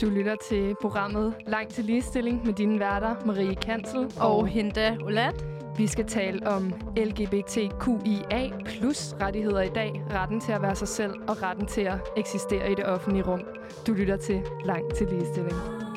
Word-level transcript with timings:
Du 0.00 0.10
lytter 0.10 0.36
til 0.48 0.74
programmet 0.80 1.34
Langt 1.46 1.74
til 1.74 1.84
ligestilling 1.84 2.46
med 2.46 2.54
dine 2.54 2.80
værter 2.80 3.14
Marie 3.26 3.54
Kansel 3.54 4.12
og 4.20 4.46
Hinda 4.46 4.96
Olat. 5.04 5.44
Vi 5.76 5.86
skal 5.86 6.06
tale 6.06 6.46
om 6.46 6.72
LGBTQIA 6.96 8.50
plus 8.64 9.14
rettigheder 9.20 9.62
i 9.62 9.68
dag, 9.68 10.02
retten 10.10 10.40
til 10.40 10.52
at 10.52 10.62
være 10.62 10.76
sig 10.76 10.88
selv 10.88 11.12
og 11.28 11.42
retten 11.42 11.66
til 11.66 11.80
at 11.80 11.98
eksistere 12.16 12.72
i 12.72 12.74
det 12.74 12.86
offentlige 12.86 13.24
rum. 13.24 13.40
Du 13.86 13.92
lytter 13.92 14.16
til 14.16 14.42
Langt 14.64 14.94
til 14.94 15.06
ligestilling. 15.06 15.87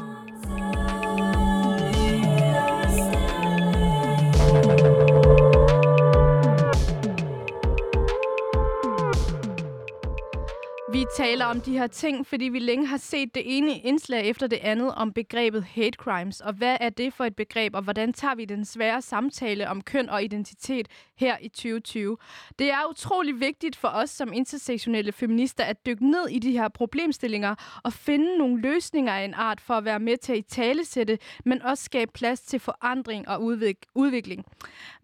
Taler 11.16 11.46
om 11.46 11.62
de 11.62 11.78
her 11.78 11.88
ting, 11.88 12.28
fordi 12.28 12.46
vi 12.46 12.60
længe 12.60 12.88
har 12.88 12.98
set 12.98 13.36
det 13.36 13.44
ene 13.46 13.80
indslag 13.80 14.30
efter 14.30 14.48
det 14.48 14.60
andet 14.62 14.96
om 14.96 15.14
begrebet 15.14 15.64
hate 15.64 15.98
crimes. 15.98 16.42
Og 16.42 16.54
hvad 16.54 16.78
er 16.80 16.90
det 16.90 17.14
for 17.14 17.24
et 17.24 17.36
begreb, 17.36 17.76
og 17.76 17.82
hvordan 17.82 18.14
tager 18.14 18.36
vi 18.36 18.46
den 18.46 18.66
svære 18.66 19.02
samtale 19.02 19.70
om 19.70 19.82
køn 19.82 20.10
og 20.10 20.24
identitet 20.24 20.88
her 21.22 21.38
i 21.42 21.48
2020? 21.48 22.18
Det 22.60 22.72
er 22.72 22.90
utrolig 22.90 23.40
vigtigt 23.40 23.76
for 23.76 23.88
os 23.88 24.10
som 24.10 24.34
intersektionelle 24.34 25.12
feminister 25.12 25.64
at 25.64 25.86
dykke 25.86 26.12
ned 26.12 26.28
i 26.30 26.40
de 26.40 26.52
her 26.52 26.68
problemstillinger 26.68 27.56
og 27.84 27.94
finde 27.94 28.38
nogle 28.38 28.62
løsninger 28.62 29.14
af 29.14 29.24
en 29.26 29.34
art 29.34 29.62
for 29.62 29.74
at 29.74 29.86
være 29.86 30.00
med 30.00 30.18
til 30.18 30.34
at 30.34 30.46
talesætte, 30.46 31.18
men 31.46 31.62
også 31.62 31.84
skabe 31.84 32.12
plads 32.14 32.42
til 32.42 32.60
forandring 32.60 33.28
og 33.28 33.42
udvik- 33.44 33.86
udvikling. 33.96 34.46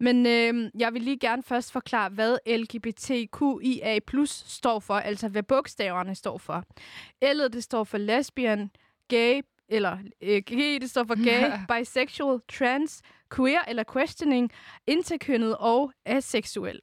Men 0.00 0.26
øh, 0.26 0.70
jeg 0.78 0.94
vil 0.94 1.02
lige 1.02 1.18
gerne 1.18 1.42
først 1.42 1.72
forklare, 1.72 2.08
hvad 2.08 2.38
LGBTQIA 2.46 3.98
står 4.24 4.78
for, 4.80 4.94
altså 4.94 5.28
hvad 5.28 5.42
bogstaverne 5.42 6.14
står 6.14 6.38
for. 6.38 6.64
L'et, 7.24 7.48
det 7.48 7.64
står 7.64 7.84
for 7.84 7.98
lesbian, 7.98 8.70
gay, 9.08 9.42
eller 9.68 9.98
øh, 10.22 10.42
G, 10.50 10.80
det 10.80 10.90
står 10.90 11.04
for 11.04 11.24
gay, 11.24 11.52
bisexual, 11.78 12.40
trans, 12.52 13.02
queer 13.36 13.60
eller 13.68 13.84
questioning, 13.92 14.50
interkønnet 14.86 15.56
og 15.56 15.92
aseksuel. 16.06 16.80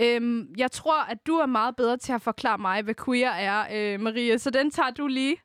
Øhm, 0.00 0.54
jeg 0.58 0.70
tror, 0.70 1.02
at 1.02 1.26
du 1.26 1.34
er 1.34 1.46
meget 1.46 1.76
bedre 1.76 1.96
til 1.96 2.12
at 2.12 2.22
forklare 2.22 2.58
mig, 2.58 2.82
hvad 2.82 2.94
queer 3.04 3.30
er, 3.30 3.66
øh, 3.94 4.00
Maria, 4.00 4.38
så 4.38 4.50
den 4.50 4.70
tager 4.70 4.90
du 4.90 5.06
lige. 5.06 5.36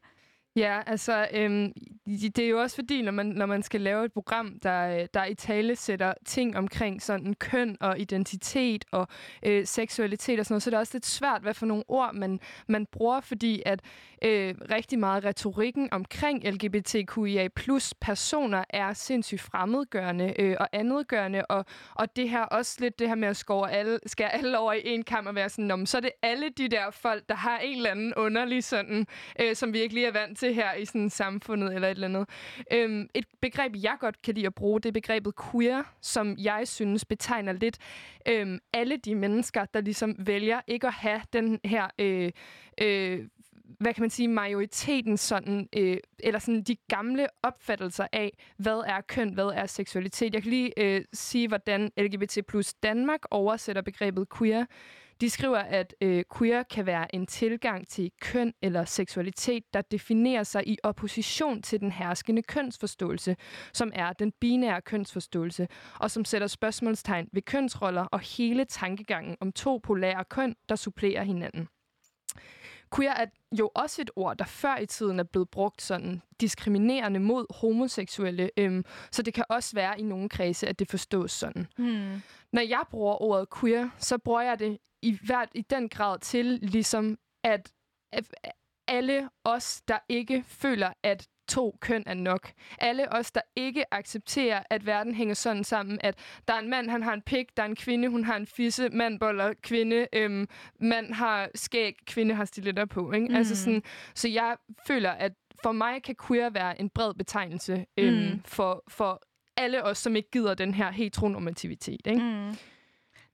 Ja, 0.56 0.82
altså, 0.88 1.28
øhm, 1.34 1.74
det 2.08 2.40
er 2.40 2.50
jo 2.50 2.62
også 2.62 2.76
fordi, 2.76 3.02
når 3.02 3.12
man, 3.12 3.26
når 3.26 3.46
man 3.46 3.64
skal 3.64 3.82
lave 3.82 4.06
et 4.06 4.14
program, 4.14 4.60
der, 4.64 5.02
øh, 5.02 5.08
der 5.14 5.26
i 5.26 5.36
tale 5.36 5.76
sætter 5.76 6.14
ting 6.26 6.58
omkring 6.58 7.02
sådan 7.02 7.34
køn 7.34 7.78
og 7.80 8.00
identitet 8.00 8.86
og 8.92 9.08
øh, 9.46 9.66
seksualitet 9.66 10.40
og 10.40 10.46
sådan 10.46 10.54
noget, 10.54 10.64
så 10.64 10.70
er 10.70 10.72
det 10.72 10.80
også 10.80 10.96
lidt 10.96 11.06
svært, 11.06 11.42
hvad 11.42 11.54
for 11.54 11.66
nogle 11.66 11.84
ord 11.88 12.14
man, 12.14 12.40
man 12.68 12.86
bruger, 12.86 13.22
fordi 13.22 13.64
at 13.66 13.82
øh, 14.24 14.56
rigtig 14.72 15.00
meget 15.00 15.26
retorikken 15.26 15.90
omkring 15.92 16.48
LGBTQIA 16.48 17.48
plus 17.56 17.94
personer 18.02 18.64
er 18.70 18.94
sindssygt 18.94 19.42
fremmedgørende 19.42 20.34
øh, 20.40 20.56
og 20.60 20.68
andetgørende, 20.74 21.46
og, 21.46 21.66
og 21.96 22.16
det 22.16 22.30
her 22.30 22.42
også 22.42 22.78
lidt 22.80 23.00
det 23.00 23.08
her 23.08 23.16
med 23.16 23.28
at 23.28 23.38
skåre 23.38 23.72
alle, 23.72 24.00
skære 24.06 24.34
alle 24.34 24.60
over 24.60 24.74
i 24.74 24.82
en 24.86 25.04
kamp 25.04 25.28
og 25.28 25.36
være 25.36 25.50
sådan, 25.50 25.86
så 25.86 25.98
er 25.98 26.02
det 26.02 26.12
alle 26.22 26.50
de 26.50 26.68
der 26.68 26.92
folk, 26.92 27.30
der 27.30 27.36
har 27.36 27.60
en 27.60 27.78
eller 27.78 27.92
anden 27.92 28.14
underlig 28.14 28.64
sådan, 28.64 29.08
øh, 29.40 29.56
som 29.56 29.74
virkelig 29.74 30.04
er 30.04 30.12
vant 30.12 30.41
til 30.42 30.54
her 30.54 30.74
i 30.74 30.86
sådan 30.86 31.10
samfundet 31.10 31.76
eller 31.76 31.88
et 31.88 31.92
eller 31.92 32.08
andet. 32.08 32.30
Øhm, 32.74 33.10
et 33.14 33.26
begreb, 33.42 33.76
jeg 33.84 33.98
godt 34.00 34.22
kan 34.22 34.34
lide 34.34 34.46
at 34.46 34.56
bruge, 34.56 34.82
det 34.82 34.90
er 34.90 34.94
begrebet 34.94 35.34
queer, 35.52 35.84
som 36.02 36.36
jeg 36.38 36.68
synes 36.68 37.06
betegner 37.06 37.54
lidt 37.54 37.78
øhm, 38.28 38.60
alle 38.74 38.98
de 38.98 39.16
mennesker, 39.16 39.66
der 39.66 39.82
ligesom 39.82 40.16
vælger 40.20 40.62
ikke 40.68 40.88
at 40.88 40.94
have 40.94 41.22
den 41.34 41.60
her... 41.66 41.88
Øh, 42.00 42.32
øh, 42.82 43.28
hvad 43.80 43.94
kan 43.94 44.02
man 44.02 44.10
sige, 44.10 44.28
majoriteten 44.28 45.18
sådan, 45.18 45.70
øh, 45.78 45.98
eller 46.20 46.40
sådan 46.40 46.64
de 46.64 46.76
gamle 46.76 47.28
opfattelser 47.44 48.08
af, 48.12 48.38
hvad 48.58 48.84
er 48.86 49.02
køn, 49.02 49.34
hvad 49.34 49.46
er 49.46 49.66
seksualitet. 49.66 50.34
Jeg 50.34 50.42
kan 50.44 50.52
lige 50.52 50.74
øh, 50.78 51.06
sige, 51.14 51.48
hvordan 51.48 51.92
LGBT 51.98 52.38
plus 52.48 52.74
Danmark 52.74 53.20
oversætter 53.32 53.82
begrebet 53.82 54.28
queer. 54.38 54.66
De 55.22 55.30
skriver, 55.30 55.58
at 55.58 55.96
øh, 56.02 56.24
queer 56.38 56.64
kan 56.64 56.86
være 56.86 57.16
en 57.16 57.28
tilgang 57.28 57.88
til 57.88 58.12
køn 58.22 58.54
eller 58.62 58.86
seksualitet, 58.86 59.64
der 59.74 59.82
definerer 59.82 60.44
sig 60.44 60.68
i 60.68 60.78
opposition 60.84 61.62
til 61.62 61.80
den 61.80 61.92
herskende 61.92 62.42
kønsforståelse, 62.42 63.36
som 63.74 63.92
er 63.96 64.14
den 64.14 64.32
binære 64.32 64.82
kønsforståelse, 64.82 65.68
og 66.00 66.12
som 66.12 66.26
sætter 66.26 66.48
spørgsmålstegn 66.48 67.30
ved 67.34 67.42
kønsroller 67.42 68.04
og 68.04 68.20
hele 68.20 68.66
tankegangen 68.66 69.38
om 69.42 69.52
to 69.52 69.80
polære 69.84 70.24
køn, 70.26 70.56
der 70.70 70.76
supplerer 70.76 71.24
hinanden. 71.24 71.68
Queer 72.96 73.12
er 73.12 73.26
jo 73.60 73.72
også 73.76 74.02
et 74.02 74.12
ord, 74.16 74.38
der 74.38 74.46
før 74.46 74.78
i 74.78 74.86
tiden 74.86 75.20
er 75.20 75.24
blevet 75.24 75.50
brugt 75.50 75.82
sådan 75.82 76.22
diskriminerende 76.42 77.20
mod 77.20 77.46
homoseksuelle, 77.60 78.50
øhm, 78.58 78.86
så 79.12 79.22
det 79.22 79.34
kan 79.34 79.46
også 79.50 79.76
være 79.76 80.00
i 80.00 80.04
nogle 80.04 80.30
kredse, 80.30 80.68
at 80.68 80.80
det 80.80 80.90
forstås 80.90 81.32
sådan. 81.32 81.68
Hmm. 81.78 82.22
Når 82.52 82.62
jeg 82.62 82.84
bruger 82.90 83.22
ordet 83.22 83.48
queer, 83.60 83.90
så 83.98 84.18
bruger 84.18 84.42
jeg 84.42 84.60
det 84.60 84.78
i, 85.02 85.20
hvert, 85.26 85.50
i 85.56 85.62
den 85.62 85.90
grad 85.90 86.20
til 86.20 86.46
ligesom, 86.46 87.18
at, 87.44 87.72
at 88.12 88.26
alle 88.88 89.30
os, 89.44 89.82
der 89.88 89.98
ikke 90.10 90.44
føler, 90.48 90.94
at 91.04 91.28
to 91.52 91.78
køn 91.82 92.04
er 92.06 92.14
nok. 92.14 92.52
Alle 92.80 93.14
os, 93.14 93.32
der 93.32 93.42
ikke 93.56 93.94
accepterer, 93.94 94.64
at 94.70 94.86
verden 94.86 95.16
hænger 95.16 95.34
sådan 95.34 95.64
sammen, 95.64 96.00
at 96.02 96.16
der 96.48 96.54
er 96.54 96.60
en 96.60 96.70
mand, 96.70 96.90
han 96.90 97.04
har 97.04 97.14
en 97.14 97.22
pik, 97.22 97.58
der 97.58 97.64
er 97.64 97.68
en 97.68 97.76
kvinde, 97.76 98.08
hun 98.08 98.24
har 98.24 98.36
en 98.36 98.48
fisse, 98.48 98.90
mand 98.90 99.20
boller 99.20 99.54
kvinde, 99.64 100.08
øhm, 100.14 100.48
mand 100.80 101.14
har 101.14 101.50
skæg, 101.56 101.96
kvinde 102.06 102.36
har 102.36 102.46
stiletter 102.46 102.86
på. 102.86 103.12
Ikke? 103.12 103.28
Mm. 103.28 103.36
Altså 103.36 103.56
sådan, 103.56 103.84
så 104.16 104.28
jeg 104.28 104.56
føler, 104.88 105.12
at 105.12 105.32
for 105.64 105.72
mig 105.72 106.04
kan 106.04 106.16
queer 106.28 106.50
være 106.50 106.82
en 106.82 106.90
bred 106.90 107.14
betegnelse 107.14 107.86
øhm, 107.98 108.16
mm. 108.16 108.42
for, 108.46 108.84
for 108.88 109.22
alle 109.58 109.84
os, 109.84 109.98
som 109.98 110.16
ikke 110.16 110.32
gider 110.32 110.54
den 110.54 110.74
her 110.74 110.92
heteronormativitet. 110.92 112.02
Ikke? 112.08 112.22
Mm. 112.22 112.56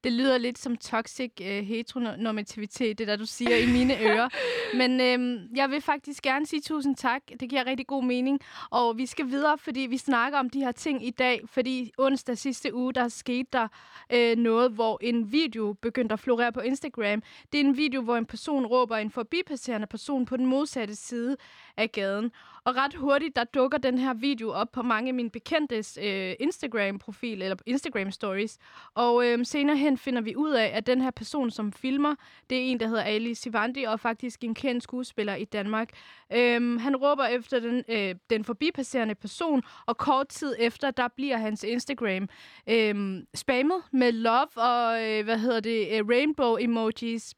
Det 0.04 0.12
lyder 0.12 0.38
lidt 0.38 0.60
som 0.60 0.76
toxic 0.78 1.32
uh, 1.42 1.48
heteronormativitet, 1.48 2.98
det 2.98 3.08
der 3.08 3.16
du 3.16 3.26
siger 3.26 3.58
i 3.58 3.66
mine 3.72 4.00
ører. 4.10 4.30
Men 4.78 5.02
øhm, 5.02 5.56
jeg 5.56 5.70
vil 5.70 5.82
faktisk 5.82 6.24
gerne 6.24 6.46
sige 6.46 6.62
tusind 6.62 6.96
tak. 6.96 7.22
Det 7.40 7.50
giver 7.50 7.66
rigtig 7.66 7.88
god 7.88 8.04
mening. 8.04 8.40
Og 8.70 8.98
vi 8.98 9.06
skal 9.06 9.28
videre, 9.30 9.58
fordi 9.58 9.80
vi 9.80 9.98
snakker 9.98 10.40
om 10.40 10.50
de 10.50 10.60
her 10.60 10.72
ting 10.72 11.08
i 11.08 11.10
dag. 11.10 11.42
Fordi 11.46 11.92
onsdag 11.98 12.38
sidste 12.38 12.74
uge, 12.74 12.94
der 12.94 13.08
skete 13.08 13.50
der 13.54 13.68
øh, 14.14 14.38
noget, 14.38 14.72
hvor 14.72 15.00
en 15.02 15.32
video 15.32 15.76
begyndte 15.82 16.14
at 16.14 16.20
florere 16.20 16.52
på 16.52 16.60
Instagram. 16.60 17.24
Det 17.52 17.62
er 17.62 17.66
en 17.66 17.78
video, 17.78 18.02
hvor 18.02 18.18
en 18.18 18.26
person 18.26 18.66
råber 18.66 18.98
en 18.98 19.12
forbipasserende 19.12 19.88
person 19.88 20.26
på 20.26 20.38
den 20.38 20.46
modsatte 20.46 20.96
side 20.96 21.38
af 21.78 21.92
gaden. 21.92 22.32
Og 22.68 22.76
ret 22.76 22.94
hurtigt, 22.94 23.36
der 23.36 23.44
dukker 23.44 23.78
den 23.78 23.98
her 23.98 24.14
video 24.14 24.52
op 24.52 24.72
på 24.72 24.82
mange 24.82 25.08
af 25.08 25.14
mine 25.14 25.30
bekendtes 25.30 26.00
øh, 26.02 26.34
Instagram-profil, 26.40 27.42
eller 27.42 27.56
Instagram-stories. 27.68 28.58
Og 28.94 29.26
øh, 29.26 29.46
senere 29.46 29.78
hen 29.78 29.98
finder 29.98 30.22
vi 30.22 30.36
ud 30.36 30.52
af, 30.52 30.72
at 30.74 30.88
den 30.88 31.02
her 31.02 31.12
person, 31.12 31.52
som 31.52 31.72
filmer, 31.72 32.16
det 32.50 32.58
er 32.58 32.62
en, 32.62 32.80
der 32.80 32.88
hedder 32.88 33.04
Ali 33.04 33.34
Sivandi, 33.34 33.84
og 33.84 34.00
faktisk 34.00 34.44
en 34.44 34.56
kendt 34.56 34.84
skuespiller 34.84 35.36
i 35.36 35.46
Danmark. 35.46 35.90
Øh, 36.34 36.80
han 36.80 36.96
råber 36.96 37.26
efter 37.26 37.60
den, 37.60 37.84
øh, 37.90 38.16
den 38.30 38.44
forbipasserende 38.44 39.16
person, 39.16 39.64
og 39.86 39.98
kort 39.98 40.28
tid 40.28 40.56
efter, 40.60 40.92
der 40.92 41.08
bliver 41.16 41.38
hans 41.38 41.64
Instagram 41.64 42.30
øh, 42.70 43.24
spammet 43.36 43.78
med 43.92 44.12
love 44.12 44.58
og, 44.58 45.04
øh, 45.04 45.24
hvad 45.24 45.38
hedder 45.38 45.60
det, 45.60 45.88
øh, 45.92 46.10
rainbow 46.10 46.58
emojis. 46.60 47.34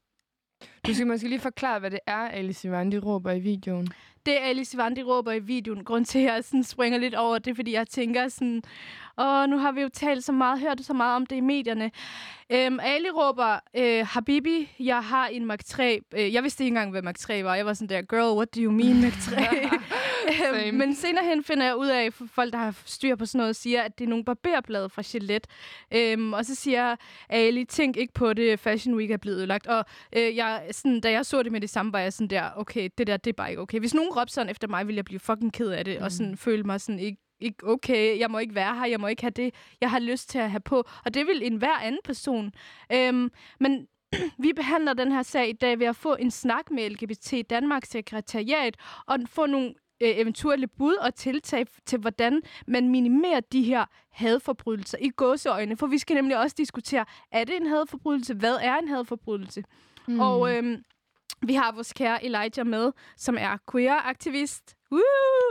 Du 0.86 0.94
skal 0.94 1.06
måske 1.06 1.28
lige 1.28 1.40
forklare, 1.40 1.78
hvad 1.78 1.90
det 1.90 2.00
er, 2.06 2.28
Ali 2.28 2.52
Sivandi 2.52 2.98
råber 2.98 3.30
i 3.30 3.40
videoen 3.40 3.88
det 4.26 4.36
Alice 4.42 4.76
Vandi 4.78 5.02
råber 5.02 5.32
i 5.32 5.38
videoen, 5.38 5.84
grund 5.84 6.04
til, 6.04 6.18
at 6.18 6.24
jeg 6.24 6.44
sådan 6.44 6.64
springer 6.64 6.98
lidt 6.98 7.14
over 7.14 7.38
det, 7.38 7.56
fordi 7.56 7.72
jeg 7.72 7.88
tænker 7.88 8.28
sådan, 8.28 8.62
åh, 9.18 9.46
nu 9.48 9.58
har 9.58 9.72
vi 9.72 9.80
jo 9.80 9.88
talt 9.88 10.24
så 10.24 10.32
meget, 10.32 10.60
hørt 10.60 10.80
så 10.84 10.92
meget 10.94 11.16
om 11.16 11.26
det 11.26 11.36
i 11.36 11.40
medierne. 11.40 11.90
Øhm, 12.50 12.80
Ali 12.82 13.10
råber, 13.10 13.58
øh, 13.76 14.06
Habibi, 14.06 14.70
jeg 14.80 15.04
har 15.04 15.26
en 15.26 15.46
Mark 15.46 15.64
3. 15.64 16.00
Øh, 16.14 16.34
jeg 16.34 16.42
vidste 16.42 16.64
ikke 16.64 16.68
engang, 16.68 16.90
hvad 16.90 17.02
Mark 17.02 17.18
3 17.18 17.44
var. 17.44 17.54
Jeg 17.54 17.66
var 17.66 17.74
sådan 17.74 17.88
der, 17.88 18.02
girl, 18.02 18.36
what 18.36 18.54
do 18.54 18.60
you 18.60 18.72
mean 18.72 19.00
Mark 19.00 19.12
3? 19.12 19.36
øhm, 20.66 20.76
men 20.76 20.94
senere 20.94 21.24
hen 21.24 21.44
finder 21.44 21.64
jeg 21.64 21.76
ud 21.76 21.86
af, 21.86 22.12
for 22.12 22.26
folk, 22.26 22.52
der 22.52 22.58
har 22.58 22.82
styr 22.86 23.16
på 23.16 23.26
sådan 23.26 23.38
noget, 23.38 23.56
siger, 23.56 23.82
at 23.82 23.98
det 23.98 24.04
er 24.04 24.08
nogle 24.08 24.24
barberblade 24.24 24.88
fra 24.88 25.02
Gillette. 25.02 25.48
Øhm, 25.92 26.32
og 26.32 26.44
så 26.44 26.54
siger 26.54 26.96
Ali, 27.28 27.64
tænk 27.64 27.96
ikke 27.96 28.14
på 28.14 28.32
det, 28.32 28.60
Fashion 28.60 28.96
Week 28.96 29.10
er 29.10 29.16
blevet 29.16 29.36
ødelagt. 29.36 29.66
Og 29.66 29.84
øh, 30.16 30.36
jeg, 30.36 30.62
sådan, 30.70 31.00
da 31.00 31.10
jeg 31.10 31.26
så 31.26 31.42
det 31.42 31.52
med 31.52 31.60
det 31.60 31.70
samme, 31.70 31.92
var 31.92 31.98
jeg 31.98 32.12
sådan 32.12 32.28
der, 32.28 32.50
okay, 32.56 32.88
det 32.98 33.06
der, 33.06 33.16
det 33.16 33.30
er 33.30 33.34
bare 33.34 33.50
ikke 33.50 33.62
okay. 33.62 33.78
Hvis 33.78 33.94
nogen 33.94 34.12
råbte 34.12 34.34
sådan 34.34 34.50
efter 34.50 34.68
mig, 34.68 34.86
ville 34.86 34.96
jeg 34.96 35.04
blive 35.04 35.20
fucking 35.20 35.52
ked 35.52 35.68
af 35.68 35.84
det, 35.84 35.98
mm. 35.98 36.04
og 36.04 36.12
sådan 36.12 36.36
føle 36.36 36.62
mig 36.62 36.80
sådan 36.80 36.98
ikke 36.98 37.18
ikke 37.40 37.66
okay, 37.66 38.18
jeg 38.18 38.30
må 38.30 38.38
ikke 38.38 38.54
være 38.54 38.74
her, 38.74 38.86
jeg 38.86 39.00
må 39.00 39.06
ikke 39.06 39.22
have 39.22 39.30
det, 39.30 39.54
jeg 39.80 39.90
har 39.90 39.98
lyst 39.98 40.30
til 40.30 40.38
at 40.38 40.50
have 40.50 40.60
på. 40.60 40.84
Og 41.04 41.14
det 41.14 41.26
vil 41.26 41.46
en 41.46 41.56
hver 41.56 41.76
anden 41.76 42.00
person. 42.04 42.52
Øhm, 42.92 43.30
men 43.60 43.86
vi 44.44 44.52
behandler 44.52 44.92
den 44.92 45.12
her 45.12 45.22
sag 45.22 45.48
i 45.48 45.52
dag 45.52 45.78
ved 45.78 45.86
at 45.86 45.96
få 45.96 46.14
en 46.14 46.30
snak 46.30 46.70
med 46.70 46.90
LGBT 46.90 47.50
Danmarks 47.50 47.88
sekretariat 47.88 48.76
og 49.06 49.18
få 49.26 49.46
nogle 49.46 49.74
eventuelle 50.00 50.66
bud 50.66 50.94
og 50.94 51.14
tiltag 51.14 51.66
til, 51.86 51.98
hvordan 51.98 52.42
man 52.66 52.88
minimerer 52.88 53.40
de 53.40 53.62
her 53.62 53.84
hadforbrydelser 54.10 54.98
i 55.00 55.08
gåseøjne. 55.08 55.76
For 55.76 55.86
vi 55.86 55.98
skal 55.98 56.16
nemlig 56.16 56.38
også 56.38 56.54
diskutere, 56.58 57.04
er 57.32 57.44
det 57.44 57.56
en 57.56 57.66
hadforbrydelse? 57.66 58.34
Hvad 58.34 58.58
er 58.62 58.76
en 58.76 58.88
hadforbrydelse? 58.88 59.64
Mm. 60.08 60.20
Og 60.20 60.56
øhm, 60.56 60.76
vi 61.42 61.54
har 61.54 61.72
vores 61.72 61.92
kære 61.92 62.24
Elijah 62.24 62.66
med, 62.66 62.92
som 63.16 63.36
er 63.38 63.56
queer-aktivist, 63.72 64.76
Woo! 64.92 65.00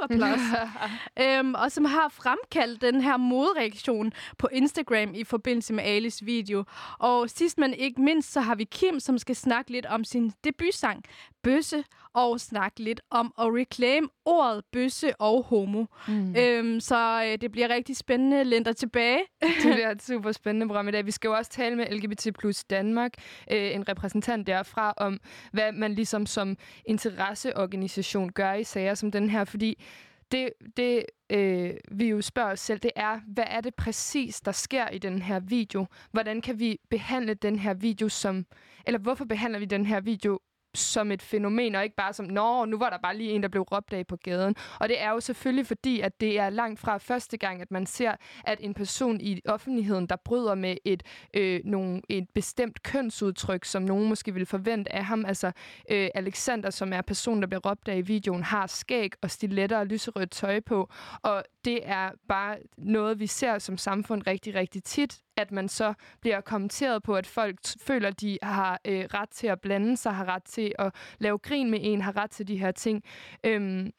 Applaus. 0.03 0.39
øhm, 1.23 1.55
og 1.55 1.71
som 1.71 1.85
har 1.85 2.09
fremkaldt 2.09 2.81
den 2.81 3.01
her 3.01 3.17
modreaktion 3.17 4.13
på 4.37 4.47
Instagram 4.51 5.13
i 5.13 5.23
forbindelse 5.23 5.73
med 5.73 5.83
Alis 5.83 6.25
video. 6.25 6.63
Og 6.99 7.29
sidst 7.29 7.57
men 7.57 7.73
ikke 7.73 8.01
mindst, 8.01 8.31
så 8.31 8.41
har 8.41 8.55
vi 8.55 8.63
Kim, 8.63 8.99
som 8.99 9.17
skal 9.17 9.35
snakke 9.35 9.71
lidt 9.71 9.85
om 9.85 10.03
sin 10.03 10.31
debutsang, 10.43 11.03
Bøsse, 11.43 11.83
og 12.13 12.39
snakke 12.39 12.79
lidt 12.83 13.01
om 13.11 13.33
at 13.39 13.45
reclaim 13.45 14.09
ordet 14.25 14.63
bøsse 14.71 15.21
og 15.21 15.43
homo. 15.43 15.85
Mm. 16.07 16.35
Øhm, 16.35 16.79
så 16.79 17.23
øh, 17.25 17.41
det 17.41 17.51
bliver 17.51 17.69
rigtig 17.69 17.97
spændende. 17.97 18.43
Lænder 18.43 18.73
tilbage. 18.73 19.19
det 19.63 19.73
bliver 19.73 19.91
et 19.95 20.03
super 20.03 20.31
spændende 20.31 20.67
program 20.67 20.87
i 20.87 20.91
dag. 20.91 21.05
Vi 21.05 21.11
skal 21.11 21.27
jo 21.27 21.33
også 21.33 21.51
tale 21.51 21.75
med 21.75 21.85
LGBT 21.91 22.27
plus 22.39 22.63
Danmark, 22.63 23.11
øh, 23.51 23.75
en 23.75 23.89
repræsentant 23.89 24.47
derfra, 24.47 24.93
om 24.97 25.19
hvad 25.51 25.71
man 25.71 25.93
ligesom 25.93 26.25
som 26.25 26.57
interesseorganisation 26.85 28.31
gør 28.31 28.53
i 28.53 28.63
sager 28.63 28.93
som 28.93 29.11
den 29.11 29.29
her. 29.29 29.43
Fordi 29.43 29.83
det, 30.31 30.49
det 30.77 31.05
øh, 31.29 31.73
vi 31.91 32.09
jo 32.09 32.21
spørger 32.21 32.51
os 32.51 32.59
selv, 32.59 32.79
det 32.79 32.91
er, 32.95 33.19
hvad 33.27 33.43
er 33.47 33.61
det 33.61 33.75
præcis, 33.75 34.41
der 34.41 34.51
sker 34.51 34.89
i 34.89 34.97
den 34.97 35.21
her 35.21 35.39
video? 35.39 35.85
Hvordan 36.11 36.41
kan 36.41 36.59
vi 36.59 36.79
behandle 36.89 37.33
den 37.33 37.59
her 37.59 37.73
video 37.73 38.09
som... 38.09 38.45
Eller 38.85 38.99
hvorfor 38.99 39.25
behandler 39.25 39.59
vi 39.59 39.65
den 39.65 39.85
her 39.85 40.01
video 40.01 40.39
som 40.75 41.11
et 41.11 41.21
fænomen, 41.21 41.75
og 41.75 41.83
ikke 41.83 41.95
bare 41.95 42.13
som, 42.13 42.25
nå, 42.25 42.65
nu 42.65 42.77
var 42.77 42.89
der 42.89 42.97
bare 42.97 43.17
lige 43.17 43.31
en, 43.31 43.43
der 43.43 43.49
blev 43.49 43.61
råbt 43.61 43.93
af 43.93 44.07
på 44.07 44.15
gaden. 44.15 44.55
Og 44.79 44.89
det 44.89 45.01
er 45.01 45.09
jo 45.09 45.19
selvfølgelig 45.19 45.67
fordi, 45.67 45.99
at 45.99 46.21
det 46.21 46.39
er 46.39 46.49
langt 46.49 46.79
fra 46.79 46.97
første 46.97 47.37
gang, 47.37 47.61
at 47.61 47.71
man 47.71 47.85
ser, 47.85 48.15
at 48.45 48.57
en 48.61 48.73
person 48.73 49.21
i 49.21 49.41
offentligheden, 49.45 50.07
der 50.07 50.15
bryder 50.15 50.55
med 50.55 50.77
et, 50.85 51.03
øh, 51.33 51.61
nogle, 51.65 52.01
et 52.09 52.27
bestemt 52.33 52.83
kønsudtryk, 52.83 53.65
som 53.65 53.81
nogen 53.81 54.09
måske 54.09 54.33
vil 54.33 54.45
forvente 54.45 54.95
af 54.95 55.05
ham. 55.05 55.25
Altså 55.25 55.51
øh, 55.91 56.09
Alexander, 56.15 56.69
som 56.69 56.93
er 56.93 57.01
personen, 57.01 57.41
der 57.41 57.47
bliver 57.47 57.69
råbt 57.69 57.87
af 57.87 57.97
i 57.97 58.01
videoen, 58.01 58.43
har 58.43 58.67
skæg 58.67 59.11
og 59.21 59.31
stiletter 59.31 59.77
og 59.77 59.85
lyserødt 59.85 60.31
tøj 60.31 60.59
på. 60.59 60.89
Og 61.21 61.43
det 61.65 61.79
er 61.83 62.11
bare 62.27 62.57
noget, 62.77 63.19
vi 63.19 63.27
ser 63.27 63.59
som 63.59 63.77
samfund 63.77 64.27
rigtig, 64.27 64.55
rigtig 64.55 64.83
tit, 64.83 65.21
at 65.37 65.51
man 65.51 65.69
så 65.69 65.93
bliver 66.21 66.41
kommenteret 66.41 67.03
på, 67.03 67.15
at 67.15 67.27
folk 67.27 67.59
føler, 67.81 68.07
at 68.07 68.21
de 68.21 68.37
har 68.43 68.79
øh, 68.85 69.05
ret 69.13 69.29
til 69.29 69.47
at 69.47 69.61
blande 69.61 69.97
sig, 69.97 70.13
har 70.13 70.25
ret 70.25 70.43
til 70.43 70.73
at 70.79 70.95
lave 71.19 71.37
grin 71.37 71.71
med 71.71 71.79
en, 71.81 72.01
har 72.01 72.17
ret 72.17 72.31
til 72.31 72.47
de 72.47 72.57
her 72.57 72.71
ting. 72.71 73.03
Øhm, 73.43 73.91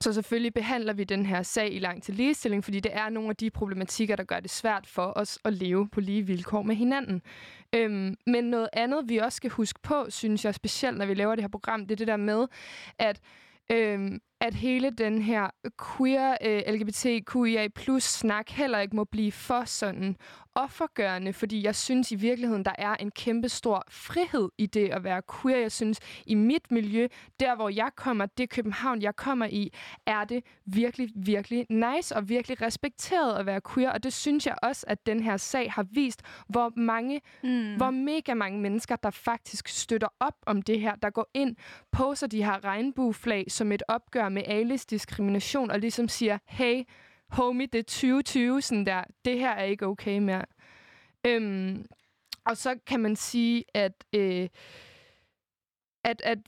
så 0.00 0.12
selvfølgelig 0.12 0.54
behandler 0.54 0.92
vi 0.92 1.04
den 1.04 1.26
her 1.26 1.42
sag 1.42 1.74
i 1.74 1.78
lang 1.78 2.02
til 2.02 2.14
ligestilling, 2.14 2.64
fordi 2.64 2.80
det 2.80 2.96
er 2.96 3.08
nogle 3.08 3.30
af 3.30 3.36
de 3.36 3.50
problematikker, 3.50 4.16
der 4.16 4.24
gør 4.24 4.40
det 4.40 4.50
svært 4.50 4.86
for 4.86 5.12
os 5.16 5.38
at 5.44 5.52
leve 5.52 5.88
på 5.88 6.00
lige 6.00 6.26
vilkår 6.26 6.62
med 6.62 6.74
hinanden. 6.74 7.22
Øhm, 7.74 8.16
men 8.26 8.44
noget 8.44 8.68
andet, 8.72 9.08
vi 9.08 9.18
også 9.18 9.36
skal 9.36 9.50
huske 9.50 9.80
på, 9.82 10.06
synes 10.08 10.44
jeg 10.44 10.54
specielt, 10.54 10.98
når 10.98 11.06
vi 11.06 11.14
laver 11.14 11.34
det 11.34 11.42
her 11.44 11.48
program, 11.48 11.86
det 11.86 11.92
er 11.92 11.96
det 11.96 12.06
der 12.06 12.16
med, 12.16 12.46
at 12.98 13.20
øhm, 13.70 14.20
at 14.44 14.54
hele 14.54 14.90
den 14.90 15.22
her 15.22 15.50
queer 15.96 16.36
øh, 16.42 16.74
LGBTQIA 16.74 17.68
plus 17.68 18.04
snak 18.04 18.50
heller 18.50 18.78
ikke 18.78 18.96
må 18.96 19.04
blive 19.04 19.32
for 19.32 19.64
sådan 19.64 20.16
offergørende, 20.54 21.32
fordi 21.32 21.64
jeg 21.64 21.74
synes 21.74 22.12
i 22.12 22.14
virkeligheden, 22.14 22.64
der 22.64 22.72
er 22.78 22.94
en 22.94 23.10
kæmpe 23.10 23.48
stor 23.48 23.84
frihed 23.88 24.48
i 24.58 24.66
det 24.66 24.88
at 24.88 25.04
være 25.04 25.22
queer. 25.40 25.58
Jeg 25.58 25.72
synes, 25.72 26.00
i 26.26 26.34
mit 26.34 26.70
miljø, 26.70 27.08
der 27.40 27.56
hvor 27.56 27.68
jeg 27.68 27.90
kommer, 27.96 28.26
det 28.26 28.50
København, 28.50 29.02
jeg 29.02 29.16
kommer 29.16 29.46
i, 29.46 29.72
er 30.06 30.24
det 30.24 30.44
virkelig, 30.66 31.10
virkelig 31.16 31.66
nice 31.70 32.16
og 32.16 32.28
virkelig 32.28 32.62
respekteret 32.62 33.38
at 33.38 33.46
være 33.46 33.60
queer. 33.74 33.90
Og 33.90 34.02
det 34.02 34.12
synes 34.12 34.46
jeg 34.46 34.56
også, 34.62 34.84
at 34.88 35.06
den 35.06 35.22
her 35.22 35.36
sag 35.36 35.72
har 35.72 35.86
vist, 35.90 36.22
hvor 36.48 36.72
mange, 36.76 37.20
mm. 37.42 37.76
hvor 37.76 37.90
mega 37.90 38.34
mange 38.34 38.60
mennesker, 38.60 38.96
der 38.96 39.10
faktisk 39.10 39.68
støtter 39.68 40.08
op 40.20 40.36
om 40.46 40.62
det 40.62 40.80
her, 40.80 40.94
der 40.94 41.10
går 41.10 41.30
ind, 41.34 41.56
poser 41.92 42.26
de 42.26 42.44
her 42.44 42.64
regnbueflag 42.64 43.44
som 43.48 43.72
et 43.72 43.82
opgør 43.88 44.28
med 44.34 44.42
Alis 44.46 44.86
diskrimination, 44.86 45.70
og 45.70 45.78
ligesom 45.78 46.08
siger, 46.08 46.38
hey, 46.44 46.82
homie, 47.28 47.66
det 47.66 47.78
er 47.78 47.82
2020, 47.82 48.62
sådan 48.62 48.86
der, 48.86 49.04
det 49.24 49.38
her 49.38 49.50
er 49.50 49.64
ikke 49.64 49.86
okay 49.86 50.18
mere. 50.18 50.44
Øhm, 51.26 51.86
og 52.46 52.56
så 52.56 52.78
kan 52.86 53.00
man 53.00 53.16
sige, 53.16 53.64
at, 53.74 54.04
øh, 54.12 54.48
at, 56.04 56.20
at, 56.24 56.38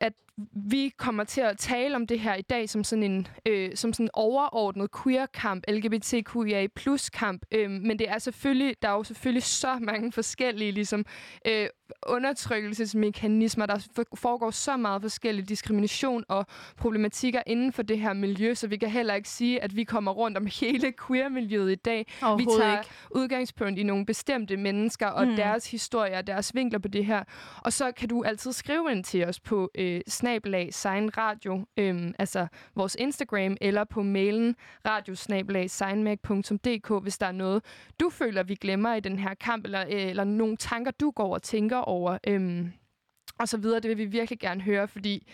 at 0.00 0.12
vi 0.52 0.92
kommer 0.96 1.24
til 1.24 1.40
at 1.40 1.58
tale 1.58 1.96
om 1.96 2.06
det 2.06 2.20
her 2.20 2.34
i 2.34 2.42
dag 2.42 2.68
som 2.68 2.84
sådan 2.84 3.02
en 3.02 3.26
øh, 3.46 3.76
som 3.76 3.92
sådan 3.92 4.10
overordnet 4.12 4.88
queer-kamp, 5.02 5.64
LGBTQIA 5.68 6.66
plus 6.76 7.10
kamp. 7.10 7.42
Øh, 7.52 7.70
men 7.70 7.98
det 7.98 8.08
er 8.08 8.18
selvfølgelig, 8.18 8.74
der 8.82 8.88
er 8.88 8.92
jo 8.92 9.04
selvfølgelig 9.04 9.42
så 9.42 9.78
mange 9.80 10.12
forskellige 10.12 10.72
ligesom, 10.72 11.04
øh, 11.46 11.68
undertrykkelsesmekanismer. 12.06 13.66
Der 13.66 13.88
foregår 14.14 14.50
så 14.50 14.76
meget 14.76 15.02
forskellig 15.02 15.48
diskrimination 15.48 16.24
og 16.28 16.46
problematikker 16.76 17.42
inden 17.46 17.72
for 17.72 17.82
det 17.82 17.98
her 17.98 18.12
miljø, 18.12 18.54
så 18.54 18.66
vi 18.66 18.76
kan 18.76 18.90
heller 18.90 19.14
ikke 19.14 19.28
sige, 19.28 19.62
at 19.62 19.76
vi 19.76 19.84
kommer 19.84 20.12
rundt 20.12 20.36
om 20.36 20.46
hele 20.60 20.92
queer-miljøet 21.06 21.72
i 21.72 21.74
dag. 21.74 22.06
Vi 22.38 22.46
tager 22.58 22.78
ikke. 22.78 22.90
udgangspunkt 23.10 23.78
i 23.78 23.82
nogle 23.82 24.06
bestemte 24.06 24.56
mennesker 24.56 25.06
og 25.06 25.26
mm. 25.26 25.36
deres 25.36 25.70
historier, 25.70 26.22
deres 26.22 26.54
vinkler 26.54 26.78
på 26.78 26.88
det 26.88 27.04
her. 27.04 27.24
Og 27.64 27.72
så 27.72 27.92
kan 27.92 28.08
du 28.08 28.22
altid 28.22 28.52
skrive 28.52 28.92
ind 28.92 29.04
til 29.04 29.24
os 29.24 29.40
på 29.40 29.57
øh, 29.74 30.00
snablag 30.08 30.74
sign 30.74 31.10
radio, 31.16 31.64
øhm, 31.76 32.14
altså 32.18 32.46
vores 32.74 32.96
Instagram, 32.98 33.56
eller 33.60 33.84
på 33.84 34.02
mailen 34.02 34.56
radiosnabelag 34.86 35.70
signmag.dk, 35.70 37.02
hvis 37.02 37.18
der 37.18 37.26
er 37.26 37.32
noget, 37.32 37.64
du 38.00 38.10
føler, 38.10 38.42
vi 38.42 38.54
glemmer 38.54 38.94
i 38.94 39.00
den 39.00 39.18
her 39.18 39.34
kamp, 39.34 39.64
eller, 39.64 39.80
øh, 39.80 40.06
eller 40.06 40.24
nogle 40.24 40.56
tanker, 40.56 40.90
du 40.90 41.10
går 41.10 41.34
og 41.34 41.42
tænker 41.42 41.76
over, 41.76 42.18
øhm, 42.26 42.72
og 43.38 43.48
så 43.48 43.56
videre. 43.56 43.80
Det 43.80 43.88
vil 43.88 43.98
vi 43.98 44.04
virkelig 44.04 44.38
gerne 44.38 44.60
høre, 44.60 44.88
fordi 44.88 45.28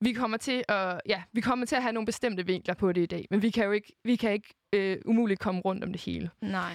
vi 0.00 0.12
kommer 0.12 0.36
til 0.36 0.64
at, 0.68 1.00
ja, 1.06 1.22
vi 1.32 1.40
kommer 1.40 1.66
til 1.66 1.76
at 1.76 1.82
have 1.82 1.92
nogle 1.92 2.06
bestemte 2.06 2.46
vinkler 2.46 2.74
på 2.74 2.92
det 2.92 3.00
i 3.00 3.06
dag, 3.06 3.26
men 3.30 3.42
vi 3.42 3.50
kan 3.50 3.64
jo 3.64 3.72
ikke, 3.72 3.92
vi 4.04 4.16
kan 4.16 4.32
ikke 4.32 4.54
øh, 4.72 4.98
umuligt 5.04 5.40
komme 5.40 5.60
rundt 5.60 5.84
om 5.84 5.92
det 5.92 6.00
hele. 6.00 6.30
Nej. 6.40 6.72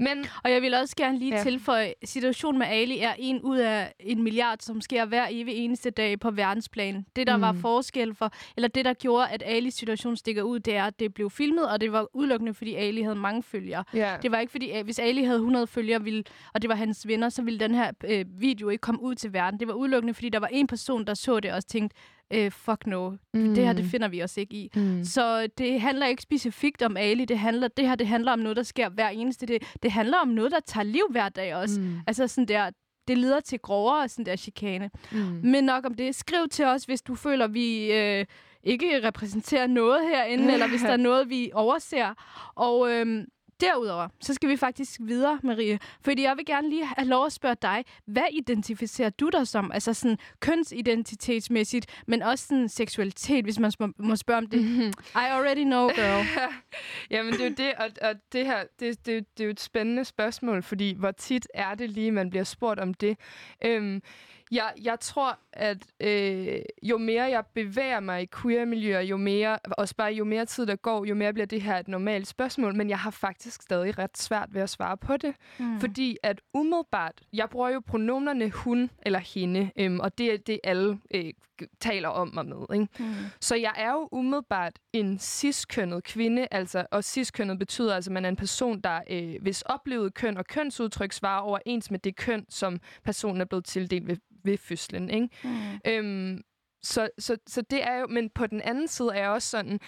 Men, 0.00 0.26
og 0.44 0.50
jeg 0.50 0.62
vil 0.62 0.74
også 0.74 0.96
gerne 0.96 1.18
lige 1.18 1.36
ja. 1.36 1.42
tilføje, 1.42 1.94
situationen 2.04 2.58
med 2.58 2.66
Ali 2.66 2.98
er 2.98 3.14
en 3.18 3.40
ud 3.42 3.58
af 3.58 3.94
en 4.00 4.22
milliard, 4.22 4.58
som 4.60 4.80
sker 4.80 5.04
hver 5.04 5.26
evig 5.30 5.54
eneste 5.54 5.90
dag 5.90 6.20
på 6.20 6.30
verdensplan. 6.30 7.06
Det, 7.16 7.26
der 7.26 7.36
mm. 7.36 7.42
var 7.42 7.52
forskel 7.52 8.14
for, 8.14 8.32
eller 8.56 8.68
det, 8.68 8.84
der 8.84 8.94
gjorde, 8.94 9.28
at 9.28 9.42
Alis 9.46 9.74
situation 9.74 10.16
stikker 10.16 10.42
ud, 10.42 10.60
det 10.60 10.76
er, 10.76 10.84
at 10.84 11.00
det 11.00 11.14
blev 11.14 11.30
filmet, 11.30 11.70
og 11.70 11.80
det 11.80 11.92
var 11.92 12.16
udelukkende, 12.16 12.54
fordi 12.54 12.74
Ali 12.74 13.02
havde 13.02 13.16
mange 13.16 13.42
følgere. 13.42 13.84
Yeah. 13.96 14.22
Det 14.22 14.30
var 14.30 14.38
ikke 14.38 14.50
fordi, 14.50 14.82
hvis 14.82 14.98
Ali 14.98 15.22
havde 15.22 15.38
100 15.38 15.66
følgere, 15.66 16.02
ville, 16.02 16.24
og 16.54 16.62
det 16.62 16.68
var 16.70 16.76
hans 16.76 17.06
venner, 17.06 17.28
så 17.28 17.42
ville 17.42 17.60
den 17.60 17.74
her 17.74 17.92
øh, 18.04 18.24
video 18.40 18.68
ikke 18.68 18.82
komme 18.82 19.02
ud 19.02 19.14
til 19.14 19.32
verden. 19.32 19.60
Det 19.60 19.68
var 19.68 19.74
udelukkende, 19.74 20.14
fordi 20.14 20.28
der 20.28 20.40
var 20.40 20.46
en 20.46 20.66
person, 20.66 21.06
der 21.06 21.14
så 21.14 21.40
det 21.40 21.52
og 21.52 21.66
tænkte, 21.66 21.96
øh, 22.32 22.50
fuck 22.50 22.86
no, 22.86 23.10
mm. 23.34 23.54
det 23.54 23.66
her 23.66 23.72
det 23.72 23.84
finder 23.84 24.08
vi 24.08 24.22
os 24.22 24.36
ikke 24.36 24.54
i. 24.54 24.70
Mm. 24.76 25.04
Så 25.04 25.46
det 25.58 25.80
handler 25.80 26.06
ikke 26.06 26.22
specifikt 26.22 26.82
om 26.82 26.96
Ali, 26.96 27.24
det, 27.24 27.38
handler, 27.38 27.68
det 27.68 27.88
her 27.88 27.94
det 27.94 28.06
handler 28.06 28.32
om 28.32 28.38
noget, 28.38 28.56
der 28.56 28.62
sker 28.62 28.88
hver 28.88 29.08
eneste 29.08 29.46
dag. 29.46 29.66
Det 29.82 29.92
handler 29.92 30.18
om 30.18 30.28
noget, 30.28 30.52
der 30.52 30.60
tager 30.60 30.84
liv 30.84 31.04
hver 31.10 31.28
dag 31.28 31.54
også. 31.54 31.80
Mm. 31.80 31.96
Altså 32.06 32.28
sådan 32.28 32.48
der, 32.48 32.70
det 33.08 33.18
leder 33.18 33.40
til 33.40 33.58
grovere 33.58 34.08
sådan 34.08 34.26
der 34.26 34.36
chikane. 34.36 34.90
Mm. 35.12 35.18
Men 35.42 35.64
nok 35.64 35.86
om 35.86 35.94
det. 35.94 36.14
Skriv 36.14 36.48
til 36.50 36.64
os, 36.64 36.84
hvis 36.84 37.02
du 37.02 37.14
føler, 37.14 37.46
vi 37.46 37.92
øh, 37.92 38.24
ikke 38.62 39.06
repræsenterer 39.06 39.66
noget 39.66 40.08
herinde, 40.08 40.52
eller 40.54 40.68
hvis 40.68 40.80
der 40.80 40.92
er 40.92 40.96
noget, 40.96 41.30
vi 41.30 41.50
overser. 41.54 42.14
Og 42.54 42.92
øh, 42.92 43.24
Derudover, 43.60 44.08
så 44.20 44.34
skal 44.34 44.48
vi 44.48 44.56
faktisk 44.56 45.00
videre, 45.02 45.38
Marie. 45.42 45.78
Fordi 46.00 46.22
jeg 46.22 46.36
vil 46.36 46.46
gerne 46.46 46.68
lige 46.68 46.84
have 46.84 47.08
lov 47.08 47.26
at 47.26 47.32
spørge 47.32 47.56
dig, 47.62 47.84
hvad 48.06 48.26
identificerer 48.32 49.10
du 49.10 49.28
dig 49.28 49.48
som? 49.48 49.72
Altså 49.72 49.94
sådan 49.94 50.18
kønsidentitetsmæssigt, 50.40 52.02
men 52.06 52.22
også 52.22 52.46
sådan 52.46 52.68
seksualitet, 52.68 53.44
hvis 53.44 53.58
man 53.58 53.72
må 53.98 54.16
spørge 54.16 54.38
om 54.38 54.46
det. 54.46 54.60
Mm-hmm. 54.60 54.92
I 55.14 55.26
already 55.30 55.64
know, 55.64 55.88
girl. 55.88 56.26
Jamen, 57.10 57.32
det 57.32 57.40
er 57.40 57.48
jo 57.48 57.54
det, 57.56 57.72
og, 57.74 58.08
og 58.08 58.14
det 58.32 58.46
her, 58.46 58.64
det, 58.80 59.06
det, 59.06 59.38
det 59.38 59.40
er 59.40 59.44
jo 59.44 59.50
et 59.50 59.60
spændende 59.60 60.04
spørgsmål, 60.04 60.62
fordi 60.62 60.94
hvor 60.98 61.10
tit 61.10 61.48
er 61.54 61.74
det 61.74 61.90
lige, 61.90 62.12
man 62.12 62.30
bliver 62.30 62.44
spurgt 62.44 62.80
om 62.80 62.94
det? 62.94 63.18
Øhm, 63.64 64.02
jeg, 64.50 64.72
jeg 64.82 65.00
tror, 65.00 65.38
at 65.52 65.86
øh, 66.00 66.62
jo 66.82 66.98
mere 66.98 67.24
jeg 67.24 67.44
bevæger 67.54 68.00
mig 68.00 68.22
i 68.22 68.28
queer-miljøer, 68.42 69.00
jo 69.00 69.16
mere, 69.16 69.58
også 69.78 69.96
bare 69.96 70.12
jo 70.12 70.24
mere 70.24 70.46
tid 70.46 70.66
der 70.66 70.76
går, 70.76 71.04
jo 71.04 71.14
mere 71.14 71.32
bliver 71.32 71.46
det 71.46 71.62
her 71.62 71.78
et 71.78 71.88
normalt 71.88 72.26
spørgsmål, 72.26 72.74
men 72.74 72.90
jeg 72.90 72.98
har 72.98 73.10
faktisk 73.10 73.62
stadig 73.62 73.98
ret 73.98 74.18
svært 74.18 74.54
ved 74.54 74.62
at 74.62 74.70
svare 74.70 74.96
på 74.96 75.16
det. 75.16 75.34
Mm. 75.58 75.80
Fordi 75.80 76.16
at 76.22 76.40
umiddelbart, 76.54 77.22
jeg 77.32 77.48
bruger 77.50 77.68
jo 77.68 77.80
pronomerne 77.86 78.50
hun 78.50 78.90
eller 79.02 79.18
hende, 79.18 79.70
øhm, 79.78 80.00
og 80.00 80.18
det 80.18 80.32
er 80.32 80.38
det, 80.38 80.60
alle 80.64 80.98
øh, 81.14 81.32
taler 81.80 82.08
om 82.08 82.30
mig 82.34 82.46
med. 82.46 82.66
Ikke? 82.74 82.88
Mm. 82.98 83.14
Så 83.40 83.56
jeg 83.56 83.72
er 83.76 83.92
jo 83.92 84.08
umiddelbart 84.12 84.78
en 84.92 85.18
ciskønnet 85.18 86.04
kvinde, 86.04 86.48
altså, 86.50 86.86
og 86.90 87.04
ciskønnet 87.04 87.58
betyder 87.58 87.94
altså, 87.94 88.10
at 88.10 88.12
man 88.12 88.24
er 88.24 88.28
en 88.28 88.36
person, 88.36 88.80
der 88.80 89.00
øh, 89.10 89.34
hvis 89.42 89.62
oplevet 89.62 90.14
køn 90.14 90.36
og 90.36 90.44
kønsudtryk 90.44 91.12
svarer 91.12 91.40
overens 91.40 91.90
med 91.90 91.98
det 91.98 92.16
køn, 92.16 92.46
som 92.48 92.80
personen 93.04 93.40
er 93.40 93.44
blevet 93.44 93.64
tildelt 93.64 94.08
ved 94.08 94.16
ved 94.44 94.58
fødslen. 94.58 95.10
Ikke? 95.10 95.28
Mm. 95.44 95.80
Øhm, 95.86 96.42
så, 96.82 97.08
så, 97.18 97.36
så 97.46 97.62
det 97.62 97.84
er 97.84 97.98
jo, 97.98 98.06
men 98.06 98.30
på 98.30 98.46
den 98.46 98.62
anden 98.62 98.88
side 98.88 99.08
er 99.08 99.20
jeg 99.20 99.30
også 99.30 99.48
sådan, 99.48 99.80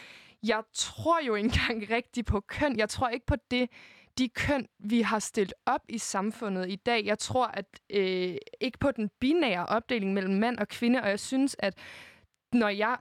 jeg 0.42 0.62
tror 0.74 1.20
jo 1.26 1.34
ikke 1.34 1.46
engang 1.46 1.90
rigtigt 1.90 2.26
på 2.26 2.40
køn. 2.40 2.78
Jeg 2.78 2.88
tror 2.88 3.08
ikke 3.08 3.26
på 3.26 3.36
det, 3.50 3.70
de 4.18 4.28
køn, 4.28 4.66
vi 4.78 5.00
har 5.00 5.18
stillet 5.18 5.54
op 5.66 5.80
i 5.88 5.98
samfundet 5.98 6.70
i 6.70 6.76
dag. 6.76 7.04
Jeg 7.04 7.18
tror 7.18 7.46
at 7.46 7.66
øh, 7.90 8.36
ikke 8.60 8.78
på 8.78 8.90
den 8.90 9.10
binære 9.20 9.66
opdeling 9.66 10.12
mellem 10.14 10.34
mand 10.34 10.58
og 10.58 10.68
kvinde, 10.68 11.02
og 11.02 11.08
jeg 11.08 11.20
synes, 11.20 11.56
at 11.58 11.78
når 12.52 12.68
jeg 12.68 12.96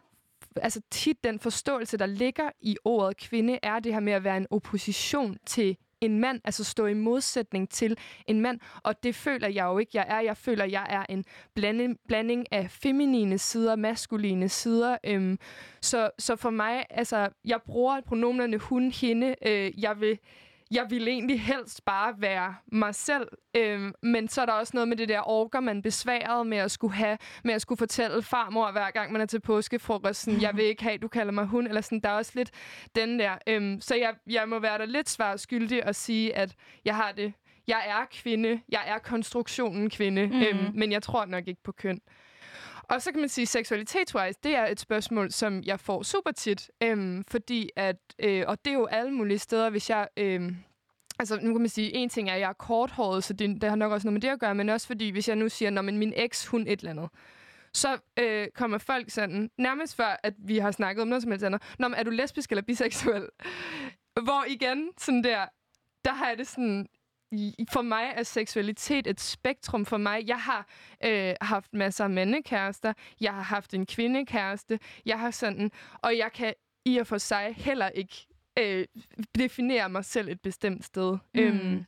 altså 0.56 0.82
tit 0.91 1.24
den 1.24 1.39
forståelse, 1.39 1.98
der 1.98 2.06
ligger 2.06 2.50
i 2.62 2.77
ordet 2.84 3.18
kvinde, 3.18 3.60
er 3.63 3.79
det 3.79 3.94
her 3.94 4.00
med 4.00 4.13
at 4.13 4.24
være 4.24 4.38
en 4.38 4.48
opposition 4.50 5.38
til 5.46 5.77
en 6.01 6.20
mand, 6.20 6.41
altså 6.44 6.63
stå 6.63 6.86
i 6.86 6.94
modsætning 6.94 7.70
til 7.70 7.98
en 8.27 8.39
mand. 8.41 8.60
Og 8.84 9.03
det 9.03 9.15
føler 9.15 9.48
jeg 9.48 9.65
jo 9.65 9.77
ikke, 9.77 9.91
jeg 9.94 10.06
er. 10.10 10.20
Jeg 10.20 10.38
føler, 10.38 10.65
jeg 10.65 10.88
er 10.89 11.06
en 11.10 11.25
blanding, 11.56 11.98
blanding 12.08 12.53
af 12.53 12.72
feminine 12.72 13.38
sider, 13.38 13.75
maskuline 13.75 14.50
sider. 14.50 14.98
Øhm, 15.03 15.39
så, 15.82 16.10
så 16.20 16.36
for 16.36 16.50
mig, 16.50 16.86
altså, 16.89 17.29
jeg 17.46 17.60
bruger 17.65 18.01
pronomerne 18.01 18.58
hun, 18.58 18.91
hende. 18.91 19.36
Øh, 19.46 19.84
jeg 19.84 20.01
vil 20.01 20.20
jeg 20.72 20.86
ville 20.90 21.12
egentlig 21.12 21.42
helst 21.42 21.86
bare 21.86 22.14
være 22.18 22.56
mig 22.72 22.96
selv. 22.96 23.28
Øhm, 23.56 23.94
men 24.04 24.28
så 24.28 24.42
er 24.42 24.46
der 24.46 24.54
også 24.54 24.72
noget 24.74 24.88
med 24.88 24.98
det 24.98 25.10
der 25.10 25.30
orker, 25.30 25.60
man 25.60 25.82
besværet 25.82 26.48
med 26.48 26.58
at 26.58 26.72
skulle 26.72 26.94
have, 26.94 27.18
med 27.44 27.54
at 27.54 27.62
skulle 27.62 27.78
fortælle 27.78 28.22
farmor 28.22 28.72
hver 28.72 28.92
gang 28.92 29.12
man 29.12 29.22
er 29.22 29.26
til 29.26 29.40
påskefrokost, 29.40 30.22
sådan, 30.22 30.42
jeg 30.42 30.56
vil 30.56 30.66
ikke 30.66 30.84
have, 30.84 30.98
du 30.98 31.08
kalder 31.08 31.32
mig 31.32 31.46
hun, 31.46 31.68
eller 31.68 31.82
sådan, 31.82 32.00
der 32.00 32.10
er 32.10 32.14
også 32.14 32.32
lidt 32.36 32.52
den 32.96 33.20
der. 33.20 33.38
Øhm, 33.48 33.82
så 33.82 33.96
jeg, 33.96 34.14
jeg 34.28 34.50
må 34.50 34.60
være 34.60 34.78
der 34.78 34.86
lidt 34.86 35.10
svært 35.10 35.40
skyldig 35.40 35.84
at 35.84 35.96
sige, 35.96 36.36
at 36.36 36.56
jeg 36.86 36.96
har 36.96 37.12
det, 37.12 37.34
jeg 37.68 37.84
er 37.88 38.06
kvinde, 38.12 38.62
jeg 38.70 38.84
er 38.88 38.98
konstruktionen 38.98 39.90
kvinde, 39.90 40.26
mm. 40.26 40.42
øhm, 40.42 40.72
men 40.76 40.92
jeg 40.92 41.04
tror 41.04 41.26
nok 41.26 41.48
ikke 41.48 41.64
på 41.64 41.72
køn. 41.72 42.02
Og 42.89 43.01
så 43.01 43.12
kan 43.12 43.19
man 43.19 43.29
sige, 43.29 43.46
seksualitetswise, 43.46 44.39
det 44.43 44.55
er 44.55 44.65
et 44.67 44.79
spørgsmål, 44.79 45.31
som 45.31 45.63
jeg 45.63 45.79
får 45.79 46.03
super 46.03 46.31
tit, 46.31 46.72
øhm, 46.84 47.24
fordi 47.27 47.69
at, 47.75 47.96
øh, 48.19 48.43
og 48.48 48.65
det 48.65 48.72
er 48.72 48.77
jo 48.77 48.86
alle 48.86 49.12
mulige 49.12 49.39
steder, 49.39 49.69
hvis 49.69 49.89
jeg... 49.89 50.08
Øh, 50.17 50.51
Altså, 51.22 51.36
nu 51.36 51.53
kan 51.53 51.62
man 51.62 51.69
sige, 51.69 51.96
en 51.96 52.10
ting 52.10 52.29
er, 52.29 52.34
at 52.34 52.39
jeg 52.39 52.50
er 52.50 52.53
korthåret, 52.53 53.24
så 53.24 53.34
det, 53.34 53.62
det 53.62 53.69
har 53.69 53.75
nok 53.75 53.91
også 53.91 54.08
noget 54.08 54.13
med 54.13 54.22
det 54.22 54.27
at 54.27 54.39
gøre, 54.39 54.55
men 54.55 54.69
også 54.69 54.88
fordi, 54.88 55.10
hvis 55.10 55.27
jeg 55.27 55.36
nu 55.36 55.50
siger, 55.50 55.69
når 55.72 55.81
min 55.81 56.13
eks, 56.15 56.48
hun 56.48 56.62
et 56.62 56.79
eller 56.79 56.91
andet, 56.91 57.10
så 57.74 57.98
øh, 58.19 58.48
kommer 58.55 58.77
folk 58.77 59.10
sådan, 59.10 59.51
nærmest 59.58 59.96
før, 59.96 60.19
at 60.24 60.34
vi 60.38 60.58
har 60.58 60.72
snakket 60.72 61.01
om 61.01 61.08
noget 61.08 61.22
som 61.22 61.31
helst 61.31 61.46
andet, 61.46 61.62
Nå, 61.79 61.88
men 61.88 61.96
er 62.00 62.03
du 62.03 62.12
lesbisk 62.12 62.51
eller 62.51 62.62
biseksuel? 62.62 63.27
Hvor 64.24 64.46
igen, 64.48 64.89
sådan 64.98 65.24
der, 65.24 65.46
der 66.05 66.13
har 66.13 66.27
jeg 66.27 66.38
det 66.38 66.48
sådan, 66.48 66.88
for 67.71 67.81
mig 67.81 68.13
er 68.15 68.24
seksualitet 68.24 69.07
et 69.07 69.19
spektrum 69.19 69.86
for 69.86 69.98
mig. 69.98 70.27
Jeg 70.27 70.39
har 70.39 70.67
øh, 71.05 71.33
haft 71.41 71.74
masser 71.74 72.03
af 72.03 72.09
mandekærester. 72.09 72.93
Jeg 73.21 73.33
har 73.33 73.41
haft 73.41 73.74
en 73.74 73.86
kvindekæreste. 73.86 74.79
Jeg 75.05 75.19
har 75.19 75.31
sådan... 75.31 75.71
Og 76.01 76.17
jeg 76.17 76.31
kan 76.33 76.53
i 76.86 76.98
og 76.98 77.07
for 77.07 77.17
sig 77.17 77.53
heller 77.57 77.89
ikke 77.89 78.27
øh, 78.59 78.86
definere 79.38 79.89
mig 79.89 80.05
selv 80.05 80.29
et 80.29 80.41
bestemt 80.41 80.86
sted. 80.86 81.17
Mm. 81.33 81.41
Øhm, 81.41 81.86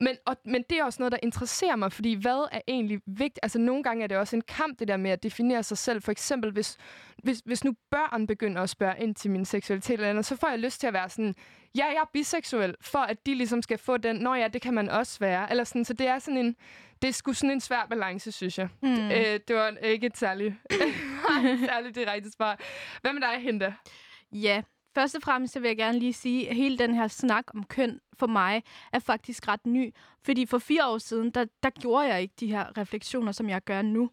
men, 0.00 0.16
og, 0.26 0.36
men 0.44 0.64
det 0.70 0.78
er 0.78 0.84
også 0.84 1.02
noget, 1.02 1.12
der 1.12 1.18
interesserer 1.22 1.76
mig, 1.76 1.92
fordi 1.92 2.14
hvad 2.14 2.48
er 2.52 2.60
egentlig 2.68 3.00
vigtigt? 3.06 3.38
Altså 3.42 3.58
nogle 3.58 3.82
gange 3.82 4.04
er 4.04 4.06
det 4.06 4.16
også 4.16 4.36
en 4.36 4.42
kamp, 4.42 4.78
det 4.78 4.88
der 4.88 4.96
med 4.96 5.10
at 5.10 5.22
definere 5.22 5.62
sig 5.62 5.78
selv. 5.78 6.02
For 6.02 6.12
eksempel, 6.12 6.52
hvis, 6.52 6.76
hvis, 7.22 7.42
hvis 7.44 7.64
nu 7.64 7.74
børn 7.90 8.26
begynder 8.26 8.62
at 8.62 8.70
spørge 8.70 8.94
ind 8.98 9.14
til 9.14 9.30
min 9.30 9.44
seksualitet 9.44 9.92
eller 9.92 10.10
andet, 10.10 10.26
så 10.26 10.36
får 10.36 10.48
jeg 10.48 10.58
lyst 10.58 10.80
til 10.80 10.86
at 10.86 10.92
være 10.92 11.08
sådan, 11.08 11.34
ja, 11.76 11.84
jeg 11.86 11.96
er 11.96 12.10
biseksuel, 12.12 12.74
for 12.80 12.98
at 12.98 13.26
de 13.26 13.34
ligesom 13.34 13.62
skal 13.62 13.78
få 13.78 13.96
den, 13.96 14.16
nå 14.16 14.34
ja, 14.34 14.48
det 14.48 14.62
kan 14.62 14.74
man 14.74 14.88
også 14.88 15.18
være. 15.18 15.50
Eller 15.50 15.64
sådan, 15.64 15.84
så 15.84 15.92
det 15.92 16.06
er 16.06 16.18
sådan 16.18 16.38
en, 16.38 16.56
det 17.02 17.08
er 17.08 17.12
sgu 17.12 17.32
sådan 17.32 17.50
en 17.50 17.60
svær 17.60 17.86
balance, 17.90 18.32
synes 18.32 18.58
jeg. 18.58 18.68
Mm. 18.82 19.10
Øh, 19.10 19.40
det 19.48 19.56
var 19.56 19.68
ikke 19.82 20.06
et 20.06 20.18
særligt, 20.18 20.54
særligt 21.70 21.94
direkte 21.94 22.30
svar. 22.30 22.60
Hvad 23.00 23.12
med 23.12 23.20
dig, 23.20 23.40
Hinda? 23.40 23.74
Ja, 24.32 24.62
Først 24.94 25.14
og 25.14 25.22
fremmest 25.22 25.52
så 25.52 25.60
vil 25.60 25.68
jeg 25.68 25.76
gerne 25.76 25.98
lige 25.98 26.12
sige, 26.12 26.50
at 26.50 26.56
hele 26.56 26.78
den 26.78 26.94
her 26.94 27.08
snak 27.08 27.44
om 27.54 27.64
køn 27.64 28.00
for 28.18 28.26
mig 28.26 28.62
er 28.92 28.98
faktisk 28.98 29.48
ret 29.48 29.66
ny. 29.66 29.94
Fordi 30.24 30.46
for 30.46 30.58
fire 30.58 30.88
år 30.88 30.98
siden, 30.98 31.30
der, 31.30 31.44
der 31.62 31.70
gjorde 31.70 32.06
jeg 32.06 32.22
ikke 32.22 32.34
de 32.40 32.46
her 32.46 32.78
refleksioner, 32.78 33.32
som 33.32 33.48
jeg 33.48 33.64
gør 33.64 33.82
nu. 33.82 34.10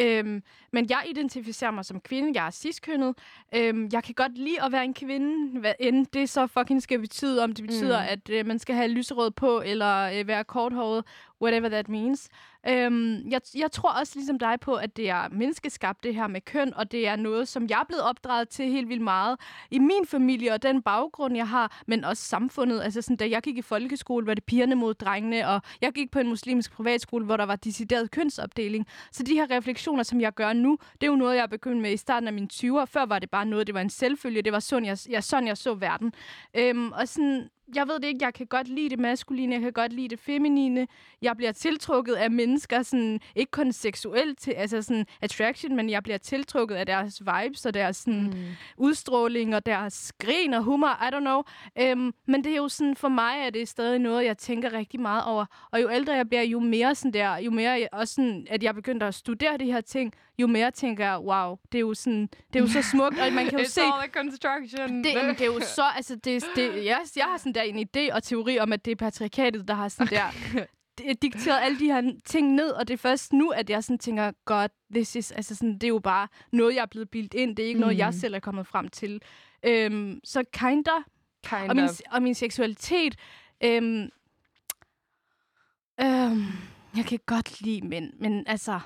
Øhm, 0.00 0.42
men 0.72 0.90
jeg 0.90 1.02
identificerer 1.10 1.70
mig 1.70 1.84
som 1.84 2.00
kvinde. 2.00 2.30
Jeg 2.34 2.46
er 2.46 2.50
ciskønnet. 2.50 3.18
Øhm, 3.54 3.88
jeg 3.92 4.04
kan 4.04 4.14
godt 4.14 4.38
lide 4.38 4.62
at 4.64 4.72
være 4.72 4.84
en 4.84 4.94
kvinde, 4.94 5.60
hvad 5.60 5.72
end 5.80 6.06
det 6.06 6.28
så 6.28 6.46
fucking 6.46 6.82
skal 6.82 6.98
betyde. 6.98 7.44
Om 7.44 7.52
det 7.52 7.66
betyder, 7.66 8.00
mm. 8.00 8.08
at 8.08 8.30
øh, 8.30 8.46
man 8.46 8.58
skal 8.58 8.74
have 8.74 8.88
lyserød 8.88 9.30
på, 9.30 9.62
eller 9.64 10.20
øh, 10.20 10.26
være 10.26 10.44
korthåret, 10.44 11.04
whatever 11.42 11.68
that 11.68 11.88
means. 11.88 12.28
Øhm, 12.68 13.30
jeg, 13.30 13.40
jeg 13.54 13.72
tror 13.72 13.90
også 13.90 14.12
ligesom 14.16 14.38
dig 14.38 14.60
på, 14.60 14.74
at 14.74 14.96
det 14.96 15.10
er 15.10 15.28
menneskeskabt, 15.28 16.04
det 16.04 16.14
her 16.14 16.26
med 16.26 16.40
køn, 16.40 16.74
og 16.74 16.92
det 16.92 17.08
er 17.08 17.16
noget, 17.16 17.48
som 17.48 17.66
jeg 17.68 17.80
er 17.80 17.84
blevet 17.84 18.02
opdraget 18.02 18.48
til 18.48 18.66
helt 18.66 18.88
vildt 18.88 19.02
meget 19.02 19.40
i 19.70 19.78
min 19.78 20.06
familie, 20.06 20.52
og 20.52 20.62
den 20.62 20.82
baggrund, 20.82 21.36
jeg 21.36 21.48
har, 21.48 21.82
men 21.86 22.04
også 22.04 22.22
samfundet. 22.22 22.82
Altså 22.82 23.02
sådan, 23.02 23.16
da 23.16 23.28
jeg 23.30 23.42
gik 23.42 23.56
i 23.56 23.62
folkeskole, 23.62 24.26
var 24.26 24.34
det 24.34 24.44
pigerne 24.44 24.74
mod 24.74 24.94
drengene, 24.94 25.48
og 25.48 25.60
jeg 25.80 25.92
gik 25.92 26.10
på 26.10 26.18
en 26.18 26.28
muslimsk 26.28 26.72
privatskole, 26.72 27.24
hvor 27.24 27.36
der 27.36 27.46
var 27.46 27.56
decideret 27.56 28.10
kønsopdeling. 28.10 28.86
Så 29.12 29.22
de 29.22 29.34
her 29.34 29.50
refleksioner, 29.50 30.02
som 30.02 30.20
jeg 30.20 30.34
gør 30.34 30.52
nu, 30.52 30.78
det 31.00 31.06
er 31.06 31.10
jo 31.10 31.16
noget, 31.16 31.36
jeg 31.36 31.42
er 31.42 31.46
begyndt 31.46 31.82
med 31.82 31.92
i 31.92 31.96
starten 31.96 32.26
af 32.26 32.32
mine 32.32 32.48
20'er. 32.52 32.84
Før 32.84 33.06
var 33.06 33.18
det 33.18 33.30
bare 33.30 33.46
noget, 33.46 33.66
det 33.66 33.74
var 33.74 33.80
en 33.80 33.90
selvfølge, 33.90 34.42
det 34.42 34.52
var 34.52 34.58
sådan, 34.58 34.84
jeg, 34.84 34.98
jeg, 35.08 35.24
sådan, 35.24 35.46
jeg 35.46 35.56
så 35.56 35.74
verden. 35.74 36.12
Øhm, 36.54 36.92
og 36.92 37.08
sådan, 37.08 37.48
jeg 37.74 37.88
ved 37.88 37.94
det 37.94 38.04
ikke, 38.04 38.24
jeg 38.24 38.34
kan 38.34 38.46
godt 38.46 38.68
lide 38.68 38.90
det 38.90 38.98
maskuline, 38.98 39.54
jeg 39.54 39.62
kan 39.62 39.72
godt 39.72 39.92
lide 39.92 40.08
det 40.08 40.20
feminine. 40.20 40.86
Jeg 41.22 41.36
bliver 41.36 41.52
tiltrukket 41.52 42.14
af 42.14 42.30
mennesker, 42.30 42.82
sådan, 42.82 43.20
ikke 43.34 43.50
kun 43.50 43.72
seksuelt, 43.72 44.38
til, 44.38 44.50
altså 44.50 44.82
sådan 44.82 45.06
attraction, 45.20 45.76
men 45.76 45.90
jeg 45.90 46.02
bliver 46.02 46.18
tiltrukket 46.18 46.74
af 46.74 46.86
deres 46.86 47.20
vibes 47.20 47.66
og 47.66 47.74
deres 47.74 47.96
sådan, 47.96 48.22
mm. 48.22 48.34
udstråling 48.76 49.56
og 49.56 49.66
deres 49.66 50.12
grin 50.18 50.54
og 50.54 50.62
humor, 50.62 50.88
I 50.88 51.14
don't 51.14 51.20
know. 51.20 51.42
Um, 51.92 52.14
men 52.26 52.44
det 52.44 52.52
er 52.52 52.56
jo 52.56 52.68
sådan, 52.68 52.96
for 52.96 53.08
mig 53.08 53.34
er 53.46 53.50
det 53.50 53.68
stadig 53.68 53.98
noget, 53.98 54.24
jeg 54.24 54.38
tænker 54.38 54.72
rigtig 54.72 55.00
meget 55.00 55.24
over. 55.24 55.44
Og 55.70 55.82
jo 55.82 55.90
ældre 55.90 56.12
jeg 56.12 56.28
bliver, 56.28 56.42
jo 56.42 56.60
mere 56.60 56.94
sådan 56.94 57.12
der, 57.12 57.36
jo 57.36 57.50
mere 57.50 57.88
også 57.92 58.14
sådan, 58.14 58.46
at 58.50 58.62
jeg 58.62 58.74
begynder 58.74 59.08
at 59.08 59.14
studere 59.14 59.58
de 59.58 59.64
her 59.64 59.80
ting, 59.80 60.12
jo 60.40 60.46
mere 60.46 60.70
tænker 60.70 61.04
jeg, 61.04 61.18
wow, 61.18 61.56
det 61.72 61.78
er 61.78 61.80
jo 61.80 61.94
sådan, 61.94 62.28
det 62.52 62.58
er 62.58 62.60
jo 62.60 62.68
så 62.68 62.82
smukt, 62.82 63.18
og 63.18 63.32
man 63.32 63.46
kan 63.46 63.58
jo 63.58 63.64
It's 63.64 63.68
se... 63.68 63.80
all 63.80 64.10
construction. 64.10 65.04
Det, 65.04 65.14
det 65.14 65.40
er 65.40 65.46
jo 65.46 65.60
så, 65.60 65.82
altså, 65.96 66.14
det, 66.14 66.44
det, 66.56 66.72
yes, 66.76 67.16
jeg 67.16 67.24
har 67.24 67.36
sådan 67.36 67.52
der 67.60 67.66
en 67.66 67.88
idé 67.88 68.14
og 68.14 68.22
teori 68.22 68.58
om, 68.58 68.72
at 68.72 68.84
det 68.84 68.90
er 68.90 68.96
patriarkatet, 68.96 69.68
der 69.68 69.74
har 69.74 69.88
sådan 69.88 70.06
der 70.98 71.14
dikteret 71.22 71.60
alle 71.62 71.78
de 71.78 71.84
her 71.84 72.12
ting 72.24 72.54
ned, 72.54 72.70
og 72.70 72.88
det 72.88 72.94
er 72.94 72.98
først 72.98 73.32
nu, 73.32 73.50
at 73.50 73.70
jeg 73.70 73.84
sådan 73.84 73.98
tænker, 73.98 74.32
god, 74.44 74.68
this 74.94 75.16
is, 75.16 75.32
altså 75.32 75.54
sådan, 75.54 75.74
det 75.74 75.84
er 75.84 75.88
jo 75.88 75.98
bare 75.98 76.28
noget, 76.52 76.74
jeg 76.74 76.82
er 76.82 76.86
blevet 76.86 77.10
bildt 77.10 77.34
ind. 77.34 77.56
Det 77.56 77.62
er 77.62 77.66
ikke 77.66 77.78
mm. 77.78 77.80
noget, 77.80 77.98
jeg 77.98 78.08
mhm. 78.08 78.18
selv 78.18 78.34
er 78.34 78.38
kommet 78.38 78.66
frem 78.66 78.88
til. 78.88 79.22
Øhm, 79.62 80.20
så 80.24 80.44
kinda. 80.52 80.90
Kind 81.44 81.70
og, 81.70 81.76
min, 81.76 81.88
og 82.10 82.22
min 82.22 82.34
seksualitet, 82.34 83.16
øhm, 83.64 84.08
øhm, 86.00 86.44
jeg 86.96 87.04
kan 87.06 87.18
godt 87.26 87.60
lide 87.60 87.86
mænd, 87.86 88.12
men 88.18 88.44
altså... 88.46 88.80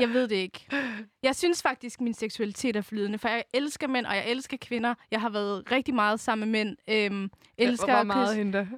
Jeg 0.00 0.08
ved 0.08 0.28
det 0.28 0.36
ikke. 0.36 0.66
Jeg 1.22 1.36
synes 1.36 1.62
faktisk, 1.62 2.00
min 2.00 2.14
seksualitet 2.14 2.76
er 2.76 2.80
flydende, 2.80 3.18
for 3.18 3.28
jeg 3.28 3.44
elsker 3.54 3.88
mænd, 3.88 4.06
og 4.06 4.16
jeg 4.16 4.24
elsker 4.26 4.56
kvinder. 4.60 4.94
Jeg 5.10 5.20
har 5.20 5.28
været 5.30 5.72
rigtig 5.72 5.94
meget 5.94 6.20
sammen 6.20 6.50
med 6.50 6.64
mænd. 6.64 6.76
Øhm, 6.88 7.30
elsker 7.58 7.94
Hvor 7.94 8.02
meget 8.02 8.36
hende 8.36 8.68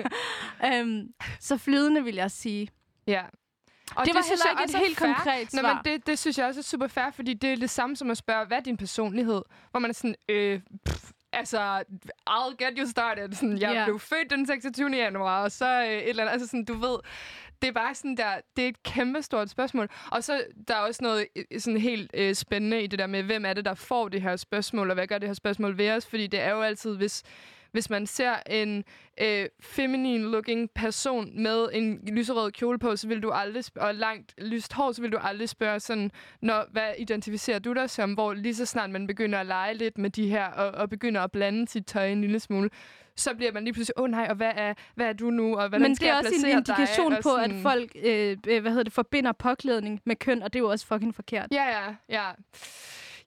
øhm, 0.74 1.08
Så 1.40 1.56
flydende, 1.56 2.04
vil 2.04 2.14
jeg 2.14 2.30
sige. 2.30 2.68
Ja. 3.06 3.22
Og 3.96 4.06
det, 4.06 4.06
det 4.06 4.14
var 4.14 4.28
heller 4.28 4.60
ikke 4.60 4.78
et 4.78 4.86
helt 4.86 4.98
fair. 4.98 5.06
konkret 5.06 5.50
svar. 5.52 5.62
Nå, 5.62 5.68
men 5.68 5.76
det, 5.84 6.06
det 6.06 6.18
synes 6.18 6.38
jeg 6.38 6.46
også 6.46 6.60
er 6.60 6.64
super 6.64 6.86
fair, 6.86 7.10
fordi 7.10 7.34
det 7.34 7.52
er 7.52 7.56
det 7.56 7.70
samme 7.70 7.96
som 7.96 8.10
at 8.10 8.16
spørge, 8.16 8.46
hvad 8.46 8.56
er 8.56 8.62
din 8.62 8.76
personlighed? 8.76 9.42
Hvor 9.70 9.80
man 9.80 9.90
er 9.90 9.94
sådan, 9.94 10.14
øh, 10.28 10.60
pff, 10.86 11.10
altså, 11.32 11.84
I'll 12.30 12.56
get 12.64 12.78
you 12.78 12.86
started. 12.86 13.32
Sådan, 13.32 13.58
jeg 13.58 13.74
yeah. 13.74 13.86
blev 13.86 13.98
født 13.98 14.30
den 14.30 14.46
26. 14.46 14.90
januar, 14.90 15.42
og 15.42 15.52
så 15.52 15.66
øh, 15.66 15.86
et 15.88 16.08
eller 16.08 16.22
andet, 16.22 16.32
altså 16.32 16.46
sådan, 16.46 16.64
du 16.64 16.74
ved, 16.74 16.98
det 17.62 17.68
er 17.68 17.72
bare 17.72 17.94
sådan 17.94 18.16
der, 18.16 18.40
det 18.56 18.64
er 18.64 18.68
et 18.68 18.82
kæmpe 18.82 19.22
stort 19.22 19.50
spørgsmål. 19.50 19.88
Og 20.10 20.24
så 20.24 20.44
der 20.68 20.74
er 20.74 20.80
også 20.80 21.02
noget 21.02 21.26
øh, 21.36 21.60
sådan 21.60 21.80
helt 21.80 22.10
øh, 22.14 22.34
spændende 22.34 22.82
i 22.82 22.86
det 22.86 22.98
der 22.98 23.06
med, 23.06 23.22
hvem 23.22 23.44
er 23.44 23.52
det, 23.52 23.64
der 23.64 23.74
får 23.74 24.08
det 24.08 24.22
her 24.22 24.36
spørgsmål, 24.36 24.90
og 24.90 24.94
hvad 24.94 25.06
gør 25.06 25.18
det 25.18 25.28
her 25.28 25.34
spørgsmål 25.34 25.78
ved 25.78 25.90
os? 25.90 26.06
Fordi 26.06 26.26
det 26.26 26.40
er 26.40 26.50
jo 26.50 26.62
altid, 26.62 26.96
hvis, 26.96 27.22
hvis 27.72 27.90
man 27.90 28.06
ser 28.06 28.34
en 28.46 28.84
øh, 29.20 29.46
feminin-looking 29.60 30.68
person 30.74 31.42
med 31.42 31.68
en 31.72 32.00
lyserød 32.06 32.52
kjole 32.52 32.78
på, 32.78 32.96
så 32.96 33.08
vil 33.08 33.22
du 33.22 33.30
aldrig 33.30 33.64
og 33.76 33.94
langt 33.94 34.34
lyst 34.38 34.72
hår, 34.72 34.92
så 34.92 35.02
vil 35.02 35.12
du 35.12 35.18
aldrig 35.20 35.48
spørge 35.48 35.80
sådan, 35.80 36.10
når, 36.42 36.64
hvad 36.72 36.92
identificerer 36.98 37.58
du 37.58 37.72
dig 37.72 37.90
som? 37.90 38.12
Hvor 38.12 38.34
lige 38.34 38.54
så 38.54 38.66
snart 38.66 38.90
man 38.90 39.06
begynder 39.06 39.38
at 39.38 39.46
lege 39.46 39.74
lidt 39.74 39.98
med 39.98 40.10
de 40.10 40.28
her, 40.28 40.46
og, 40.46 40.70
og 40.70 40.90
begynder 40.90 41.20
at 41.20 41.32
blande 41.32 41.68
sit 41.68 41.86
tøj 41.86 42.06
en 42.06 42.20
lille 42.20 42.40
smule, 42.40 42.70
så 43.16 43.34
bliver 43.34 43.52
man 43.52 43.64
lige 43.64 43.74
pludselig, 43.74 43.98
åh 43.98 44.04
oh, 44.04 44.10
nej, 44.10 44.26
og 44.30 44.36
hvad 44.36 44.52
er, 44.54 44.74
hvad 44.94 45.06
er 45.06 45.12
du 45.12 45.30
nu, 45.30 45.56
og 45.56 45.68
hvordan 45.68 45.82
Men 45.82 45.96
skal 45.96 46.06
det 46.06 46.12
er 46.12 46.16
også 46.16 46.46
en 46.46 46.50
indikation 46.50 47.12
dig? 47.12 47.22
på, 47.22 47.28
sådan... 47.28 47.56
at 47.56 47.62
folk 47.62 47.92
øh, 48.04 48.60
hvad 48.60 48.70
hedder 48.70 48.82
det, 48.82 48.92
forbinder 48.92 49.32
påklædning 49.32 50.00
med 50.04 50.16
køn, 50.16 50.42
og 50.42 50.52
det 50.52 50.58
er 50.58 50.62
jo 50.62 50.70
også 50.70 50.86
fucking 50.86 51.14
forkert. 51.14 51.48
Ja, 51.52 51.64
ja, 51.64 51.94
ja. 52.08 52.30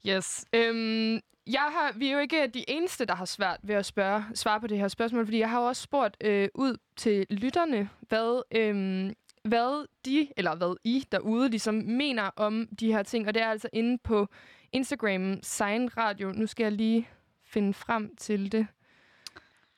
Yes. 0.07 0.45
Øhm, 0.53 1.19
jeg 1.47 1.69
har, 1.71 1.91
vi 1.95 2.07
er 2.07 2.13
jo 2.13 2.19
ikke 2.19 2.47
de 2.47 2.69
eneste, 2.69 3.05
der 3.05 3.15
har 3.15 3.25
svært 3.25 3.59
ved 3.63 3.75
at 3.75 3.85
spørge, 3.85 4.23
svare 4.33 4.61
på 4.61 4.67
det 4.67 4.77
her 4.77 4.87
spørgsmål, 4.87 5.25
fordi 5.25 5.39
jeg 5.39 5.49
har 5.49 5.59
også 5.59 5.81
spurgt 5.81 6.17
øh, 6.23 6.49
ud 6.55 6.77
til 6.97 7.25
lytterne, 7.29 7.89
hvad, 7.99 8.41
øh, 8.51 9.11
hvad 9.43 9.87
de, 10.05 10.27
eller 10.37 10.55
hvad 10.55 10.75
I 10.83 11.05
derude 11.11 11.49
ligesom 11.49 11.75
mener 11.75 12.29
om 12.35 12.67
de 12.79 12.91
her 12.91 13.03
ting. 13.03 13.27
Og 13.27 13.33
det 13.33 13.41
er 13.41 13.47
altså 13.47 13.69
inde 13.73 13.97
på 13.97 14.27
Instagram, 14.71 15.39
Sign 15.43 15.97
Radio. 15.97 16.31
Nu 16.31 16.47
skal 16.47 16.63
jeg 16.63 16.71
lige 16.71 17.09
finde 17.43 17.73
frem 17.73 18.15
til 18.15 18.51
det. 18.51 18.67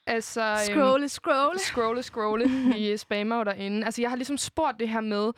Altså, 0.08 0.56
scrolle, 0.72 1.10
scrolle. 1.10 1.60
Scrolle, 1.60 2.04
scrolle. 2.04 2.50
Vi 2.74 2.98
spammer 2.98 3.38
jo 3.38 3.44
derinde. 3.44 3.86
Altså, 3.86 4.02
jeg 4.02 4.10
har 4.12 4.16
ligesom 4.18 4.38
spurgt 4.38 4.80
det 4.80 4.90
her 4.90 5.02
med, 5.02 5.32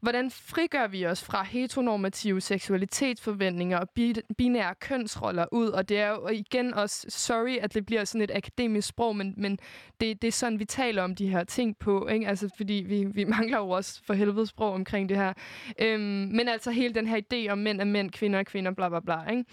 hvordan 0.00 0.30
frigør 0.30 0.86
vi 0.86 1.06
os 1.06 1.24
fra 1.24 1.42
heteronormative 1.42 2.40
seksualitetsforventninger 2.40 3.78
og 3.78 3.90
bi- 3.90 4.14
binære 4.38 4.74
kønsroller 4.80 5.46
ud? 5.52 5.68
Og 5.68 5.88
det 5.88 5.98
er 5.98 6.08
jo 6.08 6.28
igen 6.28 6.74
også, 6.74 7.06
sorry, 7.08 7.56
at 7.60 7.74
det 7.74 7.86
bliver 7.86 8.04
sådan 8.04 8.20
et 8.22 8.30
akademisk 8.34 8.88
sprog, 8.88 9.16
men, 9.16 9.34
men 9.36 9.58
det, 10.00 10.22
det 10.22 10.28
er 10.28 10.32
sådan, 10.32 10.58
vi 10.58 10.64
taler 10.64 11.02
om 11.02 11.14
de 11.14 11.28
her 11.28 11.44
ting 11.44 11.76
på, 11.78 12.06
ikke? 12.08 12.28
Altså, 12.28 12.48
fordi 12.56 12.84
vi, 12.88 13.04
vi 13.04 13.24
mangler 13.38 13.58
jo 13.58 13.68
også 13.70 14.00
for 14.06 14.14
helvede 14.14 14.46
sprog 14.46 14.72
omkring 14.72 15.08
det 15.08 15.16
her. 15.16 15.32
Øhm, 15.78 16.00
men 16.32 16.48
altså 16.48 16.70
hele 16.70 16.94
den 16.94 17.06
her 17.06 17.20
idé 17.32 17.50
om 17.52 17.58
mænd 17.58 17.80
er 17.80 17.84
mænd, 17.84 18.10
kvinder 18.10 18.38
er 18.38 18.42
kvinder, 18.42 18.70
bla 18.70 18.88
bla 18.88 19.00
bla, 19.00 19.30
ikke? 19.30 19.44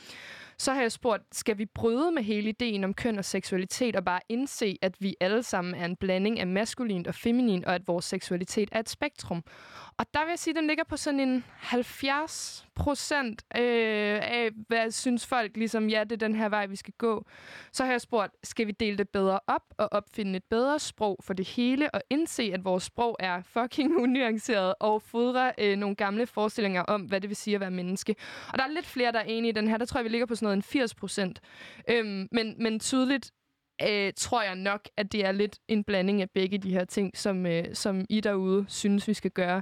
Så 0.57 0.73
har 0.73 0.81
jeg 0.81 0.91
spurgt, 0.91 1.23
skal 1.31 1.57
vi 1.57 1.65
bryde 1.65 2.11
med 2.11 2.23
hele 2.23 2.49
ideen 2.49 2.83
om 2.83 2.93
køn 2.93 3.17
og 3.17 3.25
seksualitet 3.25 3.95
og 3.95 4.05
bare 4.05 4.19
indse, 4.29 4.77
at 4.81 4.95
vi 4.99 5.15
alle 5.19 5.43
sammen 5.43 5.75
er 5.75 5.85
en 5.85 5.95
blanding 5.95 6.39
af 6.39 6.47
maskulin 6.47 7.07
og 7.07 7.15
feminin, 7.15 7.65
og 7.65 7.75
at 7.75 7.87
vores 7.87 8.05
seksualitet 8.05 8.69
er 8.71 8.79
et 8.79 8.89
spektrum? 8.89 9.43
Og 9.97 10.05
der 10.13 10.19
vil 10.19 10.29
jeg 10.29 10.39
sige, 10.39 10.51
at 10.51 10.55
den 10.55 10.67
ligger 10.67 10.83
på 10.83 10.97
sådan 10.97 11.19
en 11.19 11.43
70 11.57 12.65
procent 12.75 13.41
øh, 13.57 14.19
af, 14.21 14.49
hvad 14.67 14.91
synes 14.91 15.25
folk 15.25 15.57
ligesom, 15.57 15.89
ja, 15.89 16.03
det 16.03 16.11
er 16.11 16.27
den 16.27 16.35
her 16.35 16.49
vej, 16.49 16.65
vi 16.65 16.75
skal 16.75 16.93
gå. 16.97 17.25
Så 17.71 17.83
har 17.83 17.91
jeg 17.91 18.01
spurgt, 18.01 18.33
skal 18.43 18.67
vi 18.67 18.71
dele 18.71 18.97
det 18.97 19.09
bedre 19.09 19.39
op 19.47 19.61
og 19.77 19.89
opfinde 19.91 20.37
et 20.37 20.43
bedre 20.43 20.79
sprog 20.79 21.19
for 21.23 21.33
det 21.33 21.47
hele, 21.47 21.95
og 21.95 22.01
indse, 22.09 22.51
at 22.53 22.65
vores 22.65 22.83
sprog 22.83 23.15
er 23.19 23.41
fucking 23.41 23.97
unuanceret 24.03 24.73
og 24.79 25.01
fodrer 25.01 25.51
øh, 25.57 25.77
nogle 25.77 25.95
gamle 25.95 26.27
forestillinger 26.27 26.81
om, 26.81 27.01
hvad 27.01 27.21
det 27.21 27.29
vil 27.29 27.37
sige 27.37 27.55
at 27.55 27.61
være 27.61 27.71
menneske. 27.71 28.15
Og 28.53 28.57
der 28.57 28.63
er 28.63 28.69
lidt 28.69 28.85
flere, 28.85 29.11
der 29.11 29.19
er 29.19 29.23
enige 29.23 29.49
i 29.49 29.53
den 29.53 29.67
her. 29.67 29.77
Der 29.77 29.85
tror 29.85 29.99
jeg, 29.99 30.05
vi 30.05 30.09
ligger 30.09 30.25
på 30.25 30.35
sådan 30.43 30.55
noget 30.55 30.55
en 30.55 30.63
80 30.63 30.95
procent. 30.95 31.41
Øhm, 31.89 32.27
men, 32.31 32.55
men 32.57 32.79
tydeligt 32.79 33.31
øh, 33.81 34.13
tror 34.17 34.43
jeg 34.43 34.55
nok, 34.55 34.89
at 34.97 35.11
det 35.11 35.25
er 35.25 35.31
lidt 35.31 35.59
en 35.67 35.83
blanding 35.83 36.21
af 36.21 36.29
begge 36.29 36.57
de 36.57 36.71
her 36.71 36.85
ting, 36.85 37.17
som, 37.17 37.45
øh, 37.45 37.65
som 37.73 38.05
I 38.09 38.21
derude 38.21 38.65
synes, 38.67 39.07
vi 39.07 39.13
skal 39.13 39.31
gøre. 39.31 39.61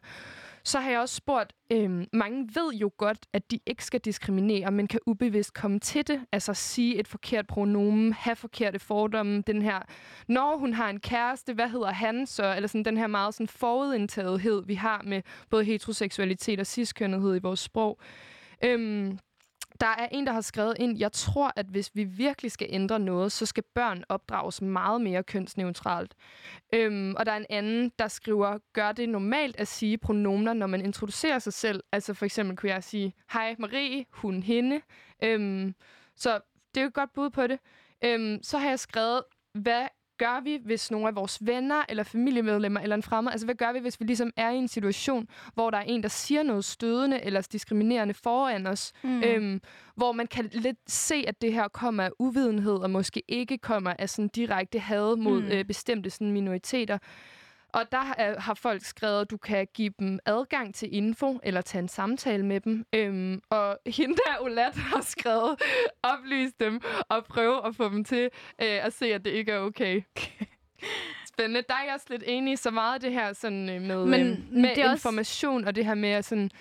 Så 0.64 0.80
har 0.80 0.92
jeg 0.92 1.00
også 1.00 1.16
spurgt, 1.16 1.54
øh, 1.72 2.06
mange 2.14 2.50
ved 2.56 2.74
jo 2.74 2.92
godt, 2.98 3.18
at 3.34 3.52
de 3.52 3.60
ikke 3.66 3.86
skal 3.86 4.00
diskriminere, 4.00 4.72
men 4.72 4.88
kan 4.88 5.00
ubevidst 5.08 5.54
komme 5.54 5.80
til 5.80 6.08
det. 6.08 6.22
Altså 6.32 6.54
sige 6.54 7.00
et 7.00 7.08
forkert 7.08 7.48
pronomen, 7.48 8.14
have 8.14 8.36
forkerte 8.36 8.80
fordomme, 8.80 9.44
den 9.48 9.62
her, 9.62 9.80
når 10.28 10.58
hun 10.58 10.74
har 10.74 10.90
en 10.90 11.00
kæreste, 11.00 11.54
hvad 11.54 11.70
hedder 11.70 11.92
han 11.92 12.28
så? 12.28 12.56
Eller 12.56 12.68
sådan 12.68 12.86
den 12.86 12.98
her 12.98 13.08
meget 13.08 13.34
sådan 13.34 13.48
forudindtagethed, 13.48 14.64
vi 14.66 14.74
har 14.74 15.02
med 15.06 15.22
både 15.50 15.64
heteroseksualitet 15.64 16.60
og 16.60 16.68
ciskønnethed 16.68 17.36
i 17.36 17.40
vores 17.40 17.60
sprog. 17.60 18.00
Øh, 18.64 19.12
der 19.82 19.88
er 19.88 20.08
en, 20.12 20.26
der 20.28 20.34
har 20.34 20.42
skrevet 20.42 20.76
ind, 20.80 20.98
jeg 21.00 21.12
tror, 21.12 21.54
at 21.56 21.66
hvis 21.66 21.92
vi 21.94 22.04
virkelig 22.04 22.52
skal 22.52 22.68
ændre 22.70 23.00
noget, 23.00 23.32
så 23.32 23.46
skal 23.46 23.64
børn 23.76 24.04
opdrages 24.10 24.62
meget 24.62 25.02
mere 25.02 25.24
kønsneutralt. 25.24 26.16
Øhm, 26.74 27.16
og 27.16 27.26
der 27.26 27.32
er 27.32 27.38
en 27.38 27.46
anden, 27.50 27.92
der 28.00 28.08
skriver, 28.08 28.58
gør 28.74 28.92
det 28.92 29.10
normalt 29.10 29.58
at 29.60 29.68
sige 29.68 29.98
pronomner, 29.98 30.54
når 30.54 30.68
man 30.68 30.82
introducerer 30.82 31.40
sig 31.40 31.54
selv. 31.54 31.84
Altså 31.92 32.14
for 32.14 32.26
eksempel 32.26 32.58
kunne 32.58 32.72
jeg 32.72 32.84
sige, 32.84 33.14
hej 33.34 33.56
Marie, 33.60 34.06
hun, 34.10 34.44
hende. 34.44 34.82
Øhm, 35.24 35.76
så 36.16 36.40
det 36.76 36.82
er 36.82 36.82
jo 36.82 36.88
et 36.88 36.94
godt 36.94 37.14
bud 37.14 37.30
på 37.30 37.48
det. 37.48 37.60
Øhm, 38.04 38.44
så 38.44 38.58
har 38.58 38.70
jeg 38.70 38.80
skrevet, 38.80 39.24
hvad 39.54 39.88
gør 40.22 40.40
vi, 40.44 40.60
hvis 40.66 40.92
nogle 40.92 41.08
af 41.08 41.16
vores 41.16 41.46
venner 41.46 41.84
eller 41.90 42.04
familiemedlemmer 42.04 42.80
eller 42.80 42.96
en 42.96 43.04
fremmed, 43.04 43.32
altså 43.32 43.48
hvad 43.48 43.56
gør 43.56 43.74
vi, 43.74 43.80
hvis 43.80 44.00
vi 44.00 44.06
ligesom 44.06 44.32
er 44.38 44.50
i 44.50 44.56
en 44.56 44.68
situation, 44.68 45.28
hvor 45.54 45.70
der 45.70 45.78
er 45.78 45.82
en, 45.82 46.04
der 46.04 46.10
siger 46.10 46.44
noget 46.44 46.66
stødende 46.66 47.24
eller 47.24 47.48
diskriminerende 47.51 48.13
foran 48.13 48.68
os, 48.68 48.94
mm. 49.04 49.24
øhm, 49.24 49.62
hvor 49.96 50.12
man 50.12 50.28
kan 50.28 50.50
lidt 50.54 50.78
se, 50.88 51.24
at 51.28 51.42
det 51.42 51.54
her 51.54 51.68
kommer 51.68 52.04
af 52.04 52.10
uvidenhed 52.20 52.75
og 52.75 52.90
måske 52.90 53.24
ikke 53.28 53.58
kommer 53.58 53.94
af 54.00 54.10
sådan 54.10 54.28
direkte 54.28 54.80
had 54.80 55.16
mod 55.16 55.42
mm. 55.42 55.48
øh, 55.48 55.66
bestemte 55.66 56.10
sådan 56.10 56.32
minoriteter. 56.32 56.98
Og 57.73 57.91
der 57.91 58.13
er, 58.17 58.39
har 58.39 58.53
folk 58.53 58.86
skrevet, 58.86 59.21
at 59.21 59.31
du 59.31 59.38
kan 59.38 59.67
give 59.73 59.93
dem 59.99 60.19
adgang 60.25 60.75
til 60.75 60.95
info, 60.95 61.39
eller 61.43 61.62
tage 61.62 61.79
en 61.81 61.88
samtale 61.88 62.45
med 62.45 62.60
dem. 62.60 62.86
Øhm, 62.93 63.41
og 63.49 63.77
hende 63.97 64.15
der, 64.15 64.41
Olat, 64.41 64.75
har 64.75 65.01
skrevet, 65.01 65.62
oplys 66.03 66.53
dem 66.60 66.81
og 67.10 67.25
prøve 67.25 67.67
at 67.67 67.75
få 67.75 67.89
dem 67.89 68.03
til 68.03 68.23
øh, 68.62 68.86
at 68.86 68.93
se, 68.93 69.05
at 69.13 69.25
det 69.25 69.31
ikke 69.31 69.51
er 69.51 69.60
okay. 69.60 70.01
Spændende. 71.34 71.63
Der 71.69 71.75
er 71.75 71.84
jeg 71.86 71.93
også 71.93 72.07
lidt 72.10 72.23
enig 72.25 72.60
så 72.60 72.71
meget 72.71 73.01
det 73.01 73.12
her 73.12 73.34
sådan, 73.34 73.69
øh, 73.69 73.81
med, 73.81 74.05
Men, 74.05 74.27
øh, 74.27 74.38
med 74.51 74.75
det 74.75 74.91
information, 74.91 75.62
også... 75.62 75.67
og 75.67 75.75
det 75.75 75.86
her 75.86 75.95
med, 75.95 76.21
sådan, 76.21 76.51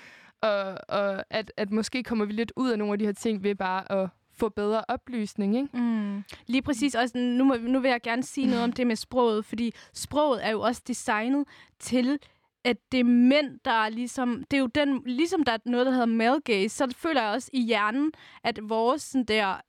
og, 0.40 0.78
og 0.88 1.24
at, 1.30 1.52
at 1.56 1.70
måske 1.70 2.02
kommer 2.02 2.24
vi 2.24 2.32
lidt 2.32 2.52
ud 2.56 2.70
af 2.70 2.78
nogle 2.78 2.92
af 2.92 2.98
de 2.98 3.04
her 3.04 3.12
ting 3.12 3.42
ved 3.42 3.54
bare 3.54 3.92
at 3.92 4.08
få 4.40 4.48
bedre 4.48 4.84
oplysning, 4.88 5.56
ikke? 5.56 5.78
Mm. 5.78 6.24
Lige 6.46 6.62
præcis. 6.62 6.94
Også, 6.94 7.18
nu, 7.18 7.44
må, 7.44 7.56
nu 7.56 7.80
vil 7.80 7.88
jeg 7.88 8.00
gerne 8.02 8.22
sige 8.22 8.46
noget 8.46 8.62
om 8.64 8.72
det 8.72 8.86
med 8.86 8.96
sproget, 8.96 9.44
fordi 9.44 9.72
sproget 9.94 10.46
er 10.46 10.50
jo 10.50 10.60
også 10.60 10.82
designet 10.86 11.44
til 11.78 12.18
at 12.64 12.76
det 12.92 13.00
er 13.00 13.04
mænd, 13.04 13.58
der 13.64 13.70
er 13.70 13.88
ligesom... 13.88 14.44
Det 14.50 14.56
er 14.56 14.60
jo 14.60 14.66
den... 14.66 15.02
Ligesom 15.06 15.44
der 15.44 15.52
er 15.52 15.58
noget, 15.64 15.86
der 15.86 15.92
hedder 15.92 16.06
male 16.06 16.40
gaze, 16.40 16.76
så 16.76 16.94
føler 16.96 17.22
jeg 17.22 17.30
også 17.30 17.50
i 17.52 17.62
hjernen, 17.62 18.12
at 18.44 18.58
vores 18.62 19.02
sådan 19.02 19.24
der 19.24 19.60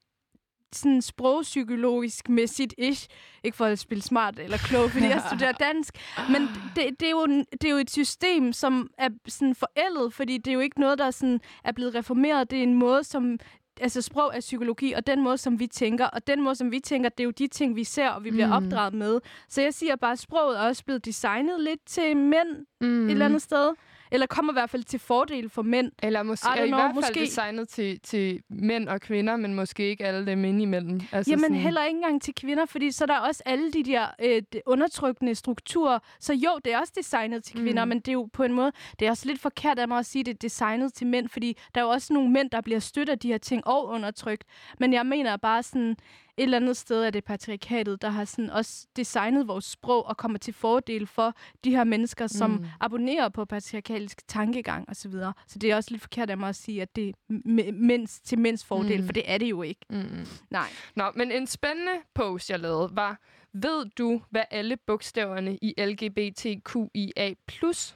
sådan 0.75 1.01
sprogpsykologisk 1.01 2.29
mæssigt 2.29 2.73
ish. 2.77 3.07
Ikke 3.43 3.57
for 3.57 3.65
at 3.65 3.79
spille 3.79 4.01
smart 4.01 4.39
eller 4.39 4.57
klog, 4.57 4.91
fordi 4.91 5.05
jeg 5.05 5.23
studerer 5.27 5.51
dansk. 5.67 5.97
Men 6.29 6.41
det, 6.75 6.99
det, 6.99 7.05
er 7.05 7.11
jo, 7.11 7.25
det 7.51 7.63
er 7.63 7.69
jo 7.69 7.77
et 7.77 7.91
system, 7.91 8.53
som 8.53 8.89
er 8.97 9.09
sådan 9.27 9.55
forældet, 9.55 10.13
fordi 10.13 10.37
det 10.37 10.47
er 10.51 10.53
jo 10.53 10.59
ikke 10.59 10.79
noget, 10.79 10.97
der 10.97 11.11
sådan 11.11 11.39
er 11.63 11.71
blevet 11.71 11.95
reformeret. 11.95 12.51
Det 12.51 12.59
er 12.59 12.63
en 12.63 12.73
måde, 12.73 13.03
som 13.03 13.39
altså 13.81 14.01
sprog 14.01 14.31
er 14.35 14.39
psykologi, 14.39 14.93
og 14.93 15.07
den 15.07 15.21
måde, 15.23 15.37
som 15.37 15.59
vi 15.59 15.67
tænker, 15.67 16.05
og 16.05 16.27
den 16.27 16.41
måde, 16.41 16.55
som 16.55 16.71
vi 16.71 16.79
tænker, 16.79 17.09
det 17.09 17.19
er 17.19 17.23
jo 17.23 17.31
de 17.31 17.47
ting, 17.47 17.75
vi 17.75 17.83
ser, 17.83 18.09
og 18.09 18.23
vi 18.23 18.31
bliver 18.31 18.47
mm. 18.59 18.65
opdraget 18.65 18.93
med. 18.93 19.19
Så 19.49 19.61
jeg 19.61 19.73
siger 19.73 19.95
bare, 19.95 20.11
at 20.11 20.19
sproget 20.19 20.59
er 20.59 20.61
også 20.61 20.85
blevet 20.85 21.05
designet 21.05 21.59
lidt 21.59 21.79
til 21.85 22.17
mænd 22.17 22.65
mm. 22.81 23.05
et 23.05 23.11
eller 23.11 23.25
andet 23.25 23.41
sted. 23.41 23.73
Eller 24.11 24.27
kommer 24.27 24.53
i 24.53 24.55
hvert 24.55 24.69
fald 24.69 24.83
til 24.83 24.99
fordel 24.99 25.49
for 25.49 25.61
mænd. 25.61 25.91
Eller 26.03 26.23
måske, 26.23 26.49
er 26.49 26.63
i 26.63 26.67
know, 26.67 26.79
hvert 26.79 26.91
fald 26.93 26.95
måske... 26.95 27.19
designet 27.19 27.69
til, 27.69 27.99
til 27.99 28.43
mænd 28.49 28.89
og 28.89 29.01
kvinder, 29.01 29.35
men 29.35 29.53
måske 29.53 29.89
ikke 29.89 30.05
alle 30.05 30.25
dem 30.25 30.45
indimellem. 30.45 31.01
Altså 31.11 31.31
Jamen 31.31 31.43
sådan... 31.43 31.55
heller 31.55 31.85
ikke 31.85 31.97
engang 31.97 32.21
til 32.21 32.35
kvinder, 32.35 32.65
fordi 32.65 32.91
så 32.91 33.03
er 33.03 33.05
der 33.05 33.19
også 33.19 33.43
alle 33.45 33.71
de 33.71 33.83
der 33.83 34.07
øh, 34.21 34.41
de 34.53 34.61
undertrykkende 34.65 35.35
strukturer. 35.35 35.99
Så 36.19 36.33
jo, 36.33 36.49
det 36.65 36.73
er 36.73 36.79
også 36.79 36.93
designet 36.95 37.43
til 37.43 37.59
kvinder, 37.59 37.85
mm. 37.85 37.89
men 37.89 37.99
det 37.99 38.07
er 38.07 38.13
jo 38.13 38.29
på 38.33 38.43
en 38.43 38.53
måde, 38.53 38.71
det 38.99 39.05
er 39.05 39.09
også 39.09 39.27
lidt 39.27 39.41
forkert 39.41 39.79
af 39.79 39.87
mig 39.87 39.99
at 39.99 40.05
sige, 40.05 40.19
at 40.19 40.25
det 40.25 40.33
er 40.33 40.37
designet 40.37 40.93
til 40.93 41.07
mænd, 41.07 41.29
fordi 41.29 41.57
der 41.75 41.81
er 41.81 41.85
jo 41.85 41.89
også 41.89 42.13
nogle 42.13 42.29
mænd, 42.29 42.49
der 42.49 42.61
bliver 42.61 42.79
støttet 42.79 43.11
af 43.11 43.19
de 43.19 43.27
her 43.27 43.37
ting 43.37 43.67
og 43.67 43.87
undertrykt. 43.87 44.43
Men 44.79 44.93
jeg 44.93 45.05
mener 45.05 45.37
bare 45.37 45.63
sådan, 45.63 45.95
et 46.41 46.43
eller 46.43 46.57
andet 46.57 46.77
sted 46.77 47.03
er 47.03 47.09
det 47.09 47.23
patriarkatet, 47.23 48.01
der 48.01 48.09
har 48.09 48.25
sådan 48.25 48.49
også 48.49 48.87
designet 48.95 49.47
vores 49.47 49.65
sprog 49.65 50.05
og 50.05 50.17
kommer 50.17 50.37
til 50.37 50.53
fordel 50.53 51.07
for 51.07 51.33
de 51.63 51.71
her 51.71 51.83
mennesker, 51.83 52.27
som 52.27 52.51
mm. 52.51 52.65
abonnerer 52.79 53.29
på 53.29 53.45
patriarkalsk 53.45 54.27
tankegang 54.27 54.89
osv. 54.89 54.93
Så, 54.93 55.09
videre. 55.09 55.33
så 55.47 55.59
det 55.59 55.71
er 55.71 55.75
også 55.75 55.91
lidt 55.91 56.01
forkert 56.01 56.29
af 56.29 56.37
mig 56.37 56.49
at 56.49 56.55
sige, 56.55 56.81
at 56.81 56.95
det 56.95 57.09
er 57.09 57.71
mænds 57.71 58.19
til 58.19 58.39
mænds 58.39 58.65
fordel, 58.65 58.99
mm. 58.99 59.05
for 59.05 59.13
det 59.13 59.23
er 59.25 59.37
det 59.37 59.49
jo 59.49 59.61
ikke. 59.61 59.81
Mm. 59.89 60.25
Nej. 60.49 60.67
Nå, 60.95 61.11
men 61.15 61.31
en 61.31 61.47
spændende 61.47 61.91
post, 62.13 62.49
jeg 62.49 62.59
lavede, 62.59 62.89
var, 62.93 63.19
ved 63.53 63.85
du, 63.97 64.21
hvad 64.29 64.43
alle 64.51 64.77
bogstaverne 64.87 65.57
i 65.61 65.73
LGBTQIA+, 65.77 67.33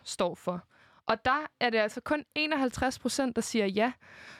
står 0.04 0.36
for? 0.36 0.68
Og 1.08 1.26
der 1.26 1.48
er 1.60 1.70
det 1.70 1.78
altså 1.78 2.02
kun 2.02 2.24
51 2.36 3.00
procent, 3.00 3.36
der 3.36 3.42
siger 3.42 3.66
ja. 3.66 3.92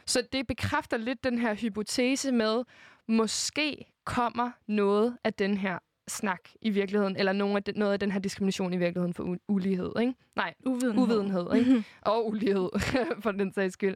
Så 0.06 0.24
det 0.32 0.48
bekræfter 0.48 0.98
lidt 0.98 1.24
den 1.24 1.40
her 1.40 1.54
hypotese 1.54 2.32
med, 2.32 2.64
måske 3.08 3.95
kommer 4.06 4.52
noget 4.68 5.18
af 5.24 5.34
den 5.34 5.58
her 5.58 5.80
snak 6.08 6.40
i 6.62 6.70
virkeligheden, 6.70 7.16
eller 7.18 7.34
noget 7.34 7.56
af, 7.56 7.64
den, 7.64 7.74
noget 7.78 7.94
af 7.94 8.00
den 8.00 8.12
her 8.12 8.20
diskrimination 8.20 8.74
i 8.74 8.78
virkeligheden 8.78 9.14
for 9.14 9.38
ulighed, 9.48 9.92
ikke? 10.00 10.14
Nej, 10.36 10.54
uvidenhed, 10.66 11.04
uvidenhed 11.04 11.54
ikke? 11.56 11.72
Mhm. 11.72 11.84
og 12.02 12.28
ulighed, 12.28 12.70
for 13.24 13.32
den 13.32 13.54
sags 13.54 13.74
skyld. 13.74 13.96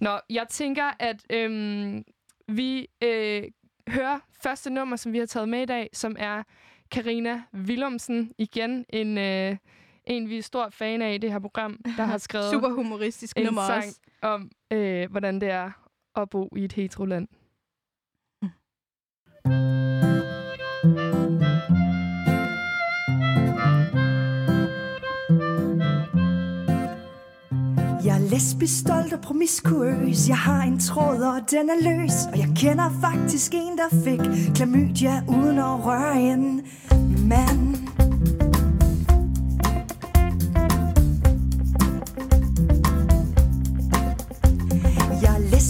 Nå, 0.00 0.18
jeg 0.30 0.46
tænker, 0.50 0.90
at 0.98 1.16
øhm, 1.32 2.04
vi 2.48 2.88
øh, 3.04 3.42
hører 3.88 4.18
første 4.42 4.70
nummer, 4.70 4.96
som 4.96 5.12
vi 5.12 5.18
har 5.18 5.26
taget 5.26 5.48
med 5.48 5.62
i 5.62 5.66
dag, 5.66 5.88
som 5.92 6.16
er 6.18 6.42
Karina 6.90 7.42
Willumsen. 7.54 8.32
Igen 8.38 8.84
en, 8.90 9.18
øh, 9.18 9.56
en, 10.04 10.28
vi 10.28 10.38
er 10.38 10.42
stor 10.42 10.68
fan 10.70 11.02
af 11.02 11.14
i 11.14 11.18
det 11.18 11.32
her 11.32 11.38
program, 11.38 11.80
der 11.96 12.04
har 12.04 12.18
skrevet 12.28 12.50
Super 12.50 12.68
humoristisk 12.68 13.36
en 13.38 13.44
nummer 13.46 13.66
sang 13.66 13.84
også. 13.84 14.00
om, 14.22 14.50
øh, 14.72 15.10
hvordan 15.10 15.40
det 15.40 15.50
er 15.50 15.70
at 16.16 16.30
bo 16.30 16.48
i 16.56 16.64
et 16.64 16.72
heteroland. 16.72 17.28
Jeg 19.46 19.52
er 28.14 28.30
lesbisk, 28.30 28.80
stolt 28.80 29.12
og 29.12 29.20
promiskuøs. 29.20 30.28
Jeg 30.28 30.36
har 30.36 30.62
en 30.62 30.78
tråd, 30.78 31.22
og 31.22 31.50
den 31.50 31.70
er 31.70 31.82
løs. 31.82 32.26
Og 32.32 32.38
jeg 32.38 32.48
kender 32.56 32.90
faktisk 33.00 33.54
en, 33.54 33.78
der 33.78 33.88
fik 34.04 34.20
klamydia 34.54 35.22
uden 35.28 35.58
at 35.58 35.84
røre 35.86 36.20
en 36.20 36.66
mand. 37.28 37.85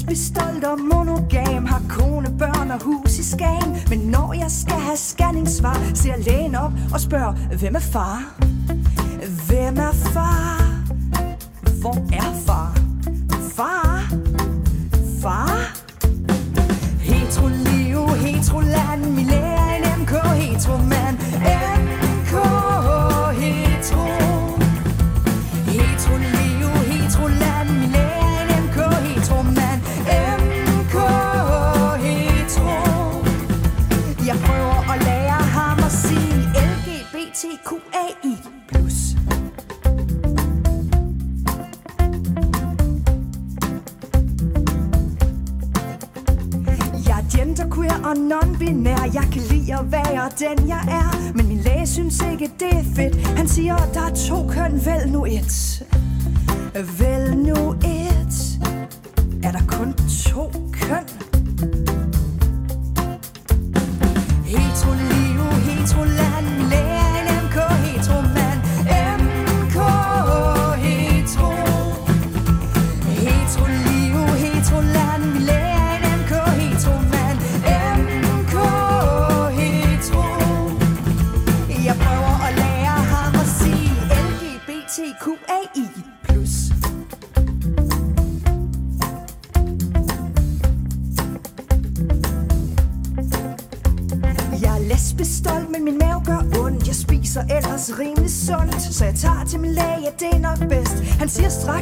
Vi 0.08 0.14
lesbisk, 0.14 0.36
stolt 0.36 0.64
og 0.64 0.78
monogam 0.80 1.66
Har 1.66 1.82
kone, 1.88 2.38
børn 2.38 2.70
og 2.70 2.82
hus 2.82 3.18
i 3.18 3.22
Skagen 3.22 3.76
Men 3.88 3.98
når 3.98 4.32
jeg 4.32 4.50
skal 4.50 4.80
have 4.80 4.96
scanningssvar 4.96 5.94
Ser 5.94 6.16
lægen 6.16 6.54
op 6.54 6.72
og 6.92 7.00
spørger 7.00 7.32
Hvem 7.58 7.74
er 7.74 7.80
far? 7.80 8.34
Hvem 9.46 9.76
er 9.76 9.92
far? 9.92 10.82
Hvor 11.80 11.96
er? 12.12 12.34
Far? 12.46 12.75
At 49.78 49.92
være 49.92 50.30
den 50.38 50.68
jeg 50.68 50.84
er. 50.88 51.32
Men 51.34 51.48
min 51.48 51.58
læge 51.58 51.86
synes 51.86 52.22
ikke 52.32 52.50
det 52.60 52.72
er 52.72 52.84
fedt. 52.96 53.26
Han 53.26 53.48
siger 53.48 53.76
der 53.76 54.00
er 54.00 54.14
to 54.14 54.48
køn, 54.48 54.72
vel 54.72 55.12
nu 55.12 55.24
et. 55.24 55.82
Vel 56.74 57.36
nu 57.36 57.72
et. 57.72 58.60
Er 59.42 59.52
der 59.52 59.66
kun 59.68 59.92
to 60.24 60.52
køn? 60.72 61.35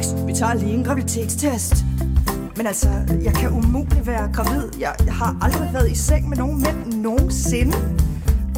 Straks, 0.03 0.27
vi 0.27 0.33
tager 0.33 0.53
lige 0.53 0.73
en 0.73 0.83
graviditetstest. 0.83 1.85
Men 2.57 2.67
altså, 2.67 2.89
jeg 3.23 3.33
kan 3.33 3.49
umuligt 3.49 4.07
være 4.07 4.29
gravid. 4.33 4.69
Jeg, 4.79 4.95
jeg 5.05 5.13
har 5.13 5.37
aldrig 5.41 5.73
været 5.73 5.91
i 5.91 5.95
seng 5.95 6.29
med 6.29 6.37
nogen 6.37 6.61
mænd 6.61 7.01
nogensinde. 7.01 7.77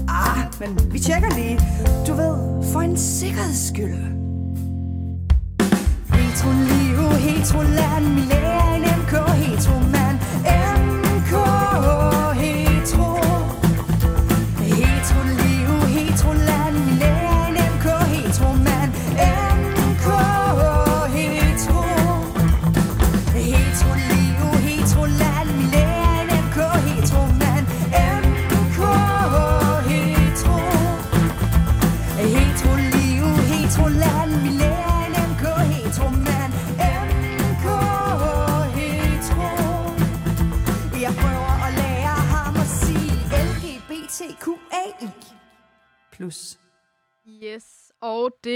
Ah, 0.08 0.38
men 0.60 0.93
vi 0.93 1.00
tjekker 1.00 1.30
lige. 1.36 1.60
Du 2.08 2.13
ved, 2.13 2.63
for 2.73 2.80
en 2.80 2.97
sikkerheds 2.97 3.67
skyld. 3.67 3.95
Hetero-liv, 6.13 7.00
hetero-land 7.26 8.06
min 8.13 8.26
lærer 8.30 8.96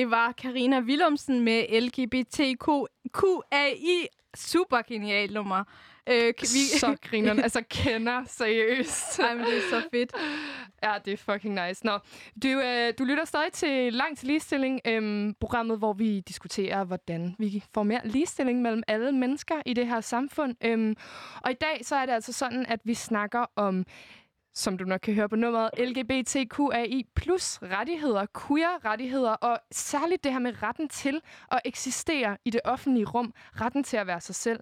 det 0.02 0.12
var 0.12 0.32
Karina 0.32 0.80
Willumsen 0.80 1.40
med 1.40 1.82
LGBTQAI. 1.82 2.88
Super 4.36 4.82
genialt 4.88 5.34
nummer. 5.34 5.64
Øh, 6.10 6.34
vi... 6.40 6.78
Så 6.80 6.96
grineren. 7.02 7.40
altså, 7.46 7.64
kender 7.70 8.24
seriøst. 8.28 9.20
Ej, 9.20 9.36
men 9.36 9.46
det 9.46 9.58
er 9.58 9.62
så 9.70 9.82
fedt. 9.92 10.14
Ja, 10.84 10.94
det 11.06 11.14
er 11.14 11.18
fucking 11.18 11.68
nice. 11.68 11.86
Nå, 11.86 12.00
du, 12.44 12.48
øh, 12.48 12.94
du 13.00 13.04
lytter 13.04 13.26
stadig 13.26 13.54
til 13.54 13.94
Langt 13.94 14.20
til 14.20 14.28
Ligestilling, 14.28 14.80
øhm, 14.88 15.34
programmet, 15.40 15.78
hvor 15.78 15.94
vi 15.94 16.20
diskuterer, 16.20 16.84
hvordan 16.84 17.36
vi 17.40 17.64
får 17.74 17.84
mere 17.84 18.02
ligestilling 18.04 18.62
mellem 18.62 18.84
alle 18.88 19.12
mennesker 19.12 19.56
i 19.66 19.74
det 19.74 19.88
her 19.88 20.02
samfund. 20.02 20.56
Øhm, 20.64 20.96
og 21.42 21.52
i 21.52 21.56
dag 21.62 21.80
så 21.82 21.96
er 21.96 22.06
det 22.06 22.14
altså 22.14 22.34
sådan, 22.34 22.66
at 22.66 22.80
vi 22.84 22.94
snakker 22.94 23.46
om 23.56 23.86
som 24.54 24.78
du 24.78 24.84
nok 24.86 25.00
kan 25.00 25.14
høre 25.14 25.30
på 25.30 25.36
nummeret, 25.36 25.70
LGBTQAI 25.78 27.06
plus 27.16 27.60
rettigheder, 27.62 28.26
queer 28.48 28.86
rettigheder, 28.86 29.32
og 29.32 29.60
særligt 29.72 30.24
det 30.24 30.32
her 30.32 30.40
med 30.40 30.64
retten 30.64 30.90
til 30.90 31.22
at 31.52 31.62
eksistere 31.66 32.38
i 32.46 32.50
det 32.50 32.62
offentlige 32.64 33.06
rum, 33.06 33.34
retten 33.62 33.84
til 33.84 33.98
at 33.98 34.08
være 34.08 34.22
sig 34.22 34.36
selv. 34.36 34.60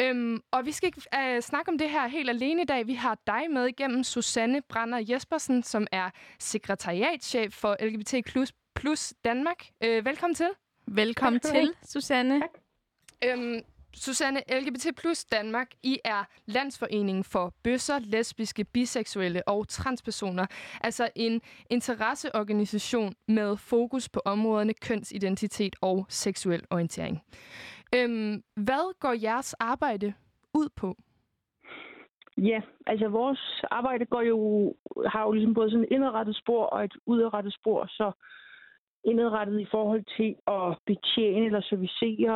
Øhm, 0.00 0.42
og 0.50 0.66
vi 0.66 0.72
skal 0.72 0.86
ikke 0.86 1.02
øh, 1.14 1.42
snakke 1.42 1.68
om 1.68 1.78
det 1.78 1.90
her 1.90 2.06
helt 2.06 2.30
alene 2.30 2.62
i 2.62 2.64
dag. 2.64 2.86
Vi 2.86 2.94
har 2.94 3.18
dig 3.26 3.42
med 3.50 3.66
igennem, 3.66 4.04
Susanne 4.04 4.62
Brander 4.68 5.04
Jespersen, 5.08 5.62
som 5.62 5.86
er 5.92 6.10
sekretariatschef 6.38 7.52
for 7.52 7.76
LGBT 7.80 8.14
plus 8.74 9.14
Danmark. 9.24 9.66
Øh, 9.84 10.04
velkommen 10.04 10.34
til. 10.34 10.48
Velkommen 10.86 11.40
Tak 11.40 11.54
til, 11.54 11.74
Susanne. 11.84 12.40
Tak. 12.40 12.50
Øhm, 13.24 13.60
Susanne, 13.94 14.40
LGBT 14.60 14.86
plus 14.96 15.24
Danmark, 15.24 15.70
I 15.82 15.98
er 16.04 16.24
Landsforeningen 16.46 17.24
for 17.24 17.54
bøsser, 17.64 17.98
lesbiske, 17.98 18.64
biseksuelle 18.64 19.48
og 19.48 19.68
transpersoner. 19.68 20.46
Altså 20.80 21.08
en 21.16 21.40
interesseorganisation 21.70 23.14
med 23.28 23.56
fokus 23.56 24.08
på 24.08 24.20
områderne 24.24 24.74
kønsidentitet 24.74 25.76
og 25.80 26.06
seksuel 26.08 26.62
orientering. 26.70 27.22
Øhm, 27.94 28.42
hvad 28.56 28.98
går 29.00 29.12
jeres 29.22 29.54
arbejde 29.54 30.14
ud 30.54 30.68
på? 30.76 30.96
Ja, 32.38 32.60
altså 32.86 33.08
vores 33.08 33.62
arbejde 33.70 34.04
går 34.06 34.22
jo, 34.22 34.38
har 35.06 35.22
jo 35.22 35.32
ligesom 35.32 35.54
både 35.54 35.70
sådan 35.70 35.84
et 35.84 35.90
indrettet 35.90 36.36
spor 36.36 36.64
og 36.64 36.84
et 36.84 36.94
udrettet 37.06 37.54
spor, 37.54 37.86
så 37.88 38.12
indrettet 39.04 39.60
i 39.60 39.66
forhold 39.70 40.04
til 40.16 40.36
at 40.46 40.78
betjene 40.86 41.46
eller 41.46 41.60
servicere 41.60 42.34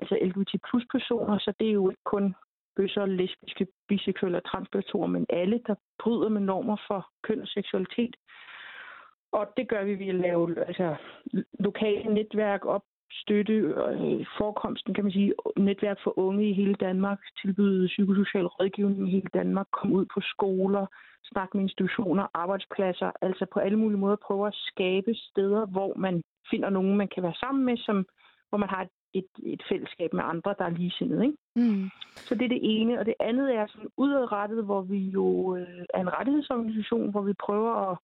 altså 0.00 0.18
LGBT 0.22 0.52
plus 0.70 0.84
personer, 0.92 1.38
så 1.38 1.52
det 1.58 1.68
er 1.68 1.72
jo 1.72 1.90
ikke 1.90 2.04
kun 2.04 2.34
bøsser, 2.76 3.06
lesbiske, 3.06 3.66
biseksuelle 3.88 4.38
og 4.38 4.44
transpersoner, 4.44 5.06
men 5.06 5.26
alle, 5.28 5.60
der 5.66 5.74
bryder 6.02 6.28
med 6.28 6.40
normer 6.40 6.76
for 6.88 7.08
køn 7.22 7.40
og 7.40 7.48
seksualitet. 7.48 8.16
Og 9.32 9.46
det 9.56 9.68
gør 9.68 9.84
vi 9.84 9.98
ved 9.98 10.08
at 10.08 10.14
lave 10.14 10.66
altså, 10.66 10.96
lokale 11.60 12.14
netværk 12.14 12.64
op, 12.64 12.82
støtte 13.22 13.52
øh, 13.52 14.26
forekomsten, 14.38 14.94
kan 14.94 15.04
man 15.04 15.12
sige, 15.12 15.34
netværk 15.56 15.98
for 16.04 16.18
unge 16.18 16.50
i 16.50 16.52
hele 16.52 16.74
Danmark, 16.74 17.20
tilbyde 17.40 17.86
psykosocial 17.86 18.46
rådgivning 18.46 19.08
i 19.08 19.10
hele 19.10 19.30
Danmark, 19.34 19.66
komme 19.70 19.96
ud 19.96 20.06
på 20.14 20.20
skoler, 20.20 20.86
snakke 21.32 21.56
med 21.56 21.62
institutioner, 21.62 22.26
arbejdspladser, 22.34 23.10
altså 23.20 23.46
på 23.52 23.60
alle 23.60 23.78
mulige 23.78 23.98
måder 23.98 24.16
prøve 24.26 24.46
at 24.46 24.54
skabe 24.54 25.14
steder, 25.14 25.66
hvor 25.66 25.94
man 25.96 26.22
finder 26.50 26.70
nogen, 26.70 26.96
man 26.96 27.08
kan 27.14 27.22
være 27.22 27.40
sammen 27.40 27.64
med, 27.64 27.76
som, 27.76 28.06
hvor 28.48 28.58
man 28.58 28.68
har 28.68 28.82
et, 28.82 28.90
et, 29.14 29.30
et 29.52 29.62
fællesskab 29.68 30.12
med 30.12 30.24
andre, 30.24 30.54
der 30.58 30.64
er 30.64 30.70
ligesindede. 30.78 31.24
Ikke? 31.24 31.38
Mm. 31.56 31.90
Så 32.16 32.34
det 32.34 32.44
er 32.44 32.48
det 32.48 32.60
ene. 32.62 32.98
Og 33.00 33.06
det 33.06 33.14
andet 33.20 33.54
er 33.54 33.66
sådan 33.66 33.90
udadrettet, 33.96 34.64
hvor 34.64 34.82
vi 34.82 34.98
jo 34.98 35.56
øh, 35.56 35.84
er 35.94 36.00
en 36.00 36.12
rettighedsorganisation, 36.18 37.10
hvor 37.10 37.22
vi 37.22 37.32
prøver 37.32 37.90
at 37.90 37.98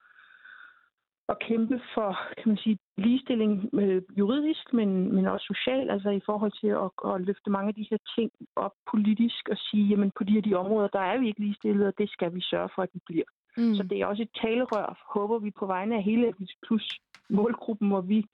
at 1.30 1.38
kæmpe 1.38 1.80
for, 1.94 2.10
kan 2.38 2.48
man 2.52 2.56
sige, 2.56 2.78
ligestilling 2.96 3.52
øh, 3.82 4.02
juridisk, 4.18 4.72
men, 4.72 5.14
men 5.14 5.26
også 5.26 5.46
socialt, 5.54 5.90
altså 5.90 6.10
i 6.10 6.20
forhold 6.26 6.52
til 6.60 6.70
at, 6.84 6.90
at 7.10 7.20
løfte 7.26 7.50
mange 7.50 7.68
af 7.68 7.74
de 7.74 7.86
her 7.90 8.00
ting 8.16 8.30
op 8.56 8.74
politisk 8.90 9.48
og 9.48 9.56
sige, 9.56 9.88
jamen 9.88 10.10
på 10.18 10.24
de 10.24 10.32
her 10.32 10.40
de 10.40 10.54
områder, 10.54 10.88
der 10.88 11.00
er 11.00 11.18
vi 11.18 11.26
ikke 11.28 11.40
ligestillet, 11.40 11.86
og 11.86 11.94
det 11.98 12.10
skal 12.10 12.34
vi 12.34 12.40
sørge 12.40 12.70
for, 12.74 12.82
at 12.82 12.90
vi 12.94 13.00
bliver. 13.06 13.28
Mm. 13.56 13.74
Så 13.74 13.82
det 13.82 14.00
er 14.00 14.06
også 14.06 14.22
et 14.22 14.38
talerør, 14.42 14.88
håber 15.14 15.38
vi 15.38 15.50
på 15.50 15.66
vegne 15.66 15.96
af 15.96 16.02
hele 16.02 16.34
plus 16.66 16.86
målgruppen, 17.30 17.88
hvor 17.88 18.00
vi 18.00 18.24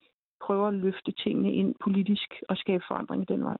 prøver 0.41 0.67
at 0.67 0.73
løfte 0.73 1.11
tingene 1.11 1.53
ind 1.53 1.75
politisk 1.83 2.29
og 2.49 2.57
skabe 2.57 2.83
forandring 2.87 3.21
i 3.23 3.33
den 3.33 3.43
vej. 3.43 3.57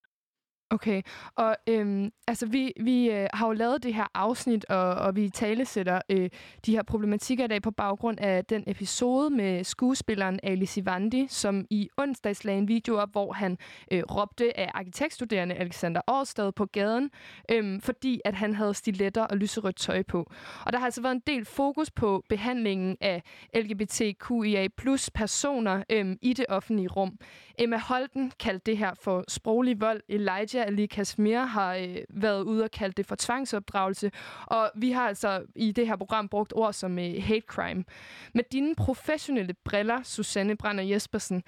Okay, 0.70 1.02
og 1.36 1.56
øhm, 1.68 2.12
altså 2.28 2.46
vi, 2.46 2.74
vi 2.80 3.10
øh, 3.12 3.28
har 3.34 3.48
jo 3.48 3.54
lavet 3.54 3.84
det 3.84 3.94
her 3.94 4.06
afsnit, 4.14 4.66
og, 4.66 4.90
og 4.90 5.16
vi 5.16 5.30
talesætter 5.30 6.02
øh, 6.10 6.30
de 6.66 6.72
her 6.72 6.84
problematikker 6.84 7.44
i 7.44 7.48
dag 7.48 7.62
på 7.62 7.72
baggrund 7.72 8.20
af 8.20 8.46
den 8.46 8.64
episode 8.68 9.30
med 9.30 9.64
skuespilleren 9.64 10.40
Alice 10.44 10.82
Ivandi, 10.82 11.28
som 11.30 11.66
i 11.70 11.90
onsdags 11.98 12.44
lagde 12.44 12.60
en 12.60 12.68
video 12.68 12.98
op, 12.98 13.12
hvor 13.12 13.34
han 13.34 13.58
øh, 13.92 14.04
råbte 14.12 14.60
af 14.60 14.72
arkitektstuderende 14.74 15.56
Alexander 15.56 16.02
Årstad 16.08 16.52
på 16.52 16.66
gaden, 16.66 17.10
øh, 17.52 17.82
fordi 17.82 18.22
at 18.26 18.34
han 18.34 18.54
havde 18.54 18.74
stiletter 18.74 19.24
og 19.24 19.38
lyserødt 19.38 19.76
tøj 19.76 20.04
på. 20.04 20.32
Og 20.66 20.74
der 20.74 20.80
har 20.80 20.86
altså 20.86 21.02
været 21.02 21.16
en 21.16 21.24
del 21.28 21.46
fokus 21.46 21.92
på 21.92 22.24
behandlingen 22.30 22.98
af 23.02 23.24
LGBTQIA 23.56 24.68
plus 24.78 25.10
personer 25.10 25.84
øh, 25.90 26.16
i 26.22 26.34
det 26.34 26.46
offentlige 26.50 26.88
rum. 26.88 27.18
Emma 27.60 27.78
Holten 27.78 28.32
kaldte 28.40 28.72
det 28.72 28.78
her 28.78 28.94
for 29.02 29.24
sproglig 29.28 29.82
vold. 29.82 30.02
Elijah 30.10 30.57
Ali 30.66 30.86
Kashmir 30.86 31.40
har 31.40 31.76
øh, 31.76 31.98
været 32.10 32.44
ude 32.44 32.64
og 32.64 32.72
kalde 32.72 32.94
det 32.94 33.06
for 33.06 33.16
tvangsopdragelse. 33.20 34.12
Og 34.46 34.72
vi 34.76 34.92
har 34.92 35.08
altså 35.08 35.46
i 35.56 35.72
det 35.72 35.88
her 35.88 35.96
program 35.96 36.30
brugt 36.30 36.54
ord 36.56 36.74
som 36.74 37.00
øh, 37.00 37.24
hate 37.24 37.46
crime. 37.48 37.86
Med 38.34 38.44
dine 38.52 38.76
professionelle 38.76 39.54
briller, 39.54 40.04
Susanne 40.04 40.58
Brander 40.58 40.84
Jespersen, 40.84 41.44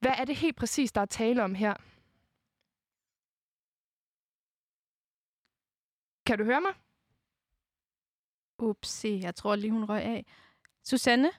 hvad 0.00 0.12
er 0.18 0.24
det 0.24 0.36
helt 0.36 0.56
præcis, 0.56 0.92
der 0.92 1.00
er 1.00 1.06
tale 1.06 1.44
om 1.44 1.54
her? 1.54 1.74
Kan 6.26 6.38
du 6.38 6.44
høre 6.44 6.60
mig? 6.60 6.72
Upsi, 8.58 9.20
jeg 9.22 9.34
tror 9.34 9.56
lige, 9.56 9.70
hun 9.70 9.84
røg 9.84 10.02
af. 10.02 10.26
Susanne? 10.84 11.30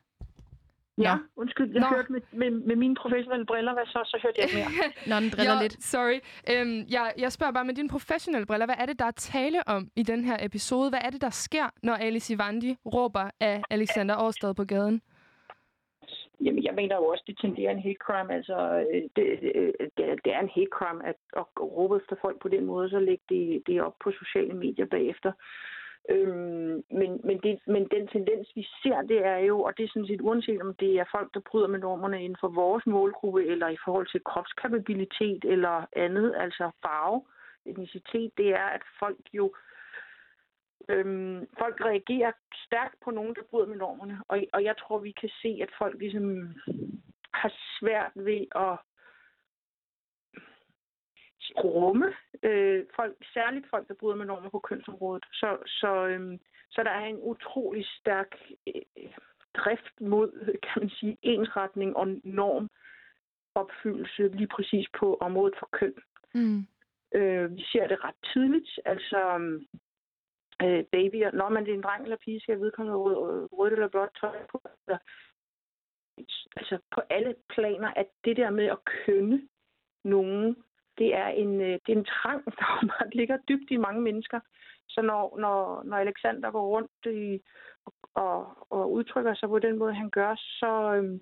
Ja, 0.98 1.16
Nå. 1.16 1.22
undskyld, 1.36 1.72
jeg 1.72 1.82
Nå. 1.82 1.88
hørte 1.96 2.12
med, 2.12 2.22
med, 2.32 2.52
med 2.52 2.76
mine 2.76 2.96
professionelle 2.96 3.46
briller, 3.46 3.74
hvad 3.74 3.86
så? 3.86 4.02
Så 4.06 4.20
hørte 4.24 4.36
jeg 4.42 4.46
ikke 4.50 4.58
mere. 4.58 4.92
Nå, 5.10 5.16
den 5.24 5.30
driller 5.30 5.56
jo, 5.56 5.62
lidt. 5.62 5.84
Sorry. 5.84 6.20
Øhm, 6.52 6.86
jeg, 6.90 7.14
jeg 7.18 7.32
spørger 7.32 7.54
bare 7.54 7.66
med 7.66 7.74
dine 7.74 7.90
professionelle 7.90 8.46
briller, 8.46 8.66
hvad 8.66 8.76
er 8.80 8.86
det, 8.86 9.00
der 9.00 9.06
er 9.06 9.12
tale 9.12 9.68
om 9.68 9.90
i 9.96 10.04
den 10.04 10.24
her 10.24 10.38
episode? 10.46 10.90
Hvad 10.90 11.00
er 11.02 11.10
det, 11.10 11.22
der 11.22 11.30
sker, 11.30 11.68
når 11.84 11.94
Alice 11.94 12.34
Ivandi 12.34 12.78
råber 12.86 13.30
af 13.40 13.62
Alexander 13.70 14.16
Årstad 14.18 14.54
på 14.54 14.66
gaden? 14.66 15.02
Jamen, 16.46 16.64
jeg 16.64 16.74
mener 16.74 16.96
jo 16.96 17.06
også, 17.06 17.24
det 17.28 17.38
tenderer 17.42 17.72
en 17.72 17.80
hate 17.86 18.02
crime. 18.06 18.34
Altså, 18.34 18.58
øh, 18.94 19.02
det, 19.16 19.26
øh, 19.56 19.74
det, 19.98 20.04
er- 20.12 20.16
det 20.26 20.32
er 20.34 20.40
en 20.40 20.50
hate 20.56 20.74
crime 20.78 21.02
at, 21.08 21.16
at 21.38 21.46
råbe 21.62 21.96
efter 22.02 22.16
folk 22.22 22.42
på 22.42 22.48
den 22.48 22.66
måde, 22.66 22.90
så 22.90 23.00
lægge 23.00 23.24
det, 23.30 23.64
det 23.68 23.82
op 23.82 23.96
på 24.04 24.12
sociale 24.12 24.54
medier 24.54 24.86
bagefter. 24.86 25.32
Øhm, 26.10 26.84
men, 26.92 27.22
men, 27.24 27.38
det, 27.44 27.60
men 27.68 27.88
den 27.92 28.08
tendens, 28.08 28.48
vi 28.56 28.68
ser, 28.84 29.02
det 29.02 29.26
er 29.26 29.38
jo, 29.38 29.62
og 29.62 29.78
det 29.78 29.84
er 29.84 29.90
sådan 29.94 30.08
set 30.08 30.22
uanset 30.22 30.62
om 30.62 30.74
det 30.74 31.00
er 31.00 31.06
folk, 31.12 31.34
der 31.34 31.40
bryder 31.50 31.68
med 31.68 31.80
normerne 31.80 32.24
inden 32.24 32.38
for 32.40 32.48
vores 32.48 32.86
målgruppe, 32.86 33.46
eller 33.46 33.68
i 33.68 33.78
forhold 33.86 34.08
til 34.08 34.24
kropskapabilitet 34.24 35.46
eller 35.46 35.86
andet, 35.96 36.36
altså 36.38 36.72
farve, 36.82 37.22
etnicitet, 37.66 38.32
det 38.38 38.50
er, 38.50 38.68
at 38.78 38.82
folk 39.00 39.20
jo 39.34 39.54
øhm, 40.90 41.48
folk 41.60 41.82
reagerer 41.82 42.32
stærkt 42.66 42.96
på 43.04 43.12
nogen, 43.12 43.36
der 43.36 43.42
bryder 43.50 43.68
med 43.68 43.78
normerne. 43.78 44.22
Og, 44.28 44.44
og 44.54 44.64
jeg 44.64 44.76
tror, 44.78 45.00
vi 45.00 45.12
kan 45.12 45.30
se, 45.42 45.60
at 45.62 45.70
folk 45.78 46.00
ligesom 46.00 46.54
har 47.34 47.54
svært 47.80 48.12
ved 48.16 48.46
at 48.56 48.78
rumme 51.58 52.14
øh, 52.44 52.86
folk, 52.96 53.16
særligt 53.34 53.70
folk, 53.70 53.88
der 53.88 53.94
bryder 53.94 54.16
med 54.16 54.26
normer 54.26 54.50
på 54.50 54.60
kønsområdet. 54.60 55.26
Så, 55.34 55.58
så, 55.66 56.08
øhm, 56.08 56.40
så 56.70 56.84
der 56.84 56.90
er 56.90 57.06
en 57.06 57.20
utrolig 57.22 57.86
stærk 58.00 58.36
øh, 58.68 58.82
drift 59.54 60.02
mod, 60.02 60.58
kan 60.64 60.82
man 60.82 60.90
sige, 60.90 61.18
ensretning 61.22 61.96
og 61.96 62.08
normopfyldelse 62.24 64.28
lige 64.28 64.48
præcis 64.48 64.88
på 65.00 65.18
området 65.22 65.56
for 65.60 65.70
køn. 65.72 65.94
Mm. 66.34 66.68
Øh, 67.16 67.56
vi 67.56 67.64
ser 67.72 67.88
det 67.88 68.04
ret 68.04 68.16
tidligt. 68.34 68.80
Altså, 68.86 69.20
øh, 70.64 70.84
babyer, 70.92 71.32
når 71.32 71.50
man 71.50 71.68
er 71.68 71.74
en 71.74 71.84
dreng 71.84 72.04
eller 72.04 72.18
pige, 72.26 72.40
skal 72.40 72.60
vedkommende 72.60 72.98
rød, 72.98 73.50
rødt 73.54 73.74
eller 73.74 73.88
blåt 73.88 74.10
tøj 74.22 74.46
på. 74.52 74.62
Eller, 74.88 74.98
altså 76.56 76.78
på 76.92 77.02
alle 77.10 77.36
planer, 77.50 77.94
at 77.96 78.08
det 78.26 78.38
der 78.38 78.50
med 78.50 78.66
at 78.66 78.86
kønne 78.86 79.48
nogen, 80.04 80.56
det 80.98 81.16
er 81.16 81.28
en, 81.28 81.62
øh, 81.62 81.80
det 81.86 81.90
er 81.94 81.98
en 81.98 82.06
trang, 82.06 82.46
der 82.92 83.10
ligger 83.14 83.38
dybt 83.50 83.72
i 83.72 83.78
mange 83.78 84.02
mennesker. 84.02 84.40
Så 84.90 85.02
når, 85.02 85.38
når, 85.40 85.84
når 85.84 85.98
Alexander 85.98 86.52
går 86.52 86.68
rundt 86.68 87.06
i, 87.06 87.42
og, 88.14 88.58
og 88.70 88.92
udtrykker 88.92 89.34
sig 89.34 89.50
på 89.50 89.60
den 89.60 89.78
måde, 89.78 89.94
han 89.94 90.10
gør, 90.10 90.36
så, 90.36 90.94
øhm, 90.96 91.22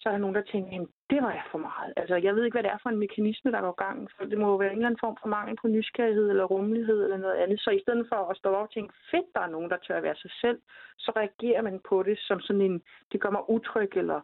så 0.00 0.08
er 0.08 0.12
der 0.12 0.18
nogen, 0.18 0.36
der 0.36 0.42
tænker, 0.52 0.80
at 0.80 0.88
det 1.10 1.22
var 1.22 1.32
jeg 1.32 1.44
for 1.50 1.58
meget. 1.58 1.92
Altså, 1.96 2.16
jeg 2.16 2.34
ved 2.34 2.44
ikke, 2.44 2.54
hvad 2.54 2.62
det 2.62 2.72
er 2.72 2.82
for 2.82 2.90
en 2.90 3.04
mekanisme, 3.06 3.50
der 3.52 3.60
går 3.60 3.82
gang. 3.84 4.10
Så 4.10 4.26
det 4.30 4.38
må 4.38 4.46
jo 4.50 4.56
være 4.56 4.72
en 4.72 4.78
eller 4.78 4.86
anden 4.86 5.04
form 5.04 5.16
for 5.22 5.28
mangel 5.28 5.56
på 5.60 5.68
nysgerrighed 5.68 6.30
eller 6.30 6.44
rummelighed 6.44 7.04
eller 7.04 7.16
noget 7.16 7.34
andet. 7.34 7.60
Så 7.60 7.70
i 7.70 7.80
stedet 7.80 8.06
for 8.08 8.16
at 8.16 8.36
stå 8.36 8.48
op 8.48 8.68
og 8.68 8.72
tænke, 8.72 8.94
fedt, 9.10 9.26
der 9.34 9.40
er 9.40 9.54
nogen, 9.54 9.70
der 9.70 9.76
tør 9.76 9.96
at 9.96 10.02
være 10.02 10.16
sig 10.16 10.30
selv, 10.40 10.58
så 10.98 11.12
reagerer 11.16 11.62
man 11.62 11.80
på 11.88 12.02
det 12.02 12.18
som 12.18 12.40
sådan 12.40 12.62
en, 12.62 12.82
det 13.12 13.20
gør 13.20 13.30
mig 13.30 13.50
utryg, 13.50 13.90
eller 13.96 14.20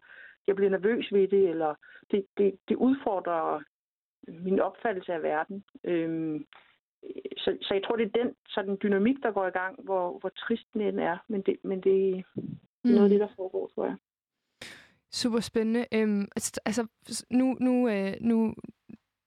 jeg 0.46 0.56
bliver 0.56 0.70
nervøs 0.70 1.12
ved 1.12 1.28
det, 1.28 1.48
eller 1.48 1.74
det, 2.10 2.26
det, 2.38 2.58
det 2.68 2.76
udfordrer 2.76 3.62
min 4.28 4.60
opfattelse 4.60 5.12
af 5.12 5.22
verden. 5.22 5.64
Øhm, 5.84 6.46
så, 7.36 7.58
så 7.62 7.74
jeg 7.74 7.82
tror, 7.84 7.96
det 7.96 8.06
er 8.06 8.22
den 8.24 8.34
sådan 8.48 8.78
dynamik, 8.82 9.16
der 9.22 9.32
går 9.32 9.46
i 9.46 9.50
gang, 9.50 9.84
hvor, 9.84 10.18
hvor 10.18 10.28
trist 10.28 10.66
den 10.74 10.98
er. 10.98 11.18
Men 11.28 11.42
det, 11.42 11.56
men 11.64 11.80
det, 11.80 12.24
er 12.84 12.88
noget 12.88 13.04
af 13.04 13.08
det, 13.08 13.20
der 13.20 13.28
foregår, 13.36 13.70
tror 13.74 13.84
jeg. 13.84 13.96
Super 15.12 15.40
spændende. 15.40 15.86
Øhm, 15.94 16.28
altså, 16.36 16.60
altså, 16.64 16.86
nu, 17.30 17.56
nu, 17.60 17.88
øh, 17.88 18.12
nu, 18.20 18.54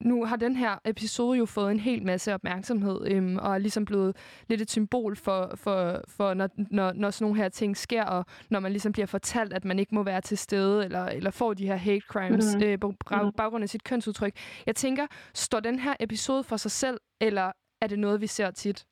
nu 0.03 0.25
har 0.25 0.35
den 0.35 0.55
her 0.55 0.73
episode 0.85 1.37
jo 1.37 1.45
fået 1.45 1.71
en 1.71 1.79
hel 1.79 2.03
masse 2.05 2.33
opmærksomhed, 2.33 3.07
øhm, 3.11 3.37
og 3.37 3.53
er 3.53 3.57
ligesom 3.57 3.85
blevet 3.85 4.15
lidt 4.49 4.61
et 4.61 4.71
symbol 4.71 5.15
for, 5.15 5.51
for, 5.55 6.01
for 6.17 6.33
når, 6.33 6.49
når, 6.71 6.93
når 6.93 7.09
sådan 7.09 7.25
nogle 7.25 7.41
her 7.41 7.49
ting 7.49 7.77
sker, 7.77 8.03
og 8.05 8.25
når 8.49 8.59
man 8.59 8.71
ligesom 8.71 8.91
bliver 8.91 9.05
fortalt, 9.05 9.53
at 9.53 9.65
man 9.65 9.79
ikke 9.79 9.95
må 9.95 10.03
være 10.03 10.21
til 10.21 10.37
stede, 10.37 10.85
eller, 10.85 11.05
eller 11.05 11.31
får 11.31 11.53
de 11.53 11.67
her 11.67 11.75
hate 11.75 12.05
crimes 12.07 12.55
Mhm. 12.55 12.63
øh, 12.63 12.79
på 12.79 12.87
Mhm. 12.87 13.31
baggrund 13.37 13.63
af 13.63 13.69
sit 13.69 13.83
kønsudtryk. 13.83 14.33
Jeg 14.65 14.75
tænker, 14.75 15.07
står 15.33 15.59
den 15.59 15.79
her 15.79 15.93
episode 15.99 16.43
for 16.43 16.57
sig 16.57 16.71
selv, 16.71 16.99
eller 17.21 17.51
er 17.81 17.87
det 17.87 17.99
noget, 17.99 18.21
vi 18.21 18.27
ser 18.27 18.51
tit? 18.51 18.85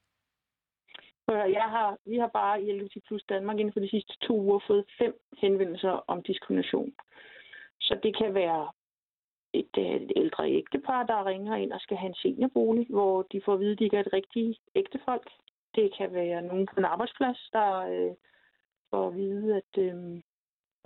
Jeg 1.28 1.68
har, 1.76 1.98
vi 2.06 2.18
har 2.18 2.28
bare 2.34 2.62
i 2.64 2.72
LGBT 2.72 2.96
Plus 3.08 3.24
Danmark 3.30 3.58
inden 3.60 3.74
for 3.74 3.80
de 3.80 3.90
sidste 3.90 4.14
to 4.28 4.34
uger 4.42 4.60
fået 4.68 4.86
fem 5.00 5.14
henvendelser 5.42 6.04
om 6.08 6.24
diskrimination. 6.24 6.92
Så 7.80 8.00
det 8.04 8.18
kan 8.18 8.34
være 8.34 8.72
et, 9.54 9.78
øh, 9.78 9.86
et 9.86 10.12
ældre 10.16 10.52
ægtepar, 10.52 11.04
der 11.04 11.26
ringer 11.26 11.56
ind 11.56 11.72
og 11.72 11.80
skal 11.80 11.98
have 11.98 12.10
en 12.10 12.16
seniorbolig, 12.16 12.88
hvor 12.90 13.22
de 13.32 13.42
får 13.46 13.54
at 13.54 13.60
vide, 13.60 13.72
at 13.72 13.80
de 13.80 13.84
ikke 13.84 13.98
er 13.98 14.04
et 14.06 14.14
rigtigt 14.14 14.60
ægtefolk. 14.76 15.30
Det 15.76 15.94
kan 15.98 16.14
være 16.14 16.42
nogen 16.42 16.66
på 16.66 16.76
en 16.78 16.86
arbejdsplads, 16.86 17.50
der 17.54 17.78
øh, 17.78 18.14
får 18.90 19.08
at 19.08 19.16
vide, 19.16 19.56
at 19.56 19.78
øh, 19.78 20.22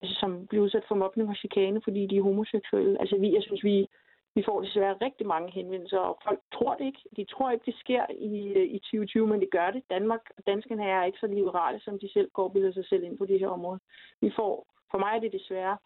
altså, 0.01 0.19
som 0.19 0.47
bliver 0.47 0.63
udsat 0.63 0.85
for 0.87 0.95
mobning 0.95 1.29
og 1.29 1.35
chikane, 1.35 1.81
fordi 1.83 2.07
de 2.07 2.17
er 2.17 2.21
homoseksuelle. 2.21 2.99
Altså, 2.99 3.17
vi, 3.17 3.33
jeg 3.33 3.43
synes, 3.43 3.63
vi, 3.63 3.87
vi 4.35 4.43
får 4.45 4.61
desværre 4.61 4.97
rigtig 5.01 5.27
mange 5.27 5.51
henvendelser, 5.51 5.99
og 5.99 6.19
folk 6.23 6.39
tror 6.53 6.75
det 6.75 6.85
ikke. 6.85 7.01
De 7.15 7.25
tror 7.25 7.51
ikke, 7.51 7.65
det 7.65 7.75
sker 7.75 8.05
i, 8.09 8.53
øh, 8.55 8.65
i 8.75 8.79
2020, 8.79 9.27
men 9.27 9.39
det 9.39 9.51
gør 9.51 9.71
det. 9.71 9.83
Danmark 9.89 10.21
og 10.37 10.47
danskerne 10.47 10.83
er 10.83 11.03
ikke 11.03 11.19
så 11.19 11.27
liberale, 11.27 11.79
som 11.79 11.99
de 11.99 12.09
selv 12.13 12.29
går 12.31 12.67
og 12.67 12.73
sig 12.73 12.85
selv 12.85 13.03
ind 13.03 13.17
på 13.17 13.25
det 13.25 13.39
her 13.39 13.47
område. 13.47 13.79
Vi 14.21 14.31
får, 14.35 14.67
for 14.91 14.97
mig 14.97 15.15
er 15.15 15.19
det 15.19 15.31
desværre 15.31 15.77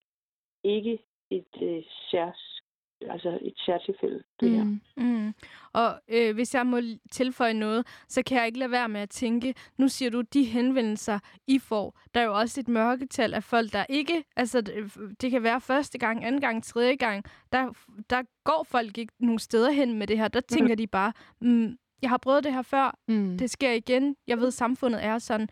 ikke 0.64 1.00
et 1.30 1.56
øh, 1.62 1.84
særs, 2.12 2.62
altså 3.10 3.40
et 3.42 3.54
særtilfælde, 3.66 4.24
det 4.40 4.50
her. 4.50 4.64
Mm. 4.64 4.80
Mm. 4.98 5.34
Og 5.74 6.02
øh, 6.08 6.34
hvis 6.34 6.56
jeg 6.56 6.66
må 6.66 6.80
tilføje 7.12 7.54
noget, 7.54 7.88
så 8.08 8.24
kan 8.24 8.38
jeg 8.38 8.46
ikke 8.48 8.60
lade 8.60 8.72
være 8.72 8.90
med 8.90 9.02
at 9.02 9.10
tænke, 9.10 9.54
nu 9.78 9.88
siger 9.88 10.12
du, 10.12 10.22
de 10.22 10.44
henvendelser, 10.44 11.20
I 11.48 11.60
får, 11.60 12.00
der 12.14 12.22
er 12.22 12.26
jo 12.26 12.34
også 12.40 12.60
et 12.60 12.68
mørketal 12.68 13.34
af 13.34 13.44
folk, 13.44 13.74
der 13.74 13.86
ikke, 13.90 14.24
altså 14.36 14.62
det- 14.62 14.98
det 15.22 15.32
kan 15.32 15.44
være 15.44 15.62
første 15.62 15.98
gang, 15.98 16.26
anden 16.26 16.42
gang, 16.42 16.64
tredje 16.64 16.96
gang, 16.96 17.24
der, 17.54 17.74
der 18.10 18.24
går 18.44 18.64
folk 18.70 18.98
ikke 18.98 19.14
nogen 19.20 19.40
steder 19.40 19.72
hen 19.72 19.94
med 20.00 20.08
det 20.08 20.18
her, 20.18 20.28
der 20.28 20.40
tænker 20.42 20.76
de 20.76 20.88
bare, 20.88 21.14
mm, 21.42 21.78
jeg 22.02 22.10
har 22.10 22.18
prøvet 22.18 22.44
det 22.44 22.54
her 22.54 22.62
før, 22.62 22.98
Mm. 23.08 23.38
det 23.38 23.50
sker 23.50 23.72
igen, 23.72 24.16
jeg 24.28 24.38
ved, 24.40 24.52
samfundet 24.52 25.04
er 25.06 25.18
sådan. 25.18 25.50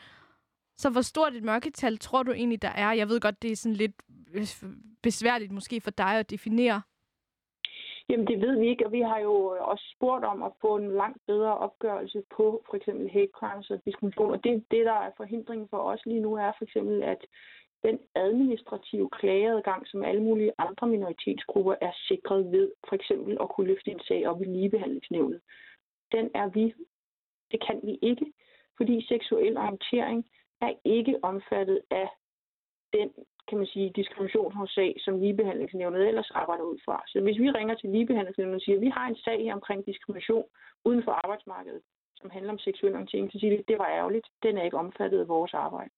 Så 0.79 0.89
hvor 0.89 1.01
stort 1.01 1.35
et 1.35 1.43
mørketal 1.43 1.97
tror 1.97 2.23
du 2.23 2.31
egentlig, 2.31 2.61
der 2.61 2.69
er? 2.69 2.91
Jeg 2.91 3.09
ved 3.09 3.19
godt, 3.19 3.41
det 3.41 3.51
er 3.51 3.55
sådan 3.55 3.75
lidt 3.75 3.91
øh, 4.33 4.47
besværligt 5.03 5.51
måske 5.51 5.81
for 5.81 5.91
dig 5.91 6.19
at 6.19 6.29
definere. 6.29 6.81
Jamen, 8.09 8.27
det 8.27 8.41
ved 8.41 8.59
vi 8.59 8.67
ikke, 8.67 8.85
og 8.85 8.91
vi 8.91 9.01
har 9.01 9.19
jo 9.19 9.33
også 9.71 9.85
spurgt 9.95 10.25
om 10.25 10.43
at 10.43 10.51
få 10.61 10.75
en 10.75 10.91
langt 10.91 11.25
bedre 11.25 11.57
opgørelse 11.57 12.23
på 12.35 12.63
for 12.69 12.75
eksempel 12.75 13.09
hate 13.09 13.31
crimes 13.33 13.69
og 13.69 13.85
diskrimination. 13.85 14.31
Og 14.31 14.43
det, 14.43 14.65
det, 14.71 14.85
der 14.85 14.93
er 14.93 15.11
forhindringen 15.17 15.67
for 15.69 15.77
os 15.77 16.05
lige 16.05 16.19
nu, 16.19 16.35
er 16.35 16.51
for 16.57 16.63
eksempel, 16.63 17.03
at 17.03 17.25
den 17.83 17.99
administrative 18.15 19.09
klageadgang, 19.09 19.87
som 19.87 20.03
alle 20.03 20.23
mulige 20.23 20.53
andre 20.57 20.87
minoritetsgrupper 20.87 21.75
er 21.81 21.91
sikret 22.07 22.51
ved 22.51 22.71
for 22.87 22.95
eksempel 22.95 23.37
at 23.41 23.49
kunne 23.49 23.67
løfte 23.67 23.91
en 23.91 23.99
sag 24.07 24.27
op 24.27 24.41
i 24.41 24.45
ligebehandlingsnævnet, 24.45 25.41
den 26.11 26.31
er 26.33 26.47
vi, 26.47 26.73
det 27.51 27.65
kan 27.67 27.79
vi 27.83 27.99
ikke, 28.01 28.33
fordi 28.77 29.05
seksuel 29.07 29.57
orientering 29.57 30.25
er 30.61 30.73
ikke 30.85 31.19
omfattet 31.23 31.81
af 31.91 32.09
den 32.93 33.09
kan 33.47 33.57
man 33.57 33.67
sige, 33.67 33.93
sag 34.75 34.95
som 35.05 35.19
ligebehandlingsnævnet 35.19 36.07
ellers 36.07 36.31
arbejder 36.31 36.63
ud 36.63 36.79
fra. 36.85 37.03
Så 37.07 37.21
hvis 37.21 37.39
vi 37.39 37.51
ringer 37.51 37.75
til 37.75 37.89
ligebehandlingsnævnet 37.89 38.55
og 38.55 38.61
siger, 38.61 38.75
at 38.75 38.81
vi 38.81 38.89
har 38.89 39.07
en 39.07 39.15
sag 39.15 39.43
her 39.43 39.53
omkring 39.53 39.85
diskrimination 39.85 40.45
uden 40.85 41.03
for 41.03 41.11
arbejdsmarkedet, 41.11 41.81
som 42.15 42.29
handler 42.29 42.51
om 42.51 42.59
seksuel 42.59 42.93
orientering, 42.93 43.31
så 43.31 43.39
siger 43.39 43.51
de, 43.51 43.59
at 43.59 43.67
det 43.67 43.79
var 43.79 43.89
ærgerligt, 43.99 44.27
den 44.43 44.57
er 44.57 44.63
ikke 44.63 44.77
omfattet 44.77 45.19
af 45.19 45.27
vores 45.27 45.53
arbejde. 45.53 45.93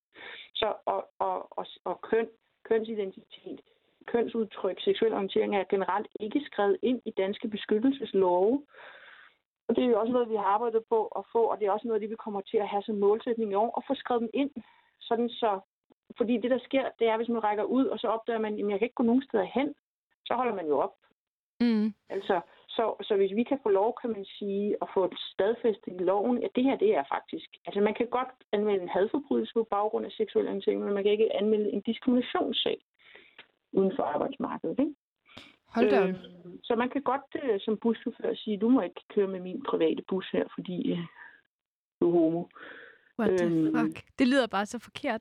Så, 0.54 0.74
og, 0.86 1.08
og, 1.18 1.58
og, 1.58 1.66
og 1.84 2.00
køn, 2.00 2.28
kønsidentitet, 2.64 3.60
kønsudtryk, 4.06 4.80
seksuel 4.80 5.12
orientering 5.12 5.56
er 5.56 5.64
generelt 5.70 6.08
ikke 6.20 6.40
skrevet 6.44 6.76
ind 6.82 7.00
i 7.04 7.10
danske 7.10 7.48
beskyttelseslove. 7.48 8.64
Og 9.68 9.76
det 9.76 9.84
er 9.84 9.88
jo 9.88 10.00
også 10.00 10.12
noget, 10.12 10.30
vi 10.30 10.36
har 10.36 10.44
arbejdet 10.44 10.82
på 10.88 11.06
at 11.06 11.24
få, 11.32 11.42
og 11.50 11.58
det 11.58 11.66
er 11.66 11.70
også 11.70 11.86
noget, 11.88 12.02
det 12.02 12.10
vi 12.10 12.24
kommer 12.24 12.40
til 12.40 12.56
at 12.56 12.68
have 12.68 12.82
som 12.82 12.94
målsætning 12.94 13.50
i 13.50 13.54
år, 13.54 13.78
at 13.78 13.84
få 13.86 13.94
skrevet 13.94 14.20
dem 14.20 14.30
ind, 14.34 14.50
sådan 15.00 15.28
så 15.28 15.60
fordi 16.16 16.34
det, 16.42 16.50
der 16.50 16.58
sker, 16.58 16.84
det 16.98 17.06
er, 17.08 17.16
hvis 17.16 17.28
man 17.28 17.44
rækker 17.44 17.64
ud, 17.64 17.86
og 17.86 17.98
så 17.98 18.06
opdager 18.06 18.38
man, 18.38 18.52
at 18.54 18.70
jeg 18.70 18.78
kan 18.78 18.86
ikke 18.86 19.00
gå 19.00 19.02
nogen 19.02 19.22
steder 19.22 19.44
hen, 19.54 19.74
så 20.26 20.34
holder 20.34 20.54
man 20.54 20.66
jo 20.66 20.78
op. 20.78 20.94
Mm. 21.60 21.94
Altså, 22.08 22.40
så, 22.68 22.84
så 23.02 23.16
hvis 23.16 23.34
vi 23.34 23.44
kan 23.44 23.58
få 23.62 23.68
lov, 23.68 23.98
kan 24.00 24.10
man 24.10 24.24
sige, 24.24 24.76
at 24.82 24.88
få 24.94 25.04
et 25.04 25.18
stadfæstet 25.32 25.92
i 26.00 26.04
loven, 26.10 26.42
at 26.44 26.50
det 26.54 26.64
her, 26.64 26.76
det 26.76 26.90
er 26.94 27.04
faktisk... 27.14 27.48
Altså, 27.66 27.80
man 27.80 27.94
kan 27.94 28.06
godt 28.06 28.32
anmelde 28.52 28.82
en 28.82 28.88
hadforbrydelse 28.88 29.52
på 29.54 29.66
baggrund 29.70 30.06
af 30.06 30.12
seksuel 30.12 30.46
orientering, 30.46 30.80
men 30.84 30.94
man 30.94 31.02
kan 31.04 31.12
ikke 31.12 31.36
anmelde 31.36 31.72
en 31.72 31.80
diskriminationssag 31.80 32.78
uden 33.72 33.92
for 33.96 34.02
arbejdsmarkedet, 34.02 34.78
ikke? 34.78 34.94
Hold 35.74 35.90
da. 35.90 36.06
Øh, 36.06 36.14
så 36.62 36.74
man 36.76 36.90
kan 36.90 37.02
godt 37.02 37.36
øh, 37.42 37.60
som 37.60 37.78
buschauffør 37.82 38.34
sige, 38.34 38.58
du 38.58 38.68
må 38.68 38.80
ikke 38.80 39.02
køre 39.14 39.28
med 39.28 39.40
min 39.40 39.62
private 39.62 40.02
bus 40.08 40.28
her, 40.32 40.44
fordi 40.54 40.92
øh, 40.92 40.98
du 42.00 42.08
er 42.08 42.20
homo. 42.20 42.44
What 43.18 43.38
the 43.38 43.46
øhm, 43.46 43.76
fuck? 43.76 43.96
Det 44.18 44.28
lyder 44.28 44.46
bare 44.46 44.66
så 44.66 44.78
forkert. 44.78 45.20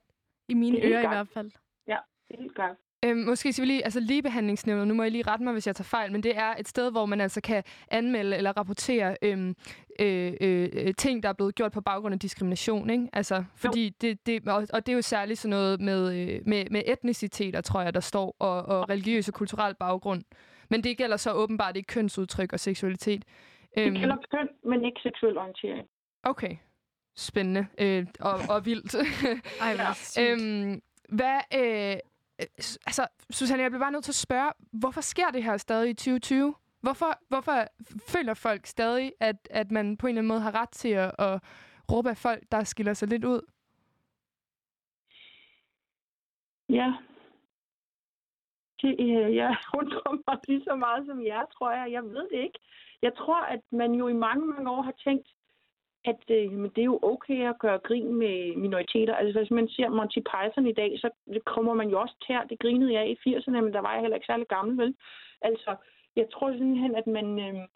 I 0.50 0.54
mine 0.54 0.86
ører 0.86 1.04
i 1.04 1.08
hvert 1.08 1.28
fald. 1.34 1.52
Ja, 1.88 1.98
det 2.28 2.36
er 2.36 2.42
helt 2.42 2.56
klart. 2.56 2.76
Øhm, 3.06 3.18
måske 3.18 3.54
skal 3.54 3.62
vi 3.62 3.68
lige, 3.68 3.84
altså 3.84 4.00
ligebehandlingsnævnet, 4.00 4.88
nu 4.88 4.94
må 4.94 5.04
jeg 5.04 5.12
lige 5.12 5.24
rette 5.28 5.44
mig, 5.44 5.54
hvis 5.54 5.68
jeg 5.68 5.76
tager 5.76 5.84
fejl, 5.84 6.12
men 6.12 6.24
det 6.24 6.38
er 6.38 6.56
et 6.60 6.68
sted, 6.68 6.92
hvor 6.92 7.06
man 7.06 7.22
altså 7.22 7.42
kan 7.42 7.64
anmelde 7.92 8.38
eller 8.38 8.58
rapportere 8.58 9.18
øhm, 9.22 9.56
øh, 10.00 10.34
øh, 10.42 10.94
ting, 10.98 11.24
der 11.24 11.30
er 11.30 11.34
blevet 11.34 11.56
gjort 11.56 11.72
på 11.72 11.82
baggrund 11.82 12.14
af 12.14 12.20
diskrimination, 12.20 12.90
ikke? 12.90 13.10
Altså, 13.14 13.44
fordi 13.56 13.90
det, 13.90 14.26
det, 14.26 14.48
og, 14.48 14.68
og 14.74 14.86
det 14.86 14.92
er 14.92 14.96
jo 14.96 15.02
særligt 15.02 15.40
sådan 15.40 15.50
noget 15.50 15.82
med, 15.82 16.20
øh, 16.20 16.42
med, 16.46 16.66
med 16.72 16.82
etniciteter, 16.86 17.62
tror 17.62 17.82
jeg, 17.82 17.94
der 17.94 18.00
står, 18.00 18.36
og, 18.40 18.66
og 18.66 18.90
religiøs 18.90 19.28
og 19.28 19.34
kulturel 19.34 19.76
baggrund. 19.76 20.24
Men 20.70 20.84
det 20.84 20.98
gælder 20.98 21.18
så 21.18 21.32
åbenbart 21.34 21.78
ikke 21.78 21.88
kønsudtryk 21.88 22.54
og 22.54 22.60
seksualitet. 22.60 23.24
Det 23.76 23.88
øhm, 23.88 23.96
gælder 23.96 24.18
køn, 24.32 24.48
men 24.64 24.86
ikke 24.86 25.00
seksuel 25.04 25.38
orientering. 25.38 25.88
Okay, 26.24 26.56
spændende 27.16 27.68
øh, 27.78 28.08
og, 28.20 28.40
og 28.50 28.66
vildt. 28.66 28.96
Ej, 29.62 29.76
hvor 29.76 30.22
øhm, 30.22 30.82
hvad, 31.10 31.40
øh, 31.54 31.98
altså, 32.88 33.08
Susanne, 33.30 33.64
jeg 33.64 33.72
bliver 33.72 33.84
bare 33.84 33.92
nødt 33.92 34.04
til 34.04 34.12
at 34.12 34.16
spørge, 34.16 34.52
hvorfor 34.72 35.02
sker 35.02 35.30
det 35.34 35.44
her 35.44 35.58
stadig 35.58 35.90
i 35.90 35.94
2020? 35.94 36.56
Hvorfor, 36.82 37.20
hvorfor 37.28 37.68
føler 38.08 38.34
folk 38.34 38.66
stadig, 38.66 39.14
at, 39.20 39.48
at 39.52 39.72
man 39.72 39.98
på 39.98 40.08
en 40.08 40.10
eller 40.10 40.20
anden 40.20 40.28
måde 40.28 40.42
har 40.42 40.62
ret 40.62 40.70
til 40.70 40.90
at, 40.90 41.12
at 41.20 41.42
råbe 41.92 42.10
af 42.10 42.18
folk, 42.18 42.44
der 42.52 42.64
skiller 42.64 42.94
sig 42.94 43.08
lidt 43.08 43.26
ud? 43.26 43.42
Ja. 46.70 46.94
Det, 48.82 48.96
øh, 49.00 49.36
jeg 49.36 49.56
undrer 49.74 50.12
mig 50.28 50.38
lige 50.48 50.64
så 50.64 50.76
meget 50.76 51.08
som 51.08 51.26
jer, 51.26 51.46
tror 51.46 51.72
jeg. 51.72 51.92
Jeg 51.92 52.04
ved 52.04 52.30
det 52.32 52.40
ikke. 52.44 52.60
Jeg 53.02 53.16
tror, 53.18 53.42
at 53.42 53.62
man 53.72 53.92
jo 53.94 54.08
i 54.08 54.14
mange, 54.14 54.46
mange 54.46 54.72
år 54.72 54.82
har 54.82 54.94
tænkt, 55.04 55.28
at 56.06 56.24
øh, 56.30 56.52
men 56.52 56.72
det 56.76 56.82
er 56.82 56.92
jo 56.94 57.00
okay 57.02 57.50
at 57.50 57.60
gøre 57.60 57.80
grin 57.80 58.14
med 58.16 58.56
minoriteter. 58.56 59.16
Altså 59.16 59.40
hvis 59.40 59.52
man 59.52 59.68
ser 59.68 59.90
Monty 59.90 60.20
Python 60.20 60.68
i 60.68 60.74
dag, 60.74 61.00
så 61.00 61.10
kommer 61.46 61.74
man 61.74 61.90
jo 61.90 62.02
også 62.02 62.16
til 62.26 62.36
Det 62.50 62.60
grinede 62.60 62.94
jeg 62.94 63.10
i 63.10 63.18
80'erne, 63.30 63.62
men 63.62 63.74
der 63.74 63.80
var 63.80 63.94
jeg 63.94 64.02
heller 64.02 64.16
ikke 64.18 64.32
særlig 64.32 64.48
gammel, 64.48 64.78
vel? 64.78 64.96
Altså, 65.42 65.76
jeg 66.16 66.28
tror 66.32 66.52
simpelthen, 66.52 66.96
at 66.96 67.08
man... 67.08 67.40
Øh, 67.40 67.68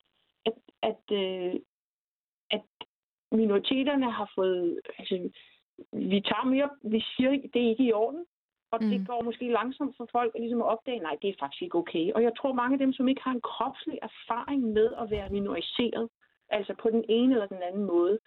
at, 0.46 0.58
at, 0.82 1.18
øh, 1.18 1.54
at 2.52 2.66
minoriteterne 3.32 4.12
har 4.12 4.32
fået... 4.36 4.80
Altså, 5.00 5.30
vi 5.94 6.22
tager 6.22 6.46
mere... 6.46 6.70
Vi 6.84 7.04
siger, 7.16 7.32
det 7.54 7.62
er 7.64 7.70
ikke 7.70 7.84
i 7.84 7.94
orden. 7.94 8.26
Og 8.72 8.80
mm. 8.82 8.90
det 8.90 9.08
går 9.08 9.22
måske 9.22 9.52
langsomt 9.52 9.98
for 9.98 10.08
folk 10.12 10.32
at, 10.36 10.42
ligesom 10.42 10.62
at 10.62 10.68
opdage, 10.68 11.00
nej, 11.00 11.16
det 11.22 11.30
er 11.30 11.34
faktisk 11.40 11.62
ikke 11.62 11.78
okay. 11.78 12.14
Og 12.16 12.24
jeg 12.24 12.32
tror, 12.38 12.54
mange 12.54 12.74
af 12.74 12.80
dem, 12.80 12.94
som 12.94 13.08
ikke 13.08 13.24
har 13.24 13.32
en 13.32 13.42
kropslig 13.42 14.00
erfaring 14.02 14.62
med 14.78 14.90
at 15.02 15.12
være 15.12 15.30
minoriseret, 15.30 16.10
altså 16.58 16.74
på 16.82 16.90
den 16.90 17.04
ene 17.10 17.34
eller 17.34 17.48
den 17.48 17.64
anden 17.64 17.84
måde, 17.84 18.20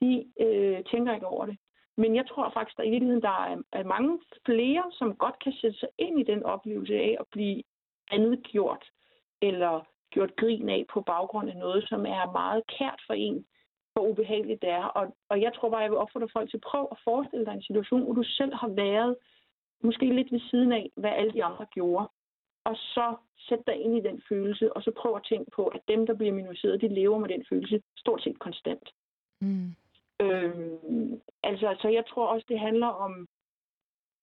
de 0.00 0.12
øh, 0.40 0.84
tænker 0.84 1.14
ikke 1.14 1.26
over 1.26 1.46
det. 1.46 1.56
Men 1.96 2.16
jeg 2.16 2.26
tror 2.28 2.50
faktisk, 2.54 2.78
at 2.78 2.86
i 2.86 2.90
virkeligheden 2.90 3.22
der 3.22 3.38
er, 3.50 3.56
er 3.72 3.84
mange 3.84 4.20
flere, 4.46 4.84
som 4.92 5.16
godt 5.16 5.38
kan 5.44 5.52
sætte 5.52 5.78
sig 5.78 5.88
ind 5.98 6.20
i 6.20 6.30
den 6.32 6.42
oplevelse 6.42 6.94
af 6.94 7.16
at 7.20 7.26
blive 7.32 7.62
andet 8.10 8.42
gjort, 8.42 8.84
eller 9.42 9.86
gjort 10.10 10.36
grin 10.36 10.68
af 10.68 10.84
på 10.92 11.00
baggrund 11.00 11.50
af 11.50 11.56
noget, 11.56 11.88
som 11.88 12.06
er 12.06 12.32
meget 12.32 12.62
kært 12.78 13.00
for 13.06 13.14
en, 13.14 13.46
hvor 13.92 14.02
ubehageligt 14.08 14.62
det 14.62 14.70
er. 14.70 14.84
Og, 14.84 15.16
og 15.28 15.40
jeg 15.40 15.52
tror 15.54 15.70
bare, 15.70 15.80
jeg 15.80 15.90
vil 15.90 15.98
opfordre 15.98 16.28
folk 16.32 16.50
til 16.50 16.56
at 16.56 16.68
prøve 16.70 16.88
at 16.90 16.98
forestille 17.04 17.46
dig 17.46 17.54
en 17.54 17.62
situation, 17.62 18.02
hvor 18.04 18.12
du 18.12 18.22
selv 18.22 18.54
har 18.54 18.68
været 18.68 19.16
måske 19.82 20.06
lidt 20.06 20.32
ved 20.32 20.40
siden 20.50 20.72
af, 20.72 20.90
hvad 20.96 21.10
alle 21.10 21.32
de 21.32 21.44
andre 21.44 21.66
gjorde 21.74 22.08
og 22.70 22.76
så 22.76 23.16
sæt 23.48 23.62
dig 23.66 23.76
ind 23.84 23.96
i 23.96 24.06
den 24.08 24.22
følelse, 24.28 24.72
og 24.76 24.82
så 24.82 24.90
prøv 25.00 25.12
at 25.16 25.26
tænke 25.28 25.50
på, 25.56 25.64
at 25.66 25.80
dem, 25.88 26.06
der 26.06 26.14
bliver 26.14 26.32
minoriseret, 26.32 26.80
de 26.80 26.88
lever 26.88 27.18
med 27.18 27.28
den 27.28 27.44
følelse 27.48 27.82
stort 27.96 28.22
set 28.22 28.38
konstant. 28.38 28.88
Mm. 29.40 29.68
Øhm, 30.20 31.20
altså, 31.42 31.76
så 31.82 31.88
jeg 31.88 32.04
tror 32.06 32.26
også, 32.26 32.46
det 32.48 32.60
handler 32.60 32.86
om 32.86 33.28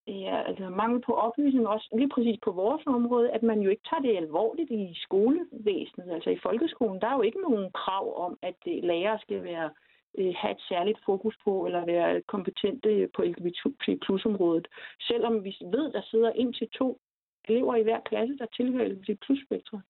ja, 0.07 0.41
altså 0.49 0.69
mangel 0.69 1.01
på 1.01 1.13
oplysning, 1.13 1.67
også 1.67 1.87
lige 1.97 2.09
præcis 2.09 2.39
på 2.43 2.51
vores 2.51 2.83
område, 2.85 3.31
at 3.31 3.43
man 3.43 3.59
jo 3.59 3.69
ikke 3.69 3.87
tager 3.89 4.01
det 4.01 4.17
alvorligt 4.17 4.71
i 4.71 4.97
skolevæsenet. 5.05 6.09
Altså 6.15 6.29
i 6.29 6.39
folkeskolen, 6.43 7.01
der 7.01 7.07
er 7.07 7.15
jo 7.15 7.21
ikke 7.21 7.41
nogen 7.41 7.71
krav 7.71 8.25
om, 8.25 8.37
at 8.41 8.59
øh, 8.67 8.83
lærere 8.83 9.19
skal 9.19 9.43
være 9.43 9.69
øh, 10.17 10.33
have 10.37 10.51
et 10.51 10.61
særligt 10.69 10.99
fokus 11.05 11.35
på, 11.43 11.65
eller 11.65 11.85
være 11.85 12.21
kompetente 12.21 13.09
på 13.15 13.21
LGBT 13.21 13.59
plus-området. 14.01 14.67
Selvom 15.01 15.43
vi 15.43 15.57
ved, 15.61 15.91
der 15.91 16.01
sidder 16.01 16.31
en 16.31 16.53
til 16.53 16.69
to 16.69 16.99
elever 17.47 17.75
i 17.75 17.83
hver 17.83 17.99
klasse, 18.09 18.37
der 18.37 18.45
tilhører 18.45 18.87
LGBT 18.87 19.19
plus 19.25 19.39
spektret. 19.45 19.81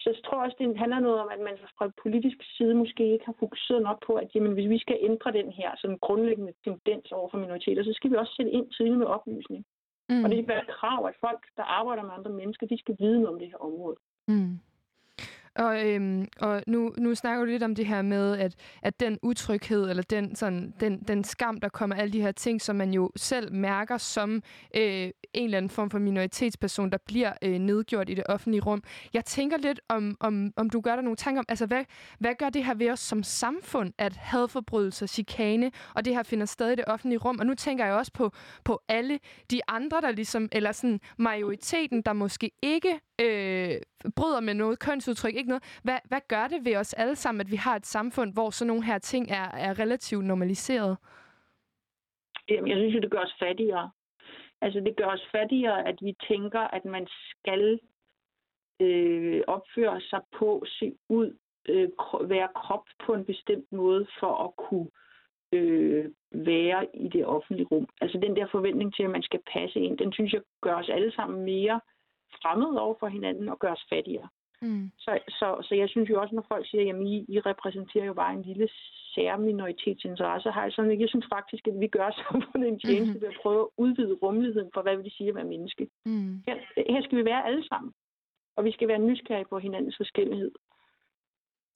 Så 0.00 0.10
jeg 0.10 0.18
tror 0.24 0.44
også, 0.44 0.56
det 0.58 0.78
handler 0.78 1.00
noget 1.00 1.20
om, 1.20 1.28
at 1.34 1.40
man 1.40 1.56
fra 1.78 1.90
politisk 2.02 2.38
side 2.56 2.74
måske 2.74 3.12
ikke 3.12 3.26
har 3.26 3.36
fokuseret 3.38 3.82
nok 3.82 3.98
på, 4.06 4.12
at 4.14 4.28
jamen, 4.34 4.52
hvis 4.52 4.68
vi 4.68 4.78
skal 4.78 4.98
ændre 5.00 5.32
den 5.32 5.52
her 5.52 5.70
sådan 5.80 5.98
grundlæggende 5.98 6.52
tendens 6.64 7.12
over 7.12 7.28
for 7.30 7.38
minoriteter, 7.38 7.82
så 7.84 7.92
skal 7.94 8.10
vi 8.10 8.16
også 8.16 8.34
sætte 8.36 8.52
ind 8.52 8.70
tidligt 8.70 8.98
med 8.98 9.06
oplysning. 9.06 9.64
Mm. 10.08 10.24
Og 10.24 10.30
det 10.30 10.38
skal 10.38 10.54
være 10.54 10.62
et 10.62 10.76
krav, 10.78 11.06
at 11.06 11.16
folk, 11.20 11.42
der 11.56 11.62
arbejder 11.62 12.02
med 12.02 12.12
andre 12.18 12.32
mennesker, 12.40 12.66
de 12.66 12.78
skal 12.78 12.96
vide 12.98 13.20
noget 13.20 13.34
om 13.34 13.38
det 13.38 13.48
her 13.48 13.58
område. 13.68 13.96
Mm. 14.28 14.58
Og, 15.58 15.86
øhm, 15.86 16.26
og 16.40 16.62
nu, 16.66 16.92
nu 16.98 17.14
snakker 17.14 17.44
du 17.44 17.50
lidt 17.50 17.62
om 17.62 17.74
det 17.74 17.86
her 17.86 18.02
med, 18.02 18.38
at, 18.38 18.54
at 18.82 19.00
den 19.00 19.18
utryghed, 19.22 19.90
eller 19.90 20.02
den, 20.02 20.36
sådan, 20.36 20.74
den, 20.80 20.98
den 21.08 21.24
skam, 21.24 21.60
der 21.60 21.68
kommer 21.68 21.96
alle 21.96 22.12
de 22.12 22.20
her 22.20 22.32
ting, 22.32 22.62
som 22.62 22.76
man 22.76 22.92
jo 22.92 23.10
selv 23.16 23.52
mærker 23.52 23.98
som 23.98 24.42
øh, 24.76 24.82
en 24.82 25.12
eller 25.34 25.58
anden 25.58 25.70
form 25.70 25.90
for 25.90 25.98
minoritetsperson, 25.98 26.90
der 26.90 26.98
bliver 27.06 27.32
øh, 27.42 27.58
nedgjort 27.58 28.10
i 28.10 28.14
det 28.14 28.24
offentlige 28.28 28.62
rum. 28.62 28.82
Jeg 29.14 29.24
tænker 29.24 29.58
lidt, 29.58 29.80
om, 29.88 30.16
om, 30.20 30.52
om 30.56 30.70
du 30.70 30.80
gør 30.80 30.94
dig 30.94 31.04
nogle 31.04 31.16
tanker 31.16 31.38
om, 31.38 31.46
altså 31.48 31.66
hvad, 31.66 31.84
hvad 32.18 32.34
gør 32.38 32.48
det 32.48 32.64
her 32.64 32.74
ved 32.74 32.90
os 32.90 33.00
som 33.00 33.22
samfund, 33.22 33.92
at 33.98 34.16
hadforbrydelser, 34.16 35.06
chikane, 35.06 35.70
og 35.94 36.04
det 36.04 36.14
her 36.14 36.22
finder 36.22 36.46
sted 36.46 36.70
i 36.70 36.74
det 36.74 36.84
offentlige 36.86 37.18
rum? 37.18 37.38
Og 37.38 37.46
nu 37.46 37.54
tænker 37.54 37.84
jeg 37.84 37.94
også 37.94 38.12
på, 38.12 38.32
på 38.64 38.80
alle 38.88 39.18
de 39.50 39.60
andre, 39.68 40.00
der 40.00 40.10
ligesom, 40.10 40.48
eller 40.52 40.72
sådan 40.72 41.00
majoriteten, 41.18 42.02
der 42.02 42.12
måske 42.12 42.50
ikke 42.62 43.00
øh, 43.24 43.74
bryder 44.16 44.40
med 44.40 44.54
noget 44.54 44.78
kønsudtryk, 44.78 45.34
ikke 45.34 45.48
noget. 45.48 45.80
Hvad, 45.82 45.98
hvad 46.04 46.20
gør 46.28 46.48
det 46.48 46.64
ved 46.64 46.76
os 46.76 46.94
alle 46.94 47.16
sammen, 47.16 47.40
at 47.40 47.50
vi 47.50 47.56
har 47.56 47.76
et 47.76 47.86
samfund, 47.86 48.32
hvor 48.32 48.50
sådan 48.50 48.66
nogle 48.66 48.84
her 48.84 48.98
ting 48.98 49.30
er, 49.30 49.48
er 49.66 49.78
relativt 49.78 50.24
normaliseret? 50.24 50.96
Jamen, 52.48 52.70
jeg 52.70 52.76
synes 52.78 53.02
det 53.02 53.10
gør 53.10 53.24
os 53.24 53.36
fattigere. 53.38 53.90
Altså, 54.60 54.80
det 54.80 54.96
gør 54.96 55.06
os 55.06 55.28
fattigere, 55.32 55.88
at 55.88 55.98
vi 56.02 56.16
tænker, 56.28 56.60
at 56.60 56.84
man 56.84 57.06
skal 57.30 57.80
øh, 58.80 59.42
opføre 59.46 60.00
sig 60.00 60.20
på, 60.38 60.64
se 60.66 60.96
ud, 61.08 61.36
øh, 61.68 61.88
være 62.30 62.48
krop 62.54 62.84
på 63.06 63.14
en 63.14 63.24
bestemt 63.24 63.72
måde 63.72 64.06
for 64.20 64.44
at 64.44 64.56
kunne 64.56 64.90
øh, 65.52 66.04
være 66.32 66.96
i 66.96 67.08
det 67.08 67.26
offentlige 67.26 67.66
rum. 67.70 67.88
Altså 68.00 68.18
den 68.18 68.36
der 68.36 68.46
forventning 68.50 68.94
til, 68.94 69.02
at 69.02 69.10
man 69.10 69.22
skal 69.22 69.40
passe 69.52 69.80
ind, 69.80 69.98
den 69.98 70.12
synes 70.12 70.32
jeg 70.32 70.42
gør 70.62 70.74
os 70.74 70.88
alle 70.88 71.12
sammen 71.12 71.44
mere 71.44 71.80
fremmede 72.42 72.80
over 72.80 72.94
for 73.00 73.08
hinanden 73.08 73.48
og 73.48 73.58
gør 73.58 73.72
os 73.72 73.86
fattigere. 73.92 74.28
Mm. 74.62 74.90
Så, 74.98 75.18
så, 75.28 75.66
så 75.68 75.74
jeg 75.74 75.88
synes 75.88 76.10
jo 76.10 76.20
også, 76.20 76.34
når 76.34 76.46
folk 76.48 76.68
siger, 76.68 76.94
at 76.94 77.02
I, 77.02 77.24
I 77.28 77.40
repræsenterer 77.40 78.04
jo 78.04 78.14
bare 78.14 78.32
en 78.32 78.42
lille 78.42 78.68
særminoritetsinteresse, 79.14 80.50
har 80.50 80.62
jeg 80.62 80.72
sådan, 80.72 81.00
jeg 81.00 81.08
synes 81.08 81.26
faktisk, 81.32 81.68
at 81.68 81.80
vi 81.80 81.86
gør 81.86 82.10
samfundet 82.22 82.68
en 82.68 82.78
tjeneste 82.78 83.04
mm-hmm. 83.04 83.22
ved 83.22 83.28
at 83.28 83.40
prøve 83.42 83.60
at 83.60 83.68
udvide 83.76 84.18
rummeligheden 84.22 84.70
for, 84.74 84.82
hvad 84.82 84.96
vil 84.96 85.04
det 85.04 85.12
sige 85.12 85.28
at 85.28 85.34
være 85.34 85.52
menneske. 85.54 85.88
Mm. 86.06 86.42
Her, 86.46 86.56
her 86.92 87.02
skal 87.02 87.18
vi 87.18 87.24
være 87.24 87.46
alle 87.46 87.68
sammen, 87.68 87.92
og 88.56 88.64
vi 88.64 88.72
skal 88.72 88.88
være 88.88 88.98
nysgerrige 88.98 89.50
på 89.50 89.58
hinandens 89.58 89.96
forskellighed. 89.96 90.50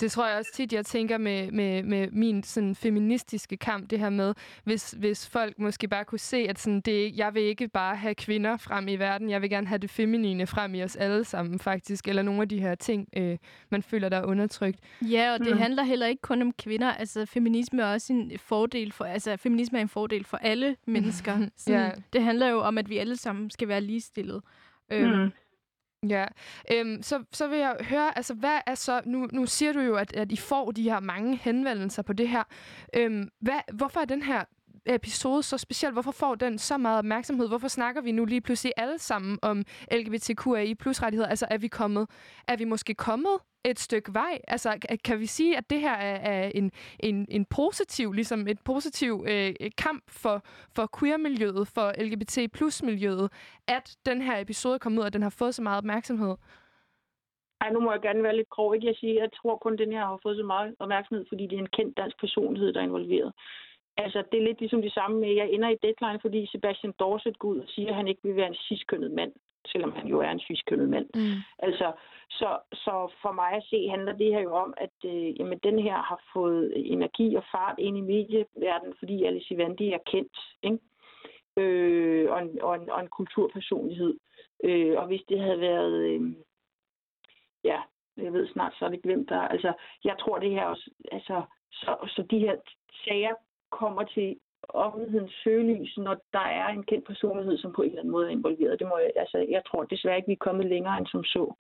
Det 0.03 0.13
tror 0.13 0.29
jeg 0.29 0.39
også 0.39 0.51
tit, 0.55 0.73
jeg 0.73 0.87
tænker 0.87 1.19
med, 1.19 1.51
med, 1.51 1.83
med 1.83 2.09
min 2.11 2.43
sådan 2.43 2.75
feministiske 2.75 3.57
kamp, 3.57 3.91
det 3.91 3.99
her 3.99 4.11
med, 4.11 4.35
hvis, 4.65 4.91
hvis 4.91 5.29
folk 5.29 5.59
måske 5.59 5.89
bare 5.89 6.05
kunne 6.05 6.19
se, 6.19 6.37
at 6.37 6.59
sådan, 6.59 6.81
det, 6.81 7.17
jeg 7.17 7.35
vil 7.35 7.43
ikke 7.43 7.69
bare 7.69 7.97
have 7.97 8.15
kvinder 8.15 8.57
frem 8.57 8.89
i 8.89 8.97
verden, 8.97 9.31
jeg 9.31 9.43
vil 9.43 9.51
gerne 9.51 9.67
have 9.67 9.79
det 9.79 9.91
feminine 9.91 10.47
frem 10.47 10.75
i 10.75 10.83
os 10.83 10.97
alle 10.97 11.25
sammen 11.25 11.59
faktisk, 11.59 12.09
eller 12.09 12.23
nogle 12.23 12.43
af 12.43 12.49
de 12.49 12.61
her 12.61 12.75
ting, 12.75 13.09
øh, 13.17 13.39
man 13.71 13.83
føler, 13.83 14.09
der 14.09 14.17
er 14.17 14.25
undertrykt. 14.25 14.81
Ja, 15.03 15.33
og 15.33 15.39
det 15.39 15.53
mm. 15.53 15.59
handler 15.59 15.83
heller 15.83 16.07
ikke 16.07 16.23
kun 16.23 16.43
om 16.43 16.53
kvinder. 16.53 16.93
Altså, 16.93 17.27
feminisme 17.27 17.83
er 17.83 17.87
også 17.87 18.13
en 18.13 18.33
fordel 18.39 18.93
for, 18.93 19.05
altså, 19.05 19.37
feminisme 19.37 19.79
er 19.79 19.83
en 19.83 19.89
fordel 19.89 20.25
for 20.25 20.37
alle 20.37 20.77
mennesker. 20.87 21.33
Sådan, 21.57 21.81
ja. 21.81 21.91
Det 22.13 22.23
handler 22.23 22.49
jo 22.49 22.61
om, 22.61 22.79
at 22.79 22.89
vi 22.89 22.99
alle 22.99 23.17
sammen 23.17 23.51
skal 23.51 23.69
være 23.69 23.81
ligestillede. 23.81 24.43
Øhm, 24.93 25.19
mm. 25.19 25.31
Ja, 26.09 26.27
øhm, 26.73 27.03
så, 27.03 27.25
så 27.33 27.49
vil 27.49 27.59
jeg 27.59 27.77
høre, 27.81 28.17
altså 28.17 28.35
hvad 28.35 28.59
er 28.67 28.75
så, 28.75 29.01
nu, 29.05 29.29
nu 29.33 29.47
siger 29.47 29.73
du 29.73 29.81
jo, 29.81 29.97
at, 29.97 30.17
at 30.17 30.33
I 30.33 30.37
får 30.37 30.71
de 30.71 30.83
her 30.83 31.01
mange 31.01 31.37
henvendelser 31.37 32.03
på 32.03 32.13
det 32.13 32.29
her. 32.29 32.43
Øhm, 32.97 33.29
hvad, 33.41 33.61
hvorfor 33.73 34.01
er 34.01 34.05
den 34.05 34.23
her 34.23 34.45
episode 34.87 35.43
så 35.43 35.59
speciel? 35.59 35.93
Hvorfor 35.93 36.11
får 36.11 36.35
den 36.35 36.59
så 36.59 36.79
meget 36.79 36.99
opmærksomhed? 36.99 37.49
Hvorfor 37.49 37.69
snakker 37.69 38.01
vi 38.03 38.13
nu 38.13 38.25
lige 38.25 38.41
pludselig 38.41 38.73
alle 38.77 38.99
sammen 38.99 39.39
om 39.43 39.65
LGBTQI 39.93 40.75
plus 40.75 41.03
rettigheder? 41.03 41.29
Altså 41.29 41.47
er 41.51 41.59
vi 41.59 41.69
kommet, 41.69 42.09
er 42.49 42.57
vi 42.57 42.65
måske 42.65 42.95
kommet 42.95 43.39
et 43.65 43.79
stykke 43.79 44.15
vej? 44.15 44.39
Altså, 44.49 44.99
kan 45.05 45.21
vi 45.21 45.27
sige, 45.27 45.57
at 45.57 45.71
det 45.71 45.81
her 45.81 45.95
er, 45.95 46.17
er 46.33 46.51
en, 46.55 46.73
en, 47.01 47.27
en 47.31 47.45
positiv, 47.45 48.13
ligesom 48.13 48.49
et 48.49 48.61
positiv 48.65 49.25
øh, 49.29 49.55
kamp 49.79 50.03
for, 50.09 50.43
for 50.77 50.99
queer-miljøet, 50.99 51.69
for 51.75 52.03
LGBT 52.05 52.53
plus-miljøet, 52.53 53.33
at 53.69 53.97
den 54.07 54.23
her 54.23 54.39
episode 54.39 54.75
er 54.75 54.79
kommet 54.79 54.99
ud, 54.99 55.05
og 55.05 55.13
den 55.13 55.23
har 55.23 55.35
fået 55.39 55.55
så 55.55 55.63
meget 55.63 55.79
opmærksomhed? 55.79 56.35
Ej, 57.61 57.71
nu 57.73 57.81
må 57.81 57.93
jeg 57.93 58.01
gerne 58.01 58.23
være 58.23 58.37
lidt 58.37 58.51
grov, 58.51 58.75
ikke? 58.75 58.87
Jeg 58.87 58.97
siger, 58.97 59.15
jeg 59.21 59.31
tror 59.33 59.57
kun, 59.57 59.73
at 59.73 59.79
den 59.79 59.93
her 59.93 60.05
har 60.07 60.19
fået 60.23 60.37
så 60.37 60.43
meget 60.43 60.75
opmærksomhed, 60.79 61.25
fordi 61.29 61.47
det 61.47 61.57
er 61.57 61.63
en 61.63 61.77
kendt 61.79 61.97
dansk 61.97 62.21
personlighed, 62.21 62.73
der 62.73 62.81
er 62.81 62.85
involveret. 62.85 63.33
Altså, 63.97 64.23
det 64.33 64.39
er 64.39 64.47
lidt 64.47 64.61
ligesom 64.61 64.83
det 64.83 64.93
samme 64.93 65.21
med, 65.21 65.29
at 65.29 65.37
jeg 65.37 65.49
ender 65.51 65.69
i 65.69 65.83
deadline, 65.83 66.21
fordi 66.21 66.47
Sebastian 66.47 66.95
Dorset 66.99 67.39
går 67.39 67.49
ud 67.49 67.59
og 67.59 67.69
siger, 67.69 67.89
at 67.89 67.95
han 67.95 68.09
ikke 68.09 68.21
vil 68.23 68.37
være 68.37 68.47
en 68.47 68.63
ciskønnet 68.69 69.11
mand, 69.11 69.33
selvom 69.67 69.93
han 69.93 70.07
jo 70.07 70.21
er 70.21 70.31
en 70.31 70.41
ciskønnet 70.41 70.89
mand. 70.89 71.09
Mm. 71.15 71.41
Altså, 71.59 71.93
så, 72.31 72.59
så 72.73 73.13
for 73.23 73.33
mig 73.33 73.53
at 73.53 73.65
se 73.71 73.89
handler 73.89 74.13
det 74.13 74.35
her 74.35 74.41
jo 74.41 74.55
om, 74.55 74.75
at 74.77 74.97
øh, 75.05 75.41
jamen, 75.41 75.59
den 75.59 75.79
her 75.79 75.97
har 75.97 76.21
fået 76.33 76.73
energi 76.93 77.35
og 77.35 77.45
fart 77.53 77.79
ind 77.79 77.99
i 77.99 78.01
medieverdenen, 78.01 78.95
fordi 78.99 79.25
Alice 79.25 79.55
Ivandi 79.55 79.93
er 79.93 79.99
kendt, 80.07 80.39
ikke? 80.63 80.79
Øh, 81.57 82.31
og, 82.31 82.43
en, 82.43 82.63
og, 82.63 82.75
en, 82.75 82.91
og 82.91 83.01
en 83.01 83.09
kulturpersonlighed. 83.09 84.15
Øh, 84.65 84.99
og 84.99 85.07
hvis 85.07 85.23
det 85.29 85.41
havde 85.41 85.61
været, 85.61 85.93
øh, 85.93 86.21
ja, 87.65 87.81
jeg 88.17 88.33
ved 88.33 88.49
snart, 88.49 88.75
så 88.79 88.85
er 88.85 88.89
det 88.89 89.03
glemt 89.03 89.29
der. 89.29 89.41
Altså, 89.41 89.73
jeg 90.05 90.17
tror 90.21 90.39
det 90.39 90.51
her 90.51 90.65
også, 90.65 90.91
altså, 91.13 91.43
så, 91.73 91.97
så 92.07 92.23
de 92.31 92.39
her 92.39 92.57
sager 93.05 93.35
kommer 93.71 94.03
til 94.03 94.37
offentlighedens 94.69 95.33
søgelys, 95.45 95.97
når 95.97 96.17
der 96.33 96.47
er 96.61 96.69
en 96.69 96.83
kendt 96.83 97.07
personlighed, 97.07 97.59
som 97.59 97.73
på 97.73 97.83
en 97.83 97.89
eller 97.89 98.01
anden 98.01 98.13
måde 98.13 98.27
er 98.27 98.31
involveret. 98.31 98.79
Det 98.79 98.87
må 98.87 98.99
jeg, 98.99 99.11
altså, 99.17 99.47
jeg 99.49 99.63
tror 99.67 99.85
desværre 99.85 100.17
ikke, 100.17 100.27
vi 100.27 100.33
er 100.33 100.47
kommet 100.47 100.67
længere 100.67 100.99
end 100.99 101.07
som 101.07 101.25
så. 101.25 101.55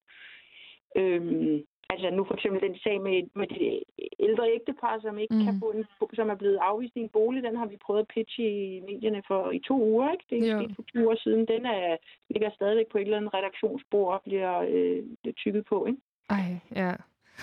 Øhm, 0.96 1.64
altså 1.92 2.11
nu 2.11 2.24
for 2.24 2.34
eksempel 2.34 2.61
den 2.68 2.76
sag 2.84 3.00
med, 3.00 3.16
med 3.34 3.46
det 3.46 3.82
ældre 4.20 4.53
ægtepar, 4.57 4.98
som 5.03 5.18
ikke 5.18 5.34
mm. 5.34 5.44
kan 5.44 5.55
få 5.62 5.68
en, 5.70 5.84
som 6.14 6.30
er 6.30 6.34
blevet 6.34 6.59
afvist 6.68 6.96
i 6.96 7.00
en 7.00 7.09
bolig, 7.09 7.42
den 7.42 7.57
har 7.57 7.66
vi 7.66 7.84
prøvet 7.86 8.00
at 8.00 8.12
pitche 8.14 8.44
i 8.76 8.80
medierne 8.80 9.22
for 9.28 9.50
i 9.50 9.61
to 9.68 9.76
uger, 9.92 10.12
ikke? 10.12 10.24
Det 10.30 10.50
er 10.50 10.74
for 10.76 10.82
to 10.82 10.98
uger 11.05 11.16
siden. 11.16 11.46
Den 11.46 11.66
er, 11.66 11.96
ligger 12.30 12.50
stadigvæk 12.50 12.86
på 12.92 12.98
et 12.98 13.03
eller 13.03 13.16
andet 13.16 13.34
redaktionsbord 13.34 14.14
og 14.14 14.22
bliver 14.24 14.55
øh, 14.68 15.32
tykket 15.36 15.64
på, 15.64 15.86
ikke? 15.86 16.00
Ej, 16.30 16.61
ja. 16.76 16.92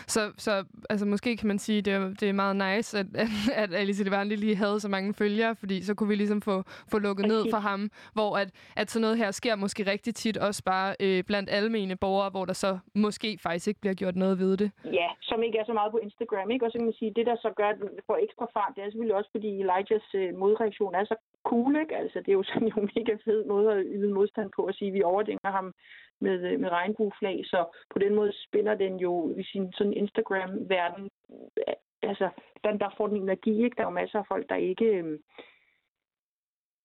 Så, 0.08 0.32
så 0.38 0.64
altså, 0.90 1.06
måske 1.06 1.38
kan 1.38 1.48
man 1.48 1.60
sige, 1.60 1.78
at 1.78 1.86
det 1.86 1.94
er, 1.94 2.00
det 2.20 2.30
er 2.30 2.34
meget 2.34 2.56
nice, 2.56 3.00
at, 3.00 3.06
at, 3.64 3.74
Alice 3.74 4.04
Levandi 4.04 4.36
lige 4.36 4.56
havde 4.56 4.80
så 4.80 4.90
mange 4.90 5.14
følgere, 5.14 5.56
fordi 5.56 5.82
så 5.82 5.94
kunne 5.96 6.10
vi 6.10 6.16
ligesom 6.16 6.42
få, 6.42 6.64
få 6.92 7.00
lukket 7.00 7.26
okay. 7.26 7.34
ned 7.34 7.46
for 7.52 7.58
ham, 7.58 7.90
hvor 8.14 8.38
at, 8.38 8.50
at 8.76 8.92
sådan 8.92 9.02
noget 9.02 9.18
her 9.18 9.32
sker 9.32 9.56
måske 9.56 9.92
rigtig 9.92 10.16
tit 10.16 10.38
også 10.38 10.64
bare 10.64 10.96
øh, 11.00 11.24
blandt 11.24 11.50
almene 11.50 11.96
borgere, 11.96 12.30
hvor 12.30 12.46
der 12.46 12.54
så 12.54 12.80
måske 12.94 13.40
faktisk 13.44 13.68
ikke 13.68 13.82
bliver 13.82 13.94
gjort 13.94 14.16
noget 14.16 14.40
ved 14.40 14.58
det. 14.58 14.72
Ja, 14.86 15.10
som 15.22 15.44
ikke 15.44 15.58
er 15.58 15.66
så 15.66 15.74
meget 15.74 15.92
på 15.92 15.98
Instagram, 15.98 16.52
ikke? 16.52 16.66
Og 16.66 16.72
så 16.72 16.78
kan 16.78 16.86
man 16.86 17.00
sige, 17.00 17.14
det 17.16 17.26
der 17.26 17.36
så 17.36 17.50
gør, 17.56 17.70
at 17.70 17.78
får 18.08 18.18
ekstra 18.26 18.46
fart, 18.54 18.72
det 18.76 18.82
er 18.82 18.88
selvfølgelig 18.88 19.16
også, 19.16 19.32
fordi 19.32 19.50
Elijahs 19.64 20.08
øh, 20.14 20.38
modreaktion 20.38 20.96
er 20.96 21.06
så 21.06 21.16
cool, 21.50 21.76
ikke? 21.82 21.96
Altså, 21.98 22.20
det 22.20 22.30
er 22.30 22.40
jo 22.40 22.44
sådan 22.54 22.72
en 22.78 22.90
mega 22.96 23.14
fed 23.26 23.46
måde 23.46 23.74
at 23.74 23.86
yde 23.88 24.14
modstand 24.14 24.50
på 24.56 24.62
at 24.66 24.76
sige, 24.76 24.88
at 24.88 24.94
vi 24.94 25.04
overdænger 25.04 25.52
ham 25.52 25.74
med, 26.22 26.52
øh, 26.52 26.60
med 26.60 26.70
regnbueflag, 26.70 27.38
så 27.46 27.66
på 27.94 28.00
den 28.00 28.16
måde 28.16 28.32
spiller 28.48 28.76
den 28.76 29.00
jo 29.00 29.34
i 29.38 29.44
sin 29.44 29.74
sådan 29.74 29.94
Instagram-verden, 29.94 31.10
altså 32.02 32.30
der, 32.64 32.72
der 32.78 32.90
får 32.98 33.08
den 33.08 33.18
energi, 33.18 33.64
ikke? 33.64 33.76
Der 33.76 33.82
er 33.82 33.88
jo 33.88 34.00
masser 34.02 34.20
af 34.20 34.28
folk, 34.28 34.50
der 34.50 34.56
ikke 34.56 34.86
øh, 34.86 35.20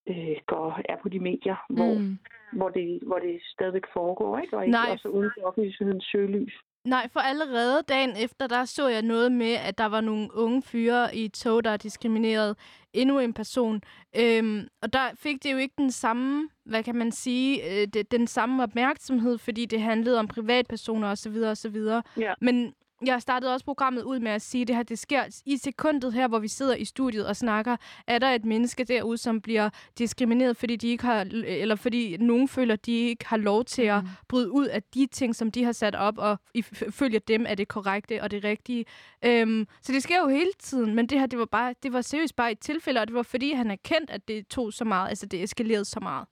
øh 0.08 0.36
går, 0.46 0.80
er 0.88 0.96
på 1.02 1.08
de 1.08 1.20
medier, 1.20 1.56
hvor, 1.70 1.94
mm. 1.98 2.18
hvor, 2.58 2.68
det, 2.68 3.00
hvor 3.02 3.18
det 3.18 3.40
stadigvæk 3.54 3.86
foregår, 3.92 4.38
ikke? 4.38 4.56
Og 4.56 4.62
ikke 4.62 4.72
Nej. 4.72 4.92
også 4.92 5.08
uden 5.08 5.30
for 5.34 5.46
offentlighedens 5.48 6.04
søgelys. 6.12 6.54
Nej, 6.84 7.08
for 7.12 7.20
allerede 7.20 7.82
dagen 7.88 8.16
efter, 8.16 8.46
der 8.46 8.64
så 8.64 8.88
jeg 8.88 9.02
noget 9.02 9.32
med, 9.32 9.52
at 9.52 9.78
der 9.78 9.86
var 9.86 10.00
nogle 10.00 10.34
unge 10.34 10.62
fyre 10.62 11.16
i 11.16 11.24
et 11.24 11.32
tog, 11.32 11.64
der 11.64 11.76
diskriminerede 11.76 12.56
endnu 12.92 13.18
en 13.18 13.32
person. 13.32 13.82
Øhm, 14.16 14.68
og 14.82 14.92
der 14.92 15.10
fik 15.14 15.42
det 15.42 15.52
jo 15.52 15.56
ikke 15.56 15.74
den 15.78 15.90
samme, 15.90 16.48
hvad 16.64 16.82
kan 16.82 16.94
man 16.94 17.12
sige, 17.12 17.70
øh, 17.70 17.86
det, 17.86 18.10
den 18.10 18.26
samme 18.26 18.62
opmærksomhed, 18.62 19.38
fordi 19.38 19.66
det 19.66 19.80
handlede 19.80 20.18
om 20.18 20.28
privatpersoner 20.28 21.10
osv. 21.10 21.36
osv. 21.36 21.76
Ja. 22.16 22.34
Men 22.40 22.74
jeg 23.06 23.22
startede 23.22 23.52
også 23.52 23.64
programmet 23.64 24.02
ud 24.02 24.18
med 24.18 24.30
at 24.30 24.42
sige, 24.42 24.62
at 24.62 24.68
det 24.68 24.76
her 24.76 24.82
det 24.82 24.98
sker 24.98 25.42
i 25.46 25.56
sekundet 25.56 26.12
her, 26.12 26.28
hvor 26.28 26.38
vi 26.38 26.48
sidder 26.48 26.74
i 26.74 26.84
studiet 26.84 27.26
og 27.26 27.36
snakker. 27.36 27.76
Er 28.06 28.18
der 28.18 28.26
et 28.26 28.44
menneske 28.44 28.84
derude, 28.84 29.18
som 29.18 29.40
bliver 29.40 29.70
diskrimineret, 29.98 30.56
fordi 30.56 30.76
de 30.76 30.88
ikke 30.88 31.04
har, 31.04 31.26
eller 31.32 31.76
fordi 31.76 32.16
nogen 32.16 32.48
føler, 32.48 32.74
at 32.74 32.86
de 32.86 32.92
ikke 32.92 33.26
har 33.26 33.36
lov 33.36 33.64
til 33.64 33.82
at 33.82 34.02
mm. 34.02 34.08
bryde 34.28 34.50
ud 34.50 34.66
af 34.66 34.82
de 34.82 35.06
ting, 35.06 35.36
som 35.36 35.50
de 35.50 35.64
har 35.64 35.72
sat 35.72 35.94
op, 35.94 36.18
og 36.18 36.38
ifølge 36.54 37.18
dem 37.18 37.46
er 37.48 37.54
det 37.54 37.68
korrekte 37.68 38.22
og 38.22 38.30
det 38.30 38.44
rigtige. 38.44 38.84
Øhm, 39.24 39.66
så 39.82 39.92
det 39.92 40.02
sker 40.02 40.18
jo 40.20 40.28
hele 40.28 40.52
tiden, 40.58 40.94
men 40.94 41.06
det 41.06 41.20
her, 41.20 41.26
det 41.26 41.38
var, 41.38 41.44
bare, 41.44 41.74
det 41.82 41.92
var 41.92 42.00
seriøst 42.00 42.36
bare 42.36 42.52
et 42.52 42.58
tilfælde, 42.58 43.00
og 43.00 43.06
det 43.06 43.14
var 43.14 43.22
fordi, 43.22 43.52
han 43.52 43.70
er 43.70 43.76
kendt, 43.84 44.10
at 44.10 44.28
det 44.28 44.48
tog 44.48 44.72
så 44.72 44.84
meget, 44.84 45.08
altså 45.08 45.26
det 45.26 45.42
eskalerede 45.42 45.84
så 45.84 46.00
meget. 46.00 46.26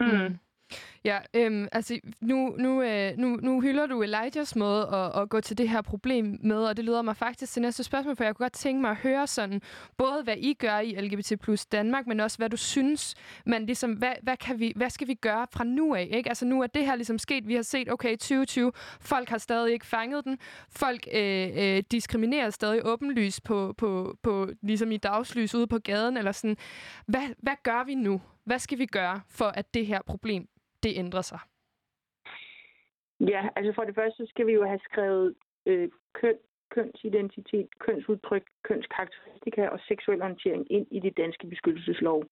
Mm. 0.00 0.38
Ja, 1.04 1.18
øhm, 1.34 1.68
altså 1.72 1.98
nu, 2.20 2.54
nu, 2.58 2.82
øh, 2.82 3.12
nu, 3.18 3.36
nu 3.42 3.60
hylder 3.60 3.86
du 3.86 4.02
Elijahs 4.02 4.56
måde 4.56 4.88
at, 4.92 5.22
at 5.22 5.28
gå 5.28 5.40
til 5.40 5.58
det 5.58 5.68
her 5.68 5.82
problem 5.82 6.38
med, 6.42 6.56
og 6.56 6.76
det 6.76 6.84
leder 6.84 7.02
mig 7.02 7.16
faktisk 7.16 7.52
til 7.52 7.62
næste 7.62 7.84
spørgsmål, 7.84 8.16
for 8.16 8.24
jeg 8.24 8.36
kunne 8.36 8.44
godt 8.44 8.52
tænke 8.52 8.80
mig 8.80 8.90
at 8.90 8.96
høre 8.96 9.26
sådan, 9.26 9.62
både 9.96 10.22
hvad 10.24 10.36
I 10.36 10.54
gør 10.54 10.78
i 10.78 11.00
LGBT 11.00 11.32
plus 11.40 11.66
Danmark, 11.66 12.06
men 12.06 12.20
også 12.20 12.38
hvad 12.38 12.50
du 12.50 12.56
synes, 12.56 13.14
man 13.46 13.66
ligesom, 13.66 13.92
hvad, 13.92 14.12
hvad, 14.22 14.36
kan 14.36 14.60
vi, 14.60 14.72
hvad 14.76 14.90
skal 14.90 15.08
vi 15.08 15.14
gøre 15.14 15.46
fra 15.52 15.64
nu 15.64 15.94
af? 15.94 16.08
Ikke? 16.10 16.28
Altså 16.28 16.44
nu 16.44 16.62
er 16.62 16.66
det 16.66 16.86
her 16.86 16.94
ligesom 16.94 17.18
sket, 17.18 17.48
vi 17.48 17.54
har 17.54 17.62
set, 17.62 17.92
okay, 17.92 18.10
2020, 18.10 18.72
folk 19.00 19.28
har 19.28 19.38
stadig 19.38 19.72
ikke 19.72 19.86
fanget 19.86 20.24
den, 20.24 20.38
folk 20.70 21.08
øh, 21.12 21.48
øh, 21.56 21.82
diskriminerer 21.90 22.50
stadig 22.50 22.80
åbenlyst 22.84 23.44
på, 23.44 23.74
på, 23.78 24.16
på, 24.22 24.48
ligesom 24.62 24.92
i 24.92 24.96
dagslys 24.96 25.54
ude 25.54 25.66
på 25.66 25.78
gaden, 25.78 26.16
eller 26.16 26.32
sådan, 26.32 26.56
hvad, 27.06 27.22
hvad 27.38 27.54
gør 27.62 27.84
vi 27.84 27.94
nu? 27.94 28.20
Hvad 28.44 28.58
skal 28.58 28.78
vi 28.78 28.86
gøre 28.86 29.20
for, 29.28 29.44
at 29.44 29.74
det 29.74 29.86
her 29.86 30.00
problem 30.06 30.48
det 30.82 30.92
ændrer 30.96 31.22
sig? 31.22 31.40
Ja, 33.20 33.48
altså 33.56 33.72
for 33.72 33.84
det 33.84 33.94
første 33.94 34.16
så 34.16 34.30
skal 34.30 34.46
vi 34.46 34.52
jo 34.52 34.64
have 34.64 34.80
skrevet 34.90 35.34
øh, 35.66 35.88
køn, 36.14 36.38
kønsidentitet, 36.70 37.68
kønsudtryk, 37.78 38.46
kønskarakteristika 38.62 39.68
og 39.68 39.80
seksuel 39.88 40.22
orientering 40.22 40.72
ind 40.72 40.86
i 40.90 41.00
det 41.00 41.16
danske 41.16 41.46
beskyttelseslov. 41.46 42.24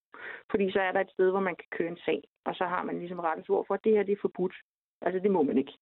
Fordi 0.51 0.73
så 0.73 0.81
er 0.81 0.93
der 0.93 1.01
et 1.01 1.11
sted, 1.11 1.31
hvor 1.31 1.41
man 1.41 1.57
kan 1.57 1.69
køre 1.71 1.89
en 1.89 1.99
sag, 2.05 2.23
og 2.45 2.55
så 2.55 2.65
har 2.65 2.83
man 2.83 2.99
ligesom 2.99 3.19
rettens 3.19 3.49
ord 3.49 3.67
for, 3.67 3.75
at 3.75 3.85
det 3.85 3.93
her 3.93 4.03
det 4.03 4.13
er 4.13 4.25
forbudt. 4.27 4.55
Altså 5.03 5.21
det 5.21 5.31
må 5.31 5.43
man 5.43 5.59
ikke. 5.59 5.73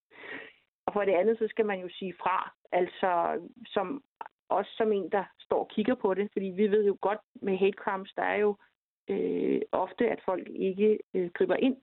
Og 0.87 0.93
for 0.93 1.05
det 1.05 1.13
andet, 1.13 1.39
så 1.39 1.47
skal 1.49 1.67
man 1.67 1.81
jo 1.81 1.89
sige 1.99 2.15
fra, 2.23 2.55
altså 2.73 3.41
som, 3.67 4.03
også 4.49 4.71
som 4.77 4.93
en, 4.93 5.11
der 5.13 5.25
står 5.41 5.59
og 5.59 5.69
kigger 5.69 5.95
på 5.95 6.15
det, 6.15 6.29
fordi 6.33 6.47
vi 6.47 6.67
ved 6.71 6.85
jo 6.85 6.97
godt 7.01 7.21
med 7.35 7.57
hate 7.57 7.79
crimes, 7.79 8.13
der 8.17 8.23
er 8.23 8.37
jo 8.37 8.57
øh, 9.11 9.61
ofte, 9.73 10.11
at 10.11 10.21
folk 10.25 10.49
ikke 10.49 10.99
øh, 11.15 11.31
griber 11.35 11.57
ind 11.57 11.77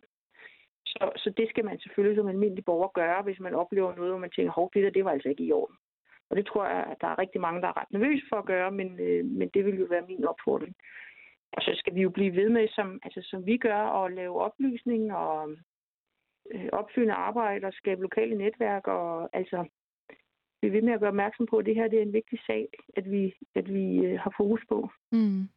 så, 0.91 1.11
så 1.23 1.29
det 1.37 1.47
skal 1.49 1.65
man 1.65 1.79
selvfølgelig 1.79 2.17
som 2.17 2.27
almindelig 2.27 2.65
borger 2.65 2.87
gøre, 2.87 3.21
hvis 3.23 3.39
man 3.39 3.55
oplever 3.55 3.95
noget, 3.95 4.11
hvor 4.11 4.19
man 4.25 4.31
tænker, 4.31 4.51
hov, 4.51 4.71
det 4.73 4.83
der, 4.83 4.89
det 4.89 5.05
var 5.05 5.11
altså 5.11 5.29
ikke 5.29 5.43
i 5.43 5.51
orden. 5.51 5.75
Og 6.29 6.37
det 6.37 6.45
tror 6.45 6.65
jeg, 6.65 6.83
at 6.91 6.97
der 7.01 7.07
er 7.07 7.19
rigtig 7.19 7.41
mange, 7.41 7.61
der 7.61 7.67
er 7.67 7.77
ret 7.81 7.91
nervøse 7.91 8.25
for 8.29 8.35
at 8.35 8.45
gøre, 8.45 8.71
men, 8.71 8.99
øh, 8.99 9.25
men 9.25 9.49
det 9.53 9.65
vil 9.65 9.79
jo 9.79 9.85
være 9.89 10.07
min 10.07 10.25
opfordring. 10.25 10.75
Og 11.53 11.61
så 11.61 11.71
skal 11.75 11.95
vi 11.95 12.01
jo 12.01 12.09
blive 12.09 12.35
ved 12.35 12.49
med, 12.49 12.67
som, 12.67 12.99
altså, 13.03 13.21
som 13.23 13.45
vi 13.45 13.57
gør, 13.57 13.81
at 14.03 14.13
lave 14.13 14.41
oplysning 14.41 15.13
og 15.13 15.51
øh, 16.53 16.69
opfylde 16.71 17.13
arbejde 17.13 17.67
og 17.67 17.73
skabe 17.73 18.01
lokale 18.01 18.35
netværk. 18.35 18.87
Og 18.87 19.29
altså, 19.33 19.65
vi 20.61 20.67
er 20.67 20.71
ved 20.71 20.81
med 20.81 20.93
at 20.93 20.99
gøre 20.99 21.09
opmærksom 21.09 21.45
på, 21.45 21.57
at 21.57 21.65
det 21.65 21.75
her 21.75 21.87
det 21.87 21.99
er 21.99 22.03
en 22.03 22.13
vigtig 22.13 22.39
sag, 22.47 22.67
at 22.97 23.11
vi, 23.11 23.33
at 23.55 23.73
vi 23.73 24.05
øh, 24.05 24.19
har 24.19 24.33
fokus 24.37 24.61
på. 24.69 24.89
Mm. 25.11 25.49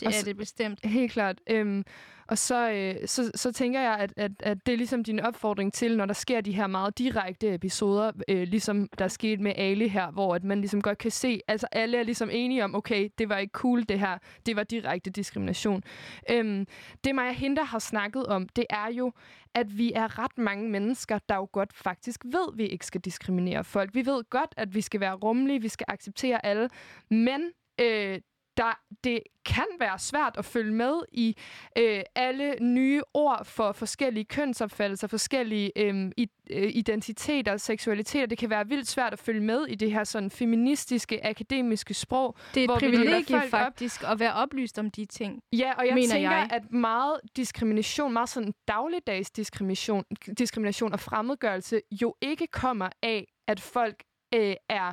Det 0.00 0.08
og 0.08 0.12
er 0.14 0.18
så, 0.18 0.24
det 0.24 0.36
bestemt. 0.36 0.86
Helt 0.86 1.12
klart. 1.12 1.40
Øhm, 1.50 1.84
og 2.32 2.38
så, 2.38 2.70
øh, 2.70 3.08
så, 3.08 3.30
så 3.34 3.52
tænker 3.52 3.80
jeg, 3.80 3.96
at, 3.98 4.12
at, 4.16 4.32
at 4.40 4.66
det 4.66 4.72
er 4.72 4.76
ligesom 4.76 5.04
din 5.04 5.20
opfordring 5.20 5.72
til, 5.72 5.96
når 5.96 6.06
der 6.06 6.14
sker 6.14 6.40
de 6.40 6.52
her 6.52 6.66
meget 6.66 6.98
direkte 6.98 7.54
episoder, 7.54 8.12
øh, 8.28 8.42
ligesom 8.42 8.88
der 8.98 9.08
skete 9.08 9.42
med 9.42 9.52
Ali 9.56 9.88
her, 9.88 10.10
hvor 10.10 10.34
at 10.34 10.44
man 10.44 10.60
ligesom 10.60 10.82
godt 10.82 10.98
kan 10.98 11.10
se, 11.10 11.40
altså 11.48 11.66
alle 11.72 11.98
er 11.98 12.02
ligesom 12.02 12.28
enige 12.32 12.64
om, 12.64 12.74
okay, 12.74 13.08
det 13.18 13.28
var 13.28 13.38
ikke 13.38 13.52
cool 13.52 13.82
det 13.88 13.98
her, 13.98 14.18
det 14.46 14.56
var 14.56 14.62
direkte 14.62 15.10
diskrimination. 15.10 15.82
Øhm, 16.30 16.66
det 17.04 17.14
Maja 17.14 17.32
Hinder 17.32 17.64
har 17.64 17.78
snakket 17.78 18.26
om, 18.26 18.48
det 18.48 18.66
er 18.70 18.92
jo, 18.92 19.12
at 19.54 19.78
vi 19.78 19.92
er 19.92 20.18
ret 20.18 20.38
mange 20.38 20.70
mennesker, 20.70 21.18
der 21.28 21.36
jo 21.36 21.48
godt 21.52 21.72
faktisk 21.72 22.24
ved, 22.24 22.52
at 22.52 22.58
vi 22.58 22.66
ikke 22.66 22.86
skal 22.86 23.00
diskriminere 23.00 23.64
folk. 23.64 23.94
Vi 23.94 24.06
ved 24.06 24.24
godt, 24.30 24.54
at 24.56 24.74
vi 24.74 24.80
skal 24.80 25.00
være 25.00 25.14
rummelige, 25.14 25.62
vi 25.62 25.68
skal 25.68 25.84
acceptere 25.88 26.46
alle, 26.46 26.68
men 27.10 27.50
øh, 27.80 28.20
der, 28.56 28.80
det 29.04 29.20
kan 29.44 29.66
være 29.80 29.98
svært 29.98 30.34
at 30.38 30.44
følge 30.44 30.72
med 30.72 31.00
i 31.12 31.36
øh, 31.78 32.00
alle 32.14 32.56
nye 32.60 33.02
ord 33.14 33.44
for 33.44 33.72
forskellige 33.72 34.24
kønsopfattelser, 34.24 35.06
forskellige 35.06 35.72
øh, 35.76 36.10
identiteter, 36.50 37.56
seksualiteter. 37.56 38.26
Det 38.26 38.38
kan 38.38 38.50
være 38.50 38.68
vildt 38.68 38.88
svært 38.88 39.12
at 39.12 39.18
følge 39.18 39.40
med 39.40 39.66
i 39.66 39.74
det 39.74 39.92
her 39.92 40.04
sådan 40.04 40.30
feministiske, 40.30 41.26
akademiske 41.26 41.94
sprog. 41.94 42.36
Det 42.54 42.64
er 42.64 42.72
et 42.74 42.78
privilegie 42.80 43.40
faktisk 43.50 44.02
op. 44.04 44.10
at 44.12 44.20
være 44.20 44.32
oplyst 44.34 44.78
om 44.78 44.90
de 44.90 45.04
ting, 45.04 45.42
Ja, 45.52 45.72
og 45.78 45.86
jeg 45.86 45.94
mener 45.94 46.08
tænker, 46.14 46.30
jeg. 46.30 46.48
at 46.52 46.72
meget 46.72 47.20
diskrimination, 47.36 48.12
meget 48.12 48.28
sådan 48.28 48.54
dagligdags 48.68 49.30
diskrimination, 49.30 50.04
diskrimination 50.38 50.92
og 50.92 51.00
fremmedgørelse 51.00 51.80
jo 52.02 52.14
ikke 52.20 52.46
kommer 52.46 52.88
af, 53.02 53.26
at 53.48 53.60
folk 53.60 54.02
øh, 54.34 54.54
er 54.68 54.92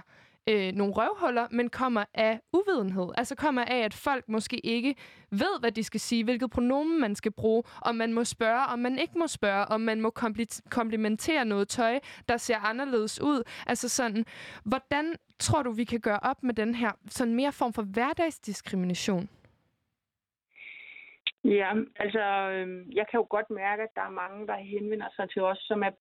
øh, 0.49 0.71
nogle 0.71 0.93
røvhuller, 0.93 1.47
men 1.51 1.69
kommer 1.69 2.03
af 2.13 2.39
uvidenhed. 2.53 3.09
Altså 3.17 3.35
kommer 3.35 3.63
af, 3.63 3.77
at 3.77 3.93
folk 3.93 4.29
måske 4.29 4.65
ikke 4.65 4.95
ved, 5.31 5.59
hvad 5.59 5.71
de 5.71 5.83
skal 5.83 5.99
sige, 5.99 6.23
hvilket 6.23 6.51
pronomen 6.51 7.01
man 7.01 7.15
skal 7.15 7.31
bruge, 7.31 7.63
om 7.81 7.95
man 7.95 8.13
må 8.13 8.23
spørge, 8.23 8.65
om 8.73 8.79
man 8.79 8.99
ikke 8.99 9.19
må 9.19 9.27
spørge, 9.27 9.65
om 9.65 9.81
man 9.81 10.01
må 10.01 10.09
komplementere 10.69 11.45
noget 11.45 11.67
tøj, 11.67 11.99
der 12.29 12.37
ser 12.37 12.57
anderledes 12.57 13.21
ud. 13.21 13.43
Altså 13.67 13.89
sådan, 13.89 14.25
hvordan 14.65 15.15
tror 15.39 15.63
du, 15.63 15.71
vi 15.71 15.83
kan 15.83 15.99
gøre 15.99 16.19
op 16.21 16.43
med 16.43 16.53
den 16.53 16.75
her 16.75 16.91
sådan 17.07 17.35
mere 17.35 17.51
form 17.51 17.73
for 17.73 17.81
hverdagsdiskrimination? 17.81 19.29
Ja, 21.43 21.71
altså, 21.95 22.23
øh, 22.53 22.95
jeg 22.95 23.05
kan 23.11 23.17
jo 23.17 23.27
godt 23.29 23.49
mærke, 23.49 23.83
at 23.83 23.95
der 23.95 24.01
er 24.01 24.09
mange, 24.09 24.47
der 24.47 24.55
henvender 24.55 25.09
sig 25.15 25.29
til 25.29 25.41
os, 25.41 25.57
som 25.67 25.83
er 25.83 25.91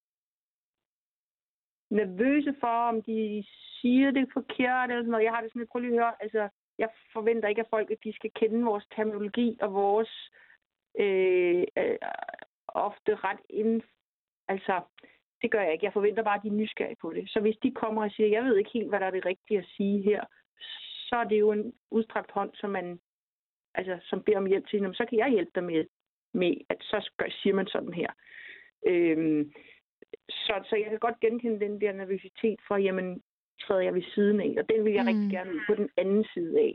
nervøse 1.91 2.55
for, 2.61 2.89
om 2.93 3.03
de 3.03 3.45
siger 3.81 4.11
det 4.11 4.29
forkert 4.33 4.91
eller 4.91 5.03
sådan 5.03 5.11
noget. 5.11 5.25
Jeg 5.25 5.33
har 5.33 5.41
det 5.41 5.53
sådan, 5.53 5.67
prøv 5.67 5.81
lige 5.81 5.93
at 5.93 5.99
høre, 5.99 6.23
altså, 6.23 6.49
jeg 6.79 6.89
forventer 7.13 7.49
ikke 7.49 7.61
at 7.61 7.71
folk, 7.71 7.91
at 7.91 8.05
de 8.05 8.13
skal 8.13 8.31
kende 8.35 8.65
vores 8.65 8.85
terminologi 8.97 9.59
og 9.61 9.75
vores 9.75 10.31
øh, 10.99 11.65
øh, 11.79 11.99
ofte 12.69 13.15
ret 13.15 13.41
ind... 13.51 13.83
Altså, 14.49 14.81
det 15.43 15.51
gør 15.51 15.61
jeg 15.61 15.73
ikke. 15.73 15.85
Jeg 15.85 15.93
forventer 15.93 16.23
bare, 16.23 16.37
at 16.37 16.43
de 16.43 16.49
er 16.49 16.53
nysgerrige 16.53 16.97
på 17.01 17.13
det. 17.13 17.31
Så 17.31 17.41
hvis 17.41 17.57
de 17.63 17.71
kommer 17.71 18.05
og 18.05 18.11
siger, 18.11 18.29
jeg 18.29 18.45
ved 18.45 18.57
ikke 18.57 18.71
helt, 18.75 18.89
hvad 18.89 19.01
der 19.01 19.07
er 19.07 19.11
det 19.11 19.27
rigtige 19.27 19.59
at 19.59 19.69
sige 19.77 20.03
her, 20.03 20.25
så 21.09 21.17
er 21.17 21.25
det 21.25 21.41
jo 21.41 21.53
en 21.53 21.73
udstrakt 21.91 22.31
hånd, 22.31 22.51
som 22.55 22.71
man 22.71 23.01
altså, 23.75 23.99
som 24.03 24.23
beder 24.23 24.39
om 24.39 24.47
hjælp 24.47 24.69
til, 24.69 24.95
så 24.95 25.07
kan 25.09 25.19
jeg 25.19 25.31
hjælpe 25.31 25.51
dig 25.55 25.65
med, 25.65 25.85
med 26.35 26.55
at 26.69 26.77
så 26.81 27.11
siger 27.43 27.55
man 27.55 27.67
sådan 27.67 27.93
her. 27.93 28.11
Øhm, 28.87 29.53
så, 30.31 30.55
så 30.69 30.77
jeg 30.77 30.91
kan 30.91 30.99
godt 30.99 31.21
genkende 31.21 31.61
den 31.61 31.81
der 31.81 31.93
nervøsitet 31.93 32.61
for, 32.69 32.77
jamen, 32.77 33.23
træder 33.61 33.81
jeg 33.81 33.95
ved 33.95 34.03
siden 34.15 34.41
af, 34.41 34.55
og 34.59 34.69
den 34.69 34.85
vil 34.85 34.93
jeg 34.93 35.03
mm. 35.03 35.09
rigtig 35.09 35.31
gerne 35.31 35.61
på 35.67 35.75
den 35.75 35.89
anden 35.97 36.25
side 36.35 36.59
af. 36.59 36.75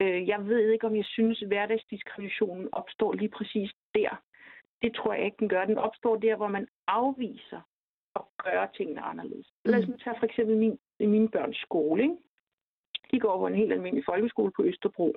Øh, 0.00 0.28
jeg 0.28 0.46
ved 0.46 0.70
ikke, 0.70 0.86
om 0.86 0.96
jeg 0.96 1.04
synes, 1.04 1.42
at 1.42 1.48
hverdagsdiskriminationen 1.48 2.68
opstår 2.72 3.12
lige 3.12 3.28
præcis 3.28 3.70
der. 3.94 4.22
Det 4.82 4.94
tror 4.94 5.12
jeg 5.14 5.24
ikke, 5.24 5.36
den 5.40 5.48
gør. 5.48 5.64
Den 5.64 5.78
opstår 5.78 6.16
der, 6.16 6.36
hvor 6.36 6.48
man 6.48 6.68
afviser 6.86 7.60
at 8.16 8.22
gøre 8.44 8.68
tingene 8.76 9.00
anderledes. 9.00 9.46
Mm. 9.64 9.70
Lad 9.70 9.82
os 9.82 9.88
nu 9.88 9.96
tage 9.96 10.16
for 10.18 10.26
eksempel 10.26 10.56
min, 10.56 10.78
min 11.00 11.28
børns 11.28 11.56
skole. 11.56 12.02
Ikke? 12.02 12.16
De 13.10 13.20
går 13.20 13.38
på 13.38 13.46
en 13.46 13.54
helt 13.54 13.72
almindelig 13.72 14.04
folkeskole 14.04 14.52
på 14.56 14.64
Østerbro. 14.64 15.14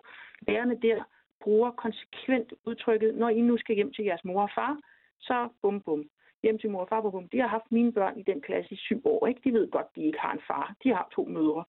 Lærerne 0.48 0.80
der 0.82 1.04
bruger 1.42 1.72
konsekvent 1.72 2.54
udtrykket, 2.66 3.16
når 3.16 3.30
I 3.30 3.42
nu 3.42 3.58
skal 3.58 3.76
hjem 3.76 3.94
til 3.94 4.06
jeres 4.06 4.24
mor 4.24 4.42
og 4.42 4.50
far, 4.56 4.78
så 5.20 5.50
bum 5.62 5.82
bum 5.82 6.10
hjem 6.44 6.60
til 6.60 6.70
mor 6.70 6.82
og 6.82 6.90
far 6.90 7.02
på 7.02 7.10
hum. 7.10 7.30
De 7.30 7.40
har 7.40 7.48
haft 7.48 7.72
mine 7.72 7.92
børn 7.92 8.20
i 8.20 8.24
den 8.24 8.42
klasse 8.42 8.74
i 8.74 8.78
syv 8.78 9.02
år. 9.06 9.28
Ikke? 9.28 9.42
De 9.44 9.54
ved 9.54 9.72
godt, 9.72 9.96
de 9.96 10.04
ikke 10.04 10.20
har 10.20 10.34
en 10.34 10.46
far. 10.48 10.76
De 10.84 10.90
har 10.90 11.10
to 11.16 11.26
mødre. 11.26 11.64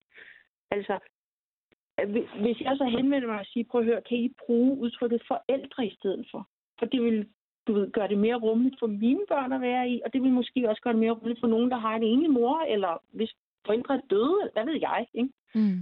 Altså, 0.71 0.99
hvis 2.41 2.61
jeg 2.61 2.77
så 2.77 2.85
henvender 2.85 3.29
mig 3.29 3.41
og 3.41 3.47
siger, 3.47 3.65
prøv 3.71 3.81
at 3.81 3.87
høre, 3.87 4.03
kan 4.09 4.19
I 4.19 4.35
bruge 4.47 4.79
udtrykket 4.79 5.23
forældre 5.29 5.87
i 5.87 5.95
stedet 5.95 6.29
for? 6.31 6.49
For 6.79 6.87
det 6.87 7.03
vil 7.03 7.29
du 7.67 7.73
ved, 7.73 7.91
gøre 7.93 8.09
det 8.09 8.19
mere 8.19 8.35
rummeligt 8.35 8.79
for 8.79 8.87
mine 8.87 9.25
børn 9.29 9.53
at 9.53 9.61
være 9.61 9.89
i, 9.89 10.01
og 10.05 10.13
det 10.13 10.23
vil 10.23 10.33
måske 10.33 10.69
også 10.69 10.83
gøre 10.83 10.93
det 10.93 11.01
mere 11.01 11.11
rummeligt 11.11 11.41
for 11.41 11.47
nogen, 11.47 11.71
der 11.71 11.77
har 11.77 11.97
en 11.97 12.03
ene 12.03 12.29
mor, 12.29 12.61
eller 12.75 13.03
hvis 13.11 13.33
forældre 13.67 13.95
er 13.95 14.01
døde, 14.11 14.51
hvad 14.53 14.65
ved 14.65 14.79
jeg, 14.81 15.07
ikke? 15.15 15.33
Mm. 15.55 15.81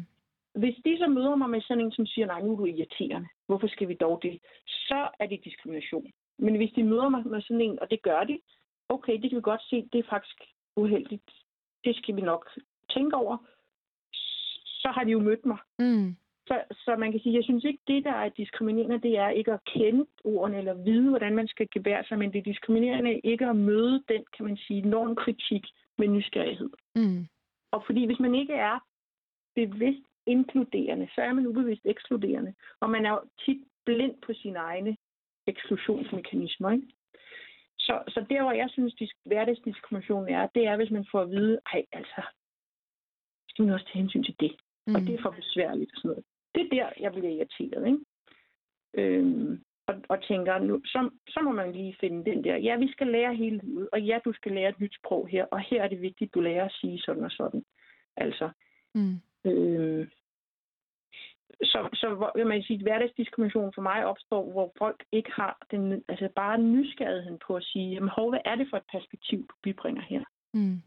Hvis 0.55 0.76
de 0.84 0.99
så 0.99 1.07
møder 1.07 1.36
mig 1.36 1.51
med 1.51 1.61
sådan 1.61 1.84
en, 1.84 1.93
som 1.93 2.07
siger, 2.07 2.26
nej, 2.26 2.41
nu 2.43 2.53
er 2.53 2.57
du 2.57 2.64
irriterende, 2.64 3.28
hvorfor 3.47 3.68
skal 3.68 3.89
vi 3.89 3.95
dog 3.95 4.20
det? 4.22 4.39
Så 4.66 5.09
er 5.20 5.26
det 5.26 5.45
diskrimination. 5.45 6.12
Men 6.39 6.57
hvis 6.57 6.72
de 6.76 6.82
møder 6.82 7.09
mig 7.09 7.26
med 7.26 7.43
sådan 7.43 7.61
en, 7.61 7.78
og 7.80 7.91
det 7.91 8.03
gør 8.03 8.24
de, 8.24 8.39
okay, 8.89 9.12
det 9.12 9.30
kan 9.30 9.36
vi 9.36 9.43
godt 9.43 9.62
se, 9.70 9.89
det 9.93 9.99
er 9.99 10.11
faktisk 10.11 10.39
uheldigt. 10.76 11.30
Det 11.84 11.97
skal 11.97 12.16
vi 12.16 12.20
nok 12.20 12.51
tænke 12.91 13.16
over. 13.16 13.36
Så 14.64 14.89
har 14.95 15.05
de 15.05 15.11
jo 15.11 15.20
mødt 15.20 15.47
mig. 15.47 15.59
Mm. 15.78 16.16
Så, 16.47 16.62
så 16.70 16.97
man 16.97 17.12
kan 17.12 17.20
sige, 17.20 17.34
jeg 17.34 17.45
synes 17.45 17.64
ikke, 17.64 17.82
det 17.86 18.05
der 18.05 18.12
er 18.12 18.28
diskriminerende, 18.28 19.01
det 19.09 19.18
er 19.18 19.28
ikke 19.28 19.53
at 19.53 19.64
kende 19.64 20.07
ordene 20.24 20.59
eller 20.59 20.74
vide, 20.74 21.09
hvordan 21.09 21.34
man 21.34 21.49
skal 21.49 21.68
gebære 21.74 22.05
sig, 22.05 22.18
men 22.18 22.32
det 22.32 22.39
er 22.39 22.51
diskriminerende 22.53 23.20
ikke 23.24 23.47
at 23.47 23.57
møde 23.57 24.05
den, 24.09 24.24
kan 24.36 24.45
man 24.47 24.57
sige, 24.57 24.80
normkritik 24.80 25.64
med 25.99 26.09
nysgerrighed. 26.09 26.70
Mm. 26.95 27.26
Og 27.70 27.82
fordi 27.86 28.07
hvis 28.07 28.20
man 28.20 28.34
ikke 28.34 28.55
er 28.55 28.78
bevidst 29.55 30.07
inkluderende, 30.26 31.09
så 31.14 31.20
er 31.20 31.32
man 31.32 31.47
ubevidst 31.47 31.82
ekskluderende. 31.84 32.55
Og 32.80 32.91
man 32.91 33.07
er 33.07 33.11
jo 33.11 33.20
tit 33.45 33.62
blind 33.86 34.14
på 34.26 34.32
sine 34.32 34.59
egne 34.59 34.97
eksklusionsmekanismer. 35.47 36.70
Ikke? 36.70 36.86
Så, 37.89 37.95
så 38.09 38.20
der, 38.30 38.43
hvor 38.43 38.53
jeg 38.53 38.68
synes, 38.70 38.95
at 39.01 39.09
hverdagsdiskrimination 39.24 40.28
er, 40.28 40.47
det 40.55 40.66
er, 40.66 40.76
hvis 40.76 40.91
man 40.91 41.07
får 41.12 41.20
at 41.20 41.30
vide, 41.30 41.59
ej, 41.72 41.84
altså, 41.93 42.22
skal 43.49 43.64
man 43.64 43.74
også 43.74 43.86
tage 43.86 44.03
hensyn 44.03 44.24
til 44.24 44.36
det. 44.41 44.53
Mm. 44.86 44.95
Og 44.95 45.01
det 45.01 45.14
er 45.14 45.22
for 45.22 45.30
besværligt 45.30 45.91
og 45.93 45.97
sådan 45.97 46.09
noget. 46.09 46.24
Det 46.55 46.62
er 46.62 46.68
der, 46.76 46.91
jeg 47.01 47.12
bliver 47.12 47.30
irriteret, 47.36 47.86
ikke? 47.86 48.05
Øhm, 48.95 49.64
og, 49.86 49.95
og 50.09 50.22
tænker, 50.22 50.59
nu, 50.59 50.80
så, 50.84 51.11
så 51.28 51.41
må 51.45 51.53
man 51.53 51.72
lige 51.72 51.97
finde 52.01 52.30
den 52.30 52.45
der, 52.45 52.57
ja, 52.57 52.76
vi 52.76 52.93
skal 52.93 53.07
lære 53.07 53.34
hele 53.34 53.61
livet, 53.62 53.89
og 53.93 54.03
ja, 54.03 54.18
du 54.24 54.32
skal 54.32 54.53
lære 54.53 54.68
et 54.68 54.80
nyt 54.80 54.95
sprog 54.95 55.28
her, 55.28 55.45
og 55.45 55.61
her 55.61 55.82
er 55.82 55.89
det 55.89 56.01
vigtigt, 56.01 56.28
at 56.28 56.34
du 56.34 56.41
lærer 56.41 56.64
at 56.64 56.76
sige 56.80 56.99
sådan 56.99 57.24
og 57.24 57.30
sådan. 57.30 57.64
Altså, 58.16 58.51
mm. 58.95 59.20
øhm, 59.45 60.11
så, 61.63 61.89
så 61.95 62.33
vil 62.37 62.47
man 62.47 62.63
sige, 62.63 62.77
at 62.77 62.83
hverdagsdiskrimination 62.83 63.73
for 63.75 63.83
mig 63.83 64.07
opstår, 64.07 64.53
hvor 64.53 64.73
folk 64.79 65.05
ikke 65.13 65.31
har 65.33 65.67
den, 65.71 66.05
altså 66.09 66.29
bare 66.37 66.59
nysgerrigheden 66.59 67.41
på 67.47 67.57
at 67.57 67.65
sige, 67.65 67.95
jamen 67.95 68.09
hov, 68.09 68.31
hvad 68.31 68.41
er 68.45 68.55
det 68.57 68.67
for 68.71 68.77
et 68.77 68.89
perspektiv, 68.93 69.39
du 69.51 69.55
bibringer 69.63 70.03
her? 70.03 70.25
Mm. 70.55 70.83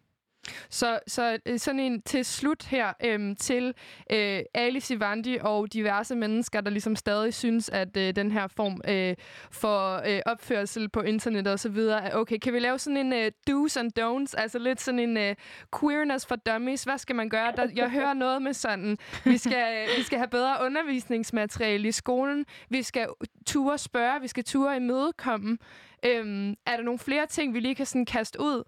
Så, 0.70 1.00
så 1.08 1.38
øh, 1.46 1.60
sådan 1.60 1.80
en 1.80 2.02
til 2.02 2.26
slut 2.26 2.64
her 2.64 2.94
øhm, 3.06 3.36
til 3.36 3.74
øh, 4.12 4.40
Ali 4.54 4.80
Sivandi 4.80 5.38
og 5.42 5.74
diverse 5.74 6.16
mennesker, 6.16 6.62
der 6.62 6.70
ligesom 6.70 6.96
stadig 6.96 7.34
synes, 7.34 7.70
at 7.70 7.98
øh, 7.98 8.16
den 8.16 8.32
her 8.32 8.48
form 8.48 8.82
øh, 8.88 9.16
for 9.52 10.02
øh, 10.08 10.22
opførsel 10.26 10.90
på 10.90 11.02
internettet 11.02 11.76
videre 11.76 12.04
er 12.04 12.16
okay. 12.16 12.38
Kan 12.38 12.54
vi 12.54 12.60
lave 12.60 12.80
sådan 12.80 12.98
en 12.98 13.14
øh, 13.14 13.32
do's 13.50 13.80
and 13.80 13.92
don'ts, 14.00 14.34
altså 14.38 14.60
lidt 14.60 14.82
sådan 14.82 15.00
en 15.00 15.18
øh, 15.18 15.36
queerness 15.80 16.26
for 16.26 16.36
dummies? 16.36 16.84
Hvad 16.84 16.98
skal 16.98 17.16
man 17.16 17.30
gøre? 17.30 17.54
Der, 17.58 17.68
jeg 17.76 17.90
hører 17.90 18.14
noget 18.14 18.42
med 18.42 18.54
sådan, 18.54 18.98
vi 19.26 19.38
skal, 19.38 19.88
øh, 19.90 19.98
vi 19.98 20.04
skal 20.04 20.18
have 20.18 20.28
bedre 20.28 20.66
undervisningsmateriale 20.66 21.88
i 21.88 21.92
skolen, 21.92 22.46
vi 22.70 22.84
skal 22.84 23.08
ture 23.46 23.78
spørge, 23.78 24.22
vi 24.22 24.28
skal 24.28 24.44
ture 24.44 24.76
imødekomme. 24.76 25.58
Øhm, 26.06 26.56
er 26.66 26.76
der 26.76 26.84
nogle 26.84 27.00
flere 27.00 27.26
ting, 27.26 27.54
vi 27.54 27.60
lige 27.60 27.76
kan 27.76 27.86
sådan 27.86 28.06
kaste 28.06 28.42
ud? 28.42 28.64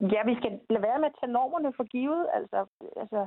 Ja, 0.00 0.20
vi 0.30 0.34
skal 0.40 0.60
lade 0.70 0.82
være 0.82 0.98
med 0.98 1.06
at 1.06 1.16
tage 1.20 1.32
normerne 1.32 1.72
for 1.76 1.84
givet. 1.84 2.26
Altså, 2.34 2.58
altså 2.96 3.26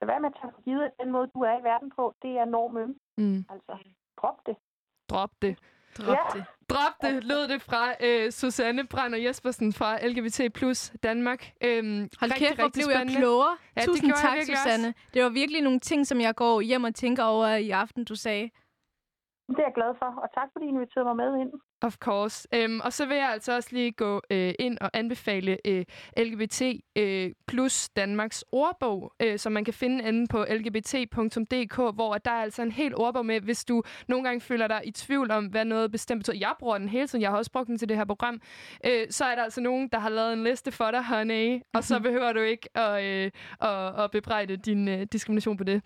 lade 0.00 0.08
være 0.12 0.20
med 0.20 0.30
at 0.32 0.36
tage 0.40 0.52
for 0.54 0.62
givet, 0.62 0.82
at 0.82 0.92
den 1.00 1.12
måde, 1.12 1.26
du 1.34 1.40
er 1.40 1.58
i 1.60 1.62
verden 1.62 1.90
på, 1.96 2.14
det 2.22 2.30
er 2.30 2.44
normen. 2.44 2.96
Mm. 3.18 3.44
Altså, 3.54 3.72
drop 4.20 4.38
det. 4.46 4.56
Drop 5.10 5.30
det. 5.42 5.58
Drop 5.98 6.16
ja. 6.16 6.38
det. 6.38 6.44
Drop 6.68 6.94
det, 7.02 7.24
lød 7.24 7.48
det 7.48 7.62
fra 7.62 7.94
øh, 8.00 8.32
Susanne 8.32 8.86
Brander 8.86 9.18
Jespersen 9.18 9.72
fra 9.72 10.06
LGBT 10.06 10.40
Plus 10.54 10.92
Danmark. 11.02 11.50
Øhm, 11.64 12.08
Hold 12.20 12.30
rigtig, 12.30 12.46
kæft, 12.46 12.60
hvor 12.60 12.68
blev 12.68 12.86
jeg 12.90 13.06
klogere. 13.18 13.56
Ja, 13.76 13.82
Tusind 13.84 14.12
tak, 14.12 14.38
Susanne. 14.42 14.88
Også. 14.88 15.10
Det 15.14 15.22
var 15.22 15.28
virkelig 15.28 15.62
nogle 15.62 15.80
ting, 15.80 16.06
som 16.06 16.20
jeg 16.20 16.34
går 16.34 16.60
hjem 16.60 16.84
og 16.84 16.94
tænker 16.94 17.24
over 17.24 17.46
i 17.46 17.70
aften, 17.70 18.04
du 18.04 18.14
sagde. 18.14 18.50
Det 19.48 19.58
er 19.58 19.62
jeg 19.62 19.72
glad 19.74 19.94
for, 19.98 20.06
og 20.22 20.28
tak 20.34 20.48
fordi 20.52 20.64
I 20.66 20.68
inviterede 20.68 21.04
mig 21.04 21.16
med 21.16 21.40
ind. 21.40 21.52
Of 21.82 21.96
course. 21.96 22.48
Øhm, 22.54 22.80
og 22.84 22.92
så 22.92 23.06
vil 23.06 23.16
jeg 23.16 23.30
altså 23.30 23.56
også 23.56 23.68
lige 23.72 23.92
gå 23.92 24.20
øh, 24.30 24.54
ind 24.58 24.78
og 24.80 24.90
anbefale 24.94 25.58
øh, 25.64 25.84
LGBT 26.16 26.62
øh, 26.96 27.32
plus 27.48 27.88
Danmarks 27.88 28.44
ordbog, 28.52 29.12
øh, 29.22 29.38
som 29.38 29.52
man 29.52 29.64
kan 29.64 29.74
finde 29.74 30.08
inde 30.08 30.26
på 30.26 30.44
lgbt.dk, 30.50 31.76
hvor 31.76 32.14
der 32.14 32.30
er 32.30 32.42
altså 32.42 32.62
en 32.62 32.72
helt 32.72 32.94
ordbog 32.94 33.26
med, 33.26 33.40
hvis 33.40 33.64
du 33.64 33.82
nogle 34.08 34.24
gange 34.24 34.40
føler 34.40 34.66
dig 34.66 34.80
i 34.84 34.90
tvivl 34.90 35.30
om, 35.30 35.46
hvad 35.46 35.64
noget 35.64 35.92
bestemt 35.92 36.20
betyder. 36.20 36.36
Jeg 36.36 36.54
bruger 36.58 36.78
den 36.78 36.88
hele 36.88 37.06
tiden, 37.06 37.22
jeg 37.22 37.30
har 37.30 37.36
også 37.36 37.52
brugt 37.52 37.68
den 37.68 37.78
til 37.78 37.88
det 37.88 37.96
her 37.96 38.04
program. 38.04 38.40
Øh, 38.86 39.06
så 39.10 39.24
er 39.24 39.34
der 39.34 39.42
altså 39.42 39.60
nogen, 39.60 39.88
der 39.88 39.98
har 39.98 40.08
lavet 40.08 40.32
en 40.32 40.44
liste 40.44 40.72
for 40.72 40.90
dig, 40.90 41.04
honey, 41.04 41.60
og 41.74 41.84
så 41.84 42.00
behøver 42.00 42.32
du 42.32 42.40
ikke 42.40 42.78
at, 42.78 43.04
øh, 43.04 43.30
at, 43.60 44.04
at 44.04 44.10
bebrejde 44.10 44.56
din 44.56 44.88
øh, 44.88 45.06
diskrimination 45.12 45.56
på 45.56 45.64
det. 45.64 45.82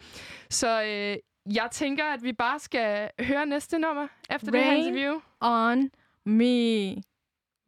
Så 0.51 0.83
øh, 0.83 1.17
jeg 1.55 1.69
tænker, 1.73 2.05
at 2.05 2.23
vi 2.23 2.33
bare 2.33 2.59
skal 2.59 3.11
høre 3.21 3.47
næste 3.47 3.79
nummer 3.79 4.07
efter 4.31 4.51
det 4.51 4.65
her 4.65 4.71
Rain 4.71 4.85
interview. 4.85 5.21
On 5.41 5.91
Me. 6.25 6.95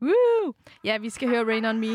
Woo! 0.03 0.55
Ja, 0.85 0.99
vi 0.99 1.11
skal 1.11 1.29
høre 1.29 1.45
Rain 1.45 1.65
On 1.65 1.79
Me. 1.79 1.87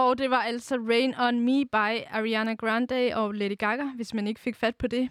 Og 0.00 0.18
det 0.18 0.30
var 0.30 0.42
altså 0.42 0.76
Rain 0.88 1.14
On 1.18 1.40
Me 1.40 1.64
by 1.64 2.04
Ariana 2.12 2.54
Grande 2.54 3.10
og 3.14 3.34
Lady 3.34 3.58
Gaga, 3.58 3.84
hvis 3.96 4.14
man 4.14 4.26
ikke 4.26 4.40
fik 4.40 4.56
fat 4.56 4.76
på 4.76 4.86
det. 4.86 5.08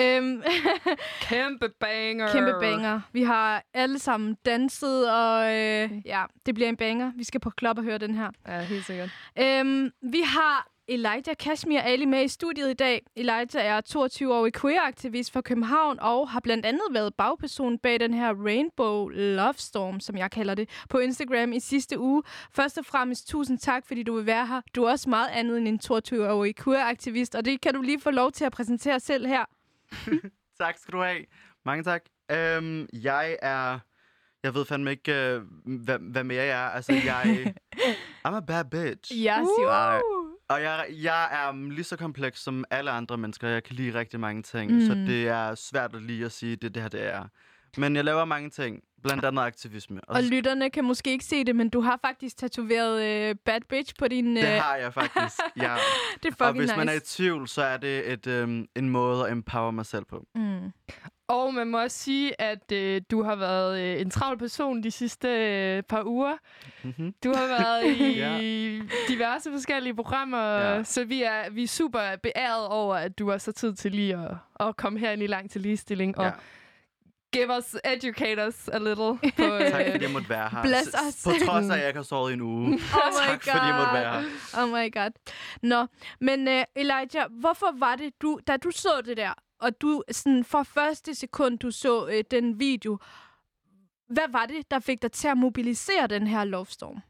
Øhm, 0.00 0.42
Kæmpe 1.28 1.68
banger. 1.80 2.32
kæmpe 2.32 2.52
banger. 2.60 3.00
Vi 3.12 3.22
har 3.22 3.62
alle 3.74 3.98
sammen 3.98 4.36
danset, 4.46 5.12
og 5.12 5.54
øh, 5.54 5.90
ja, 6.04 6.22
det 6.46 6.54
bliver 6.54 6.68
en 6.68 6.76
banger. 6.76 7.12
Vi 7.16 7.24
skal 7.24 7.40
på 7.40 7.50
klub 7.50 7.78
og 7.78 7.84
høre 7.84 7.98
den 7.98 8.14
her. 8.14 8.30
Ja, 8.48 8.60
helt 8.60 8.84
sikkert. 8.84 9.10
Øhm, 9.38 9.90
vi 10.02 10.20
har 10.26 10.68
Elijah 10.88 11.36
Kashmir 11.38 11.80
Ali 11.80 12.04
med 12.04 12.24
i 12.24 12.28
studiet 12.28 12.70
i 12.70 12.74
dag. 12.74 13.06
Elijah 13.16 13.66
er 13.66 13.80
22-årig 13.88 14.52
queer-aktivist 14.52 15.32
fra 15.32 15.40
København 15.40 16.00
og 16.00 16.28
har 16.30 16.40
blandt 16.40 16.66
andet 16.66 16.82
været 16.90 17.14
bagperson 17.14 17.78
bag 17.78 18.00
den 18.00 18.14
her 18.14 18.34
Rainbow 18.44 19.08
Love 19.08 19.54
Storm, 19.56 20.00
som 20.00 20.16
jeg 20.16 20.30
kalder 20.30 20.54
det, 20.54 20.68
på 20.88 20.98
Instagram 20.98 21.52
i 21.52 21.60
sidste 21.60 21.98
uge. 21.98 22.22
Først 22.52 22.78
og 22.78 22.86
fremmest 22.86 23.28
tusind 23.28 23.58
tak, 23.58 23.86
fordi 23.86 24.02
du 24.02 24.16
vil 24.16 24.26
være 24.26 24.46
her. 24.46 24.60
Du 24.74 24.84
er 24.84 24.90
også 24.90 25.10
meget 25.10 25.28
andet 25.28 25.58
end 25.58 25.68
en 25.68 25.80
22-årig 25.84 26.56
queer-aktivist, 26.56 27.34
og 27.34 27.44
det 27.44 27.60
kan 27.60 27.74
du 27.74 27.82
lige 27.82 28.00
få 28.00 28.10
lov 28.10 28.32
til 28.32 28.44
at 28.44 28.52
præsentere 28.52 29.00
selv 29.00 29.26
her. 29.26 29.44
Tak 30.60 30.78
skal 30.78 30.92
du 30.92 31.02
have. 31.02 31.24
Mange 31.64 31.84
tak. 31.84 32.02
Øhm, 32.30 32.86
jeg 32.92 33.36
er... 33.42 33.78
Jeg 34.42 34.54
ved 34.54 34.64
fandme 34.64 34.90
ikke, 34.90 35.14
øh, 35.14 35.42
hvad, 35.64 35.98
hvad 35.98 36.24
mere 36.24 36.44
jeg 36.44 36.64
er. 36.64 36.68
Altså, 36.70 36.92
jeg... 36.92 37.54
I'm 38.28 38.34
a 38.34 38.40
bad 38.40 38.64
bitch. 38.64 39.12
Yes, 39.12 39.48
you 39.58 39.68
are. 39.68 40.23
Og 40.54 40.62
jeg, 40.62 40.86
jeg 41.02 41.24
er 41.32 41.70
lige 41.70 41.84
så 41.84 41.96
kompleks 41.96 42.42
som 42.42 42.64
alle 42.70 42.90
andre 42.90 43.16
mennesker. 43.16 43.48
Jeg 43.48 43.64
kan 43.64 43.76
lide 43.76 43.98
rigtig 43.98 44.20
mange 44.20 44.42
ting. 44.42 44.72
Mm. 44.72 44.80
Så 44.86 44.94
det 44.94 45.28
er 45.28 45.54
svært 45.54 45.94
at 45.94 46.02
lige 46.02 46.24
at 46.24 46.32
sige, 46.32 46.56
det 46.56 46.74
det 46.74 46.82
her, 46.82 46.88
det 46.88 47.06
er. 47.14 47.24
Men 47.76 47.96
jeg 47.96 48.04
laver 48.04 48.24
mange 48.24 48.50
ting. 48.50 48.80
Blandt 49.02 49.24
andet 49.24 49.42
aktivisme. 49.42 50.00
Og 50.08 50.16
Og 50.16 50.22
lytterne 50.22 50.70
kan 50.70 50.84
måske 50.84 51.10
ikke 51.10 51.24
se 51.24 51.44
det, 51.44 51.56
men 51.56 51.68
du 51.68 51.80
har 51.80 51.98
faktisk 52.04 52.36
tatoveret 52.36 53.02
øh, 53.02 53.34
Bad 53.44 53.60
Bitch 53.68 53.94
på 53.98 54.08
din... 54.08 54.36
Øh, 54.36 54.42
det 54.42 54.50
har 54.60 54.76
jeg 54.76 54.94
faktisk. 54.94 55.40
Ja. 55.56 55.76
det 56.22 56.28
er 56.28 56.44
Og 56.44 56.46
fucking 56.48 56.58
hvis 56.58 56.76
man 56.76 56.88
er 56.88 56.92
i 56.92 56.96
nice. 56.96 57.16
tvivl, 57.16 57.48
så 57.48 57.62
er 57.62 57.76
det 57.76 58.12
et, 58.12 58.26
øhm, 58.26 58.66
en 58.76 58.88
måde 58.90 59.26
at 59.26 59.32
empower 59.32 59.70
mig 59.70 59.86
selv 59.86 60.04
på. 60.04 60.26
Mm. 60.34 60.72
Og 61.28 61.54
man 61.54 61.66
må 61.66 61.80
også 61.82 61.98
sige, 61.98 62.40
at 62.40 62.72
øh, 62.72 63.02
du 63.10 63.22
har 63.22 63.36
været 63.36 63.80
øh, 63.80 64.00
en 64.00 64.10
travl 64.10 64.38
person 64.38 64.82
de 64.82 64.90
sidste 64.90 65.28
øh, 65.28 65.82
par 65.82 66.02
uger. 66.06 66.36
Mm-hmm. 66.82 67.14
Du 67.24 67.32
har 67.34 67.46
været 67.46 67.86
i 68.00 68.12
Ja. 68.20 68.38
diverse 69.08 69.50
forskellige 69.52 69.94
programmer, 69.94 70.58
Ja. 70.58 70.82
så 70.84 71.04
vi 71.04 71.22
er, 71.22 71.50
vi 71.50 71.62
er 71.62 71.68
super 71.68 72.16
beæret 72.22 72.66
over, 72.68 72.94
at 72.96 73.18
du 73.18 73.30
har 73.30 73.38
så 73.38 73.52
tid 73.52 73.74
til 73.74 73.90
lige 73.92 74.14
at, 74.16 74.66
at 74.68 74.76
komme 74.76 74.98
herind 74.98 75.22
i 75.22 75.26
Lang 75.26 75.50
til 75.50 75.60
Ligestilling. 75.60 76.18
Og 76.18 76.24
Ja. 76.24 76.30
give 77.32 77.56
us, 77.58 77.76
educate 77.84 78.46
us 78.48 78.68
a 78.68 78.78
little. 78.78 79.18
På, 79.36 79.42
øh, 79.54 79.70
Tak 79.70 79.84
fordi 79.90 80.04
jeg 80.04 80.10
måtte 80.12 80.28
være 80.30 80.48
her. 80.52 80.62
Bless 80.62 80.88
us. 81.08 81.24
På 81.24 81.30
trods 81.46 81.70
af, 81.70 81.74
at 81.74 81.78
jeg 81.80 81.88
ikke 81.88 81.98
har 81.98 82.04
sovet 82.04 82.30
i 82.30 82.34
en 82.34 82.40
uge. 82.40 82.66
Oh 82.68 83.12
my 83.12 83.26
tak 83.28 83.42
fordi 83.42 83.66
jeg 83.66 83.74
måtte 83.78 83.94
være 83.94 84.22
her. 84.22 84.62
Oh 84.62 84.68
my 84.68 84.92
god. 84.94 85.10
Nå, 85.62 85.86
men 86.20 86.48
uh, 86.48 86.62
Elijah, 86.76 87.26
hvorfor 87.40 87.78
var 87.78 87.96
det, 87.96 88.12
du, 88.22 88.38
da 88.46 88.56
du 88.56 88.70
så 88.70 88.88
det 89.06 89.16
der, 89.16 89.32
og 89.60 89.80
du 89.80 90.02
sådan 90.10 90.44
fra 90.44 90.62
første 90.62 91.14
sekund, 91.14 91.58
du 91.58 91.70
så 91.70 92.08
øh, 92.08 92.24
den 92.30 92.58
video, 92.58 92.98
hvad 94.08 94.28
var 94.28 94.46
det, 94.46 94.70
der 94.70 94.78
fik 94.78 95.02
dig 95.02 95.12
til 95.12 95.28
at 95.28 95.36
mobilisere 95.36 96.06
den 96.06 96.26
her 96.26 96.44
lovstorm? 96.44 97.02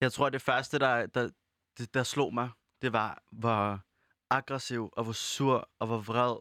Jeg 0.00 0.12
tror, 0.12 0.28
det 0.28 0.42
første, 0.42 0.78
der, 0.78 1.06
der, 1.06 1.30
der, 1.78 1.86
der 1.94 2.02
slog 2.02 2.34
mig, 2.34 2.50
det 2.82 2.92
var, 2.92 3.22
hvor 3.32 3.80
aggressiv 4.30 4.88
og 4.92 5.04
hvor 5.04 5.12
sur 5.12 5.68
og 5.78 5.86
hvor 5.86 5.98
vred. 5.98 6.36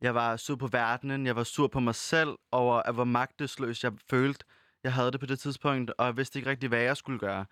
Jeg 0.00 0.14
var 0.14 0.36
sur 0.36 0.56
på 0.56 0.66
verdenen, 0.66 1.26
jeg 1.26 1.36
var 1.36 1.44
sur 1.44 1.66
på 1.66 1.80
mig 1.80 1.94
selv 1.94 2.36
over, 2.52 2.74
at 2.74 2.94
hvor 2.94 3.04
magtesløs 3.04 3.84
jeg 3.84 3.92
følte, 4.10 4.44
jeg 4.84 4.92
havde 4.92 5.10
det 5.12 5.20
på 5.20 5.26
det 5.26 5.38
tidspunkt, 5.38 5.90
og 5.98 6.06
jeg 6.06 6.16
vidste 6.16 6.38
ikke 6.38 6.50
rigtig, 6.50 6.68
hvad 6.68 6.82
jeg 6.82 6.96
skulle 6.96 7.18
gøre. 7.18 7.46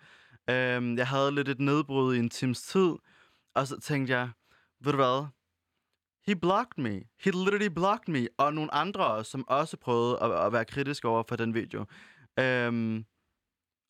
Øhm, 0.49 0.97
jeg 0.97 1.07
havde 1.07 1.31
lidt 1.31 1.49
et 1.49 1.59
nedbrud 1.59 2.15
i 2.15 2.19
en 2.19 2.29
times 2.29 2.61
tid, 2.61 2.93
og 3.53 3.67
så 3.67 3.79
tænkte 3.79 4.13
jeg, 4.13 4.29
ved 4.79 4.91
du 4.91 4.97
hvad? 4.97 5.27
He 6.27 6.35
blocked 6.35 6.77
me. 6.77 7.01
He 7.19 7.31
literally 7.31 7.67
blocked 7.67 8.07
me. 8.07 8.27
Og 8.37 8.53
nogle 8.53 8.73
andre 8.73 9.05
også, 9.05 9.31
som 9.31 9.47
også 9.47 9.77
prøvede 9.77 10.19
at, 10.21 10.45
at 10.45 10.53
være 10.53 10.65
kritiske 10.65 11.07
over 11.07 11.23
for 11.27 11.35
den 11.35 11.53
video. 11.53 11.85
Øhm, 12.39 13.05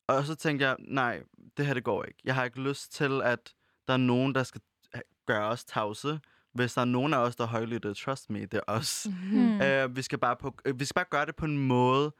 og 0.08 0.24
så 0.24 0.34
tænkte 0.34 0.66
jeg, 0.66 0.76
nej, 0.78 1.22
det 1.56 1.66
her 1.66 1.74
det 1.74 1.84
går 1.84 2.04
ikke. 2.04 2.20
Jeg 2.24 2.34
har 2.34 2.44
ikke 2.44 2.60
lyst 2.60 2.92
til, 2.92 3.22
at 3.22 3.54
der 3.88 3.92
er 3.92 3.98
nogen, 3.98 4.34
der 4.34 4.42
skal 4.42 4.60
gøre 5.26 5.44
os 5.48 5.64
tavse. 5.64 6.20
Hvis 6.52 6.74
der 6.74 6.80
er 6.80 6.84
nogen 6.84 7.14
af 7.14 7.18
os, 7.18 7.36
der 7.36 7.44
er 7.44 7.48
højlytte, 7.48 7.94
trust 7.94 8.30
me, 8.30 8.40
det 8.40 8.54
er 8.54 8.60
os. 8.66 9.06
Hmm. 9.30 9.62
Øh, 9.62 9.96
vi, 9.96 10.02
skal 10.02 10.18
bare 10.18 10.36
på, 10.36 10.58
øh, 10.64 10.80
vi 10.80 10.84
skal 10.84 10.94
bare 10.94 11.10
gøre 11.10 11.26
det 11.26 11.36
på 11.36 11.44
en 11.44 11.58
måde, 11.58 12.14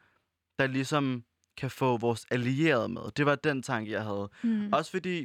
der 0.59 0.67
ligesom 0.67 1.25
kan 1.57 1.71
få 1.71 1.97
vores 1.97 2.27
allierede 2.31 2.89
med. 2.89 3.03
Det 3.17 3.27
var 3.27 3.35
den 3.35 3.63
tanke, 3.63 3.91
jeg 3.91 4.05
havde. 4.05 4.29
Hmm. 4.43 4.73
Også 4.73 4.91
fordi 4.91 5.25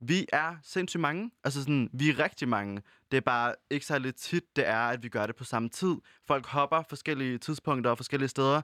vi 0.00 0.26
er 0.32 0.56
sindssygt 0.62 1.00
mange. 1.00 1.30
Altså 1.44 1.60
sådan, 1.60 1.90
vi 1.92 2.08
er 2.08 2.18
rigtig 2.18 2.48
mange. 2.48 2.82
Det 3.10 3.16
er 3.16 3.20
bare 3.20 3.54
ikke 3.70 3.86
særlig 3.86 4.14
tit, 4.14 4.44
det 4.56 4.68
er, 4.68 4.78
at 4.80 5.02
vi 5.02 5.08
gør 5.08 5.26
det 5.26 5.36
på 5.36 5.44
samme 5.44 5.68
tid. 5.68 5.94
Folk 6.26 6.46
hopper 6.46 6.82
forskellige 6.88 7.38
tidspunkter 7.38 7.90
og 7.90 7.96
forskellige 7.96 8.28
steder. 8.28 8.62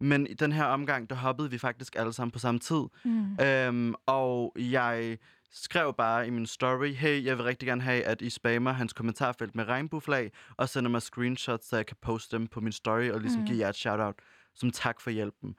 Men 0.00 0.26
i 0.26 0.34
den 0.34 0.52
her 0.52 0.64
omgang, 0.64 1.10
der 1.10 1.16
hoppede 1.16 1.50
vi 1.50 1.58
faktisk 1.58 1.96
alle 1.96 2.12
sammen 2.12 2.30
på 2.30 2.38
samme 2.38 2.60
tid. 2.60 2.82
Hmm. 3.04 3.36
Øhm, 3.40 3.94
og 4.06 4.52
jeg 4.58 5.18
skrev 5.52 5.94
bare 5.98 6.26
i 6.26 6.30
min 6.30 6.46
story, 6.46 6.92
hey, 6.94 7.24
jeg 7.24 7.36
vil 7.38 7.44
rigtig 7.44 7.66
gerne 7.66 7.82
have, 7.82 8.02
at 8.04 8.22
I 8.22 8.30
spammer 8.30 8.72
hans 8.72 8.92
kommentarfelt 8.92 9.54
med 9.54 9.64
regnbueflag, 9.68 10.32
og 10.56 10.68
sender 10.68 10.90
mig 10.90 11.02
screenshots, 11.02 11.68
så 11.68 11.76
jeg 11.76 11.86
kan 11.86 11.96
poste 12.02 12.36
dem 12.36 12.46
på 12.46 12.60
min 12.60 12.72
story, 12.72 13.10
og 13.10 13.20
ligesom 13.20 13.38
Mm. 13.40 13.44
mm. 13.44 13.46
give 13.46 13.58
jer 13.58 13.68
et 13.68 13.76
shout-out 13.76 14.14
som 14.54 14.70
tak 14.70 15.00
for 15.00 15.10
hjælpen. 15.10 15.54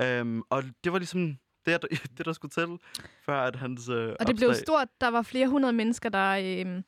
Øhm, 0.00 0.42
og 0.50 0.64
det 0.84 0.92
var 0.92 0.98
ligesom 0.98 1.36
det, 1.66 1.82
der, 1.82 1.88
det, 2.18 2.26
der 2.26 2.32
skulle 2.32 2.50
til, 2.50 2.78
før 3.22 3.40
at 3.40 3.56
hans 3.56 3.88
øh, 3.88 4.14
Og 4.20 4.26
det 4.26 4.36
blev 4.36 4.54
stort. 4.54 4.88
Der 5.00 5.08
var 5.08 5.22
flere 5.22 5.48
hundrede 5.48 5.72
mennesker, 5.72 6.08
der, 6.08 6.30
øh, 6.30 6.82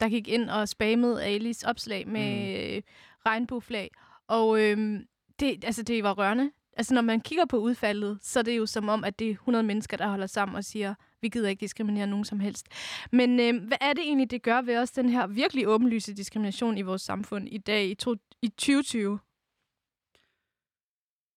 der 0.00 0.08
gik 0.08 0.28
ind 0.28 0.50
og 0.50 0.68
spammede 0.68 1.24
Alis 1.24 1.62
opslag 1.62 2.08
med 2.08 2.76
mm. 2.76 2.82
regnbueflag. 3.26 3.90
Og 4.28 4.60
øh, 4.62 5.00
det, 5.40 5.64
altså, 5.64 5.82
det 5.82 6.02
var 6.02 6.12
rørende. 6.12 6.50
Altså, 6.76 6.94
når 6.94 7.02
man 7.02 7.20
kigger 7.20 7.44
på 7.44 7.58
udfaldet, 7.58 8.18
så 8.22 8.38
er 8.38 8.42
det 8.42 8.56
jo 8.56 8.66
som 8.66 8.88
om, 8.88 9.04
at 9.04 9.18
det 9.18 9.26
er 9.26 9.32
100 9.32 9.64
mennesker, 9.64 9.96
der 9.96 10.08
holder 10.08 10.26
sammen 10.26 10.56
og 10.56 10.64
siger, 10.64 10.94
vi 11.20 11.28
gider 11.28 11.48
ikke 11.48 11.60
diskriminere 11.60 12.06
nogen 12.06 12.24
som 12.24 12.40
helst. 12.40 12.66
Men 13.12 13.40
øh, 13.40 13.66
hvad 13.66 13.78
er 13.80 13.92
det 13.92 14.02
egentlig, 14.02 14.30
det 14.30 14.42
gør 14.42 14.62
ved 14.62 14.76
os, 14.76 14.90
den 14.90 15.08
her 15.08 15.26
virkelig 15.26 15.68
åbenlyse 15.68 16.14
diskrimination 16.14 16.78
i 16.78 16.82
vores 16.82 17.02
samfund 17.02 17.48
i 17.48 17.58
dag, 17.58 17.86
i, 17.86 17.94
to, 17.94 18.14
i 18.42 18.48
2020? 18.48 19.18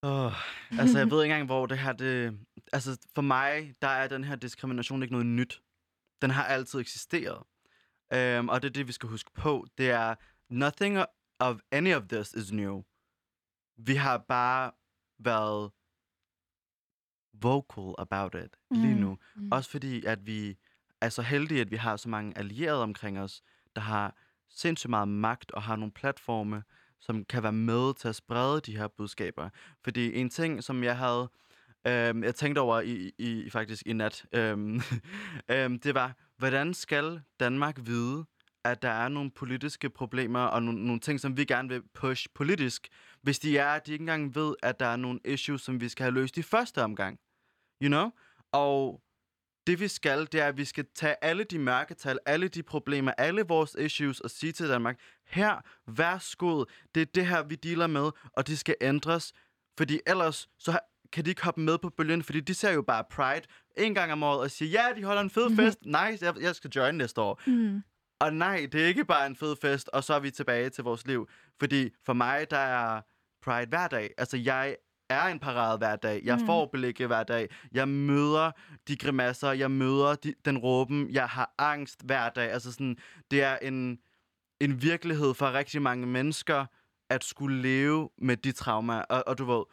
Oh, 0.03 0.33
altså, 0.79 0.97
jeg 0.97 1.11
ved 1.11 1.23
ikke 1.23 1.33
engang, 1.33 1.45
hvor 1.45 1.65
det 1.65 1.79
her... 1.79 1.93
Det, 1.93 2.39
altså, 2.73 2.97
for 3.15 3.21
mig, 3.21 3.73
der 3.81 3.87
er 3.87 4.07
den 4.07 4.23
her 4.23 4.35
diskrimination 4.35 5.01
ikke 5.03 5.11
noget 5.13 5.25
nyt. 5.27 5.61
Den 6.21 6.29
har 6.29 6.43
altid 6.45 6.79
eksisteret. 6.79 7.43
Um, 8.39 8.49
og 8.49 8.61
det 8.61 8.67
er 8.67 8.73
det, 8.73 8.87
vi 8.87 8.91
skal 8.91 9.09
huske 9.09 9.31
på. 9.33 9.65
Det 9.77 9.91
er, 9.91 10.15
nothing 10.49 10.97
of 11.39 11.59
any 11.71 11.95
of 11.95 12.03
this 12.09 12.33
is 12.33 12.51
new. 12.51 12.81
Vi 13.77 13.95
har 13.95 14.17
bare 14.17 14.71
været 15.19 15.71
vocal 17.33 17.95
about 17.97 18.35
it 18.35 18.57
lige 18.71 18.95
Mm. 18.95 19.01
nu. 19.01 19.17
Mm. 19.35 19.51
Også 19.51 19.69
fordi, 19.69 20.05
at 20.05 20.25
vi 20.25 20.57
er 21.01 21.09
så 21.09 21.21
heldige, 21.21 21.61
at 21.61 21.71
vi 21.71 21.75
har 21.75 21.97
så 21.97 22.09
mange 22.09 22.37
allierede 22.37 22.83
omkring 22.83 23.19
os, 23.19 23.41
der 23.75 23.81
har 23.81 24.15
sindssygt 24.49 24.89
meget 24.89 25.07
magt 25.07 25.51
og 25.51 25.63
har 25.63 25.75
nogle 25.75 25.91
platforme, 25.91 26.63
som 27.01 27.25
kan 27.25 27.43
være 27.43 27.51
med 27.51 27.93
til 27.93 28.07
at 28.07 28.15
sprede 28.15 28.61
de 28.61 28.77
her 28.77 28.87
budskaber. 28.87 29.49
Fordi 29.83 30.15
en 30.15 30.29
ting, 30.29 30.63
som 30.63 30.83
jeg 30.83 30.97
havde, 30.97 31.29
øh, 31.87 32.23
jeg 32.23 32.35
tænkte 32.35 32.59
over 32.59 32.81
i, 32.81 33.11
i 33.17 33.49
faktisk 33.49 33.83
i 33.85 33.93
nat, 33.93 34.25
øh, 34.33 34.57
øh, 35.51 35.69
det 35.83 35.95
var, 35.95 36.15
hvordan 36.37 36.73
skal 36.73 37.21
Danmark 37.39 37.77
vide, 37.85 38.25
at 38.63 38.81
der 38.81 38.89
er 38.89 39.09
nogle 39.09 39.31
politiske 39.31 39.89
problemer 39.89 40.39
og 40.39 40.63
nogle, 40.63 40.85
nogle 40.85 40.99
ting, 40.99 41.19
som 41.19 41.37
vi 41.37 41.45
gerne 41.45 41.69
vil 41.69 41.81
push 41.93 42.27
politisk, 42.35 42.87
hvis 43.21 43.39
de 43.39 43.57
er, 43.57 43.67
at 43.67 43.87
de 43.87 43.91
ikke 43.91 44.03
engang 44.03 44.35
ved, 44.35 44.55
at 44.63 44.79
der 44.79 44.85
er 44.85 44.95
nogle 44.95 45.19
issues, 45.25 45.61
som 45.61 45.81
vi 45.81 45.89
skal 45.89 46.03
have 46.03 46.13
løst 46.13 46.37
i 46.37 46.41
første 46.41 46.83
omgang. 46.83 47.19
You 47.83 47.87
know? 47.87 48.09
Og 48.51 49.01
det 49.71 49.79
vi 49.79 49.87
skal, 49.87 50.27
det 50.31 50.41
er, 50.41 50.45
at 50.45 50.57
vi 50.57 50.65
skal 50.65 50.85
tage 50.95 51.15
alle 51.21 51.43
de 51.43 51.59
mørketal, 51.59 52.19
alle 52.25 52.47
de 52.47 52.63
problemer, 52.63 53.11
alle 53.17 53.41
vores 53.41 53.75
issues 53.79 54.19
og 54.19 54.29
sige 54.29 54.51
til 54.51 54.69
Danmark, 54.69 54.99
her, 55.27 55.61
værsgo, 55.87 56.63
det 56.95 57.01
er 57.01 57.05
det 57.05 57.27
her, 57.27 57.43
vi 57.43 57.55
dealer 57.55 57.87
med, 57.87 58.11
og 58.33 58.47
det 58.47 58.59
skal 58.59 58.75
ændres, 58.81 59.33
fordi 59.77 59.99
ellers 60.07 60.49
så 60.59 60.79
kan 61.13 61.25
de 61.25 61.29
ikke 61.29 61.43
hoppe 61.43 61.61
med 61.61 61.77
på 61.77 61.89
bølgen, 61.89 62.23
fordi 62.23 62.39
de 62.39 62.53
ser 62.53 62.71
jo 62.71 62.81
bare 62.81 63.03
Pride 63.11 63.47
en 63.77 63.95
gang 63.95 64.11
om 64.11 64.23
året 64.23 64.39
og 64.39 64.51
siger, 64.51 64.71
ja, 64.71 64.99
de 64.99 65.03
holder 65.03 65.21
en 65.21 65.29
fed 65.29 65.55
fest, 65.55 65.79
nice, 65.85 66.25
jeg, 66.25 66.33
jeg 66.41 66.55
skal 66.55 66.69
join 66.69 66.95
næste 66.95 67.21
år. 67.21 67.41
Mm. 67.47 67.81
Og 68.19 68.33
nej, 68.33 68.67
det 68.71 68.81
er 68.81 68.87
ikke 68.87 69.05
bare 69.05 69.27
en 69.27 69.35
fed 69.35 69.55
fest, 69.61 69.89
og 69.93 70.03
så 70.03 70.13
er 70.13 70.19
vi 70.19 70.31
tilbage 70.31 70.69
til 70.69 70.83
vores 70.83 71.07
liv. 71.07 71.29
Fordi 71.59 71.89
for 72.05 72.13
mig, 72.13 72.51
der 72.51 72.57
er 72.57 73.01
Pride 73.43 73.69
hver 73.69 73.87
dag. 73.87 74.09
Altså, 74.17 74.37
jeg 74.37 74.75
er 75.11 75.23
en 75.23 75.39
parade 75.39 75.77
hver 75.77 75.95
dag. 75.95 76.21
Jeg 76.23 76.37
Mm. 76.39 76.45
får 76.45 76.69
blikke 76.73 77.07
hver 77.07 77.23
dag. 77.23 77.49
Jeg 77.71 77.87
møder 77.87 78.51
de 78.87 78.97
grimasser. 78.97 79.51
Jeg 79.51 79.71
møder 79.71 80.15
de, 80.15 80.33
den 80.45 80.57
råben. 80.57 81.09
Jeg 81.11 81.27
har 81.29 81.53
angst 81.57 82.01
hver 82.05 82.29
dag. 82.29 82.51
Altså, 82.51 82.71
sådan, 82.71 82.97
det 83.31 83.43
er 83.43 83.57
en, 83.57 83.99
en 84.59 84.81
virkelighed 84.81 85.33
for 85.33 85.53
rigtig 85.53 85.81
mange 85.81 86.07
mennesker, 86.07 86.65
at 87.09 87.23
skulle 87.23 87.61
leve 87.61 88.09
med 88.17 88.37
de 88.37 88.51
traumer. 88.51 89.01
Og, 89.01 89.23
og 89.27 89.37
du 89.37 89.45
ved, 89.45 89.63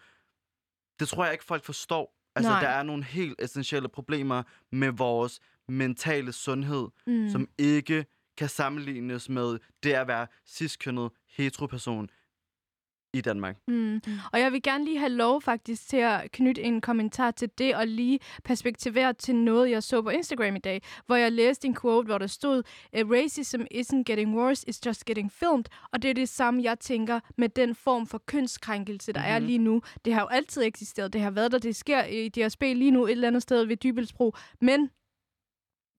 det 1.01 1.09
tror 1.09 1.25
jeg 1.25 1.33
ikke, 1.33 1.45
folk 1.45 1.65
forstår. 1.65 2.15
Altså, 2.37 2.51
Nej. 2.53 2.61
der 2.61 2.69
er 2.69 2.83
nogle 2.83 3.05
helt 3.05 3.35
essentielle 3.43 3.89
problemer 3.89 4.43
med 4.73 4.89
vores 4.93 5.41
mentale 5.69 6.33
sundhed, 6.33 6.89
Mm. 7.07 7.31
som 7.31 7.49
ikke 7.59 8.07
kan 8.37 8.49
sammenlignes 8.49 9.29
med 9.29 9.59
det 9.83 9.93
at 9.93 10.09
være 10.09 10.27
ciskønnet 10.47 11.11
heteroperson 11.37 12.09
i 13.13 13.21
Danmark. 13.21 13.57
Mm. 13.69 14.01
Og 14.33 14.41
jeg 14.41 14.53
vil 14.53 14.63
gerne 14.63 14.85
lige 14.85 14.99
have 14.99 15.13
lov 15.13 15.43
faktisk 15.43 15.89
til 15.89 15.97
at 15.97 16.31
knytte 16.33 16.63
en 16.63 16.81
kommentar 16.81 17.31
til 17.31 17.51
det, 17.59 17.75
og 17.77 17.87
lige 17.87 18.19
perspektivere 18.45 19.13
til 19.13 19.35
noget, 19.35 19.71
jeg 19.71 19.83
så 19.83 20.03
på 20.03 20.09
Instagram 20.11 20.57
i 20.57 20.59
dag, 20.59 20.83
hvor 21.07 21.17
jeg 21.17 21.33
læste 21.33 21.67
en 21.69 21.77
quote, 21.81 22.07
hvor 22.07 22.19
der 22.19 22.27
stod, 22.27 22.63
"Uh, 23.03 23.11
Racism 23.11 23.61
isn't 23.75 24.03
getting 24.03 24.37
worse, 24.39 24.65
it's 24.71 24.81
just 24.87 25.05
getting 25.05 25.33
filmed. 25.33 25.65
Og 25.93 26.03
det 26.03 26.11
er 26.11 26.15
det 26.15 26.29
samme, 26.29 26.63
jeg 26.63 26.79
tænker 26.79 27.21
med 27.39 27.49
den 27.49 27.75
form 27.75 28.07
for 28.07 28.23
kønskrænkelse, 28.27 29.13
der 29.13 29.21
mm-hmm. 29.21 29.35
er 29.35 29.39
Mhm. 29.39 29.47
lige 29.47 29.59
nu. 29.59 29.83
Det 30.05 30.15
har 30.15 30.21
jo 30.21 30.27
altid 30.27 30.63
eksisteret, 30.63 31.13
det 31.13 31.21
har 31.21 31.31
været 31.31 31.53
der, 31.53 31.59
det 31.59 31.77
sker 31.77 32.05
i 32.05 32.29
DSB 32.29 32.63
lige 32.63 32.91
nu 32.91 33.05
et 33.07 33.11
eller 33.11 33.29
andet 33.29 33.43
sted 33.43 33.65
ved 33.65 33.77
Dybelsbro, 33.77 34.35
men 34.61 34.91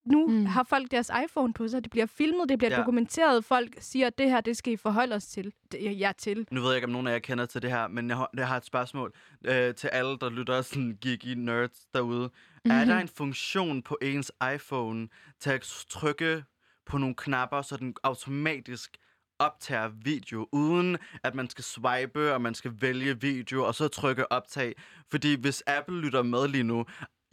nu 0.05 0.27
mm. 0.27 0.45
Har 0.45 0.63
folk 0.63 0.91
deres 0.91 1.11
iPhone 1.25 1.53
på 1.53 1.67
sig, 1.67 1.83
det 1.83 1.91
bliver 1.91 2.05
filmet, 2.05 2.49
det 2.49 2.57
bliver 2.57 2.71
ja. 2.71 2.75
Ja. 2.75 2.81
dokumenteret, 2.81 3.45
folk 3.45 3.75
siger, 3.79 4.07
at 4.07 4.17
det 4.17 4.29
her, 4.29 4.41
det 4.41 4.57
skal 4.57 4.73
I 4.73 4.77
forholde 4.77 5.15
os 5.15 5.27
til. 5.27 5.53
Det, 5.71 5.99
ja, 5.99 6.11
til. 6.17 6.47
Nu 6.51 6.61
ved 6.61 6.69
jeg 6.69 6.77
ikke, 6.77 6.85
om 6.85 6.91
nogen 6.91 7.07
af 7.07 7.11
jer 7.11 7.19
kender 7.19 7.45
til 7.45 7.61
det 7.61 7.69
her, 7.71 7.87
men 7.87 8.09
jeg 8.09 8.17
har, 8.17 8.29
jeg 8.37 8.47
har 8.47 8.57
et 8.57 8.65
spørgsmål 8.65 9.13
øh, 9.45 9.75
til 9.75 9.87
alle, 9.87 10.17
der 10.17 10.29
lytter 10.29 10.61
sådan 10.61 10.97
geeky 11.01 11.33
nerds 11.37 11.85
derude. 11.93 12.27
Mm-hmm. 12.27 12.71
Er 12.71 12.85
der 12.85 12.99
en 12.99 13.07
funktion 13.07 13.81
på 13.81 13.97
ens 14.01 14.31
iPhone 14.55 15.07
til 15.39 15.49
at 15.49 15.85
trykke 15.89 16.43
på 16.85 16.97
nogle 16.97 17.15
knapper, 17.15 17.61
så 17.61 17.77
den 17.77 17.93
automatisk 18.03 18.97
optager 19.39 19.87
video, 19.87 20.47
uden 20.51 20.97
at 21.23 21.35
man 21.35 21.49
skal 21.49 21.63
swipe, 21.63 22.33
og 22.33 22.41
man 22.41 22.55
skal 22.55 22.71
vælge 22.81 23.21
video, 23.21 23.63
og 23.63 23.75
så 23.75 23.87
trykke 23.87 24.31
optag. 24.31 24.75
Fordi 25.11 25.35
hvis 25.35 25.63
Apple 25.67 26.01
lytter 26.01 26.23
med 26.23 26.47
lige 26.47 26.63
nu, 26.63 26.85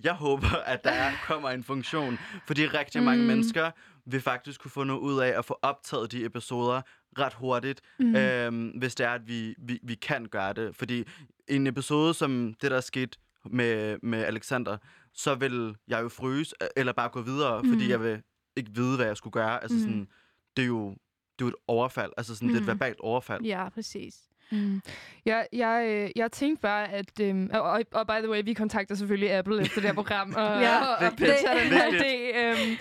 jeg 0.05 0.15
håber, 0.15 0.57
at 0.67 0.85
der 0.85 0.91
er, 0.91 1.13
kommer 1.27 1.51
en 1.51 1.65
funktion, 1.65 2.19
fordi 2.47 2.67
rigtig 2.67 3.03
mange 3.03 3.21
Mm. 3.23 3.27
mennesker 3.27 3.71
vil 4.07 4.21
faktisk 4.21 4.61
kunne 4.61 4.71
få 4.71 4.85
noget 4.85 5.01
ud 5.01 5.21
af 5.21 5.39
at 5.39 5.45
få 5.45 5.59
optaget 5.63 6.13
de 6.13 6.25
episoder 6.25 6.83
ret 7.19 7.35
hurtigt, 7.35 7.81
Mm. 7.99 8.17
øhm, 8.17 8.69
hvis 8.69 8.95
det 8.95 9.07
er, 9.07 9.11
at 9.11 9.29
vi, 9.29 9.55
vi, 9.59 9.79
vi 9.83 9.95
kan 9.95 10.27
gøre 10.27 10.53
det. 10.53 10.77
Fordi 10.77 11.05
en 11.49 11.67
episode 11.67 12.15
som 12.15 12.55
det, 12.63 12.71
der 12.71 12.77
er 12.77 12.81
sket 12.81 13.17
med, 13.51 13.99
med 14.03 14.19
Alexander, 14.25 14.77
så 15.15 15.35
vil 15.35 15.77
jeg 15.89 16.03
jo 16.03 16.09
fryse, 16.09 16.55
øh, 16.63 16.69
eller 16.77 16.93
bare 16.93 17.09
gå 17.09 17.23
videre, 17.23 17.63
mm. 17.63 17.69
fordi 17.73 17.91
jeg 17.91 18.01
vil 18.03 18.23
ikke 18.57 18.71
vide, 18.75 18.97
hvad 18.97 19.07
jeg 19.07 19.17
skulle 19.17 19.33
gøre. 19.33 19.63
Altså 19.63 19.77
Mm. 19.77 19.83
sådan, 19.83 20.09
det 20.57 20.63
er 20.63 20.67
jo 20.67 20.91
det 21.39 21.45
er 21.45 21.47
jo 21.47 21.49
et 21.49 21.55
overfald, 21.69 22.13
altså 22.17 22.35
sådan, 22.35 22.49
mm. 22.49 22.53
det 22.55 22.59
er 22.59 22.63
et 22.63 22.65
Mm. 22.65 22.81
verbalt 22.81 23.01
overfald. 23.01 23.43
Ja, 23.45 23.69
præcis. 23.69 24.15
Mm. 24.53 24.83
Jeg, 25.27 25.47
jeg, 25.53 25.85
øh, 25.89 26.11
jeg 26.17 26.33
tænkte 26.33 26.63
bare, 26.63 26.93
at... 26.93 27.21
Øhm, 27.21 27.51
og, 27.53 27.63
og, 27.63 27.81
og 27.93 28.07
by 28.07 28.11
the 28.21 28.31
way, 28.31 28.43
vi 28.45 28.55
kontakter 28.55 28.95
selvfølgelig 28.95 29.33
Apple 29.33 29.61
efter 29.61 29.81
det 29.81 29.85
her 29.91 29.95
program, 29.95 30.35
og, 30.37 30.61
Ja. 30.61 30.79
og, 30.85 30.97
og 30.97 31.03
Vigtigt. 31.03 31.31
pitcher 31.31 31.55
den 31.55 31.73
her 31.73 31.91
idé. 31.91 32.39
Øhm, 32.39 32.77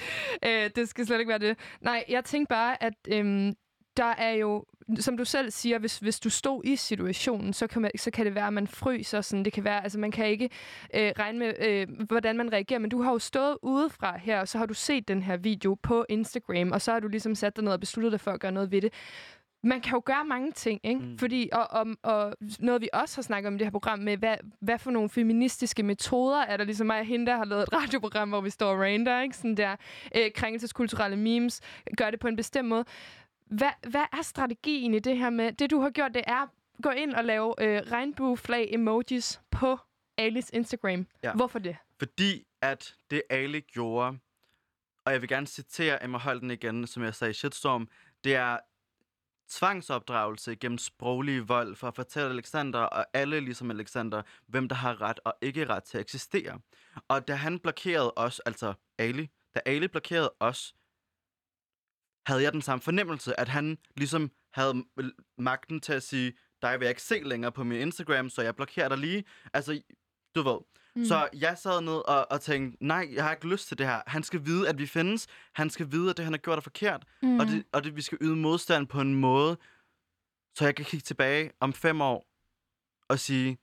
øh, 0.46 0.70
det 0.76 0.90
skal 0.90 1.06
slet 1.06 1.20
ikke 1.20 1.30
være 1.30 1.40
det. 1.40 1.58
Nej, 1.82 2.04
jeg 2.10 2.24
tænkte 2.26 2.50
bare, 2.50 2.84
at 2.84 2.94
øhm, 3.08 3.54
der 3.98 4.14
er 4.18 4.32
jo... 4.32 4.66
Som 5.00 5.18
du 5.18 5.26
selv 5.26 5.52
siger, 5.52 5.80
hvis, 5.80 5.98
hvis 5.98 6.20
du 6.20 6.30
stod 6.30 6.62
i 6.66 6.76
situationen, 6.76 7.54
så 7.54 7.68
kan, 7.68 7.82
man, 7.82 7.92
så 7.98 8.12
kan 8.12 8.26
det 8.26 8.36
være, 8.36 8.48
at 8.48 8.54
man 8.54 8.68
fryser. 8.68 9.22
Sådan. 9.22 9.46
Det 9.46 9.54
kan 9.54 9.64
være, 9.64 9.84
altså 9.84 10.00
man 10.00 10.12
kan 10.12 10.28
ikke 10.28 10.50
øh, 10.96 11.12
regne 11.20 11.40
med, 11.40 11.54
øh, 11.68 11.88
hvordan 12.08 12.38
man 12.38 12.54
reagerer. 12.54 12.80
Men 12.80 12.90
du 12.90 13.02
har 13.02 13.12
jo 13.12 13.20
stået 13.20 13.58
udefra 13.62 14.18
her, 14.18 14.40
og 14.40 14.48
så 14.48 14.58
har 14.58 14.66
du 14.66 14.74
set 14.74 15.08
den 15.08 15.22
her 15.24 15.38
video 15.38 15.74
på 15.84 16.06
Instagram, 16.10 16.72
og 16.72 16.82
så 16.82 16.92
har 16.92 17.00
du 17.00 17.08
ligesom 17.08 17.36
sat 17.36 17.56
dig 17.56 17.64
ned 17.64 17.72
og 17.74 17.80
besluttet 17.80 18.12
dig 18.12 18.20
for 18.22 18.32
at 18.32 18.40
gøre 18.40 18.52
noget 18.52 18.72
ved 18.72 18.82
det 18.82 18.94
man 19.66 19.82
kan 19.82 19.94
jo 19.94 20.02
gøre 20.06 20.26
mange 20.26 20.52
ting, 20.52 20.80
ikke? 20.84 21.00
Mm. 21.02 21.18
Fordi, 21.18 21.50
og, 21.54 21.68
og, 21.72 21.88
og 22.04 22.36
noget, 22.60 22.82
vi 22.82 22.90
også 22.94 23.18
har 23.18 23.22
snakket 23.22 23.48
om 23.48 23.56
i 23.56 23.58
det 23.58 23.66
her 23.66 23.72
program, 23.72 24.00
med 24.00 24.18
hvad, 24.18 24.36
hvad 24.60 24.80
for 24.80 24.92
nogle 24.92 25.10
feministiske 25.10 25.84
metoder 25.84 26.42
er 26.42 26.58
der, 26.58 26.64
ligesom 26.64 26.88
mig 26.88 27.00
og 27.00 27.06
hende, 27.06 27.26
der 27.26 27.38
har 27.38 27.46
lavet 27.46 27.64
et 27.64 27.74
radioprogram, 27.74 28.30
hvor 28.30 28.42
vi 28.42 28.50
står 28.50 28.72
og 28.72 28.80
rander, 28.80 29.22
ikke? 29.22 29.38
Sådan 29.38 29.58
der 29.58 29.76
øh, 30.16 30.32
krænkelseskulturelle 30.36 31.18
memes, 31.18 31.62
gør 31.98 32.12
det 32.12 32.20
på 32.20 32.28
en 32.28 32.36
bestemt 32.36 32.68
måde. 32.68 32.86
Hvad, 33.46 33.90
hvad 33.90 34.06
er 34.14 34.22
strategien 34.22 34.94
i 34.94 35.00
det 35.00 35.18
her 35.18 35.30
med, 35.30 35.52
det 35.52 35.72
du 35.72 35.80
har 35.80 35.90
gjort, 35.90 36.14
det 36.14 36.24
er 36.28 36.48
gå 36.84 36.90
ind 36.90 37.14
og 37.14 37.24
lave 37.24 37.54
øh, 37.62 37.82
regnbueflag-emojis 37.92 39.42
på 39.52 39.78
Alice 40.18 40.56
Instagram. 40.56 41.08
Ja. 41.24 41.34
Hvorfor 41.34 41.60
det? 41.60 41.78
Fordi 42.00 42.48
at 42.62 42.96
det 43.12 43.22
Ali 43.30 43.60
gjorde, 43.60 44.18
og 45.06 45.12
jeg 45.12 45.22
vil 45.22 45.30
gerne 45.30 45.48
citere 45.48 46.04
Emma 46.04 46.18
Holden 46.18 46.52
igen, 46.52 46.88
som 46.88 47.04
jeg 47.04 47.16
sagde 47.16 47.32
i 47.32 47.34
Shitstorm, 47.34 47.90
det 48.24 48.36
er 48.36 48.58
tvangsopdragelse 49.50 50.56
gennem 50.56 50.78
sproglig 50.78 51.50
vold 51.50 51.76
for 51.76 51.88
at 51.88 51.96
fortælle 51.96 52.30
Alexander 52.30 52.80
og 52.80 53.06
alle 53.14 53.40
ligesom 53.40 53.72
Alexander, 53.72 54.22
hvem 54.48 54.70
der 54.70 54.76
har 54.76 55.02
ret 55.02 55.20
og 55.26 55.34
ikke 55.42 55.66
ret 55.66 55.84
til 55.84 55.98
at 55.98 56.02
eksistere. 56.02 56.60
Og 57.08 57.28
da 57.28 57.36
han 57.36 57.60
blokerede 57.60 58.14
os, 58.16 58.40
altså 58.40 58.74
Ali, 58.98 59.30
da 59.56 59.60
Ali 59.66 59.88
blokerede 59.88 60.34
os, 60.40 60.76
havde 62.28 62.44
jeg 62.44 62.54
den 62.54 62.62
samme 62.62 62.82
fornemmelse, 62.82 63.40
at 63.40 63.48
han 63.48 63.78
ligesom 63.96 64.32
havde 64.54 64.86
magten 65.38 65.82
til 65.82 65.94
at 65.94 66.04
sige, 66.04 66.34
dig 66.62 66.80
vil 66.80 66.86
jeg 66.86 66.90
ikke 66.90 67.02
se 67.02 67.20
længere 67.24 67.52
på 67.52 67.64
min 67.64 67.82
Instagram, 67.82 68.30
så 68.30 68.42
jeg 68.42 68.56
blokerer 68.56 68.90
dig 68.90 68.98
lige. 68.98 69.24
Altså, 69.54 69.82
du 70.36 70.42
ved. 70.44 70.58
Mm. 70.96 71.06
Så 71.06 71.28
jeg 71.34 71.58
sad 71.58 71.82
ned 71.82 71.94
og, 71.94 72.32
og 72.32 72.42
tænkte, 72.42 72.86
nej, 72.86 73.10
jeg 73.14 73.24
har 73.24 73.32
ikke 73.32 73.48
lyst 73.48 73.68
til 73.68 73.78
det 73.78 73.86
her. 73.88 74.02
Han 74.08 74.24
skal 74.24 74.46
vide, 74.46 74.70
at 74.70 74.78
vi 74.78 74.86
findes. 74.88 75.28
Han 75.54 75.70
skal 75.70 75.92
vide, 75.92 76.10
at 76.10 76.18
det, 76.18 76.26
han 76.26 76.34
har 76.34 76.38
gjort, 76.38 76.58
er 76.58 76.62
forkert. 76.62 77.04
Mm. 77.22 77.40
Og, 77.40 77.46
det, 77.46 77.64
og 77.72 77.84
det, 77.84 77.96
vi 77.96 78.02
skal 78.02 78.18
yde 78.22 78.36
modstand 78.36 78.88
på 78.88 79.02
en 79.02 79.16
måde, 79.16 79.58
så 80.56 80.66
jeg 80.66 80.76
kan 80.76 80.86
kigge 80.86 81.04
tilbage 81.04 81.52
om 81.60 81.74
fem 81.74 82.02
år 82.02 82.28
og 83.08 83.20
sige, 83.20 83.58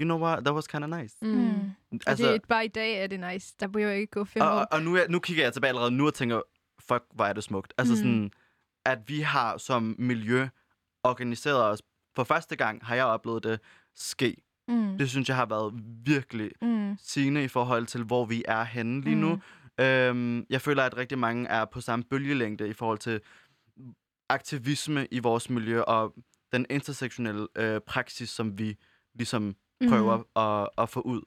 you 0.00 0.04
know 0.04 0.18
what, 0.20 0.44
that 0.44 0.54
was 0.54 0.66
kind 0.66 0.84
of 0.84 0.90
nice. 1.00 1.16
Mm. 1.22 1.28
Mm. 1.28 2.00
Altså, 2.06 2.26
det 2.26 2.34
er 2.34 2.38
bare 2.48 2.64
i 2.64 2.68
dag 2.68 3.02
er 3.02 3.06
det 3.06 3.20
nice. 3.20 3.54
Der 3.60 3.66
bør 3.66 3.80
jo 3.80 3.88
ikke 3.90 4.10
gå 4.10 4.24
fem 4.24 4.42
og, 4.42 4.48
år. 4.48 4.52
og, 4.52 4.66
og 4.70 4.82
nu, 4.82 4.96
er, 4.96 5.08
nu 5.08 5.18
kigger 5.18 5.44
jeg 5.44 5.52
tilbage 5.52 5.68
allerede 5.68 5.90
nu 5.90 6.06
og 6.06 6.14
tænker, 6.14 6.40
fuck, 6.80 7.04
hvor 7.14 7.24
er 7.24 7.32
det 7.32 7.44
smukt. 7.44 7.74
Altså 7.78 7.94
Mm. 7.94 7.98
mm. 7.98 8.04
sådan, 8.04 8.30
at 8.84 9.08
vi 9.08 9.20
har 9.20 9.56
som 9.58 9.94
miljø 9.98 10.48
organiseret 11.04 11.64
os. 11.64 11.82
For 12.16 12.24
første 12.24 12.56
gang 12.56 12.86
har 12.86 12.94
jeg 12.94 13.04
oplevet 13.04 13.44
det 13.44 13.60
ske. 13.94 14.36
Mm. 14.70 14.98
Det 14.98 15.10
synes 15.10 15.28
jeg 15.28 15.36
har 15.36 15.46
været 15.46 15.74
virkelig 16.04 16.50
Mm. 16.62 16.96
sigende 17.02 17.44
i 17.44 17.48
forhold 17.48 17.86
til, 17.86 18.02
hvor 18.04 18.24
vi 18.24 18.42
er 18.48 18.64
henne 18.64 19.00
lige 19.00 19.16
nu. 19.16 19.40
Øhm, 19.80 20.46
jeg 20.50 20.60
føler, 20.60 20.82
at 20.82 20.96
rigtig 20.96 21.18
mange 21.18 21.48
er 21.48 21.64
på 21.64 21.80
samme 21.80 22.04
bølgelængde 22.10 22.68
i 22.68 22.72
forhold 22.72 22.98
til 22.98 23.20
aktivisme 24.28 25.06
i 25.10 25.18
vores 25.18 25.50
miljø 25.50 25.80
og 25.82 26.14
den 26.52 26.66
intersektionelle 26.70 27.46
øh, 27.56 27.80
praksis, 27.86 28.28
som 28.30 28.58
vi 28.58 28.76
ligesom 29.14 29.54
prøver 29.88 30.16
Mm. 30.16 30.24
at, 30.36 30.68
at 30.82 30.88
få 30.88 31.00
ud. 31.00 31.20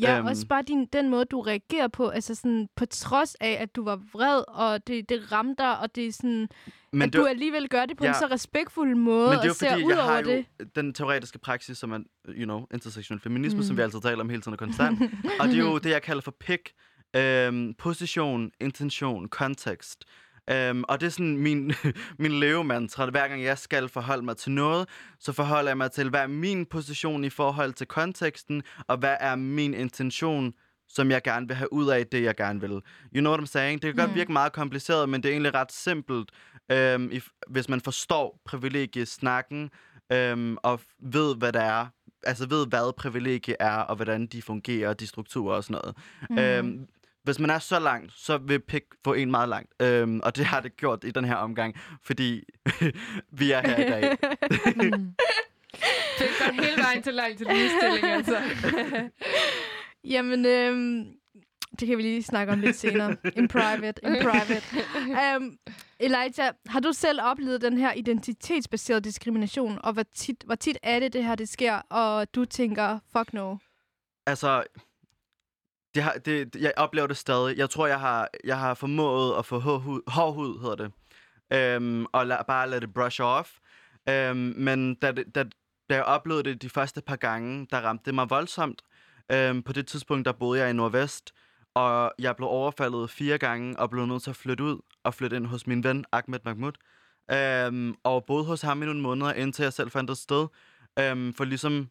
Ja, 0.00 0.18
Øhm. 0.18 0.26
også 0.26 0.46
bare 0.46 0.62
din, 0.62 0.86
den 0.92 1.10
måde, 1.10 1.24
du 1.24 1.40
reagerer 1.40 1.88
på, 1.88 2.08
altså 2.08 2.34
sådan, 2.34 2.68
på 2.76 2.86
trods 2.86 3.34
af, 3.40 3.56
at 3.60 3.76
du 3.76 3.84
var 3.84 3.96
vred, 4.12 4.44
og 4.48 4.86
det, 4.86 5.08
det 5.08 5.32
ramte 5.32 5.62
dig, 5.62 5.78
og 5.78 5.94
det 5.94 6.06
er 6.06 6.12
sådan, 6.12 6.48
Men 6.92 7.02
at 7.02 7.12
det, 7.12 7.20
du 7.20 7.26
alligevel 7.26 7.68
gør 7.68 7.86
det 7.86 7.96
på 7.96 8.04
ja. 8.04 8.10
en 8.10 8.14
så 8.14 8.26
respektfuld 8.30 8.94
måde, 8.94 9.28
men 9.30 9.38
det 9.38 9.44
er 9.46 9.50
og 9.50 9.56
ser 9.56 9.70
fordi, 9.70 9.84
ud 9.84 9.90
jeg 9.92 10.02
har 10.02 10.10
over 10.10 10.20
jo 10.20 10.44
det. 10.60 10.76
den 10.76 10.94
teoretiske 10.94 11.38
praksis, 11.38 11.78
som 11.78 11.92
er, 11.92 11.98
you 12.28 12.44
know, 12.44 12.66
intersektionel 12.74 13.20
feminisme, 13.22 13.58
mm. 13.58 13.62
som 13.64 13.76
vi 13.76 13.82
altid 13.82 14.00
taler 14.00 14.20
om 14.20 14.28
hele 14.28 14.42
tiden 14.42 14.52
og 14.52 14.58
konstant. 14.58 15.02
og 15.40 15.48
det 15.48 15.54
er 15.54 15.58
jo 15.58 15.78
det, 15.84 15.90
jeg 15.90 16.02
kalder 16.02 16.22
for 16.22 16.34
pick. 16.40 16.72
Øhm, 17.16 17.74
position, 17.78 18.50
intention, 18.60 19.28
kontekst. 19.28 20.04
Øhm, 20.50 20.84
og 20.88 21.00
det 21.00 21.06
er 21.06 21.10
sådan 21.10 21.38
min, 21.38 21.72
min 22.18 22.32
levemantra. 22.40 23.10
Hver 23.10 23.28
gang 23.28 23.42
jeg 23.42 23.58
skal 23.58 23.88
forholde 23.88 24.24
mig 24.24 24.36
til 24.36 24.52
noget, 24.52 24.88
så 25.20 25.32
forholder 25.32 25.70
jeg 25.70 25.76
mig 25.76 25.90
til, 25.92 26.10
hvad 26.10 26.20
er 26.20 26.26
min 26.26 26.66
position 26.66 27.24
i 27.24 27.30
forhold 27.30 27.72
til 27.72 27.86
konteksten, 27.86 28.62
og 28.88 28.96
hvad 28.96 29.16
er 29.20 29.36
min 29.36 29.74
intention, 29.74 30.52
som 30.88 31.10
jeg 31.10 31.22
gerne 31.22 31.46
vil 31.48 31.56
have 31.56 31.72
ud 31.72 31.88
af 31.88 32.06
det, 32.06 32.22
jeg 32.22 32.34
gerne 32.36 32.60
vil. 32.60 32.70
You 32.70 32.80
know 33.20 33.32
what 33.32 33.42
I'm 33.42 33.46
saying? 33.46 33.82
Det 33.82 33.94
kan 33.94 34.02
godt 34.02 34.10
Mm. 34.10 34.16
virke 34.16 34.32
meget 34.32 34.52
kompliceret, 34.52 35.08
men 35.08 35.22
det 35.22 35.28
er 35.28 35.32
egentlig 35.32 35.54
ret 35.54 35.72
simpelt, 35.72 36.30
øhm, 36.72 37.08
if, 37.12 37.28
hvis 37.48 37.68
man 37.68 37.80
forstår 37.80 38.40
privilegiesnakken, 38.44 39.70
øhm, 40.12 40.56
og 40.62 40.80
ved, 41.02 41.36
hvad 41.36 41.52
det 41.52 41.62
er, 41.62 41.86
altså 42.22 42.46
ved, 42.48 42.66
hvad 42.66 42.92
privilegie 42.96 43.56
er, 43.60 43.76
og 43.76 43.96
hvordan 43.96 44.26
de 44.26 44.42
fungerer, 44.42 44.92
de 44.92 45.06
strukturer 45.06 45.56
og 45.56 45.64
sådan 45.64 45.80
noget. 45.82 45.96
Mm. 46.30 46.38
Øhm, 46.38 46.86
hvis 47.24 47.38
man 47.38 47.50
er 47.50 47.58
så 47.58 47.78
langt, 47.78 48.12
så 48.12 48.38
vil 48.38 48.60
PIK 48.60 48.84
få 49.04 49.12
en 49.14 49.30
meget 49.30 49.48
langt. 49.48 49.82
Øhm, 49.82 50.20
og 50.22 50.36
det 50.36 50.44
har 50.44 50.60
det 50.60 50.76
gjort 50.76 51.04
i 51.04 51.10
den 51.10 51.24
her 51.24 51.34
omgang, 51.34 51.74
fordi 52.02 52.44
vi 53.38 53.52
er 53.52 53.60
her 53.68 53.76
i 53.76 53.90
dag. 53.90 54.10
Det 56.18 56.28
går 56.38 56.62
hele 56.62 56.82
vejen 56.82 57.02
til 57.02 57.14
langt 57.14 57.38
til 57.38 57.46
ligestilling, 57.46 58.04
altså. 58.04 58.42
Jamen, 60.14 60.46
øhm, 60.46 61.06
det 61.80 61.88
kan 61.88 61.98
vi 61.98 62.02
lige 62.02 62.22
snakke 62.22 62.52
om 62.52 62.60
lidt 62.60 62.76
senere. 62.76 63.16
In 63.36 63.48
private, 63.48 64.00
in 64.06 64.16
private. 64.22 64.62
Um, 65.36 65.58
Elijah, 66.00 66.54
har 66.66 66.80
du 66.80 66.92
selv 66.92 67.20
oplevet 67.22 67.60
den 67.60 67.78
her 67.78 67.92
identitetsbaserede 67.92 69.00
diskrimination, 69.00 69.78
og 69.84 69.92
hvor 69.92 70.04
tit, 70.14 70.42
hvor 70.46 70.54
tit 70.54 70.78
er 70.82 71.00
det, 71.00 71.12
det 71.12 71.24
her 71.24 71.34
det 71.34 71.48
sker, 71.48 71.74
og 71.74 72.34
du 72.34 72.44
tænker, 72.44 72.98
fuck 73.16 73.32
no? 73.32 73.56
altså, 74.26 74.62
det 75.94 76.02
har, 76.02 76.12
det, 76.12 76.56
jeg 76.56 76.72
oplever 76.76 77.06
det 77.06 77.16
stadig. 77.16 77.58
Jeg 77.58 77.70
tror, 77.70 77.86
jeg 77.86 78.00
har, 78.00 78.28
jeg 78.44 78.58
har 78.58 78.74
formået 78.74 79.38
at 79.38 79.46
få 79.46 79.58
hård 79.58 79.80
hud, 79.80 80.00
hård 80.06 80.34
hud 80.34 80.60
hedder 80.60 80.76
det. 80.76 80.92
Øhm, 81.52 82.06
og 82.12 82.26
la, 82.26 82.42
bare 82.42 82.70
lade 82.70 82.80
det 82.80 82.94
brush 82.94 83.22
off. 83.22 83.50
Øhm, 84.08 84.54
men 84.56 84.94
da, 84.94 85.12
det- 85.12 85.34
da, 85.34 85.44
da 85.90 85.94
jeg 85.94 86.04
oplevede 86.04 86.42
det 86.44 86.62
de 86.62 86.68
første 86.70 87.00
par 87.02 87.16
gange, 87.16 87.66
der 87.70 87.80
ramte 87.80 88.04
det 88.06 88.14
mig 88.14 88.30
voldsomt. 88.30 88.82
Øhm, 89.32 89.62
på 89.62 89.72
det 89.72 89.86
tidspunkt, 89.86 90.24
der 90.26 90.32
boede 90.32 90.60
jeg 90.60 90.70
i 90.70 90.72
Nordvest, 90.72 91.32
og 91.74 92.12
jeg 92.18 92.36
blev 92.36 92.48
overfaldet 92.48 93.10
fire 93.10 93.38
gange 93.38 93.78
og 93.78 93.90
blev 93.90 94.06
nødt 94.06 94.22
til 94.22 94.30
at 94.30 94.36
flytte 94.36 94.64
ud 94.64 94.78
og 95.04 95.14
flytte 95.14 95.36
ind 95.36 95.46
hos 95.46 95.66
min 95.66 95.84
ven 95.84 96.04
Ahmed 96.12 96.38
Mahmoud. 96.44 96.72
Øhm, 97.30 97.94
og 98.04 98.24
boede 98.24 98.44
hos 98.44 98.62
ham 98.62 98.82
i 98.82 98.86
nogle 98.86 99.00
måneder, 99.00 99.32
indtil 99.32 99.62
jeg 99.62 99.72
selv 99.72 99.90
fandt 99.90 100.10
et 100.10 100.18
sted. 100.18 100.46
Øhm, 100.98 101.34
for 101.34 101.44
ligesom 101.44 101.88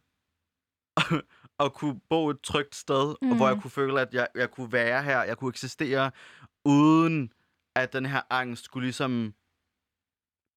at 1.60 1.72
kunne 1.72 2.00
bo 2.10 2.28
et 2.30 2.40
trygt 2.42 2.74
sted, 2.74 3.14
mm. 3.22 3.36
hvor 3.36 3.46
jeg 3.46 3.54
Mhm. 3.54 3.62
kunne 3.62 3.70
føle, 3.70 4.00
at 4.00 4.14
jeg, 4.14 4.26
jeg 4.34 4.50
kunne 4.50 4.72
være 4.72 5.02
her, 5.02 5.22
jeg 5.22 5.36
kunne 5.36 5.48
eksistere, 5.48 6.10
uden 6.64 7.32
at 7.76 7.92
den 7.92 8.06
her 8.06 8.20
angst 8.30 8.64
skulle 8.64 8.84
ligesom 8.86 9.34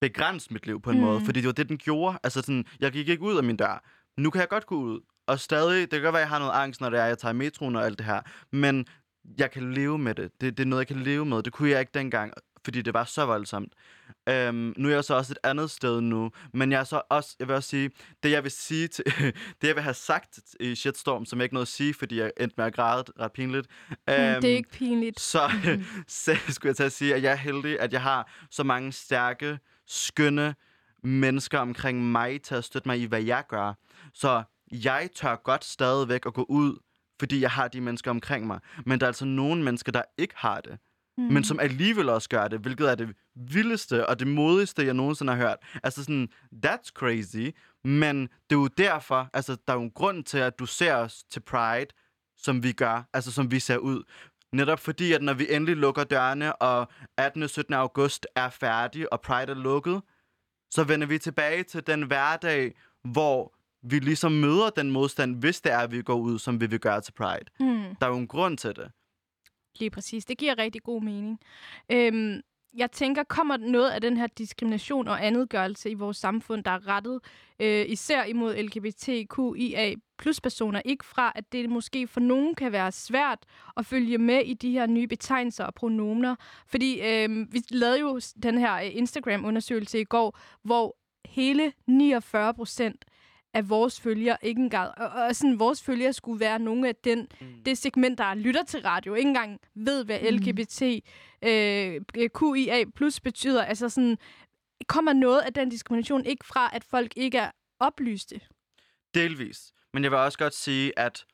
begrænse 0.01 0.53
mit 0.53 0.65
liv 0.65 0.81
på 0.81 0.89
en 0.91 0.97
mm. 0.97 1.03
måde. 1.03 1.19
Mm. 1.19 1.25
Fordi 1.25 1.39
det 1.41 1.47
var 1.47 1.53
det, 1.53 1.69
den 1.69 1.77
gjorde. 1.77 2.19
Altså 2.23 2.41
sådan, 2.41 2.65
jeg 2.79 2.91
gik 2.91 3.09
ikke 3.09 3.23
ud 3.23 3.37
af 3.37 3.43
min 3.43 3.57
dør. 3.57 3.83
Nu 4.17 4.29
kan 4.29 4.39
jeg 4.41 4.49
godt 4.49 4.65
gå 4.65 4.75
ud. 4.75 4.99
Og 5.27 5.39
stadig, 5.39 5.81
det 5.81 5.89
kan 5.91 6.01
godt 6.01 6.13
være, 6.13 6.21
at 6.21 6.25
jeg 6.25 6.29
har 6.29 6.39
noget 6.39 6.53
angst, 6.53 6.81
når 6.81 6.89
det 6.89 6.99
er, 6.99 7.05
jeg 7.05 7.17
tager 7.17 7.33
metroen 7.33 7.75
og 7.75 7.85
alt 7.85 7.97
det 7.97 8.05
her. 8.05 8.21
Men 8.51 8.85
jeg 9.37 9.51
kan 9.51 9.73
leve 9.73 9.97
med 9.97 10.15
det. 10.15 10.31
det. 10.41 10.57
Det 10.57 10.63
er 10.63 10.67
noget, 10.67 10.79
jeg 10.81 10.87
kan 10.87 11.03
leve 11.03 11.25
med. 11.25 11.43
Det 11.43 11.53
kunne 11.53 11.69
jeg 11.69 11.79
ikke 11.79 11.91
dengang, 11.93 12.33
fordi 12.67 12.81
det 12.81 12.93
var 12.93 13.03
så 13.03 13.25
voldsomt. 13.25 13.73
Øhm, 14.29 14.73
nu 14.77 14.89
er 14.89 14.93
jeg 14.93 15.03
så 15.03 15.13
også 15.13 15.33
et 15.33 15.37
andet 15.43 15.71
sted 15.71 16.01
nu. 16.01 16.31
Men 16.53 16.71
jeg 16.71 16.79
er 16.79 16.83
så 16.83 17.01
også, 17.09 17.35
jeg 17.39 17.47
vil 17.47 17.55
også 17.55 17.69
sige, 17.69 17.91
det 18.23 18.31
jeg 18.31 18.43
vil 18.43 18.51
sige 18.51 18.87
til, 18.87 19.05
det 19.61 19.67
jeg 19.67 19.75
vil 19.75 19.83
have 19.83 19.93
sagt 19.93 20.39
i 20.59 20.75
Shitstorm, 20.75 21.25
som 21.25 21.39
jeg 21.39 21.43
ikke 21.43 21.55
nåede 21.55 21.63
at 21.63 21.67
sige, 21.67 21.93
fordi 21.93 22.19
jeg 22.19 22.31
endte 22.39 22.53
med 22.57 22.65
at 22.65 22.73
græde 22.73 23.03
ret 23.19 23.31
pinligt. 23.31 23.67
Mm, 23.89 23.95
det 24.41 24.51
er 24.51 24.55
ikke 24.55 24.69
pinligt. 24.69 25.19
Så, 25.19 25.51
så 26.07 26.35
skulle 26.49 26.69
jeg 26.69 26.75
til 26.75 26.83
at 26.83 26.91
sige, 26.91 27.15
at 27.15 27.23
jeg 27.23 27.31
er 27.31 27.35
heldig, 27.35 27.79
at 27.79 27.93
jeg 27.93 28.01
har 28.01 28.31
så 28.51 28.63
mange 28.63 28.91
stærke, 28.91 29.59
skønne 29.85 30.55
mennesker 31.03 31.59
omkring 31.59 32.11
mig 32.11 32.41
til 32.41 32.55
at 32.55 32.63
støtte 32.63 32.87
mig 32.89 32.99
i, 32.99 33.05
hvad 33.05 33.21
jeg 33.21 33.43
gør. 33.49 33.73
Så 34.13 34.43
jeg 34.71 35.09
tør 35.15 35.35
godt 35.35 35.65
stadigvæk 35.65 36.25
at 36.25 36.33
gå 36.33 36.45
ud, 36.49 36.77
fordi 37.19 37.41
jeg 37.41 37.51
har 37.51 37.67
de 37.67 37.81
mennesker 37.81 38.11
omkring 38.11 38.47
mig. 38.47 38.59
Men 38.85 38.99
der 38.99 39.05
er 39.05 39.09
altså 39.09 39.25
nogle 39.25 39.63
mennesker, 39.63 39.91
der 39.91 40.01
ikke 40.17 40.33
har 40.37 40.61
det. 40.61 40.77
Mm. 41.17 41.23
Men 41.23 41.43
som 41.43 41.59
alligevel 41.59 42.09
også 42.09 42.29
gør 42.29 42.47
det, 42.47 42.59
hvilket 42.59 42.91
er 42.91 42.95
det 42.95 43.15
vildeste 43.35 44.07
og 44.07 44.19
det 44.19 44.27
modigste, 44.27 44.85
jeg 44.85 44.93
nogensinde 44.93 45.33
har 45.35 45.39
hørt. 45.39 45.57
Altså 45.83 46.03
sådan, 46.03 46.29
that's 46.65 46.91
crazy. 46.93 47.55
Men 47.83 48.21
det 48.21 48.55
er 48.55 48.59
jo 48.59 48.67
derfor, 48.67 49.29
altså 49.33 49.57
der 49.67 49.73
er 49.73 49.77
jo 49.77 49.83
en 49.83 49.91
grund 49.91 50.23
til, 50.23 50.37
at 50.37 50.59
du 50.59 50.65
ser 50.65 50.93
os 50.93 51.23
til 51.31 51.39
Pride, 51.39 51.87
som 52.37 52.63
vi 52.63 52.71
gør, 52.71 53.09
altså 53.13 53.31
som 53.31 53.51
vi 53.51 53.59
ser 53.59 53.77
ud. 53.77 54.03
Netop 54.53 54.79
fordi, 54.79 55.13
at 55.13 55.21
når 55.21 55.33
vi 55.33 55.47
endelig 55.49 55.75
lukker 55.77 56.03
dørene, 56.03 56.55
og 56.55 56.87
18. 57.17 57.43
og 57.43 57.49
17. 57.49 57.73
august 57.73 58.27
er 58.35 58.49
færdig, 58.49 59.13
og 59.13 59.21
Pride 59.21 59.51
er 59.51 59.55
lukket, 59.55 60.01
så 60.71 60.83
vender 60.83 61.07
vi 61.07 61.17
tilbage 61.17 61.63
til 61.63 61.87
den 61.87 62.03
hverdag, 62.03 62.73
hvor 63.03 63.57
vi 63.83 63.99
ligesom 63.99 64.31
møder 64.31 64.69
den 64.69 64.91
modstand, 64.91 65.35
hvis 65.35 65.61
det 65.61 65.71
er, 65.71 65.77
at 65.77 65.91
vi 65.91 66.01
går 66.01 66.15
ud, 66.15 66.39
som 66.39 66.61
vi 66.61 66.65
vil 66.65 66.79
gøre 66.79 67.01
til 67.01 67.11
Pride. 67.11 67.45
Mm. 67.59 67.95
Der 68.01 68.07
er 68.07 68.09
jo 68.09 68.17
en 68.17 68.27
grund 68.27 68.57
til 68.57 68.75
det. 68.75 68.91
Lige 69.79 69.89
præcis. 69.89 70.25
Det 70.25 70.37
giver 70.37 70.57
rigtig 70.57 70.83
god 70.83 71.01
mening. 71.01 71.39
Øhm, 71.91 72.41
jeg 72.77 72.91
tænker, 72.91 73.23
kommer 73.23 73.57
noget 73.57 73.89
af 73.89 74.01
den 74.01 74.17
her 74.17 74.27
diskrimination 74.27 75.07
og 75.07 75.25
andetgørelse 75.25 75.89
i 75.89 75.93
vores 75.93 76.17
samfund, 76.17 76.63
der 76.63 76.71
er 76.71 76.87
rettet 76.87 77.19
øh, 77.59 77.85
især 77.89 78.23
imod 78.23 78.55
LGBTQIA 78.55 79.95
plus 80.17 80.41
personer, 80.41 80.81
ikke 80.85 81.05
fra, 81.05 81.31
at 81.35 81.51
det 81.51 81.69
måske 81.69 82.07
for 82.07 82.19
nogen 82.19 82.55
kan 82.55 82.71
være 82.71 82.91
svært 82.91 83.39
at 83.77 83.85
følge 83.85 84.17
med 84.17 84.41
i 84.45 84.53
de 84.53 84.71
her 84.71 84.85
nye 84.87 85.07
betegnelser 85.07 85.63
og 85.63 85.73
pronomener. 85.73 86.35
Fordi 86.67 87.01
øh, 87.01 87.53
vi 87.53 87.61
lavede 87.69 87.99
jo 87.99 88.19
den 88.43 88.57
her 88.57 88.75
øh, 88.75 88.95
Instagram-undersøgelse 88.95 89.99
i 89.99 90.03
går, 90.03 90.39
hvor 90.63 90.97
hele 91.25 91.73
49 91.87 92.53
procent 92.53 93.05
af 93.57 93.69
vores 93.69 94.01
følgere 94.01 94.37
ikke 94.41 94.61
engang, 94.61 94.91
og, 94.97 95.07
og 95.09 95.35
sådan, 95.35 95.59
vores 95.59 95.83
følgere 95.83 96.13
skulle 96.13 96.39
være 96.39 96.59
nogle 96.59 96.87
af 96.87 96.95
den, 96.95 97.27
mm. 97.41 97.63
det 97.65 97.77
segment, 97.77 98.17
der 98.17 98.33
lytter 98.33 98.63
til 98.63 98.81
radio, 98.81 99.13
ikke 99.13 99.27
engang 99.27 99.59
ved, 99.75 100.05
hvad 100.05 100.19
LGBT 100.31 100.81
øh, 101.41 102.29
QIA 102.39 102.83
plus 102.95 103.19
betyder. 103.19 103.63
Altså 103.63 103.89
sådan, 103.89 104.17
kommer 104.87 105.13
noget 105.13 105.39
af 105.39 105.53
den 105.53 105.69
diskrimination 105.69 106.25
ikke 106.25 106.45
fra, 106.45 106.69
at 106.73 106.83
folk 106.83 107.13
ikke 107.15 107.37
er 107.37 107.51
oplyste? 107.79 108.41
Delvis. 109.13 109.73
Men 109.93 110.03
jeg 110.03 110.11
vil 110.11 110.19
også 110.19 110.37
godt 110.37 110.53
sige, 110.55 110.99
at 110.99 111.25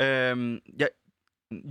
øhm, 0.00 0.58
jeg, 0.78 0.88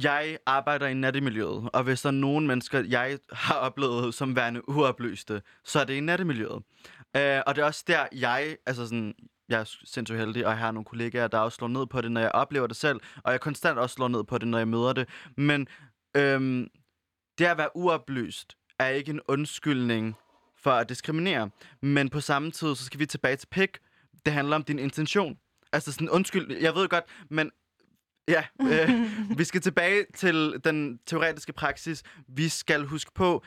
jeg 0.04 0.38
arbejder 0.46 0.88
i 0.88 0.94
nattemiljøet, 0.94 1.70
og 1.74 1.84
hvis 1.84 2.02
der 2.02 2.10
er 2.10 2.14
nogen 2.14 2.48
mennesker, 2.48 2.84
jeg 2.90 3.20
har 3.32 3.56
oplevet 3.56 4.14
som 4.14 4.36
værende 4.36 4.70
uoplyste, 4.70 5.42
så 5.64 5.80
er 5.80 5.84
det 5.84 5.94
i 5.94 6.00
nattemiljøet. 6.00 6.64
Øh, 7.16 7.42
og 7.48 7.56
det 7.56 7.62
er 7.62 7.66
også 7.66 7.84
der, 7.88 8.08
jeg, 8.12 8.58
altså 8.66 8.86
sådan, 8.86 9.14
jeg 9.52 9.60
er 9.60 9.76
sindssygt 9.84 10.20
heldig, 10.20 10.46
og 10.46 10.52
jeg 10.52 10.60
har 10.60 10.72
nogle 10.72 10.86
kollegaer, 10.86 11.28
der 11.28 11.38
også 11.38 11.56
slår 11.56 11.68
ned 11.68 11.86
på 11.86 12.02
det, 12.02 12.12
når 12.12 12.22
jeg 12.22 12.32
oplever 12.32 12.68
det 12.68 12.76
selv, 12.76 13.00
og 13.24 13.32
jeg 13.32 13.42
konstant 13.42 13.80
også 13.80 13.94
slår 13.94 14.08
ned 14.08 14.24
på 14.24 14.38
det, 14.38 14.48
når 14.48 14.58
jeg 14.58 14.68
møder 14.68 14.94
det. 14.94 15.10
Men 15.38 15.68
øhm, 16.18 16.68
det 17.38 17.46
at 17.46 17.58
være 17.58 17.76
uoplyst 17.76 18.58
er 18.80 18.88
ikke 18.88 19.10
en 19.10 19.22
undskyldning 19.28 20.16
for 20.58 20.72
at 20.72 20.90
diskriminere. 20.90 21.50
Men 21.82 22.10
på 22.10 22.20
samme 22.20 22.52
tid, 22.52 22.76
så 22.76 22.86
skal 22.86 23.00
vi 23.00 23.06
tilbage 23.06 23.36
til 23.36 23.48
pik. 23.48 23.78
Det 24.26 24.34
handler 24.34 24.56
om 24.56 24.64
din 24.64 24.80
intention. 24.80 25.38
Altså 25.74 25.92
sådan, 25.92 26.10
undskyld, 26.10 26.58
jeg 26.58 26.76
ved 26.76 26.88
godt, 26.88 27.04
men 27.30 27.52
ja, 28.28 28.44
øh, 28.62 28.90
vi 29.40 29.44
skal 29.44 29.62
tilbage 29.62 30.06
til 30.16 30.62
den 30.64 31.00
teoretiske 31.06 31.54
praksis. 31.54 32.04
Vi 32.28 32.50
skal 32.50 32.86
huske 32.86 33.12
på, 33.16 33.44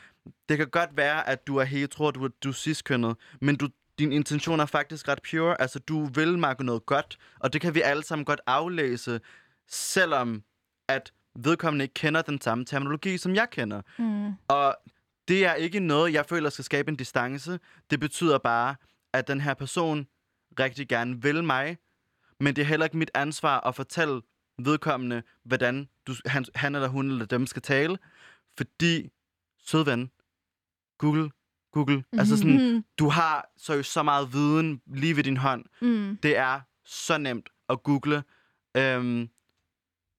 det 0.49 0.57
kan 0.57 0.69
godt 0.69 0.97
være, 0.97 1.29
at 1.29 1.47
du 1.47 1.57
er 1.57 1.65
hetero, 1.65 2.05
og 2.05 2.15
du 2.15 2.25
er, 2.25 2.29
du 2.45 2.49
er 2.49 2.53
cis-kønnet, 2.53 3.17
men 3.41 3.57
du, 3.57 3.69
din 3.99 4.13
intention 4.13 4.61
er 4.61 4.67
faktisk 4.67 5.09
ret 5.09 5.21
pure. 5.31 5.61
Altså, 5.61 5.79
du 5.79 6.05
vil 6.05 6.39
makke 6.39 6.65
noget 6.65 6.87
godt, 6.87 7.19
og 7.39 7.53
det 7.53 7.61
kan 7.61 7.75
vi 7.75 7.81
alle 7.81 8.03
sammen 8.03 8.25
godt 8.25 8.41
aflæse, 8.47 9.21
selvom 9.69 10.43
at 10.89 11.13
vedkommende 11.37 11.83
ikke 11.83 11.95
kender 11.95 12.23
den 12.23 12.41
samme 12.41 12.65
terminologi, 12.65 13.19
som 13.19 13.35
jeg 13.35 13.51
kender. 13.51 13.83
Mm. 13.99 14.33
Og 14.49 14.77
det 15.29 15.45
er 15.47 15.55
ikke 15.55 15.81
noget, 15.81 16.13
jeg 16.13 16.27
føler 16.27 16.51
skal 16.51 16.65
skabe 16.65 16.91
en 16.91 16.97
distance. 16.97 17.59
Det 17.91 18.01
betyder 18.01 18.39
bare, 18.39 18.75
at 19.13 19.29
den 19.29 19.41
her 19.41 19.55
person 19.55 20.07
rigtig 20.59 20.89
gerne 20.89 21.23
vil 21.23 21.45
mig, 21.45 21.79
men 22.41 22.57
det 22.57 22.63
er 22.63 22.67
heller 22.67 22.87
ikke 22.87 22.97
mit 22.97 23.11
ansvar 23.15 23.61
at 23.61 23.75
fortælle 23.75 24.23
vedkommende, 24.59 25.23
hvordan 25.45 25.89
du, 26.07 26.15
han, 26.27 26.45
han 26.55 26.75
eller 26.75 26.89
hun 26.89 27.11
eller 27.11 27.27
dem 27.27 27.47
skal 27.47 27.63
tale. 27.63 27.99
Fordi, 28.57 29.11
sød 29.59 29.85
ven, 29.85 30.11
Google, 30.99 31.31
Google, 31.75 31.97
mm-hmm. 31.97 32.18
altså 32.18 32.37
sådan, 32.37 32.85
du 32.99 33.09
har 33.09 33.49
så, 33.57 33.83
så 33.83 34.03
meget 34.03 34.33
viden 34.33 34.81
lige 34.87 35.16
ved 35.16 35.25
din 35.25 35.37
hånd. 35.37 35.64
Mm. 35.83 36.18
Det 36.22 36.37
er 36.37 36.61
så 36.85 37.18
nemt 37.18 37.49
at 37.68 37.83
google. 37.83 38.22
Øhm, 38.77 39.29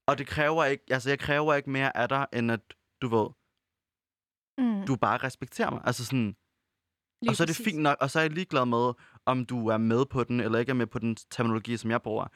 og 0.07 0.17
det 0.17 0.27
kræver 0.27 0.65
ikke, 0.65 0.83
altså 0.89 1.09
jeg 1.09 1.19
kræver 1.19 1.53
ikke 1.53 1.69
mere 1.69 1.97
af 1.97 2.09
dig, 2.09 2.27
end 2.33 2.51
at 2.51 2.61
du 3.01 3.07
ved, 3.07 3.27
Mm. 4.57 4.85
du 4.87 4.95
bare 4.95 5.17
respekterer 5.17 5.69
mig. 5.69 5.81
Altså 5.85 6.05
sådan, 6.05 6.35
Lige 7.21 7.31
og 7.31 7.35
så 7.35 7.43
er 7.43 7.45
det 7.45 7.55
præcis. 7.55 7.65
fint 7.65 7.81
nok, 7.81 7.97
og 8.01 8.09
så 8.11 8.19
er 8.19 8.23
jeg 8.23 8.31
ligeglad 8.31 8.65
med, 8.65 8.93
om 9.25 9.45
du 9.45 9.67
er 9.67 9.77
med 9.77 10.05
på 10.05 10.23
den, 10.23 10.39
eller 10.39 10.59
ikke 10.59 10.69
er 10.69 10.73
med 10.73 10.87
på 10.87 10.99
den 10.99 11.15
terminologi, 11.15 11.77
som 11.77 11.91
jeg 11.91 12.01
bruger. 12.01 12.27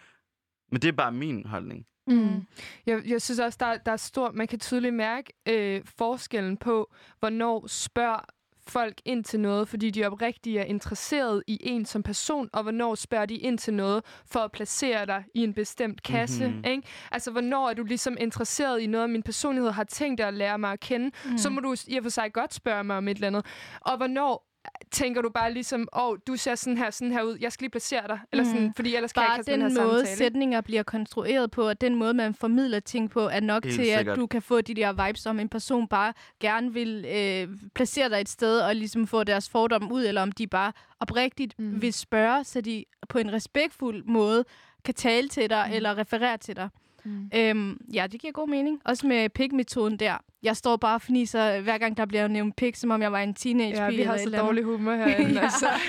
Men 0.72 0.82
det 0.82 0.88
er 0.88 0.92
bare 0.92 1.12
min 1.12 1.46
holdning. 1.46 1.86
Mm. 2.08 2.46
Jeg, 2.86 3.02
jeg 3.06 3.22
synes 3.22 3.40
også, 3.40 3.58
der, 3.60 3.78
der 3.78 3.92
er 3.92 3.98
stor... 3.98 4.32
Man 4.32 4.48
kan 4.48 4.60
tydeligt 4.60 4.94
mærke 4.96 5.34
øh, 5.48 5.82
forskellen 5.86 6.58
på, 6.58 6.94
hvornår 7.20 7.68
spørger 7.68 8.26
folk 8.70 9.02
ind 9.06 9.24
til 9.24 9.40
noget, 9.40 9.68
fordi 9.68 9.90
de 9.90 10.06
oprigtigt 10.06 10.60
er 10.60 10.64
interesseret 10.64 11.44
i 11.48 11.58
en 11.62 11.86
som 11.86 12.04
person, 12.04 12.50
og 12.54 12.64
hvornår 12.64 12.96
spørger 12.96 13.26
de 13.26 13.36
ind 13.36 13.58
til 13.58 13.74
noget 13.74 14.04
for 14.26 14.40
at 14.40 14.52
placere 14.52 15.06
dig 15.06 15.24
i 15.34 15.44
en 15.44 15.54
bestemt 15.54 16.04
kasse. 16.04 16.44
Mhm. 16.44 16.54
Mm-hmm. 16.54 16.72
Ikke? 16.72 16.84
Altså, 17.12 17.32
hvornår 17.32 17.70
er 17.70 17.74
du 17.74 17.84
ligesom 17.84 18.18
interesseret 18.20 18.80
i 18.80 18.88
noget 18.88 19.04
af 19.04 19.10
min 19.10 19.24
personlighed, 19.24 19.72
har 19.72 19.84
tænkt 19.84 20.18
dig 20.18 20.28
at 20.28 20.34
lære 20.34 20.60
mig 20.60 20.72
at 20.72 20.80
kende, 20.80 21.12
mm. 21.26 21.38
så 21.38 21.50
må 21.50 21.62
du 21.62 21.76
i 21.88 21.98
og 21.98 22.04
for 22.04 22.10
sig 22.10 22.34
godt 22.34 22.54
spørge 22.54 22.84
mig 22.84 22.98
om 22.98 23.08
et 23.08 23.16
eller 23.16 23.28
andet. 23.28 23.46
Og 23.82 23.98
hvornår 23.98 24.49
tænker 24.92 25.22
du 25.22 25.30
bare 25.30 25.54
ligesom, 25.54 25.88
åh, 25.96 26.08
oh, 26.10 26.18
du 26.28 26.36
ser 26.36 26.56
sådan 26.56 26.78
her, 26.78 26.90
sådan 26.92 27.12
her 27.12 27.24
ud, 27.24 27.38
jeg 27.42 27.52
skal 27.52 27.64
lige 27.64 27.72
placere 27.72 28.08
dig, 28.08 28.20
eller 28.32 28.44
sådan, 28.46 28.62
Mhm. 28.64 28.74
fordi 28.74 28.96
ellers 28.96 29.14
kan 29.14 29.22
jeg 29.22 29.28
Bare 29.30 29.38
ikke 29.40 29.52
have 29.52 29.58
den 29.60 29.66
den 29.70 29.78
her 29.78 29.86
måde, 29.88 29.98
samtale. 30.00 30.18
sætninger 30.18 30.62
bliver 30.62 30.84
konstrueret 30.84 31.52
på, 31.52 31.68
og 31.68 31.82
den 31.82 31.96
måde, 31.96 32.14
man 32.14 32.34
formidler 32.34 32.80
ting 32.80 33.10
på, 33.10 33.20
er 33.28 33.40
nok 33.40 33.64
Helt 33.64 33.76
til, 33.76 33.82
at 33.86 33.98
sikkert. 33.98 34.18
du 34.18 34.28
kan 34.28 34.42
få 34.42 34.62
de 34.62 34.74
der 34.74 35.06
vibes, 35.08 35.26
om 35.26 35.40
en 35.40 35.50
person 35.50 35.88
bare 35.88 36.14
gerne 36.40 36.74
vil 36.74 37.06
øh, 37.16 37.48
placere 37.76 38.10
dig 38.10 38.22
et 38.22 38.30
sted, 38.30 38.60
og 38.60 38.76
ligesom 38.76 39.08
få 39.08 39.24
deres 39.24 39.50
fordomme 39.50 39.92
ud, 39.92 40.06
eller 40.06 40.22
om 40.22 40.32
de 40.32 40.48
bare 40.48 40.72
oprigtigt 41.00 41.60
Mm. 41.60 41.66
mm. 41.66 41.82
vil 41.82 41.94
spørge, 41.94 42.44
så 42.44 42.62
de 42.62 42.86
på 43.10 43.18
en 43.18 43.34
respektfuld 43.34 44.04
måde 44.06 44.46
kan 44.86 44.94
tale 44.94 45.28
til 45.28 45.50
dig, 45.50 45.64
Mm. 45.66 45.72
mm. 45.72 45.76
eller 45.76 45.98
referere 45.98 46.38
til 46.38 46.56
dig. 46.56 46.70
Mm. 47.06 47.30
Øhm, 47.36 47.78
ja, 47.94 48.08
det 48.12 48.22
giver 48.22 48.34
god 48.34 48.50
mening. 48.50 48.82
Også 48.86 49.08
med 49.08 49.30
pik-metoden 49.30 50.00
der. 50.00 50.18
Jeg 50.44 50.58
står 50.58 50.76
bare 50.78 50.96
og 50.96 51.02
fniser, 51.02 51.62
hver 51.62 51.78
gang 51.78 51.98
der 51.98 52.06
bliver 52.06 52.28
nævnt 52.28 52.56
pik, 52.56 52.76
som 52.76 52.92
om 52.92 53.02
jeg 53.02 53.12
var 53.12 53.20
en 53.20 53.34
teenage 53.34 53.84
Ja, 53.84 53.90
vi 53.90 54.02
har 54.02 54.18
så 54.18 54.30
dårlig 54.38 54.64
humor 54.64 54.96
herinde. 54.96 55.42
Altså. 55.42 55.68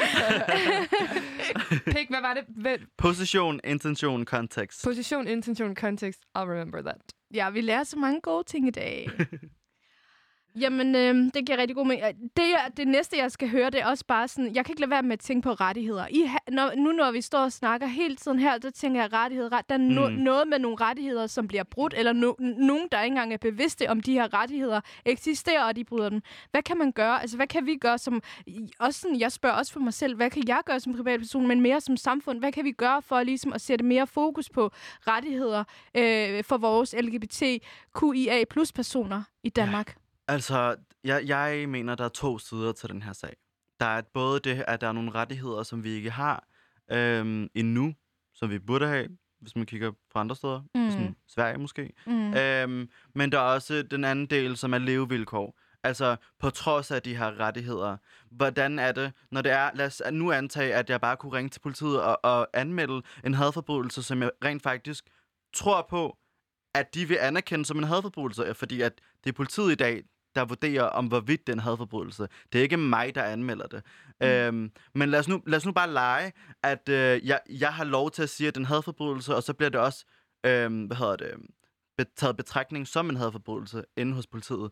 Pik, 1.87 2.09
hvad 2.09 2.21
var 2.21 2.35
det? 2.35 2.45
Hvad- 2.49 2.79
Position, 2.99 3.61
intention, 3.65 4.25
kontekst. 4.25 4.85
Position, 4.85 5.29
intention, 5.29 5.77
context. 5.77 6.21
I'll 6.39 6.41
remember 6.41 6.83
that. 6.83 6.97
Ja, 7.35 7.51
vi 7.51 7.61
lærer 7.61 7.85
så 7.85 7.99
mange 7.99 8.21
gode 8.21 8.45
ting 8.47 8.69
i 8.69 8.71
dag. 8.71 9.09
Jamen, 10.61 10.95
øh, 10.95 11.15
det 11.35 11.47
giver 11.47 11.59
rigtig 11.59 11.77
god 11.77 11.87
mening. 11.87 12.05
Det, 12.37 12.45
det 12.77 12.89
næste, 12.89 13.17
jeg 13.19 13.33
skal 13.33 13.49
høre, 13.51 13.71
det 13.71 13.81
er 13.81 13.87
også 13.87 14.05
bare 14.07 14.29
sådan... 14.29 14.55
Jeg 14.55 14.65
kan 14.65 14.73
ikke 14.73 14.81
lade 14.81 14.91
være 14.91 15.03
med 15.03 15.13
at 15.13 15.19
tænke 15.21 15.43
på 15.43 15.53
rettigheder. 15.53 16.07
I, 16.11 16.31
når, 16.49 16.73
nu, 16.77 16.93
når 16.93 17.11
vi 17.13 17.21
står 17.21 17.39
og 17.39 17.53
snakker 17.53 17.87
hele 17.87 18.17
tiden 18.17 18.39
her, 18.39 18.59
så 18.63 18.71
tænker 18.71 19.01
jeg 19.01 19.13
rettigheder. 19.13 19.53
Ret, 19.53 19.69
der 19.69 19.75
er 19.75 19.79
no, 19.79 20.09
Mm. 20.09 20.15
noget 20.15 20.49
med 20.49 20.59
nogle 20.59 20.77
rettigheder, 20.81 21.27
som 21.27 21.49
bliver 21.49 21.63
brudt, 21.65 21.95
eller 21.97 22.13
no, 22.13 22.33
nogen, 22.39 22.89
der 22.93 23.03
ikke 23.03 23.13
engang 23.13 23.33
er 23.33 23.37
bevidste 23.39 23.91
om, 23.91 24.01
de 24.01 24.13
her 24.13 24.35
rettigheder 24.35 24.81
eksisterer, 25.05 25.65
og 25.65 25.77
de 25.77 25.85
bryder 25.85 26.09
dem. 26.09 26.23
Hvad 26.51 26.63
kan 26.63 26.79
man 26.79 26.93
gøre? 26.93 27.21
Altså, 27.21 27.37
hvad 27.37 27.47
kan 27.47 27.67
vi 27.67 27.77
gøre 27.77 27.99
som... 27.99 28.23
Også 28.81 29.01
sådan, 29.01 29.21
jeg 29.21 29.33
spørger 29.33 29.57
også 29.57 29.73
for 29.73 29.81
mig 29.81 29.95
selv, 29.95 30.17
hvad 30.17 30.31
kan 30.31 30.43
jeg 30.49 30.61
gøre 30.67 30.81
som 30.81 30.95
privatperson, 30.97 31.47
men 31.47 31.61
mere 31.61 31.81
som 31.81 31.97
samfund? 31.97 32.39
Hvad 32.39 32.53
kan 32.53 32.65
vi 32.65 32.73
gøre 32.73 33.03
for 33.03 33.23
ligesom 33.23 33.53
at 33.53 33.61
sætte 33.61 33.85
mere 33.85 34.07
fokus 34.07 34.49
på 34.51 34.71
rettigheder 35.07 35.65
øh, 35.95 36.45
for 36.45 36.57
vores 36.57 36.95
LGBTQIA 37.01 38.45
plus 38.51 38.73
personer 38.73 39.23
i 39.43 39.49
Danmark? 39.49 40.00
Altså, 40.31 40.76
jeg, 41.05 41.22
jeg 41.26 41.68
mener, 41.68 41.95
der 41.95 42.05
er 42.05 42.09
to 42.09 42.39
sider 42.39 42.72
til 42.72 42.89
den 42.89 43.03
her 43.03 43.12
sag. 43.12 43.37
Der 43.81 43.87
er 43.87 44.03
både 44.14 44.41
det, 44.41 44.64
at 44.68 44.81
der 44.81 44.89
er 44.89 44.93
nogle 44.93 45.11
rettigheder, 45.11 45.62
som 45.62 45.85
vi 45.85 45.91
ikke 45.91 46.11
har 46.11 46.49
øhm, 46.93 47.49
endnu, 47.55 47.95
som 48.35 48.51
vi 48.51 48.59
burde 48.59 48.87
have, 48.87 49.09
hvis 49.41 49.57
man 49.57 49.66
kigger 49.66 49.91
på 49.91 50.18
andre 50.18 50.37
steder. 50.37 50.61
Mm. 50.74 50.91
Sådan 50.91 51.16
Sverige 51.28 51.59
måske. 51.59 51.93
Mm. 52.07 52.35
Øhm, 52.35 52.91
men 53.14 53.33
der 53.33 53.39
er 53.39 53.55
også 53.55 53.83
den 53.83 54.05
anden 54.05 54.26
del, 54.26 54.57
som 54.57 54.74
er 54.74 54.78
levevilkår. 54.78 55.59
Altså, 55.83 56.16
på 56.39 56.51
trods 56.51 56.91
af 56.91 57.03
de 57.03 57.16
her 57.16 57.41
rettigheder, 57.41 57.97
hvordan 58.31 58.78
er 58.78 58.93
det, 58.93 59.12
når 59.31 59.43
det 59.43 59.53
er, 59.53 59.70
lad 59.74 59.87
os 59.87 60.03
nu 60.12 60.33
antage, 60.33 60.74
at 60.74 60.91
jeg 60.91 61.01
bare 61.01 61.16
kunne 61.16 61.33
ringe 61.33 61.49
til 61.49 61.61
politiet 61.61 62.03
og, 62.03 62.18
og 62.22 62.49
anmelde 62.53 63.03
en 63.24 63.35
hadforbrydelse, 63.35 64.03
som 64.03 64.22
jeg 64.22 64.31
rent 64.45 64.62
faktisk 64.62 65.05
tror 65.55 65.87
på, 65.91 66.16
at 66.74 66.95
de 66.95 67.09
vil 67.09 67.18
anerkende 67.20 67.64
som 67.64 67.78
en 67.78 67.85
hadforbrydelse, 67.85 68.55
fordi 68.55 68.81
at 68.81 69.01
det 69.24 69.31
er 69.31 69.35
politiet 69.35 69.72
i 69.72 69.74
dag, 69.74 70.03
der 70.35 70.45
vurderer, 70.45 70.83
om 70.83 71.07
hvorvidt 71.07 71.47
det 71.47 71.53
er 71.53 71.57
en 71.57 71.61
hadforbrydelse. 71.61 72.28
Det 72.53 72.59
er 72.59 72.62
ikke 72.62 72.76
mig, 72.76 73.14
der 73.14 73.22
anmelder 73.22 73.66
det. 73.66 73.83
Mm. 74.20 74.26
Øhm, 74.26 74.72
men 74.95 75.09
lad 75.09 75.18
os, 75.18 75.28
nu, 75.28 75.43
lad 75.47 75.57
os 75.57 75.66
nu 75.66 75.72
bare 75.72 75.93
lege, 75.93 76.33
at 76.62 76.89
øh, 76.89 77.26
jeg, 77.26 77.41
jeg 77.49 77.74
har 77.74 77.85
lov 77.85 78.11
til 78.11 78.22
at 78.22 78.28
sige, 78.28 78.49
at 78.49 78.55
det 78.55 78.61
er 78.61 78.62
en 78.62 78.66
hadforbrydelse, 78.66 79.37
og 79.37 79.43
så 79.43 79.55
bliver 79.55 79.70
det 79.70 79.81
også, 79.81 80.05
øh, 80.47 80.87
hvad 80.87 80.97
hedder 80.97 81.16
det, 81.16 81.35
taget 82.16 82.37
betragtning 82.37 82.89
som 82.89 83.11
en 83.11 83.16
hadforbrydelse 83.16 83.85
inde 83.97 84.14
hos 84.14 84.26
politiet. 84.26 84.70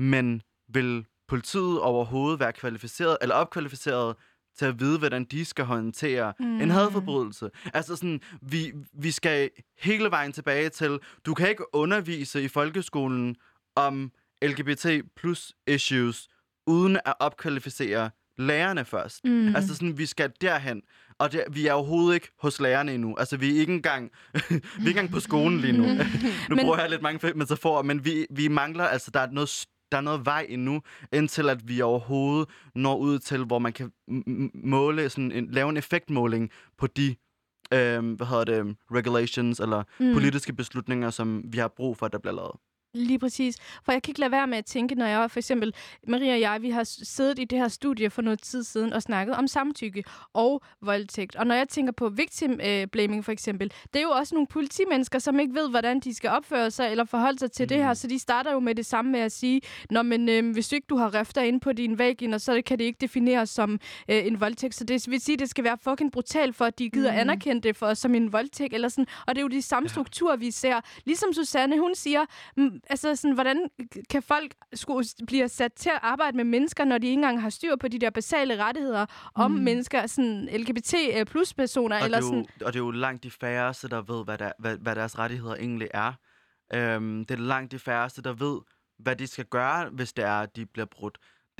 Men 0.00 0.42
vil 0.68 1.06
politiet 1.28 1.80
overhovedet 1.80 2.40
være 2.40 2.52
kvalificeret 2.52 3.16
eller 3.20 3.34
opkvalificeret 3.34 4.16
til 4.56 4.66
at 4.66 4.80
vide, 4.80 4.98
hvordan 4.98 5.24
de 5.24 5.44
skal 5.44 5.64
håndtere 5.64 6.32
mm. 6.40 6.60
en 6.60 6.70
hadforbrydelse? 6.70 7.50
Altså 7.74 7.96
sådan, 7.96 8.20
vi, 8.42 8.72
vi 8.92 9.10
skal 9.10 9.50
hele 9.78 10.10
vejen 10.10 10.32
tilbage 10.32 10.68
til, 10.68 10.98
du 11.26 11.34
kan 11.34 11.48
ikke 11.48 11.74
undervise 11.74 12.42
i 12.42 12.48
folkeskolen 12.48 13.36
om 13.76 14.12
LGBT 14.42 14.86
plus 15.16 15.52
issues, 15.66 16.28
uden 16.66 16.96
at 17.04 17.14
opkvalificere 17.20 18.10
lærerne 18.38 18.84
først. 18.84 19.24
Mm. 19.24 19.56
Altså 19.56 19.74
sådan, 19.74 19.98
vi 19.98 20.06
skal 20.06 20.32
derhen. 20.40 20.82
Og 21.18 21.32
det, 21.32 21.44
vi 21.52 21.66
er 21.66 21.72
overhovedet 21.72 22.14
ikke 22.14 22.28
hos 22.38 22.60
lærerne 22.60 22.94
endnu. 22.94 23.16
Altså, 23.18 23.36
vi 23.36 23.56
er 23.56 23.60
ikke 23.60 23.72
engang, 23.74 24.10
vi 24.34 24.38
er 24.54 24.54
ikke 24.78 24.88
engang 24.90 25.10
på 25.10 25.20
skolen 25.20 25.60
lige 25.60 25.72
nu. 25.72 25.82
nu 26.48 26.56
Men- 26.56 26.58
bruger 26.64 26.80
jeg 26.80 26.90
lidt 26.90 27.02
mange 27.02 27.32
metaforer, 27.34 27.82
men 27.82 28.04
vi, 28.04 28.26
vi 28.30 28.48
mangler, 28.48 28.84
altså, 28.84 29.10
der 29.14 29.20
er 29.20 29.30
noget 29.30 29.66
der 29.92 29.96
er 29.96 30.00
noget 30.00 30.24
vej 30.26 30.46
endnu, 30.48 30.82
indtil 31.12 31.48
at 31.50 31.68
vi 31.68 31.80
overhovedet 31.80 32.48
når 32.74 32.96
ud 32.96 33.18
til, 33.18 33.44
hvor 33.44 33.58
man 33.58 33.72
kan 33.72 33.92
måle, 34.54 35.08
sådan 35.10 35.32
en, 35.32 35.50
lave 35.50 35.70
en 35.70 35.76
effektmåling 35.76 36.50
på 36.78 36.86
de 36.86 37.16
øhm, 37.74 38.12
hvad 38.12 38.26
hedder 38.26 38.44
det, 38.44 38.76
regulations 38.94 39.60
eller 39.60 39.82
Mm. 40.00 40.06
mm. 40.06 40.12
politiske 40.12 40.52
beslutninger, 40.52 41.10
som 41.10 41.42
vi 41.48 41.58
har 41.58 41.68
brug 41.68 41.96
for, 41.96 42.06
at 42.06 42.12
der 42.12 42.18
bliver 42.18 42.34
lavet. 42.34 42.56
Lige 42.94 43.18
præcis. 43.18 43.56
For 43.84 43.92
jeg 43.92 44.02
kan 44.02 44.10
ikke 44.10 44.20
lade 44.20 44.30
være 44.30 44.46
med 44.46 44.58
at 44.58 44.64
tænke, 44.64 44.94
når 44.94 45.06
jeg 45.06 45.30
for 45.30 45.38
eksempel, 45.38 45.74
Maria 46.08 46.32
og 46.32 46.40
jeg, 46.40 46.62
vi 46.62 46.70
har 46.70 46.84
siddet 46.84 47.38
i 47.38 47.44
det 47.44 47.58
her 47.58 47.68
studie 47.68 48.10
for 48.10 48.22
noget 48.22 48.42
tid 48.42 48.64
siden 48.64 48.92
og 48.92 49.02
snakket 49.02 49.36
om 49.36 49.46
samtykke 49.46 50.04
og 50.32 50.62
voldtægt. 50.80 51.36
Og 51.36 51.46
når 51.46 51.54
jeg 51.54 51.68
tænker 51.68 51.92
på 51.92 52.08
victim 52.08 52.60
øh, 52.64 52.86
blaming 52.86 53.24
for 53.24 53.32
eksempel, 53.32 53.72
det 53.92 53.98
er 53.98 54.02
jo 54.02 54.10
også 54.10 54.34
nogle 54.34 54.46
politimennesker, 54.46 55.18
som 55.18 55.40
ikke 55.40 55.54
ved, 55.54 55.70
hvordan 55.70 56.00
de 56.00 56.14
skal 56.14 56.30
opføre 56.30 56.70
sig 56.70 56.90
eller 56.90 57.04
forholde 57.04 57.38
sig 57.38 57.52
til 57.52 57.64
mm. 57.64 57.68
det 57.68 57.76
her. 57.76 57.94
Så 57.94 58.08
de 58.08 58.18
starter 58.18 58.52
jo 58.52 58.60
med 58.60 58.74
det 58.74 58.86
samme 58.86 59.10
med 59.12 59.20
at 59.20 59.32
sige, 59.32 59.60
Nå, 59.90 60.02
men 60.02 60.28
øh, 60.28 60.52
hvis 60.52 60.68
du 60.68 60.74
ikke 60.74 60.86
du 60.90 60.96
har 60.96 61.14
rifter 61.14 61.42
inde 61.42 61.60
på 61.60 61.72
din 61.72 61.98
vagina, 61.98 62.38
så 62.38 62.62
kan 62.66 62.78
det 62.78 62.84
ikke 62.84 62.98
defineres 63.00 63.50
som 63.50 63.80
øh, 64.08 64.26
en 64.26 64.40
voldtægt. 64.40 64.74
Så 64.74 64.84
det 64.84 65.10
vil 65.10 65.20
sige, 65.20 65.36
det 65.36 65.50
skal 65.50 65.64
være 65.64 65.78
fucking 65.82 66.12
brutalt 66.12 66.56
for, 66.56 66.64
at 66.64 66.78
de 66.78 66.90
gider 66.90 67.12
mm. 67.12 67.18
Anerkende 67.18 67.62
det 67.62 67.76
for, 67.76 67.94
som 67.94 68.14
en 68.14 68.32
voldtægt. 68.32 68.74
Eller 68.74 68.88
sådan. 68.88 69.06
Og 69.26 69.34
det 69.34 69.40
er 69.40 69.42
jo 69.42 69.48
de 69.48 69.62
samme 69.62 69.88
strukturer, 69.88 70.36
vi 70.36 70.50
ser. 70.50 70.80
Ligesom 71.04 71.32
Susanne, 71.32 71.78
hun 71.78 71.94
siger, 71.94 72.24
mm, 72.56 72.79
altså 72.86 73.16
sådan, 73.16 73.34
hvordan 73.34 73.70
kan 74.10 74.22
folk 74.22 74.54
skulle 74.74 75.08
blive 75.26 75.48
sat 75.48 75.72
til 75.72 75.88
at 75.90 75.98
arbejde 76.02 76.36
med 76.36 76.44
mennesker, 76.44 76.84
når 76.84 76.98
de 76.98 77.06
ikke 77.06 77.14
engang 77.14 77.42
har 77.42 77.50
styr 77.50 77.76
på 77.76 77.88
de 77.88 77.98
der 77.98 78.10
basale 78.10 78.64
rettigheder 78.64 79.06
om 79.34 79.50
Mm. 79.50 79.56
mennesker, 79.58 80.06
sådan 80.06 80.48
LGBT 80.52 80.94
plus 81.26 81.54
personer, 81.54 81.96
Og 81.96 82.00
det, 82.00 82.04
eller 82.04 82.18
er 82.18 82.22
jo, 82.22 82.26
sådan... 82.28 82.46
og 82.66 82.72
det 82.72 82.78
er 82.80 82.84
jo 82.84 82.90
langt 82.90 83.22
de 83.22 83.30
færreste, 83.30 83.88
der 83.88 84.02
ved, 84.02 84.24
hvad, 84.24 84.38
der, 84.38 84.52
hvad, 84.58 84.76
hvad 84.76 84.94
deres 84.96 85.18
rettigheder 85.18 85.54
egentlig 85.54 85.88
er. 85.94 86.12
Øhm, 86.74 87.24
det 87.24 87.34
er 87.34 87.38
langt 87.42 87.72
de 87.72 87.78
færreste, 87.78 88.22
der 88.22 88.32
ved, 88.32 88.60
hvad 88.98 89.16
de 89.16 89.26
skal 89.26 89.44
gøre, 89.44 89.88
hvis 89.90 90.12
det 90.12 90.24
er, 90.24 90.40
at 90.40 90.56
de 90.56 90.66
bliver 90.66 90.86
brudt. 90.86 91.18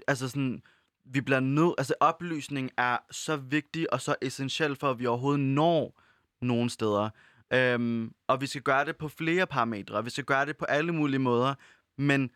Altså 0.09 0.29
sådan, 0.29 0.63
vi 1.05 1.21
bliver 1.21 1.41
nødt... 1.41 1.75
Altså 1.79 1.95
oplysning 2.01 2.71
er 2.77 2.99
så 3.11 3.37
vigtig 3.37 3.93
og 3.93 4.01
så 4.01 4.15
essentiel 4.23 4.77
for, 4.77 4.91
at 4.91 4.99
vi 4.99 5.07
overhovedet 5.07 5.41
når 5.41 6.01
nogle 6.43 6.71
steder. 6.71 7.11
Øhm, 7.53 8.13
og 8.29 8.41
vi 8.41 8.47
skal 8.47 8.63
gøre 8.63 8.85
det 8.85 8.97
på 8.97 9.09
flere 9.09 9.47
parametre. 9.47 10.05
Vi 10.05 10.11
skal 10.11 10.25
gøre 10.25 10.47
det 10.47 10.57
på 10.57 10.65
alle 10.65 10.93
mulige 10.93 11.19
måder. 11.19 11.55
Men 11.99 12.31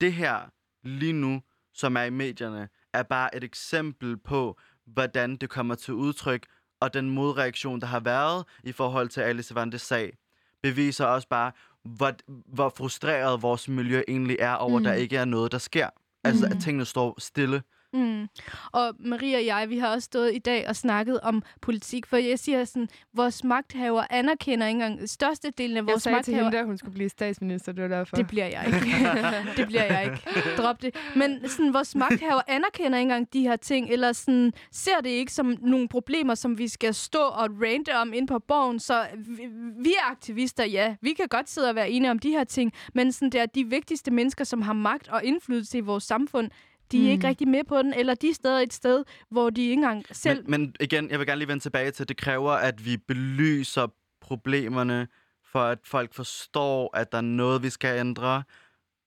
det 0.00 0.12
her 0.12 0.38
lige 0.82 1.12
nu, 1.12 1.42
som 1.74 1.96
er 1.96 2.02
i 2.02 2.10
medierne, 2.10 2.68
er 2.92 3.02
bare 3.02 3.36
et 3.36 3.44
eksempel 3.44 4.16
på, 4.16 4.58
hvordan 4.86 5.36
det 5.36 5.50
kommer 5.50 5.74
til 5.74 5.94
udtryk, 5.94 6.46
og 6.80 6.94
den 6.94 7.10
modreaktion, 7.10 7.80
der 7.80 7.86
har 7.86 8.00
været 8.00 8.44
i 8.64 8.72
forhold 8.72 9.08
til 9.08 9.20
Alice 9.20 9.54
Vandes 9.54 9.82
sag, 9.82 10.16
beviser 10.62 11.04
også 11.06 11.28
bare, 11.28 11.52
hvor, 11.84 12.12
hvor 12.54 12.72
frustreret 12.76 13.42
vores 13.42 13.68
miljø 13.68 14.02
egentlig 14.08 14.36
er 14.40 14.54
over, 14.54 14.78
mm. 14.78 14.84
der 14.84 14.92
ikke 14.92 15.16
er 15.16 15.24
noget, 15.24 15.52
der 15.52 15.58
sker. 15.58 15.88
Altså, 16.24 16.46
Mm. 16.46 16.52
at 16.56 16.62
tingene 16.62 16.84
står 16.84 17.20
stille. 17.20 17.62
Mm. 17.94 18.28
Og 18.72 18.92
Maria 18.98 19.36
og 19.36 19.46
jeg, 19.46 19.70
vi 19.70 19.78
har 19.78 19.88
også 19.88 20.06
stået 20.06 20.34
i 20.34 20.38
dag 20.38 20.68
og 20.68 20.76
snakket 20.76 21.20
om 21.20 21.42
politik, 21.60 22.06
for 22.06 22.16
jeg 22.16 22.38
siger 22.38 22.64
sådan, 22.64 22.88
vores 23.12 23.44
magthaver 23.44 24.04
anerkender 24.10 24.66
ikke 24.66 24.82
engang 24.84 25.08
størstedelen 25.08 25.76
af 25.76 25.80
Jeg 25.80 25.86
vores 25.86 26.02
sagde 26.02 26.22
til 26.22 26.32
magthaver. 26.32 26.44
hende, 26.44 26.58
at 26.58 26.66
hun 26.66 26.78
skulle 26.78 26.94
blive 26.94 27.08
statsminister, 27.08 27.72
det 27.72 27.82
var 27.82 27.88
derfor. 27.88 28.16
Det 28.16 28.26
bliver 28.26 28.46
jeg 28.46 28.64
ikke. 28.66 28.78
det 29.56 29.66
bliver 29.66 29.84
jeg 29.84 30.04
ikke. 30.04 30.22
Drop 30.56 30.82
det. 30.82 30.94
Men 31.16 31.48
sådan, 31.48 31.74
vores 31.74 31.94
magthaver 31.94 32.40
anerkender 32.48 32.98
ikke 32.98 33.02
engang 33.02 33.32
de 33.32 33.40
her 33.42 33.56
ting, 33.56 33.90
eller 33.90 34.12
sådan, 34.12 34.52
ser 34.72 35.00
det 35.00 35.10
ikke 35.10 35.32
som 35.32 35.56
nogle 35.60 35.88
problemer, 35.88 36.34
som 36.34 36.58
vi 36.58 36.68
skal 36.68 36.94
stå 36.94 37.18
og 37.22 37.48
rante 37.62 37.96
om 37.96 38.12
ind 38.12 38.28
på 38.28 38.38
borgen. 38.38 38.78
Så 38.80 39.06
vi, 39.16 39.42
vi 39.78 39.90
er 39.98 40.10
aktivister, 40.10 40.64
ja. 40.64 40.96
Vi 41.00 41.12
kan 41.12 41.28
godt 41.28 41.50
sidde 41.50 41.68
og 41.68 41.74
være 41.74 41.90
enige 41.90 42.10
om 42.10 42.18
de 42.18 42.30
her 42.30 42.44
ting, 42.44 42.72
men 42.94 43.12
sådan, 43.12 43.30
det 43.30 43.40
er 43.40 43.46
de 43.46 43.64
vigtigste 43.64 44.10
mennesker, 44.10 44.44
som 44.44 44.62
har 44.62 44.72
magt 44.72 45.08
og 45.08 45.24
indflydelse 45.24 45.78
i 45.78 45.80
vores 45.80 46.04
samfund, 46.04 46.50
de 46.92 46.98
er 46.98 47.02
Mm. 47.02 47.08
ikke 47.08 47.28
rigtig 47.28 47.48
med 47.48 47.64
på 47.68 47.78
den, 47.82 47.94
eller 47.94 48.14
de 48.14 48.28
er 48.30 48.34
stadig 48.34 48.62
et 48.62 48.72
sted, 48.72 49.04
hvor 49.30 49.50
de 49.50 49.62
ikke 49.62 49.72
engang 49.72 50.04
selv... 50.12 50.42
Men, 50.48 50.60
men 50.60 50.74
igen, 50.80 51.10
jeg 51.10 51.18
vil 51.18 51.26
gerne 51.26 51.38
lige 51.38 51.48
vende 51.48 51.62
tilbage 51.62 51.90
til, 51.90 52.04
at 52.04 52.08
det 52.08 52.16
kræver, 52.16 52.50
at 52.52 52.84
vi 52.86 52.96
belyser 52.96 53.86
problemerne, 54.20 55.08
for 55.52 55.60
at 55.62 55.78
folk 55.84 56.14
forstår, 56.14 56.96
at 56.96 57.12
der 57.12 57.18
er 57.18 57.22
noget, 57.22 57.62
vi 57.62 57.70
skal 57.70 57.98
ændre, 57.98 58.42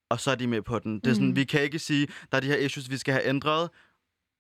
og 0.10 0.20
så 0.20 0.32
er 0.32 0.36
de 0.36 0.48
med 0.48 0.62
på 0.62 0.80
den. 0.80 0.96
Det 1.00 1.08
er 1.08 1.14
sådan, 1.14 1.28
Mm. 1.30 1.36
vi 1.36 1.44
kan 1.44 1.62
ikke 1.62 1.80
sige, 1.80 2.08
der 2.32 2.38
er 2.38 2.42
de 2.42 2.48
her 2.48 2.58
issues, 2.58 2.90
vi 2.90 2.98
skal 2.98 3.14
have 3.14 3.26
ændret, 3.28 3.70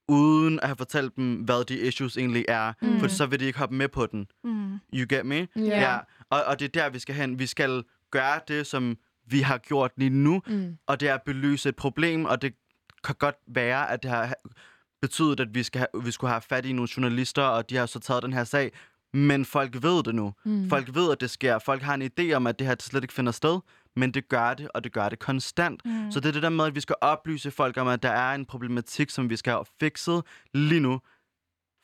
uden 0.09 0.59
at 0.59 0.65
have 0.67 0.75
fortalt 0.75 1.15
dem, 1.15 1.33
hvad 1.35 1.65
de 1.65 1.79
issues 1.79 2.17
egentlig 2.17 2.45
er, 2.47 2.73
Mm. 2.81 2.99
for 2.99 3.07
så 3.07 3.25
vil 3.25 3.39
de 3.39 3.45
ikke 3.45 3.59
hoppe 3.59 3.75
med 3.75 3.87
på 3.87 4.05
den. 4.05 4.27
Mm. 4.43 4.73
You 4.93 5.05
get 5.09 5.25
me? 5.25 5.35
Ja. 5.55 5.61
Ja. 5.61 5.97
Og, 6.29 6.43
og 6.43 6.59
det 6.59 6.65
er 6.65 6.81
der, 6.83 6.89
vi 6.89 6.99
skal 6.99 7.15
hen. 7.15 7.39
Vi 7.39 7.45
skal 7.45 7.83
gøre 8.11 8.39
det, 8.47 8.67
som 8.67 8.97
vi 9.25 9.39
har 9.39 9.57
gjort 9.57 9.91
lige 9.97 10.09
nu, 10.09 10.41
Mm. 10.47 10.77
og 10.87 10.99
det 10.99 11.09
er 11.09 11.13
at 11.13 11.21
belyse 11.25 11.69
et 11.69 11.75
problem, 11.75 12.25
og 12.25 12.41
det 12.41 12.53
kan 13.07 13.15
godt 13.19 13.35
være, 13.47 13.89
at 13.91 14.03
det 14.03 14.11
har 14.11 14.33
betydet, 15.01 15.39
at 15.39 15.55
vi, 15.55 15.63
skal 15.63 15.79
have, 15.79 16.03
vi 16.03 16.11
skulle 16.11 16.31
have 16.31 16.41
fat 16.41 16.65
i 16.65 16.73
nogle 16.73 16.89
journalister, 16.97 17.43
og 17.43 17.69
de 17.69 17.75
har 17.75 17.85
så 17.85 17.99
taget 17.99 18.23
den 18.23 18.33
her 18.33 18.43
sag, 18.43 18.71
men 19.13 19.45
folk 19.45 19.83
ved 19.83 20.03
det 20.03 20.15
nu. 20.15 20.33
Mm. 20.45 20.69
Folk 20.69 20.95
ved, 20.95 21.11
at 21.11 21.21
det 21.21 21.29
sker. 21.29 21.59
Folk 21.59 21.81
har 21.81 21.93
en 21.93 22.11
idé 22.19 22.33
om, 22.33 22.47
at 22.47 22.59
det 22.59 22.67
her 22.67 22.75
slet 22.79 23.03
ikke 23.03 23.13
finder 23.13 23.31
sted, 23.31 23.59
men 23.95 24.13
det 24.13 24.29
gør 24.29 24.53
det, 24.53 24.67
og 24.73 24.83
det 24.83 24.91
gør 24.91 25.09
det 25.09 25.19
konstant. 25.19 25.85
Mm. 25.85 26.11
Så 26.11 26.19
det 26.19 26.27
er 26.27 26.33
det 26.33 26.43
der 26.43 26.49
med, 26.49 26.65
at 26.65 26.75
vi 26.75 26.79
skal 26.79 26.95
oplyse 27.01 27.51
folk 27.51 27.77
om, 27.77 27.87
at 27.87 28.03
der 28.03 28.09
er 28.09 28.35
en 28.35 28.45
problematik, 28.45 29.09
som 29.09 29.29
vi 29.29 29.35
skal 29.35 29.53
have 29.53 29.65
fikset 29.79 30.23
lige 30.53 30.81
nu, 30.81 31.01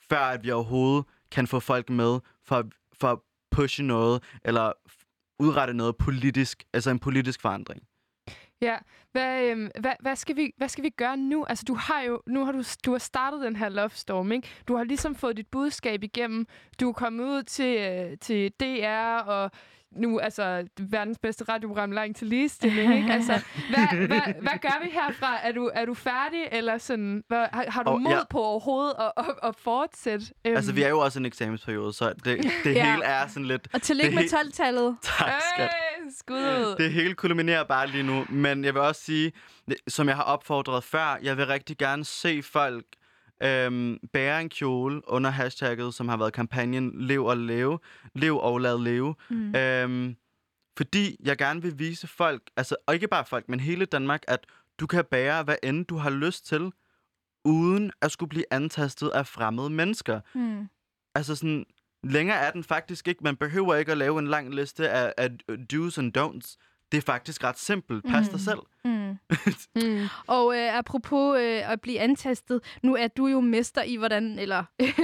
før 0.10 0.20
at 0.20 0.44
vi 0.44 0.52
overhovedet 0.52 1.06
kan 1.32 1.48
få 1.48 1.60
folk 1.60 1.90
med 1.90 2.20
for, 2.46 2.64
for 3.00 3.12
at 3.12 3.20
pushe 3.52 3.84
noget, 3.84 4.24
eller 4.46 4.72
udrette 5.40 5.74
noget 5.74 5.98
politisk, 5.98 6.64
altså 6.74 6.90
en 6.90 7.00
politisk 7.00 7.42
forandring. 7.42 7.84
Ja, 8.64 8.76
hvad, 9.12 9.44
øhm, 9.44 9.70
hvad, 9.80 9.92
hvad, 10.00 10.16
skal 10.16 10.36
vi, 10.36 10.52
hvad 10.58 10.68
skal 10.68 10.84
vi 10.84 10.90
gøre 10.90 11.18
nu? 11.18 11.46
Altså, 11.50 11.66
du 11.68 11.74
har 11.76 12.02
jo 12.02 12.22
nu 12.28 12.46
har 12.46 12.52
du, 12.52 12.64
du 12.86 12.92
har 12.92 12.98
startet 13.00 13.42
den 13.42 13.56
her 13.56 13.70
Love 13.70 13.90
Storm, 13.90 14.32
ikke? 14.32 14.48
Du 14.68 14.76
har 14.78 14.84
ligesom 14.84 15.16
fået 15.16 15.38
dit 15.38 15.48
budskab 15.52 16.04
igennem. 16.04 16.48
Du 16.80 16.90
er 16.90 16.94
kommet 16.94 17.24
ud 17.26 17.44
til, 17.44 17.78
øh, 17.78 18.18
til 18.22 18.52
DR 18.60 19.18
og 19.18 19.52
nu 19.92 20.20
altså 20.20 20.68
verdens 20.80 21.18
bedste 21.20 21.44
radioprogram 21.50 21.92
langt 21.92 22.18
til 22.18 22.28
ligestilling, 22.28 22.96
ikke? 22.96 23.14
Altså, 23.14 23.34
hvad, 23.70 23.98
hvad, 24.08 24.22
hvad 24.42 24.60
gør 24.62 24.84
vi 24.84 24.90
herfra? 24.90 25.38
Er 25.44 25.52
du, 25.52 25.72
er 25.74 25.86
du 25.86 25.94
færdig, 25.94 26.48
eller 26.52 26.78
sådan, 26.78 27.24
hvad, 27.28 27.46
har, 27.54 27.66
har 27.68 27.84
du 27.84 27.90
Og 27.90 28.02
mod 28.02 28.12
jeg- 28.12 28.24
på 28.30 28.42
overhovedet 28.44 28.94
at, 29.00 29.12
at, 29.18 29.26
at 29.50 29.56
fortsætte? 29.56 30.26
Øhm, 30.46 30.56
Altså, 30.56 30.74
vi 30.74 30.84
er 30.84 30.90
jo 30.90 31.00
også 31.00 31.20
i 31.20 31.22
en 31.22 31.26
eksamensperiode, 31.26 31.94
så 31.94 32.14
det, 32.14 32.26
det 32.64 32.76
Ja. 32.76 32.92
hele 32.92 33.04
er 33.06 33.28
sådan 33.28 33.46
lidt... 33.46 33.68
Og 33.74 33.82
tillykke 33.82 34.16
med 34.16 34.24
he- 34.24 34.36
12-tallet. 34.38 34.98
Tak, 35.02 35.32
skat. 35.56 35.64
Øh, 35.66 35.93
skud. 36.12 36.76
Det 36.78 36.92
hele 36.92 37.14
kulminerer 37.14 37.64
bare 37.64 37.88
lige 37.88 38.04
nu, 38.04 38.26
men 38.30 38.64
jeg 38.64 38.74
vil 38.74 38.82
også 38.82 39.02
sige, 39.02 39.32
som 39.88 40.08
jeg 40.08 40.16
har 40.16 40.24
opfordret 40.24 40.84
før, 40.84 41.18
jeg 41.24 41.38
vil 41.38 41.48
rigtig 41.48 41.78
gerne 41.78 42.06
se 42.06 42.42
folk 42.44 42.86
øhm, 43.44 44.00
bære 44.14 44.42
en 44.42 44.50
kjole 44.50 45.02
under 45.10 45.30
hashtagget, 45.30 45.94
som 45.94 46.10
har 46.10 46.18
været 46.18 46.34
kampagnen 46.34 46.92
Lev 47.08 47.26
og 47.26 47.38
Leve, 47.38 47.80
Lev 48.16 48.38
og 48.38 48.60
Lad 48.60 48.78
Leve. 48.78 49.16
Mm. 49.30 49.56
Øhm, 49.56 50.16
fordi 50.78 51.18
jeg 51.24 51.38
gerne 51.38 51.62
vil 51.62 51.80
vise 51.80 52.08
folk, 52.08 52.42
altså, 52.58 52.76
og 52.86 52.94
ikke 52.94 53.08
bare 53.08 53.26
folk, 53.26 53.50
men 53.50 53.60
hele 53.60 53.86
Danmark, 53.86 54.24
at 54.28 54.46
du 54.80 54.88
kan 54.88 55.06
bære, 55.12 55.44
hvad 55.44 55.56
end 55.64 55.86
du 55.86 55.98
har 55.98 56.10
lyst 56.10 56.46
til, 56.46 56.72
uden 57.46 57.92
at 58.02 58.12
skulle 58.12 58.30
blive 58.30 58.46
antastet 58.52 59.10
af 59.10 59.28
fremmede 59.28 59.70
mennesker. 59.70 60.20
Mm. 60.36 60.70
Altså 61.16 61.36
sådan, 61.36 61.66
længere 62.04 62.38
er 62.38 62.52
den 62.52 62.64
faktisk 62.64 63.08
ikke. 63.08 63.24
Man 63.24 63.36
behøver 63.36 63.76
ikke 63.76 63.92
at 63.92 63.98
lave 63.98 64.20
en 64.20 64.28
lang 64.28 64.56
liste 64.56 64.90
af, 64.90 65.14
af 65.18 65.30
do's 65.74 65.98
and 66.00 66.18
don'ts. 66.18 66.70
Det 66.92 66.98
er 66.98 67.02
faktisk 67.02 67.44
ret 67.44 67.60
simpelt. 67.60 68.06
Pas 68.06 68.26
dig 68.30 68.34
Mm. 68.34 68.40
selv. 68.40 68.60
Mm. 68.86 69.18
Mm. 69.84 70.08
Og 70.28 70.58
øh, 70.58 70.78
apropos 70.78 71.38
øh, 71.40 71.72
at 71.72 71.82
blive 71.82 72.00
antastet, 72.00 72.62
nu 72.84 72.96
er 72.96 73.08
du 73.08 73.28
jo 73.28 73.42
mester 73.42 73.84
i, 73.84 73.96
hvordan, 73.96 74.40
eller 74.40 74.64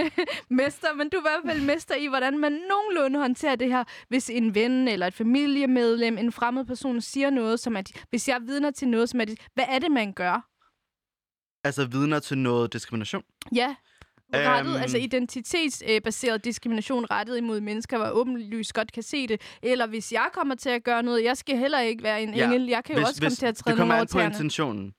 mester, 0.54 0.94
men 0.94 1.10
du 1.10 1.18
er 1.18 1.22
i 1.22 1.24
hvert 1.24 1.54
fald 1.56 1.66
mester 1.66 1.96
i, 1.96 2.08
hvordan 2.08 2.38
man 2.38 2.52
nogenlunde 2.52 3.20
håndterer 3.20 3.56
det 3.56 3.68
her, 3.68 3.84
hvis 4.08 4.30
en 4.30 4.56
ven 4.56 4.88
eller 4.88 5.08
et 5.08 5.14
familiemedlem, 5.14 6.18
en 6.18 6.32
fremmed 6.32 6.66
person 6.66 7.02
siger 7.02 7.30
noget, 7.30 7.60
som 7.60 7.76
at, 7.76 7.92
hvis 8.10 8.28
jeg 8.28 8.42
vidner 8.46 8.72
til 8.72 8.88
noget, 8.88 9.10
som 9.10 9.22
at, 9.22 9.30
hvad 9.54 9.66
er 9.70 9.80
det, 9.80 9.92
man 9.92 10.14
gør? 10.14 10.50
Altså 11.64 11.86
vidner 11.86 12.20
til 12.20 12.38
noget 12.38 12.74
diskrimination. 12.74 13.24
Ja, 13.56 13.76
rettet, 14.34 14.72
Øhm. 14.74 14.82
altså 14.82 14.98
identitetsbaseret 14.98 16.46
diskrimination 16.46 17.06
rettet 17.12 17.38
imod 17.38 17.62
mennesker, 17.62 17.98
hvor 17.98 18.10
åbenlyst 18.10 18.74
godt 18.74 18.92
kan 18.92 19.04
se 19.04 19.28
det. 19.28 19.42
Eller 19.64 19.88
hvis 19.88 20.12
jeg 20.12 20.30
kommer 20.34 20.56
til 20.56 20.70
at 20.70 20.84
gøre 20.84 21.04
noget, 21.04 21.24
jeg 21.24 21.38
skal 21.38 21.58
heller 21.58 21.80
ikke 21.80 22.04
være 22.04 22.24
en 22.24 22.34
Ja, 22.34 22.46
engel. 22.46 22.68
Jeg 22.68 22.84
kan 22.84 22.96
jo 22.98 23.02
også 23.02 23.22
komme 23.22 23.36
til 23.36 23.46
at 23.46 23.56
træde 23.56 23.74
det 23.74 23.80
kommer 23.80 23.96
nogle 23.96 24.02
an 24.02 24.08
på 24.30 24.34
intentionen. 24.34 24.94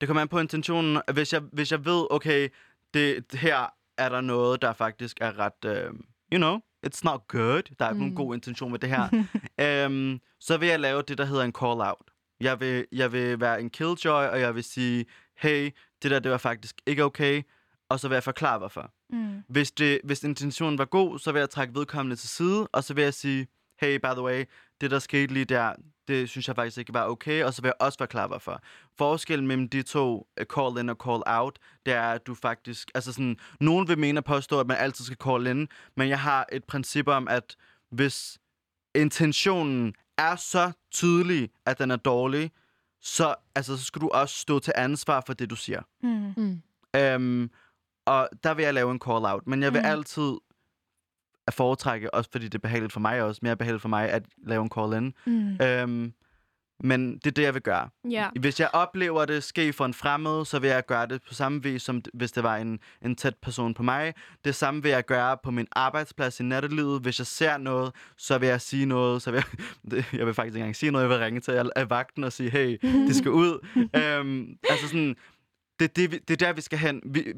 Det 0.00 0.08
kommer 0.08 0.20
an 0.22 0.28
på 0.28 0.38
intentionen. 0.40 1.00
Hvis 1.12 1.32
jeg, 1.32 1.42
hvis 1.52 1.72
jeg 1.72 1.84
ved, 1.84 2.06
okay, 2.10 2.48
det, 2.94 3.24
her 3.32 3.66
er 3.98 4.08
der 4.08 4.20
noget, 4.20 4.62
der 4.62 4.72
faktisk 4.72 5.16
er 5.20 5.38
ret, 5.38 5.64
uh, 5.64 5.94
you 6.32 6.38
know, 6.38 6.58
it's 6.86 7.00
not 7.04 7.20
good. 7.28 7.62
Der 7.78 7.84
er 7.84 7.90
ikke 7.90 7.94
Mm. 7.94 7.98
nogen 8.00 8.14
god 8.14 8.34
intention 8.34 8.70
med 8.70 8.78
det 8.78 8.88
her. 8.88 9.86
um, 9.86 10.20
så 10.46 10.56
vil 10.56 10.68
jeg 10.68 10.80
lave 10.80 11.02
det, 11.02 11.18
der 11.18 11.24
hedder 11.24 11.44
en 11.44 11.52
call-out. 11.58 12.10
Jeg 12.40 12.60
vil, 12.60 12.86
jeg 12.92 13.12
vil 13.12 13.40
være 13.40 13.60
en 13.60 13.70
killjoy, 13.70 14.24
og 14.26 14.40
jeg 14.40 14.54
vil 14.54 14.64
sige, 14.64 15.06
hey, 15.38 15.70
det 16.02 16.10
der, 16.10 16.18
det 16.18 16.30
var 16.30 16.38
faktisk 16.38 16.76
ikke 16.86 17.04
okay. 17.04 17.42
Og 17.88 18.00
så 18.00 18.08
vil 18.08 18.16
jeg 18.16 18.22
forklare, 18.22 18.58
hvorfor. 18.58 18.92
Mm. 19.10 19.42
Hvis, 19.48 19.70
det, 19.70 20.00
hvis 20.04 20.24
intentionen 20.24 20.78
var 20.78 20.84
god, 20.84 21.18
så 21.18 21.32
vil 21.32 21.38
jeg 21.38 21.50
trække 21.50 21.74
vedkommende 21.74 22.16
til 22.16 22.28
side, 22.28 22.68
og 22.72 22.84
så 22.84 22.94
vil 22.94 23.04
jeg 23.04 23.14
sige, 23.14 23.46
hey, 23.80 23.96
by 23.96 24.06
the 24.06 24.22
way, 24.22 24.44
det 24.80 24.90
der 24.90 24.98
skete 24.98 25.34
lige 25.34 25.44
der, 25.44 25.72
det 26.08 26.28
synes 26.28 26.48
jeg 26.48 26.56
faktisk 26.56 26.78
ikke 26.78 26.94
var 26.94 27.08
okay, 27.08 27.44
og 27.44 27.54
så 27.54 27.62
vil 27.62 27.68
jeg 27.68 27.86
også 27.86 27.98
forklare, 27.98 28.26
hvorfor. 28.26 28.62
Forskellen 28.98 29.46
mellem 29.46 29.68
de 29.68 29.82
to, 29.82 30.26
øh, 30.36 30.46
call 30.56 30.78
in 30.78 30.88
og 30.88 30.96
call 31.04 31.22
out, 31.26 31.58
det 31.86 31.94
er, 31.94 32.10
at 32.10 32.26
du 32.26 32.34
faktisk, 32.34 32.90
altså 32.94 33.12
sådan, 33.12 33.36
nogen 33.60 33.88
vil 33.88 33.98
mene 33.98 34.18
at 34.18 34.24
påstå, 34.24 34.60
at 34.60 34.66
man 34.66 34.76
altid 34.76 35.04
skal 35.04 35.16
call 35.24 35.46
in, 35.46 35.68
men 35.96 36.08
jeg 36.08 36.20
har 36.20 36.46
et 36.52 36.64
princip 36.64 37.08
om, 37.08 37.28
at 37.28 37.56
hvis 37.90 38.38
intentionen 38.94 39.94
er 40.18 40.36
så 40.36 40.72
tydelig, 40.90 41.50
at 41.66 41.78
den 41.78 41.90
er 41.90 41.96
dårlig, 41.96 42.50
så, 43.00 43.34
altså, 43.54 43.76
så 43.76 43.84
skal 43.84 44.02
du 44.02 44.08
også 44.08 44.38
stå 44.38 44.58
til 44.58 44.72
ansvar 44.76 45.22
for 45.26 45.32
det, 45.32 45.50
du 45.50 45.56
siger. 45.56 45.82
Mm. 46.02 46.32
Mm. 46.36 46.62
Øhm, 46.96 47.50
og 48.06 48.28
der 48.44 48.54
vil 48.54 48.62
jeg 48.64 48.74
lave 48.74 48.90
en 48.90 49.00
call-out. 49.08 49.46
Men 49.46 49.62
jeg 49.62 49.72
vil 49.72 49.80
Mm. 49.80 49.86
altid 49.88 50.32
at 51.46 51.54
foretrække, 51.54 52.14
også 52.14 52.30
fordi 52.32 52.44
det 52.44 52.54
er 52.54 52.58
behageligt 52.58 52.92
for 52.92 53.00
mig 53.00 53.22
også, 53.22 53.40
mere 53.42 53.56
behageligt 53.56 53.82
for 53.82 53.88
mig 53.88 54.10
at 54.10 54.22
lave 54.46 54.62
en 54.62 54.70
call-in. 54.78 55.14
Mm. 55.26 55.58
Øhm, 55.66 56.12
men 56.80 57.14
det 57.14 57.26
er 57.26 57.30
det, 57.30 57.42
jeg 57.42 57.54
vil 57.54 57.62
gøre. 57.62 57.88
Ja. 58.10 58.28
Hvis 58.40 58.60
jeg 58.60 58.70
oplever 58.72 59.24
det 59.24 59.42
ske 59.44 59.72
for 59.72 59.84
en 59.84 59.94
fremmed, 59.94 60.44
så 60.44 60.58
vil 60.58 60.70
jeg 60.70 60.86
gøre 60.86 61.06
det 61.06 61.22
på 61.28 61.34
samme 61.34 61.62
vis, 61.62 61.82
som 61.82 62.02
hvis 62.14 62.32
det 62.32 62.42
var 62.42 62.56
en, 62.56 62.78
en 63.02 63.16
tæt 63.16 63.34
person 63.42 63.74
på 63.74 63.82
mig. 63.82 64.14
Det 64.44 64.54
samme 64.54 64.82
vil 64.82 64.90
jeg 64.90 65.04
gøre 65.04 65.38
på 65.42 65.50
min 65.50 65.66
arbejdsplads 65.72 66.40
i 66.40 66.42
nattelivet. 66.42 67.00
Hvis 67.02 67.18
jeg 67.18 67.26
ser 67.26 67.56
noget, 67.58 67.92
så 68.16 68.38
vil 68.38 68.48
jeg 68.48 68.60
sige 68.60 68.86
noget. 68.86 69.22
Så 69.22 69.30
vil 69.30 69.44
jeg, 69.92 70.04
jeg 70.18 70.26
vil 70.26 70.34
faktisk 70.34 70.54
ikke 70.54 70.62
engang 70.62 70.76
sige 70.76 70.92
noget. 70.92 71.02
Jeg 71.02 71.10
vil 71.10 71.18
ringe 71.18 71.40
til 71.40 71.70
af 71.76 71.90
vagten 71.90 72.24
og 72.24 72.32
sige, 72.32 72.50
hey, 72.50 72.78
det 72.82 73.16
skal 73.16 73.30
ud. 73.44 73.66
øhm, 73.76 74.56
altså 74.70 74.88
sådan, 74.88 75.16
det, 75.80 75.96
det, 75.96 76.10
det 76.28 76.30
er 76.42 76.46
der, 76.46 76.52
vi 76.52 76.60
skal 76.60 76.78
hen. 76.78 77.02
Vi, 77.04 77.32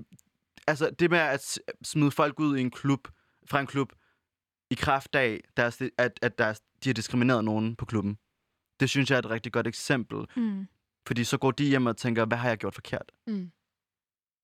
altså 0.68 0.90
det 0.90 1.10
med 1.10 1.18
at 1.18 1.58
smide 1.82 2.10
folk 2.10 2.40
ud 2.40 2.56
i 2.56 2.60
en 2.60 2.70
klub, 2.70 3.08
fra 3.46 3.60
en 3.60 3.66
klub, 3.66 3.92
i 4.70 4.74
kraft 4.74 5.14
af, 5.14 5.40
deres, 5.56 5.82
at, 5.98 6.18
at 6.22 6.38
deres, 6.38 6.60
de 6.84 6.88
har 6.88 6.94
diskrimineret 6.94 7.44
nogen 7.44 7.76
på 7.76 7.84
klubben. 7.84 8.18
Det 8.80 8.90
synes 8.90 9.10
jeg 9.10 9.16
er 9.16 9.18
et 9.18 9.30
rigtig 9.30 9.52
godt 9.52 9.66
eksempel. 9.66 10.26
Mm. 10.36 10.68
Fordi 11.06 11.24
så 11.24 11.38
går 11.38 11.50
de 11.50 11.64
hjem 11.64 11.86
og 11.86 11.96
tænker, 11.96 12.24
hvad 12.24 12.38
har 12.38 12.48
jeg 12.48 12.58
gjort 12.58 12.74
forkert? 12.74 13.12
Mm. 13.26 13.50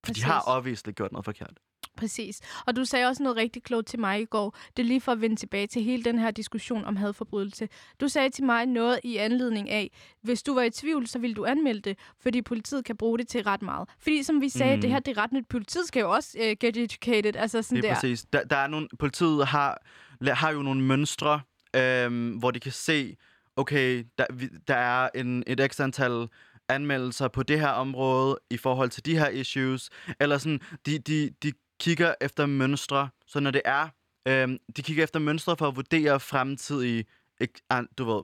For 0.07 0.13
de 0.13 0.23
har 0.23 0.41
Præcis. 0.41 0.49
obviously 0.49 0.91
gjort 0.91 1.13
noget 1.13 1.25
forkert. 1.25 1.61
Præcis. 1.97 2.41
Og 2.67 2.77
du 2.77 2.85
sagde 2.85 3.07
også 3.07 3.23
noget 3.23 3.37
rigtig 3.37 3.63
klogt 3.63 3.87
til 3.87 3.99
mig 4.01 4.21
i 4.21 4.25
går. 4.25 4.57
Det 4.77 4.83
er 4.83 4.87
lige 4.87 5.01
for 5.01 5.13
at 5.13 5.21
vende 5.21 5.37
tilbage 5.37 5.67
til 5.67 5.83
hele 5.83 6.03
den 6.03 6.19
her 6.19 6.31
diskussion 6.31 6.85
om 6.85 6.97
hadforbrydelse. 6.97 7.69
Du 8.01 8.09
sagde 8.09 8.31
til 8.31 8.45
mig 8.45 8.67
noget 8.67 9.01
i 9.05 9.17
anledning 9.17 9.71
af, 9.71 9.91
hvis 10.23 10.43
du 10.43 10.55
var 10.55 10.63
i 10.63 10.71
tvivl, 10.71 11.07
så 11.07 11.19
ville 11.19 11.35
du 11.35 11.45
anmelde 11.45 11.81
det, 11.81 11.99
fordi 12.23 12.43
politiet 12.43 12.85
kan 12.85 12.97
bruge 12.97 13.19
det 13.19 13.29
til 13.29 13.43
ret 13.43 13.63
meget. 13.63 13.89
Fordi 13.99 14.23
som 14.23 14.41
vi 14.41 14.49
sagde, 14.49 14.75
mm. 14.77 14.81
Det 14.81 14.91
her 14.91 15.01
det 15.01 15.17
er 15.19 15.23
ret 15.23 15.33
nyt. 15.33 15.47
Politiet 15.49 15.87
skal 15.89 16.01
jo 16.01 16.11
også 16.11 16.39
uh, 16.41 16.57
get 16.61 16.77
educated. 16.77 17.37
Altså 17.37 17.63
sådan 17.63 17.77
Det 17.77 17.85
er 17.85 17.89
der. 17.89 17.95
præcis. 17.95 18.25
Der, 18.33 18.45
der 18.45 18.57
er 18.57 18.67
nogle, 18.67 18.89
politiet 18.99 19.47
har, 19.47 19.83
har 20.27 20.51
jo 20.53 20.63
nogle 20.63 20.81
mønstre, 20.83 21.41
øhm, 21.77 22.31
hvor 22.31 22.51
de 22.51 22.61
kan 22.61 22.73
se, 22.73 23.17
okay, 23.57 24.05
der, 24.19 24.27
der 24.69 24.75
er 24.77 25.09
en, 25.15 25.45
et 25.47 25.61
ekstra 25.61 25.85
antal 25.85 26.29
anmeldelser 26.69 27.29
på 27.29 27.43
det 27.43 27.61
her 27.61 27.69
område 27.69 28.39
i 28.51 28.57
forhold 28.57 28.91
til 28.91 29.07
de 29.07 29.19
her 29.19 29.29
issues. 29.29 29.91
Eller 30.21 30.39
sådan, 30.39 30.61
de, 30.87 30.99
de, 30.99 31.31
de 31.43 31.53
kigger 31.81 32.15
efter 32.21 32.47
mønstre, 32.47 33.09
så 33.27 33.41
når 33.41 33.51
det 33.51 33.63
er, 33.65 33.89
øhm, 34.29 34.59
de 34.77 34.83
kigger 34.83 35.05
efter 35.05 35.21
mønstre 35.21 35.57
for 35.57 35.69
at 35.69 35.77
vurdere 35.77 36.21
fremtidige, 36.21 37.05
ek, 37.41 37.61
an- 37.71 37.89
du 37.99 38.05
ved, 38.05 38.23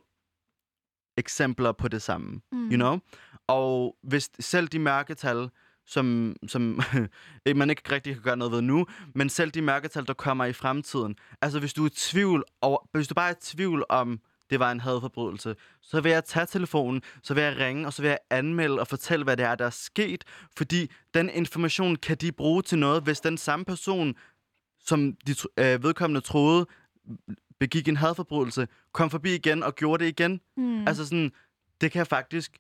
eksempler 1.16 1.72
på 1.72 1.88
det 1.88 2.02
samme. 2.02 2.40
Mm. 2.52 2.68
you 2.70 2.76
know? 2.76 2.98
Og 3.46 3.96
hvis 4.02 4.30
selv 4.40 4.68
de 4.68 4.78
mørketal, 4.78 5.50
som, 5.86 6.36
som 6.48 6.80
man 7.56 7.70
ikke 7.70 7.92
rigtig 7.92 8.14
kan 8.14 8.22
gøre 8.22 8.36
noget 8.36 8.52
ved 8.52 8.62
nu, 8.62 8.86
men 9.14 9.28
selv 9.28 9.50
de 9.50 9.62
mørketal, 9.62 10.06
der 10.06 10.14
kommer 10.14 10.44
i 10.44 10.52
fremtiden, 10.52 11.16
altså 11.42 11.58
hvis 11.58 11.74
du 11.74 11.82
er 11.84 11.86
i 11.86 11.90
tvivl 11.90 12.44
over, 12.60 12.88
hvis 12.92 13.08
du 13.08 13.14
bare 13.14 13.28
er 13.30 13.34
i 13.34 13.40
tvivl 13.40 13.84
om, 13.88 14.20
det 14.50 14.60
var 14.60 14.72
en 14.72 14.80
hadforbrydelse, 14.80 15.56
så 15.82 16.00
vil 16.00 16.12
jeg 16.12 16.24
tage 16.24 16.46
telefonen, 16.46 17.02
så 17.22 17.34
vil 17.34 17.42
jeg 17.42 17.56
ringe, 17.58 17.86
og 17.86 17.92
så 17.92 18.02
vil 18.02 18.08
jeg 18.08 18.18
anmelde 18.30 18.80
og 18.80 18.86
fortælle, 18.88 19.24
hvad 19.24 19.36
det 19.36 19.44
er, 19.46 19.54
der 19.54 19.66
er 19.66 19.70
sket, 19.70 20.24
fordi 20.56 20.90
den 21.14 21.30
information 21.30 21.96
kan 21.96 22.16
de 22.16 22.32
bruge 22.32 22.62
til 22.62 22.78
noget, 22.78 23.02
hvis 23.02 23.20
den 23.20 23.38
samme 23.38 23.64
person, 23.64 24.14
som 24.80 25.12
de 25.26 25.34
øh, 25.56 25.82
vedkommende 25.82 26.20
troede, 26.20 26.66
begik 27.60 27.88
en 27.88 27.96
hadforbrydelse, 27.96 28.68
kom 28.92 29.10
forbi 29.10 29.34
igen 29.34 29.62
og 29.62 29.74
gjorde 29.74 30.04
det 30.04 30.10
igen. 30.10 30.40
Mm. 30.56 30.88
Altså 30.88 31.04
sådan, 31.04 31.32
det 31.80 31.92
kan 31.92 32.06
faktisk 32.06 32.58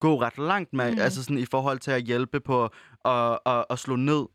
gå 0.00 0.20
ret 0.20 0.38
langt 0.38 0.72
med, 0.72 0.92
Mm. 0.92 0.98
altså 1.00 1.22
sådan 1.24 1.38
i 1.38 1.44
forhold 1.46 1.78
til 1.78 1.90
at 1.90 2.02
hjælpe 2.02 2.40
på 2.40 2.64
at, 3.04 3.38
at, 3.46 3.64
at 3.70 3.78
slå 3.78 3.96
ned 3.96 4.26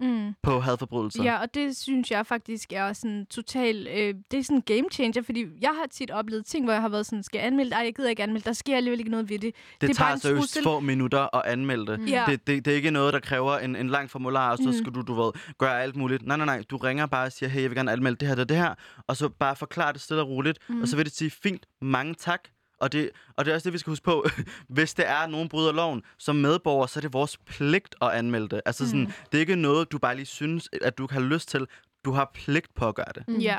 mm. 0.00 0.34
på 0.42 0.60
hadforbrydelser. 0.60 1.22
Ja, 1.24 1.40
og 1.40 1.54
det 1.54 1.76
synes 1.76 2.10
jeg 2.10 2.26
faktisk 2.26 2.72
er 2.72 2.92
sådan 2.92 3.26
total... 3.30 3.86
Øh, 3.86 4.14
det 4.30 4.38
er 4.38 4.42
sådan 4.42 4.56
en 4.56 4.62
game 4.62 4.84
changer, 4.92 5.22
fordi 5.22 5.44
jeg 5.60 5.70
har 5.70 5.86
tit 5.92 6.10
oplevet 6.10 6.46
ting, 6.46 6.64
hvor 6.64 6.72
jeg 6.72 6.82
har 6.82 6.88
været 6.88 7.06
sådan, 7.06 7.22
skal 7.22 7.38
jeg 7.38 7.46
anmelde? 7.46 7.72
Ej, 7.74 7.82
jeg 7.84 7.94
gider 7.94 8.08
ikke 8.08 8.22
anmelde. 8.22 8.44
Der 8.44 8.52
sker 8.52 8.76
alligevel 8.76 8.98
ikke 9.00 9.10
noget 9.10 9.30
ved 9.30 9.38
det. 9.38 9.54
det, 9.54 9.80
det 9.80 9.90
er 9.90 9.94
tager 9.94 10.16
seriøst 10.16 10.62
få 10.62 10.80
minutter 10.80 11.36
at 11.36 11.42
anmelde 11.52 11.86
det. 11.92 12.00
Mm. 12.00 12.06
Det, 12.06 12.46
det, 12.46 12.64
det 12.64 12.70
er 12.70 12.76
ikke 12.76 12.90
noget, 12.90 13.12
der 13.14 13.20
kræver 13.20 13.58
en, 13.58 13.76
en 13.76 13.88
lang 13.88 14.10
formular, 14.10 14.50
og 14.50 14.58
så 14.58 14.64
Mm. 14.66 14.72
skal 14.72 14.92
du, 14.92 15.02
du 15.02 15.14
ved, 15.14 15.32
gøre 15.58 15.82
alt 15.82 15.96
muligt. 15.96 16.26
Nej, 16.26 16.36
nej, 16.36 16.46
nej. 16.46 16.62
Du 16.70 16.76
ringer 16.76 17.06
bare 17.06 17.26
og 17.26 17.32
siger, 17.32 17.50
hey, 17.50 17.62
jeg 17.62 17.70
vil 17.70 17.76
gerne 17.76 17.92
anmelde 17.92 18.16
det 18.16 18.28
her, 18.28 18.34
det, 18.34 18.48
det 18.48 18.56
her. 18.56 18.74
Og 19.06 19.16
så 19.16 19.28
bare 19.28 19.56
forklare 19.56 19.92
det 19.92 20.00
stille 20.00 20.22
og 20.22 20.28
roligt. 20.28 20.58
Mm. 20.68 20.82
Og 20.82 20.88
så 20.88 20.96
vil 20.96 21.04
det 21.04 21.14
sige, 21.16 21.30
fint, 21.30 21.66
mange 21.82 22.14
tak. 22.14 22.40
Og 22.80 22.92
det, 22.92 23.10
og 23.36 23.44
det 23.44 23.50
er 23.50 23.54
også 23.54 23.64
det, 23.64 23.72
vi 23.72 23.78
skal 23.78 23.90
huske 23.90 24.04
på. 24.04 24.26
Hvis 24.68 24.94
det 24.94 25.08
er, 25.08 25.14
at 25.16 25.30
nogen 25.30 25.48
bryder 25.48 25.72
loven, 25.72 26.02
som 26.18 26.36
medborger, 26.36 26.86
så 26.86 26.98
er 26.98 27.00
det 27.00 27.12
vores 27.12 27.36
pligt 27.36 27.94
at 28.02 28.08
anmelde 28.10 28.48
det. 28.48 28.60
Altså 28.66 28.86
sådan, 28.86 29.00
Mm. 29.00 29.12
det 29.32 29.38
er 29.38 29.40
ikke 29.40 29.56
noget, 29.56 29.92
du 29.92 29.98
bare 29.98 30.16
lige 30.16 30.26
synes, 30.26 30.68
at 30.82 30.98
du 30.98 31.08
har 31.10 31.20
lyst 31.20 31.48
til. 31.48 31.66
Du 32.04 32.12
har 32.12 32.30
pligt 32.34 32.74
på 32.74 32.88
at 32.88 32.94
gøre 32.94 33.12
det. 33.14 33.28
Mm. 33.28 33.34
Ja, 33.38 33.58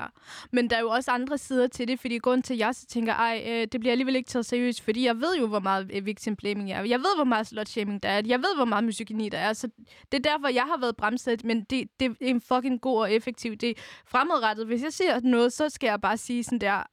men 0.52 0.70
der 0.70 0.76
er 0.76 0.80
jo 0.80 0.90
også 0.90 1.12
andre 1.12 1.38
sider 1.38 1.68
til 1.68 1.88
det, 1.88 2.00
fordi 2.00 2.18
grund 2.18 2.44
til, 2.44 2.54
at 2.54 2.60
jeg 2.60 2.76
så 2.76 2.86
tænker, 2.86 3.14
ej, 3.14 3.44
øh, 3.48 3.68
det 3.72 3.80
bliver 3.80 3.92
alligevel 3.92 4.16
ikke 4.16 4.30
taget 4.30 4.46
seriøst, 4.46 4.82
fordi 4.82 5.06
jeg 5.06 5.16
ved 5.16 5.38
jo, 5.40 5.48
hvor 5.48 5.60
meget 5.60 5.92
øh, 5.94 6.06
victim 6.06 6.36
blaming 6.36 6.72
er. 6.72 6.84
Jeg 6.84 7.00
ved, 7.00 7.16
hvor 7.16 7.24
meget 7.24 7.48
slut-shaming 7.48 8.04
der 8.04 8.10
er. 8.10 8.22
Jeg 8.26 8.40
ved, 8.40 8.56
hvor 8.56 8.66
meget 8.66 8.84
misogyni 8.84 9.30
der 9.30 9.38
er. 9.38 9.54
Så 9.54 9.68
det 10.12 10.26
er 10.26 10.32
derfor, 10.32 10.48
jeg 10.48 10.64
har 10.64 10.78
været 10.80 10.96
bremset, 10.98 11.44
men 11.44 11.64
det, 11.64 11.88
det 12.00 12.06
er 12.12 12.14
en 12.22 12.42
fucking 12.42 12.82
god 12.82 13.00
og 13.02 13.14
effektiv. 13.14 13.56
Det 13.56 13.70
er 13.70 13.74
fremadrettet. 14.08 14.66
Hvis 14.68 14.84
jeg 14.84 14.94
ser 14.94 15.20
noget, 15.20 15.54
så 15.54 15.70
skal 15.70 15.88
jeg 15.88 16.02
bare 16.02 16.18
sige 16.18 16.44
sådan 16.44 16.60
der, 16.62 16.84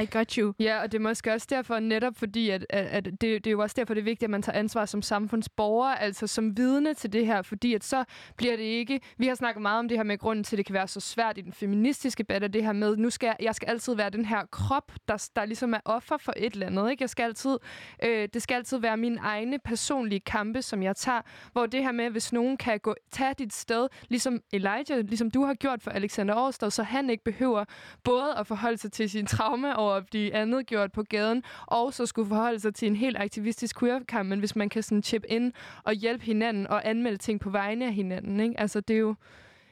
i 0.00 0.06
got 0.10 0.32
you. 0.32 0.54
Ja, 0.60 0.82
og 0.82 0.92
det 0.92 0.98
er 0.98 1.02
måske 1.02 1.32
også 1.32 1.46
derfor, 1.50 1.78
netop 1.78 2.16
fordi, 2.16 2.50
at, 2.50 2.66
at, 2.70 2.86
at 2.86 3.04
det, 3.04 3.20
det 3.20 3.46
er 3.46 3.50
jo 3.50 3.60
også 3.60 3.74
derfor, 3.78 3.94
det 3.94 4.00
er 4.00 4.04
vigtigt, 4.04 4.26
at 4.26 4.30
man 4.30 4.42
tager 4.42 4.58
ansvar 4.58 4.84
som 4.84 5.02
samfundsborger, 5.02 5.88
altså 5.88 6.26
som 6.26 6.56
vidne 6.56 6.94
til 6.94 7.12
det 7.12 7.26
her, 7.26 7.42
fordi 7.42 7.74
at 7.74 7.84
så 7.84 8.04
bliver 8.36 8.56
det 8.56 8.64
ikke... 8.64 9.00
Vi 9.18 9.26
har 9.26 9.34
snakket 9.34 9.62
meget 9.62 9.78
om 9.78 9.88
det 9.88 9.98
her 9.98 10.04
med 10.04 10.18
grunden 10.18 10.44
til, 10.44 10.56
at 10.56 10.58
det 10.58 10.66
kan 10.66 10.74
være 10.74 10.88
så 10.88 11.00
svært 11.00 11.38
i 11.38 11.40
den 11.40 11.52
feministiske 11.52 12.22
debat, 12.22 12.52
det 12.52 12.64
her 12.64 12.72
med, 12.72 12.96
nu 12.96 13.10
skal 13.10 13.26
jeg, 13.26 13.36
jeg 13.40 13.54
skal 13.54 13.68
altid 13.68 13.94
være 13.94 14.10
den 14.10 14.24
her 14.24 14.44
krop, 14.50 14.92
der, 15.08 15.28
der 15.36 15.44
ligesom 15.44 15.74
er 15.74 15.80
offer 15.84 16.16
for 16.16 16.32
et 16.36 16.52
eller 16.52 16.66
andet, 16.66 16.90
ikke? 16.90 17.02
Jeg 17.02 17.10
skal 17.10 17.22
altid, 17.22 17.58
øh, 18.04 18.28
det 18.34 18.42
skal 18.42 18.54
altid 18.54 18.78
være 18.78 18.96
mine 18.96 19.20
egne 19.20 19.58
personlige 19.58 20.20
kampe, 20.20 20.62
som 20.62 20.82
jeg 20.82 20.96
tager, 20.96 21.20
hvor 21.52 21.66
det 21.66 21.82
her 21.82 21.92
med, 21.92 22.10
hvis 22.10 22.32
nogen 22.32 22.56
kan 22.56 22.78
gå, 22.78 22.94
tage 23.10 23.34
dit 23.38 23.54
sted, 23.54 23.88
ligesom 24.08 24.40
Elijah, 24.52 24.98
ligesom 24.98 25.30
du 25.30 25.44
har 25.44 25.54
gjort 25.54 25.82
for 25.82 25.90
Alexander 25.90 26.34
Årstad, 26.36 26.70
så 26.70 26.82
han 26.82 27.10
ikke 27.10 27.24
behøver 27.24 27.64
både 28.04 28.34
at 28.38 28.46
forholde 28.46 28.78
sig 28.78 28.92
til 28.92 29.10
sin 29.10 29.26
traume 29.26 29.76
over 29.80 29.94
at 29.94 30.06
blive 30.06 30.34
andet 30.34 30.66
gjort 30.66 30.92
på 30.92 31.02
gaden, 31.02 31.42
og 31.66 31.94
så 31.94 32.06
skulle 32.06 32.28
forholde 32.28 32.60
sig 32.60 32.74
til 32.74 32.88
en 32.88 32.96
helt 32.96 33.16
aktivistisk 33.16 33.78
queer-kamp, 33.80 34.28
men 34.28 34.38
hvis 34.38 34.56
man 34.56 34.68
kan 34.68 34.82
sådan 34.82 35.02
chip 35.02 35.24
ind 35.28 35.52
og 35.84 35.92
hjælpe 35.92 36.24
hinanden 36.24 36.66
og 36.66 36.88
anmelde 36.88 37.18
ting 37.18 37.40
på 37.40 37.50
vegne 37.50 37.86
af 37.86 37.94
hinanden, 37.94 38.40
ikke? 38.40 38.60
Altså, 38.60 38.80
det 38.80 38.94
er 38.94 39.00
jo 39.00 39.14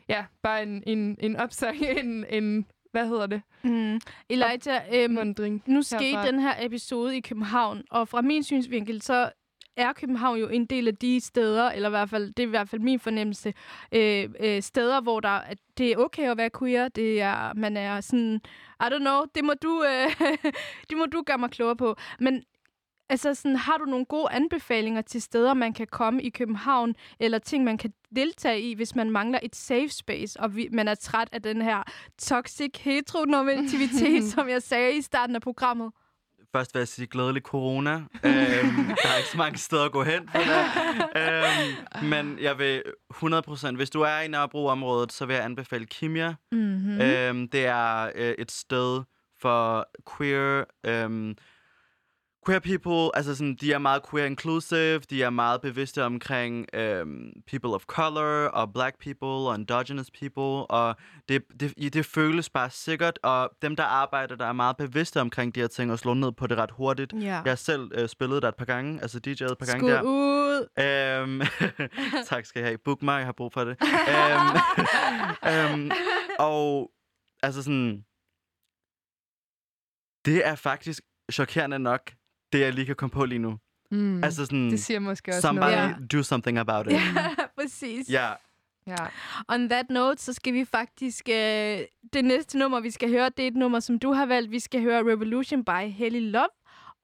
ja, 0.08 0.24
bare 0.42 0.62
en, 0.62 0.82
en, 0.86 1.16
en 1.20 1.36
opsang, 1.36 1.76
en, 2.00 2.24
en, 2.30 2.66
hvad 2.92 3.08
hedder 3.08 3.26
det, 3.26 3.42
Mm. 3.62 4.00
Elijah, 4.30 4.80
øhm, 4.94 5.14
mundring. 5.14 5.62
nu 5.66 5.82
skete 5.82 6.04
herfra. 6.04 6.26
den 6.26 6.40
her 6.40 6.54
episode 6.60 7.16
i 7.16 7.20
København, 7.20 7.82
og 7.90 8.08
fra 8.08 8.22
min 8.22 8.42
synsvinkel, 8.42 9.02
så 9.02 9.30
er 9.78 9.92
København 9.92 10.38
jo 10.38 10.48
en 10.48 10.66
del 10.66 10.88
af 10.88 10.96
de 10.96 11.20
steder, 11.20 11.70
eller 11.70 11.88
i 11.88 11.90
hvert 11.90 12.10
fald, 12.10 12.32
det 12.32 12.42
er 12.42 12.46
i 12.46 12.50
hvert 12.50 12.68
fald 12.68 12.80
min 12.82 13.00
fornemmelse, 13.00 13.54
øh, 13.92 14.28
øh, 14.40 14.62
steder, 14.62 15.00
hvor 15.00 15.20
der, 15.20 15.40
det 15.78 15.92
er 15.92 15.96
okay 15.96 16.30
at 16.30 16.36
være 16.36 16.50
queer, 16.58 16.88
det 16.88 17.20
er, 17.20 17.54
man 17.54 17.76
er 17.76 18.00
sådan, 18.00 18.40
I 18.80 18.84
don't 18.84 18.98
know, 18.98 19.22
det 19.34 19.44
må 19.44 19.52
du, 19.62 19.84
øh, 19.84 20.30
det 20.90 20.96
må 20.96 21.06
du 21.06 21.22
gøre 21.26 21.38
mig 21.38 21.50
klogere 21.50 21.76
på. 21.76 21.96
Men 22.20 22.42
altså 23.08 23.34
sådan, 23.34 23.56
har 23.56 23.76
du 23.76 23.84
nogle 23.84 24.04
gode 24.04 24.26
anbefalinger 24.30 25.02
til 25.02 25.22
steder, 25.22 25.54
man 25.54 25.72
kan 25.72 25.86
komme 25.86 26.22
i 26.22 26.30
København, 26.30 26.94
eller 27.20 27.38
ting, 27.38 27.64
man 27.64 27.78
kan 27.78 27.92
deltage 28.16 28.60
i, 28.60 28.74
hvis 28.74 28.94
man 28.94 29.10
mangler 29.10 29.38
et 29.42 29.56
safe 29.56 29.88
space, 29.88 30.40
og 30.40 30.56
vi, 30.56 30.68
man 30.72 30.88
er 30.88 30.94
træt 30.94 31.28
af 31.32 31.42
den 31.42 31.62
her 31.62 31.82
toxic 32.18 32.70
heteronormativitet, 32.80 34.24
som 34.34 34.48
jeg 34.48 34.62
sagde 34.62 34.96
i 34.96 35.02
starten 35.02 35.36
af 35.36 35.42
programmet? 35.42 35.92
Først 36.56 36.74
vil 36.74 36.80
jeg 36.80 36.88
sige 36.88 37.06
glædelig 37.06 37.42
corona. 37.42 37.92
øhm, 37.92 38.86
der 39.02 39.08
er 39.12 39.16
ikke 39.16 39.28
så 39.30 39.36
mange 39.36 39.58
steder 39.58 39.84
at 39.84 39.92
gå 39.92 40.02
hen 40.02 40.28
for 40.28 40.38
det. 40.38 40.64
øhm, 41.22 42.08
men 42.08 42.38
jeg 42.40 42.58
vil 42.58 42.82
100%, 43.14 43.76
hvis 43.76 43.90
du 43.90 44.00
er 44.00 44.18
i 44.20 44.28
Nørrebro-området, 44.28 45.12
så 45.12 45.26
vil 45.26 45.34
jeg 45.34 45.44
anbefale 45.44 45.86
Kimia. 45.86 46.34
Mm-hmm. 46.52 46.94
Mm. 46.94 47.00
Øhm, 47.00 47.48
det 47.48 47.66
er 47.66 48.10
øh, 48.14 48.34
et 48.38 48.50
sted 48.52 49.02
for 49.40 49.88
queer, 50.16 50.64
øhm, 50.86 51.34
queer 52.46 52.60
people, 52.60 53.16
altså 53.16 53.34
sådan, 53.34 53.54
de 53.54 53.72
er 53.72 53.78
meget 53.78 54.02
queer 54.10 54.26
inclusive, 54.26 54.98
de 54.98 55.22
er 55.22 55.30
meget 55.30 55.60
bevidste 55.60 56.04
omkring 56.04 56.66
øhm, 56.74 57.32
people 57.46 57.70
of 57.70 57.84
color, 57.84 58.46
og 58.46 58.72
black 58.72 58.98
people, 59.00 59.48
og 59.50 59.54
indigenous 59.54 60.10
people, 60.10 60.70
og 60.70 60.96
det, 61.28 61.42
det, 61.60 61.94
det 61.94 62.06
føles 62.06 62.50
bare 62.50 62.70
sikkert, 62.70 63.18
og 63.22 63.50
dem, 63.62 63.76
der 63.76 63.84
arbejder, 63.84 64.36
der 64.36 64.46
er 64.46 64.52
meget 64.52 64.76
bevidste 64.76 65.20
omkring 65.20 65.54
de 65.54 65.60
her 65.60 65.66
ting, 65.66 65.92
og 65.92 65.98
slår 65.98 66.14
ned 66.14 66.32
på 66.32 66.46
det 66.46 66.58
ret 66.58 66.70
hurtigt. 66.70 67.12
Ja. 67.12 67.18
Jeg 67.18 67.42
har 67.44 67.54
selv 67.54 67.90
øh, 67.94 68.08
spillet 68.08 68.42
der 68.42 68.48
et 68.48 68.56
par 68.56 68.64
gange, 68.64 69.02
altså 69.02 69.20
DJ'et 69.26 69.52
et 69.52 69.58
par 69.58 69.66
gange 69.66 69.80
Skud 69.80 69.90
der. 69.90 70.02
ud. 70.02 70.38
Øhm, 70.78 71.40
tak 72.28 72.46
skal 72.46 72.62
I 72.62 72.64
have. 72.64 72.78
Book 72.78 73.02
mig, 73.02 73.18
jeg 73.18 73.26
har 73.26 73.32
brug 73.32 73.52
for 73.52 73.64
det. 73.64 73.76
øhm, 74.14 74.56
øhm, 75.80 75.90
og 76.38 76.90
altså 77.42 77.62
sådan... 77.62 78.04
Det 80.24 80.46
er 80.46 80.54
faktisk 80.54 81.02
chokerende 81.32 81.78
nok, 81.78 82.12
det 82.52 82.60
jeg 82.60 82.72
lige 82.72 82.86
kan 82.86 82.96
komme 82.96 83.10
på 83.10 83.24
lige 83.24 83.38
nu. 83.38 83.58
Mm. 83.90 84.24
Altså 84.24 84.44
sådan, 84.44 84.70
det 84.70 84.80
siger 84.80 85.00
måske 85.00 85.30
også 85.30 85.40
somebody 85.40 85.70
noget. 85.70 85.96
Ja. 86.12 86.16
do 86.16 86.22
something 86.22 86.58
about 86.58 86.86
it. 86.86 86.92
Ja, 86.92 87.00
præcis. 87.60 88.10
Ja, 88.10 88.32
Ja. 88.88 89.06
On 89.48 89.68
that 89.68 89.90
note, 89.90 90.22
så 90.22 90.32
skal 90.32 90.54
vi 90.54 90.64
faktisk... 90.64 91.28
Øh, 91.28 91.78
det 92.12 92.24
næste 92.24 92.58
nummer, 92.58 92.80
vi 92.80 92.90
skal 92.90 93.10
høre, 93.10 93.30
det 93.36 93.42
er 93.42 93.46
et 93.46 93.56
nummer, 93.56 93.80
som 93.80 93.98
du 93.98 94.12
har 94.12 94.26
valgt. 94.26 94.50
Vi 94.50 94.58
skal 94.58 94.82
høre 94.82 95.00
Revolution 95.00 95.64
by 95.64 95.90
Helly 95.90 96.30
Love. 96.30 96.48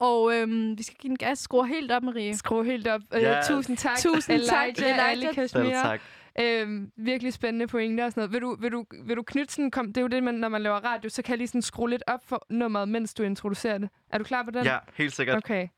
Og 0.01 0.35
øhm, 0.35 0.79
vi 0.79 0.83
skal 0.83 0.97
give 0.99 1.11
en 1.11 1.17
gas. 1.17 1.39
Skru 1.39 1.63
helt 1.63 1.93
op, 1.93 2.03
Marie. 2.03 2.37
Skru 2.37 2.63
helt 2.63 2.89
op. 2.89 3.01
Yes. 3.17 3.51
Uh, 3.51 3.57
tusind 3.57 3.77
tak, 3.77 3.99
Tusind 3.99 4.41
tak, 4.49 4.69
Elijah, 4.69 5.13
Elijah. 5.13 5.49
Selv 5.49 5.73
tak. 5.73 6.01
Øhm, 6.41 6.93
virkelig 6.97 7.33
spændende 7.33 7.67
pointer 7.67 8.05
og 8.05 8.13
sådan 8.13 8.21
noget. 8.21 8.33
Vil 8.33 8.41
du, 8.41 8.57
vil 8.61 8.73
du, 8.73 8.85
vil 9.05 9.17
du 9.17 9.23
knytte 9.23 9.55
sådan, 9.55 9.71
kom, 9.71 9.87
det 9.87 9.97
er 9.97 10.01
jo 10.03 10.09
det, 10.09 10.23
man, 10.23 10.35
når 10.35 10.49
man 10.49 10.63
laver 10.63 10.77
radio, 10.77 11.11
så 11.11 11.23
kan 11.23 11.31
jeg 11.31 11.39
lige 11.39 11.49
sådan 11.49 11.63
skrue 11.63 11.91
lidt 11.91 12.03
op 12.07 12.21
for 12.29 12.47
nummeret, 12.51 12.89
mens 12.89 13.15
du 13.15 13.23
introducerer 13.23 13.79
det. 13.79 13.89
Er 14.11 14.19
du 14.19 14.25
klar 14.25 14.43
på 14.43 14.51
den? 14.51 14.65
Ja, 14.65 14.79
helt 14.95 15.15
sikkert. 15.15 15.37
Okay. 15.37 15.69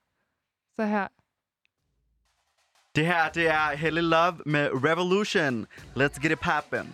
Så 0.76 0.84
her. 0.84 1.08
Det 2.94 3.06
her, 3.06 3.28
det 3.28 3.48
er 3.48 3.76
Helly 3.76 4.00
Love 4.00 4.38
med 4.46 4.70
Revolution. 4.72 5.66
Let's 5.96 6.20
get 6.22 6.32
it 6.32 6.38
poppin'. 6.38 6.86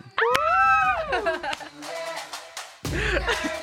Stand 3.03 3.62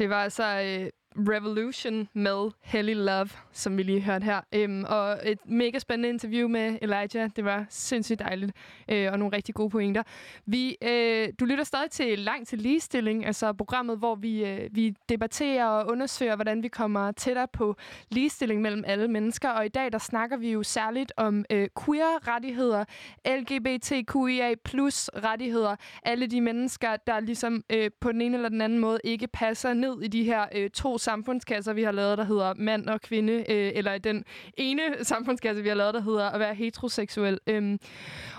Det 0.00 0.10
var 0.10 0.22
altså 0.22 0.44
øh, 0.44 0.90
Revolution 1.28 2.08
med 2.14 2.50
Helly 2.60 2.94
Love, 2.94 3.28
som 3.60 3.76
vi 3.76 3.82
lige 3.82 4.00
hørte 4.00 4.24
her. 4.24 4.40
Øhm, 4.54 4.84
og 4.88 5.20
et 5.24 5.38
mega 5.44 5.78
spændende 5.78 6.08
interview 6.08 6.48
med 6.48 6.78
Elijah. 6.82 7.30
Det 7.36 7.44
var 7.44 7.66
sindssygt 7.68 8.18
dejligt, 8.18 8.52
øh, 8.90 9.12
og 9.12 9.18
nogle 9.18 9.36
rigtig 9.36 9.54
gode 9.54 9.70
pointer. 9.70 10.02
Vi, 10.46 10.76
øh, 10.82 11.28
du 11.40 11.44
lytter 11.44 11.64
stadig 11.64 11.90
til 11.90 12.18
Langt 12.18 12.48
til 12.48 12.58
Ligestilling, 12.58 13.26
altså 13.26 13.52
programmet, 13.52 13.98
hvor 13.98 14.14
vi, 14.14 14.44
øh, 14.44 14.68
vi 14.72 14.94
debatterer 15.08 15.66
og 15.66 15.90
undersøger, 15.90 16.34
hvordan 16.34 16.62
vi 16.62 16.68
kommer 16.68 17.12
tættere 17.12 17.48
på 17.52 17.76
ligestilling 18.10 18.62
mellem 18.62 18.84
alle 18.86 19.08
mennesker. 19.08 19.50
Og 19.50 19.66
i 19.66 19.68
dag, 19.68 19.92
der 19.92 19.98
snakker 19.98 20.36
vi 20.36 20.52
jo 20.52 20.62
særligt 20.62 21.12
om 21.16 21.44
øh, 21.50 21.68
queer-rettigheder, 21.84 22.84
LGBTQIA 23.26 24.54
plus 24.64 25.10
rettigheder. 25.24 25.76
Alle 26.02 26.26
de 26.26 26.40
mennesker, 26.40 26.96
der 27.06 27.20
ligesom 27.20 27.64
øh, 27.70 27.90
på 28.00 28.12
den 28.12 28.20
ene 28.20 28.36
eller 28.36 28.48
den 28.48 28.60
anden 28.60 28.78
måde 28.78 28.98
ikke 29.04 29.26
passer 29.26 29.74
ned 29.74 30.02
i 30.02 30.08
de 30.08 30.24
her 30.24 30.46
øh, 30.54 30.70
to 30.70 30.98
samfundskasser, 30.98 31.72
vi 31.72 31.82
har 31.82 31.92
lavet, 31.92 32.18
der 32.18 32.24
hedder 32.24 32.54
mand 32.54 32.88
og 32.88 33.00
kvinde, 33.00 33.44
øh, 33.50 33.72
eller 33.74 33.92
i 33.92 33.98
den 33.98 34.24
ene 34.56 34.82
samfundskasse, 35.04 35.62
vi 35.62 35.68
har 35.68 35.76
lavet, 35.76 35.94
der 35.94 36.00
hedder 36.00 36.30
at 36.30 36.40
være 36.40 36.54
heteroseksuel. 36.54 37.38
Øhm, 37.46 37.78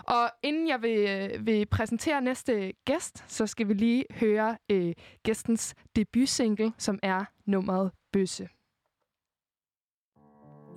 og 0.07 0.29
inden 0.43 0.67
jeg 0.67 0.81
vil, 0.81 0.99
øh, 0.99 1.45
vil 1.45 1.65
præsentere 1.65 2.21
næste 2.21 2.73
gæst, 2.85 3.23
så 3.27 3.47
skal 3.47 3.67
vi 3.67 3.73
lige 3.73 4.05
høre 4.11 4.57
øh, 4.69 4.93
gæstens 5.23 5.75
debutsingle, 5.95 6.73
som 6.77 6.99
er 7.03 7.25
nummeret 7.45 7.91
Bøsse. 8.13 8.49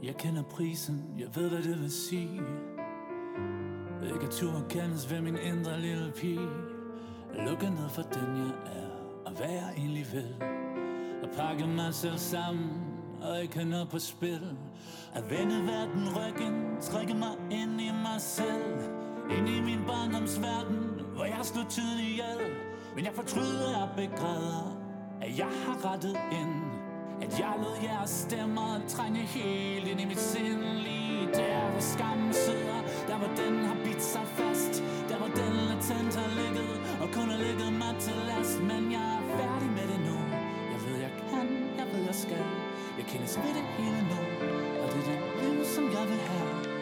Jeg 0.02 0.16
kender 0.16 0.42
prisen, 0.42 1.14
jeg 1.18 1.28
ved 1.34 1.48
hvad 1.48 1.62
det 1.62 1.80
vil 1.80 1.90
sige 1.90 2.40
Ikke 4.04 4.26
tur 4.26 4.52
turde 4.52 4.64
kendes 4.70 5.10
ved 5.10 5.20
min 5.20 5.36
indre 5.36 5.80
lille 5.80 6.12
pige 6.16 6.48
Lukke 7.46 7.70
ned 7.70 7.88
for 7.88 8.02
den 8.02 8.36
jeg 8.36 8.54
er 8.66 8.90
Og 9.26 9.32
hvad 9.36 9.50
jeg 9.50 9.74
egentlig 9.76 10.06
vil 10.12 10.34
At 11.22 11.30
pakke 11.36 11.66
mig 11.66 11.94
selv 11.94 12.18
sammen 12.18 12.70
og 13.28 13.42
ikke 13.42 13.54
have 13.54 13.68
noget 13.68 13.88
på 13.88 13.98
spil. 13.98 14.56
At 15.14 15.30
vende 15.30 15.66
verden 15.66 16.08
ryggen 16.16 16.54
Trække 16.80 17.14
mig 17.14 17.34
ind 17.50 17.80
i 17.80 17.90
mig 18.06 18.20
selv. 18.20 18.74
Ind 19.38 19.48
i 19.48 19.60
min 19.60 19.80
barndomsverden 19.86 20.80
Hvor 21.14 21.24
jeg 21.24 21.40
slog 21.42 21.68
tiden 21.68 22.00
ihjel. 22.00 22.40
Men 22.94 23.04
jeg 23.04 23.12
fortryder, 23.14 23.76
og 23.82 23.88
begræder 23.96 24.78
At 25.22 25.38
jeg 25.38 25.52
har 25.64 25.92
rettet 25.92 26.16
ind. 26.40 26.54
At 27.22 27.40
jeg 27.40 27.54
lod 27.62 27.76
jeres 27.82 28.10
stemmer 28.10 28.80
trænge 28.88 29.20
helt 29.20 29.88
ind 29.88 30.00
i 30.00 30.04
mit 30.04 30.20
sind. 30.20 30.62
Lige 30.86 31.26
der 31.34 31.70
hvor 31.70 31.80
skammen 31.80 32.32
sidder. 32.32 32.78
Der 33.08 33.16
hvor 33.18 33.30
den 33.42 33.64
har 33.64 33.76
bidt 33.84 34.02
sig 34.02 34.26
fast. 34.26 34.82
Der 35.08 35.16
hvor 35.16 35.30
den 35.40 35.52
latent 35.70 36.14
har 36.16 36.30
ligget 36.40 36.74
Og 37.02 37.08
kun 37.16 37.28
har 37.32 37.38
ligget 37.46 37.72
mig 37.72 37.94
til 38.00 38.16
last. 38.30 38.60
Men 38.70 38.92
jeg 38.92 39.06
er 39.18 39.22
færdig 39.38 39.70
med 39.78 39.86
det 39.92 40.00
nu. 40.08 40.16
Jeg 40.72 40.80
ved 40.86 40.96
jeg 41.06 41.12
kan, 41.30 41.48
jeg 41.78 41.86
ved 41.92 42.02
jeg 42.06 42.14
skal. 42.14 42.73
Jeg 42.98 43.06
kendes 43.06 43.36
ved 43.36 43.54
det 43.54 43.64
hele 43.78 44.00
nu 44.10 44.18
Og 44.82 44.92
det 44.92 45.00
er 45.00 45.10
det 45.10 45.18
liv 45.42 45.64
som 45.64 45.84
jeg 45.84 46.08
vil 46.08 46.18
have 46.18 46.74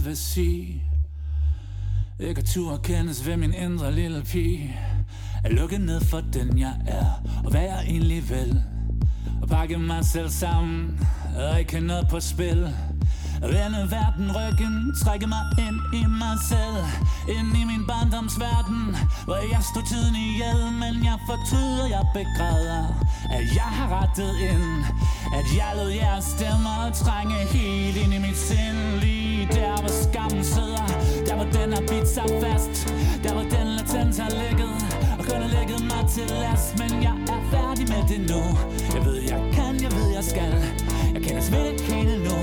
jeg 0.00 0.04
det 0.04 0.10
vil 0.10 0.16
sige. 0.16 0.82
Ikke 2.20 2.38
at 2.38 2.44
turde 2.44 2.78
kendes 2.82 3.26
ved 3.26 3.36
min 3.36 3.54
indre 3.54 3.92
lille 3.92 4.22
pige. 4.22 4.76
At 5.44 5.52
lukke 5.52 5.78
ned 5.78 6.00
for 6.00 6.20
den 6.20 6.58
jeg 6.58 6.74
er 6.86 7.06
Og 7.44 7.50
hvad 7.50 7.60
jeg 7.60 7.84
egentlig 7.86 8.30
vil. 8.30 8.62
Og 9.42 9.48
pakke 9.48 9.78
mig 9.78 10.04
selv 10.04 10.30
sammen 10.30 11.00
Og 11.36 11.60
ikke 11.60 11.72
have 11.72 11.86
noget 11.86 12.08
på 12.08 12.20
spil. 12.20 12.74
Vende 13.42 13.80
verden 13.90 14.26
ryggen, 14.36 14.94
trække 15.04 15.26
mig 15.26 15.44
ind 15.58 15.80
i 16.02 16.04
mig 16.06 16.36
selv. 16.48 16.84
Ind 17.36 17.56
i 17.62 17.64
min 17.64 17.86
barndomsverden 17.86 18.96
Hvor 19.24 19.40
jeg 19.54 19.62
stod 19.70 19.84
tiden 19.92 20.14
ihjel. 20.14 20.60
Men 20.82 21.04
jeg 21.04 21.18
fortryder, 21.30 21.86
jeg 21.96 22.04
begræder 22.14 22.84
At 23.36 23.44
jeg 23.54 23.70
har 23.78 23.88
rettet 24.00 24.32
ind. 24.52 24.66
At 25.38 25.46
jeg 25.58 25.72
lod 25.76 25.90
jeres 25.90 26.24
stemmer 26.24 26.78
trænge 27.02 27.38
helt 27.56 27.96
ind 28.02 28.12
i 28.14 28.18
mit 28.26 28.38
sind. 28.48 28.80
Lige 29.00 29.48
der 29.58 29.80
hvor 29.80 29.94
skammen 30.04 30.44
sidder. 30.44 30.86
Der 31.26 31.34
hvor 31.38 31.48
den 31.56 31.72
har 31.72 31.84
bidt 31.90 32.08
sig 32.16 32.28
fast. 32.42 32.74
Der 33.24 33.32
hvor 33.32 33.46
den 33.56 33.66
latent 33.76 34.18
har 34.18 34.32
ligget. 34.42 34.76
Og 35.18 35.24
kun 35.28 35.40
har 35.44 35.52
ligget 35.58 35.80
mig 35.92 36.04
til 36.14 36.28
last. 36.44 36.68
Men 36.80 37.02
jeg 37.06 37.16
er 37.34 37.40
færdig 37.54 37.84
med 37.92 38.02
det 38.10 38.20
nu. 38.32 38.42
Jeg 38.94 39.02
ved 39.06 39.18
jeg 39.32 39.40
kan, 39.56 39.74
jeg 39.84 39.92
ved 39.98 40.08
jeg 40.16 40.24
skal. 40.32 40.52
Jeg 41.14 41.22
kender 41.22 41.42
smidt 41.50 41.80
hele 41.80 42.14
nu 42.26 42.36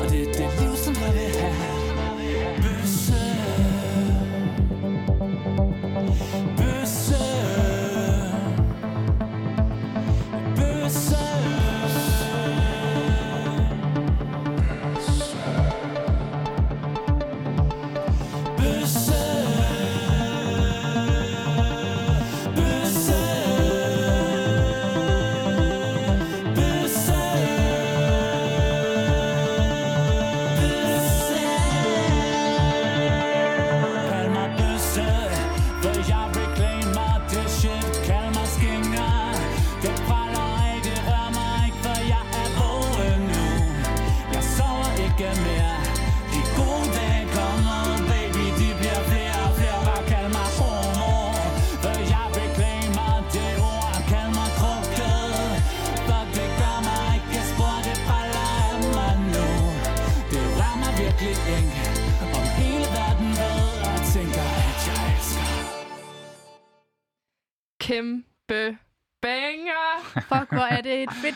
Og 0.00 0.04
det 0.10 0.20
er 0.22 0.32
det 0.38 0.48
liv 0.60 0.72
som 0.84 0.94
jeg 1.04 1.12
vil 1.18 1.30
have. 1.40 1.65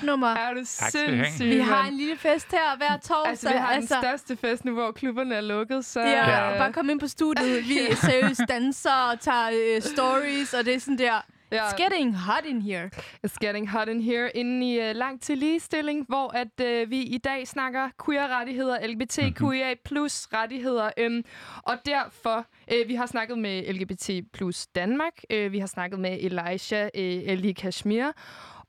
Er 0.03 0.07
nummer. 0.07 0.29
Er 0.29 0.55
du 0.55 0.61
skal 0.65 1.11
I 1.11 1.17
have. 1.17 1.25
sindssyg, 1.25 1.47
Vi 1.47 1.59
har 1.59 1.87
en 1.87 1.95
lille 1.95 2.17
fest 2.17 2.51
her 2.51 2.77
hver 2.77 2.97
torsdag. 2.97 3.31
Altså, 3.31 3.49
vi 3.49 3.57
har 3.57 3.75
den 3.75 3.87
største 3.87 4.37
fest 4.37 4.65
nu, 4.65 4.73
hvor 4.73 4.93
klubberne 4.93 5.35
er 5.35 5.41
lukket, 5.41 5.85
så... 5.85 6.01
Ja, 6.01 6.53
øh, 6.53 6.59
bare 6.59 6.73
kom 6.73 6.91
ind 6.91 7.01
på 7.01 7.07
studiet. 7.07 7.69
Vi 7.69 7.79
seriøst 7.95 8.41
danser 8.49 9.11
og 9.13 9.21
tager 9.21 9.51
øh, 9.53 9.83
stories, 9.83 10.55
og 10.55 10.65
det 10.65 10.75
er 10.75 10.79
sådan 10.79 10.99
der... 10.99 11.21
Ja. 11.53 11.69
It's 11.69 11.77
getting 11.77 12.17
hot 12.17 12.45
in 12.45 12.63
here. 12.63 12.91
It's 13.27 13.37
getting 13.41 13.69
hot 13.69 13.89
in 13.89 14.01
here. 14.01 14.31
Inden 14.37 14.63
i 14.63 14.79
uh, 14.79 14.97
langt 14.97 15.23
til 15.23 15.39
ligestilling, 15.39 16.07
hvor 16.09 16.29
at 16.37 16.83
uh, 16.85 16.91
vi 16.91 17.03
i 17.03 17.19
dag 17.19 17.49
snakker 17.49 17.89
queer-rettigheder, 18.07 18.87
LGBTQIA 18.87 19.75
plus 19.85 20.29
rettigheder. 20.33 20.91
Um, 21.07 21.25
og 21.63 21.77
derfor, 21.87 22.47
uh, 22.73 22.89
vi 22.89 22.95
har 22.95 23.07
snakket 23.07 23.39
med 23.39 23.73
LGBT 23.73 24.33
plus 24.33 24.67
Danmark, 24.67 25.13
uh, 25.35 25.53
vi 25.53 25.59
har 25.59 25.67
snakket 25.67 26.01
med 26.01 26.19
Elisha 26.21 26.85
uh, 26.85 27.33
Ali 27.33 27.53
Kashmir, 27.53 28.11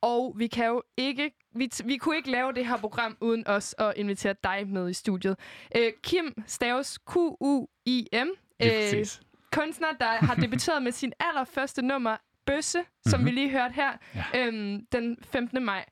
og 0.02 0.34
vi 0.38 0.48
kan 0.48 0.66
jo 0.66 0.84
ikke, 0.98 1.32
vi, 1.56 1.70
vi 1.86 1.98
kunne 1.98 2.16
ikke 2.18 2.32
lave 2.32 2.54
det 2.54 2.68
her 2.68 2.78
program 2.78 3.18
uden 3.22 3.48
os 3.48 3.76
at 3.78 3.94
invitere 3.96 4.36
dig 4.44 4.68
med 4.68 4.90
i 4.90 4.94
studiet. 4.94 5.36
Uh, 5.76 5.82
Kim 6.04 6.44
Staves 6.48 7.00
Q-U-I-M. 7.12 8.28
Øh, 8.64 9.06
kunstner, 9.52 9.88
der 10.00 10.06
har 10.26 10.36
debuteret 10.36 10.84
med 10.84 10.92
sin 10.92 11.14
allerførste 11.20 11.82
nummer, 11.82 12.18
Bøsse, 12.46 12.80
som 13.06 13.20
Mhm. 13.20 13.26
vi 13.26 13.32
lige 13.32 13.50
hørte 13.50 13.74
her, 13.74 13.92
Ja. 14.16 14.24
øhm, 14.48 14.86
den 14.92 15.18
15. 15.24 15.64
maj. 15.66 15.86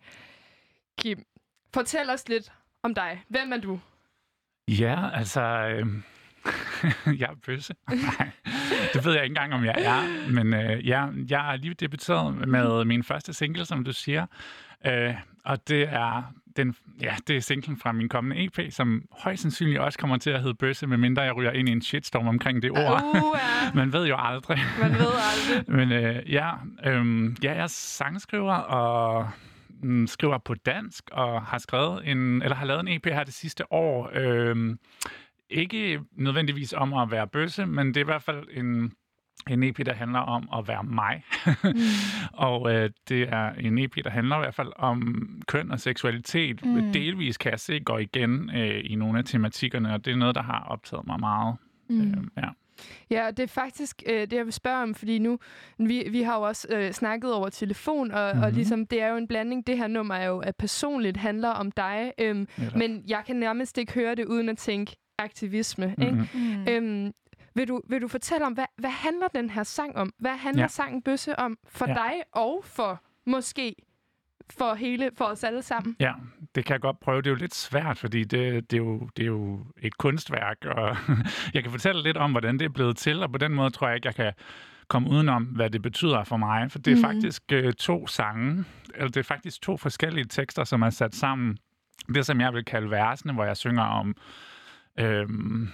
Kim, 0.98 1.24
fortæl 1.74 2.10
os 2.10 2.30
lidt 2.30 2.52
om 2.84 2.96
dig. 2.96 3.24
Hvem 3.28 3.54
er 3.54 3.58
du? 3.58 3.80
Ja, 4.68 5.10
altså... 5.14 5.42
Øh, 5.42 5.86
jeg 7.20 7.30
er 7.30 7.36
bøsse. 7.46 7.74
Nej, 7.90 8.30
det 8.94 9.06
ved 9.06 9.14
jeg 9.14 9.24
ikke 9.24 9.32
engang, 9.32 9.54
om 9.54 9.66
jeg 9.66 9.76
er. 9.78 10.32
Men 10.32 10.54
øh, 10.54 10.88
ja, 10.88 11.08
jeg 11.30 11.54
er 11.54 11.56
lige 11.56 11.74
debuteret 11.74 12.48
med 12.48 12.86
min 12.86 13.04
første 13.04 13.34
single, 13.34 13.66
som 13.66 13.84
du 13.84 13.94
siger. 13.94 14.26
Øh, 14.86 15.14
og 15.46 15.68
det 15.68 15.82
er, 15.82 16.34
den, 16.58 16.76
ja, 17.02 17.16
det 17.28 17.38
er 17.38 17.42
singlen 17.42 17.78
fra 17.78 17.92
min 17.92 18.10
kommende 18.10 18.46
EP, 18.46 18.74
som 18.74 19.04
højst 19.12 19.42
sandsynligt 19.42 19.80
også 19.80 20.00
kommer 20.00 20.18
til 20.18 20.30
at 20.30 20.42
hedde 20.42 20.56
Bøsse, 20.56 20.88
medmindre 20.88 21.22
jeg 21.22 21.36
ryger 21.36 21.52
ind 21.52 21.70
i 21.70 21.72
en 21.72 21.82
shitstorm 21.82 22.28
omkring 22.28 22.62
det 22.62 22.72
ord. 22.72 23.04
Uh. 23.04 23.38
Man 23.80 23.94
ved 23.94 24.08
jo 24.08 24.16
aldrig. 24.20 24.60
Man 24.80 24.92
ved 24.92 25.00
aldrig. 25.00 25.76
Men 25.76 25.92
øh, 25.92 26.32
ja, 26.34 26.52
øh, 26.86 27.32
ja, 27.44 27.54
jeg 27.54 27.64
er 27.64 27.68
sangskriver 27.68 28.54
og 28.54 29.30
mm, 29.82 30.08
skriver 30.08 30.38
på 30.38 30.56
dansk 30.56 31.04
og 31.12 31.42
har 31.42 31.58
skrevet 31.58 32.08
en 32.08 32.42
eller 32.42 32.56
har 32.56 32.66
lavet 32.66 32.80
en 32.80 32.88
EP 32.88 33.06
her 33.06 33.24
det 33.24 33.34
sidste 33.34 33.74
år. 33.74 34.10
Øh, 34.14 34.76
ikke 35.50 36.00
nødvendigvis 36.12 36.74
om 36.74 36.94
at 36.94 37.12
være 37.12 37.28
bøsse, 37.28 37.66
men 37.66 37.88
det 37.88 37.98
er 37.98 38.02
i 38.02 38.06
hvert 38.06 38.24
fald 38.24 38.48
en 38.54 38.94
en 39.50 39.64
EP, 39.64 39.86
der 39.86 39.94
handler 39.94 40.20
om 40.20 40.50
at 40.58 40.68
være 40.68 40.84
mig. 40.84 41.24
mm. 41.64 41.72
og 42.34 42.74
øh, 42.74 42.90
det 43.10 43.22
er 43.30 43.50
en 43.50 43.78
EP, 43.78 43.96
der 44.04 44.10
handler 44.10 44.36
i 44.36 44.40
hvert 44.40 44.56
fald 44.56 44.72
om 44.76 45.30
køn 45.48 45.72
og 45.72 45.80
seksualitet. 45.80 46.66
Mm. 46.66 46.94
Delvis 46.94 47.38
kan 47.38 47.52
jeg 47.52 47.60
se 47.60 47.80
går 47.80 48.00
igen 48.00 48.50
øh, 48.56 48.82
i 48.84 48.96
nogle 48.96 49.20
af 49.20 49.26
tematikkerne, 49.26 49.94
og 49.94 50.06
det 50.06 50.12
er 50.12 50.18
noget, 50.18 50.36
der 50.36 50.42
har 50.42 50.66
optaget 50.70 51.08
mig 51.08 51.20
meget. 51.20 51.56
Mm. 51.90 52.02
Øh, 52.02 52.18
ja. 52.38 52.48
Ja, 53.12 53.28
og 53.28 53.38
det 53.38 53.44
er 53.44 53.48
faktisk 53.48 54.04
øh, 54.10 54.22
det, 54.22 54.34
jeg 54.34 54.46
vil 54.46 54.54
spørge 54.54 54.84
om, 54.84 54.96
fordi 54.96 55.20
nu, 55.20 55.40
vi, 55.78 56.08
vi 56.12 56.22
har 56.22 56.36
jo 56.38 56.42
også 56.42 56.68
øh, 56.72 56.92
snakket 56.92 57.34
over 57.34 57.50
telefon, 57.50 58.12
og, 58.12 58.30
mm-hmm. 58.32 58.44
og 58.44 58.50
Mhm. 58.50 58.56
ligesom, 58.56 58.86
det 58.88 59.02
er 59.02 59.08
jo 59.08 59.18
en 59.18 59.28
blanding. 59.28 59.68
Det 59.68 59.78
her 59.78 59.88
nummer 59.88 60.16
er 60.16 60.28
jo 60.28 60.40
at 60.40 60.56
personligt 60.56 61.18
handler 61.18 61.50
om 61.50 61.72
dig, 61.72 62.14
øhm, 62.20 62.48
men 62.76 63.04
jeg 63.08 63.24
kan 63.26 63.36
nærmest 63.36 63.78
ikke 63.78 63.94
høre 63.94 64.16
det 64.16 64.26
uden 64.26 64.50
at 64.50 64.58
tænke 64.58 64.96
aktivisme. 65.20 65.96
Ikke? 66.02 66.12
Mhm. 66.12 66.28
Mm. 66.34 66.68
Øhm, 66.70 67.14
vil, 67.56 67.68
du, 67.68 67.82
vil 67.90 68.02
du 68.02 68.08
fortælle 68.08 68.46
om, 68.46 68.54
hvad, 68.54 68.66
hvad 68.78 68.90
handler 68.90 69.28
den 69.28 69.50
her 69.50 69.64
sang 69.64 69.96
om? 69.96 70.14
Hvad 70.20 70.32
handler 70.38 70.64
Ja. 70.64 70.68
sangen 70.68 71.02
Bøsse 71.02 71.40
om 71.40 71.58
for 71.68 71.88
Ja. 71.88 71.94
dig 71.94 72.14
og 72.32 72.62
for 72.66 73.02
måske 73.26 73.76
for 74.50 74.74
hele 74.74 75.10
for 75.18 75.26
os 75.26 75.44
alle 75.44 75.62
sammen? 75.62 75.96
Ja, 76.00 76.14
det 76.56 76.66
kan 76.66 76.74
jeg 76.74 76.82
godt 76.82 77.00
prøve. 77.00 77.18
Det 77.22 77.28
er 77.28 77.32
jo 77.32 77.36
lidt 77.38 77.56
svært, 77.56 77.98
fordi 77.98 78.24
det, 78.24 78.72
det, 78.72 78.74
er, 78.74 78.82
jo, 78.84 79.10
det 79.18 79.24
er 79.24 79.28
jo 79.28 79.66
et 79.82 79.98
kunstværk, 79.98 80.58
og 80.66 80.98
jeg 81.54 81.64
kan 81.64 81.72
fortælle 81.72 82.04
lidt 82.04 82.18
om, 82.18 82.32
hvordan 82.32 82.60
det 82.60 82.66
er 82.66 82.70
blevet 82.70 82.98
til, 82.98 83.24
og 83.24 83.32
på 83.32 83.38
den 83.38 83.54
måde 83.54 83.70
tror 83.70 83.88
jeg 83.88 83.96
ikke, 83.96 84.08
jeg 84.08 84.16
kan 84.16 84.34
komme 84.88 85.10
udenom, 85.10 85.44
hvad 85.44 85.70
det 85.70 85.82
betyder 85.82 86.24
for 86.24 86.38
mig. 86.38 86.72
For 86.72 86.80
det 86.80 86.92
er 86.92 86.96
mm. 86.96 87.02
faktisk 87.02 87.44
øh, 87.52 87.74
to 87.74 88.08
sange, 88.08 88.66
eller 88.96 89.08
det 89.08 89.18
er 89.18 89.24
faktisk 89.24 89.62
to 89.62 89.78
forskellige 89.78 90.26
tekster, 90.26 90.64
som 90.64 90.82
er 90.82 90.90
sat 90.90 91.16
sammen. 91.16 91.58
Det, 92.16 92.26
som 92.26 92.42
jeg 92.42 92.54
vil 92.54 92.66
kalde 92.66 92.90
versene, 92.90 93.34
hvor 93.34 93.44
jeg 93.46 93.58
synger 93.58 93.84
om... 93.84 94.16
Øhm, 95.00 95.70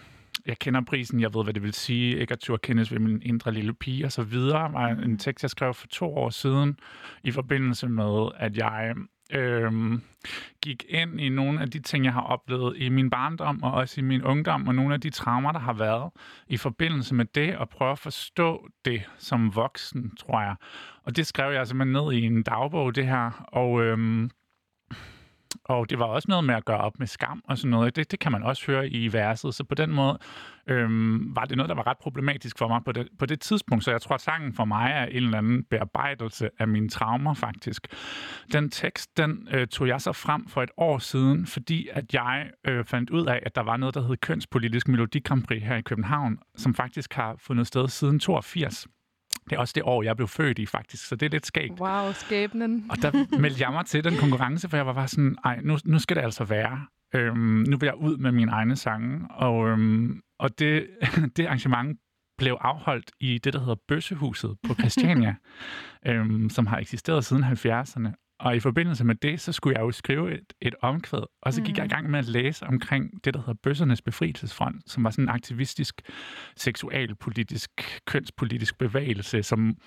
jeg 0.45 0.59
kender 0.59 0.81
prisen, 0.81 1.19
jeg 1.19 1.33
ved, 1.33 1.43
hvad 1.43 1.53
det 1.53 1.63
vil 1.63 1.73
sige, 1.73 2.17
ikke 2.17 2.31
at 2.31 2.39
turde 2.39 2.59
kendes 2.61 2.91
ved 2.91 2.99
min 2.99 3.21
indre 3.21 3.51
lille 3.51 3.73
pige 3.73 4.05
og 4.05 4.11
så 4.11 4.23
videre, 4.23 4.73
var 4.73 4.87
en 4.87 5.17
tekst, 5.17 5.43
jeg 5.43 5.49
skrev 5.49 5.73
for 5.73 5.87
to 5.87 6.17
år 6.17 6.29
siden, 6.29 6.77
i 7.23 7.31
forbindelse 7.31 7.87
med, 7.87 8.29
at 8.37 8.57
jeg 8.57 8.95
øhm, 9.31 10.01
gik 10.61 10.85
ind 10.89 11.21
i 11.21 11.29
nogle 11.29 11.61
af 11.61 11.71
de 11.71 11.79
ting, 11.79 12.05
jeg 12.05 12.13
har 12.13 12.21
oplevet 12.21 12.77
i 12.77 12.89
min 12.89 13.09
barndom 13.09 13.63
og 13.63 13.71
også 13.71 14.01
i 14.01 14.03
min 14.03 14.23
ungdom, 14.23 14.67
og 14.67 14.75
nogle 14.75 14.93
af 14.93 15.01
de 15.01 15.09
traumer, 15.09 15.51
der 15.51 15.59
har 15.59 15.73
været 15.73 16.11
i 16.47 16.57
forbindelse 16.57 17.15
med 17.15 17.25
det, 17.25 17.57
og 17.57 17.69
prøve 17.69 17.91
at 17.91 17.99
forstå 17.99 18.67
det 18.85 19.03
som 19.17 19.55
voksen, 19.55 20.15
tror 20.15 20.41
jeg. 20.41 20.55
Og 21.03 21.15
det 21.15 21.27
skrev 21.27 21.53
jeg 21.53 21.67
simpelthen 21.67 21.93
ned 21.93 22.13
i 22.13 22.25
en 22.25 22.43
dagbog, 22.43 22.95
det 22.95 23.07
her, 23.07 23.47
og... 23.47 23.83
Øhm, 23.83 24.29
og 25.63 25.89
det 25.89 25.99
var 25.99 26.05
også 26.05 26.25
noget 26.29 26.43
med 26.43 26.55
at 26.55 26.65
gøre 26.65 26.77
op 26.77 26.99
med 26.99 27.07
skam 27.07 27.41
og 27.45 27.57
sådan 27.57 27.71
noget. 27.71 27.95
Det, 27.95 28.11
det 28.11 28.19
kan 28.19 28.31
man 28.31 28.43
også 28.43 28.63
høre 28.67 28.89
i 28.89 29.13
verset. 29.13 29.55
Så 29.55 29.63
på 29.63 29.75
den 29.75 29.91
måde 29.91 30.19
øhm, 30.67 31.35
var 31.35 31.45
det 31.45 31.57
noget, 31.57 31.69
der 31.69 31.75
var 31.75 31.87
ret 31.87 31.97
problematisk 31.97 32.57
for 32.57 32.67
mig 32.67 32.81
på 32.85 32.91
det, 32.91 33.07
på 33.19 33.25
det 33.25 33.39
tidspunkt. 33.39 33.83
Så 33.83 33.91
jeg 33.91 34.01
tror, 34.01 34.15
at 34.15 34.21
sangen 34.21 34.53
for 34.53 34.65
mig 34.65 34.91
er 34.91 35.05
en 35.05 35.15
eller 35.15 35.37
anden 35.37 35.63
bearbejdelse 35.63 36.49
af 36.59 36.67
mine 36.67 36.89
traumer, 36.89 37.33
faktisk. 37.33 37.87
Den 38.53 38.69
tekst, 38.69 39.17
den 39.17 39.47
øh, 39.51 39.67
tog 39.67 39.87
jeg 39.87 40.01
så 40.01 40.11
frem 40.11 40.47
for 40.47 40.63
et 40.63 40.71
år 40.77 40.97
siden, 40.97 41.45
fordi 41.45 41.87
at 41.91 42.13
jeg 42.13 42.49
øh, 42.67 42.85
fandt 42.85 43.09
ud 43.09 43.25
af, 43.25 43.39
at 43.45 43.55
der 43.55 43.61
var 43.61 43.77
noget, 43.77 43.95
der 43.95 44.07
hed 44.07 44.17
Kønspolitisk 44.17 44.87
Melodi 44.87 45.19
Grand 45.19 45.43
Prix 45.43 45.63
her 45.63 45.75
i 45.75 45.81
København, 45.81 46.37
som 46.55 46.73
faktisk 46.73 47.13
har 47.13 47.35
fundet 47.39 47.67
sted 47.67 47.87
siden 47.87 48.19
82. 48.19 48.87
Det 49.49 49.55
er 49.55 49.59
også 49.59 49.71
det 49.75 49.83
år, 49.83 50.03
jeg 50.03 50.15
blev 50.15 50.27
født 50.27 50.59
i, 50.59 50.65
faktisk. 50.65 51.07
Så 51.07 51.15
det 51.15 51.25
er 51.25 51.29
lidt 51.29 51.45
skægt. 51.45 51.79
Wow, 51.79 52.11
skæbnen. 52.11 52.85
Og 52.89 53.01
der 53.01 53.37
meldte 53.39 53.61
jeg 53.61 53.71
mig 53.71 53.85
til 53.85 54.03
den 54.03 54.17
konkurrence, 54.17 54.69
for 54.69 54.77
jeg 54.77 54.85
var 54.85 54.93
bare 54.93 55.07
sådan, 55.07 55.35
ej, 55.45 55.59
nu, 55.63 55.77
nu 55.85 55.99
skal 55.99 56.15
det 56.15 56.23
altså 56.23 56.43
være. 56.43 56.85
Øhm, 57.15 57.37
nu 57.67 57.77
vil 57.77 57.87
jeg 57.87 57.95
ud 57.95 58.17
med 58.17 58.31
mine 58.31 58.51
egne 58.51 58.75
sange. 58.75 59.27
Og, 59.31 59.67
øhm, 59.67 60.21
og 60.39 60.59
det, 60.59 60.87
det 61.37 61.45
arrangement 61.45 61.99
blev 62.37 62.57
afholdt 62.61 63.11
i 63.19 63.37
det, 63.37 63.53
der 63.53 63.59
hedder 63.59 63.75
Bøssehuset 63.87 64.57
på 64.67 64.73
Christiania, 64.73 65.35
øhm, 66.07 66.49
som 66.49 66.67
har 66.67 66.77
eksisteret 66.77 67.25
siden 67.25 67.43
70'erne. 67.43 68.24
Og 68.39 68.55
i 68.55 68.59
forbindelse 68.59 69.03
med 69.03 69.15
det, 69.15 69.41
så 69.41 69.51
skulle 69.51 69.77
jeg 69.77 69.85
jo 69.85 69.91
skrive 69.91 70.33
et, 70.33 70.53
et 70.61 70.75
omkvæd, 70.81 71.23
og 71.41 71.53
så 71.53 71.61
gik 71.61 71.77
jeg 71.77 71.85
i 71.85 71.89
gang 71.89 72.09
med 72.09 72.19
at 72.19 72.25
læse 72.25 72.65
omkring 72.65 73.25
det, 73.25 73.33
der 73.33 73.39
hedder 73.39 73.53
Bøssernes 73.63 74.01
Befrielsesfront, 74.01 74.91
som 74.91 75.03
var 75.03 75.09
sådan 75.09 75.25
en 75.25 75.29
aktivistisk, 75.29 76.01
seksualpolitisk, 76.55 78.01
kønspolitisk 78.05 78.77
bevægelse, 78.77 79.43
som 79.43 79.77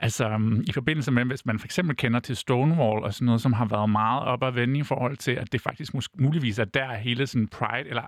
Altså 0.00 0.34
um, 0.34 0.64
i 0.68 0.72
forbindelse 0.72 1.10
med, 1.10 1.24
hvis 1.24 1.46
man 1.46 1.58
for 1.58 1.66
eksempel 1.66 1.96
kender 1.96 2.20
til 2.20 2.36
Stonewall 2.36 3.04
og 3.04 3.14
sådan 3.14 3.26
noget, 3.26 3.40
som 3.40 3.52
har 3.52 3.64
været 3.64 3.90
meget 3.90 4.24
op 4.24 4.42
at 4.42 4.54
vende 4.54 4.80
i 4.80 4.82
forhold 4.82 5.16
til, 5.16 5.32
at 5.32 5.52
det 5.52 5.60
faktisk 5.60 5.94
mus- 5.94 6.08
muligvis 6.18 6.58
er 6.58 6.64
der 6.64 6.94
hele 6.94 7.26
sådan 7.26 7.48
pride, 7.48 7.88
eller 7.88 8.02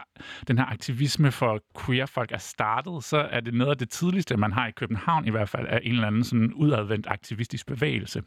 den 0.49 0.59
her 0.59 0.65
aktivisme 0.65 1.33
for 1.33 1.61
queer-folk 1.87 2.33
er 2.33 2.39
startet, 2.39 3.05
så 3.05 3.17
er 3.17 3.41
det 3.41 3.55
noget 3.55 3.71
af 3.71 3.79
det 3.79 3.91
tidligste, 3.91 4.37
man 4.37 4.53
har 4.53 4.67
i 4.67 4.71
København 4.71 5.27
i 5.27 5.31
hvert 5.31 5.49
fald, 5.49 5.67
er 5.69 5.79
en 5.79 5.93
eller 5.93 6.07
anden 6.07 6.25
sådan 6.25 6.53
udadvendt 6.53 7.07
aktivistisk 7.07 7.67
bevægelse. 7.67 8.23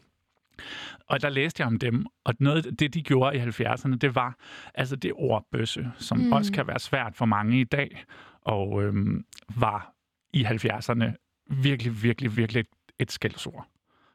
Og 1.08 1.22
der 1.22 1.30
læste 1.30 1.62
jeg 1.62 1.68
om 1.68 1.80
dem, 1.80 2.06
og 2.26 2.34
noget 2.40 2.66
af 2.66 2.78
det, 2.78 2.94
de 2.94 3.04
gjorde 3.04 3.38
i 3.38 3.40
70'erne, 3.40 3.96
det 3.96 4.16
var 4.16 4.36
altså 4.76 4.96
det 4.96 5.12
ord 5.16 5.46
bøsse, 5.52 5.92
som 5.98 6.18
mm. 6.18 6.32
også 6.32 6.54
kan 6.54 6.68
være 6.68 6.80
svært 6.80 7.16
for 7.16 7.26
mange 7.26 7.62
i 7.62 7.64
dag, 7.64 8.04
og 8.42 8.84
øhm, 8.84 9.26
var 9.56 9.94
i 10.34 10.44
70'erne 10.44 11.06
virkelig, 11.50 12.04
virkelig, 12.04 12.38
virkelig 12.38 12.66
et 13.00 13.12
skældsord. 13.12 13.68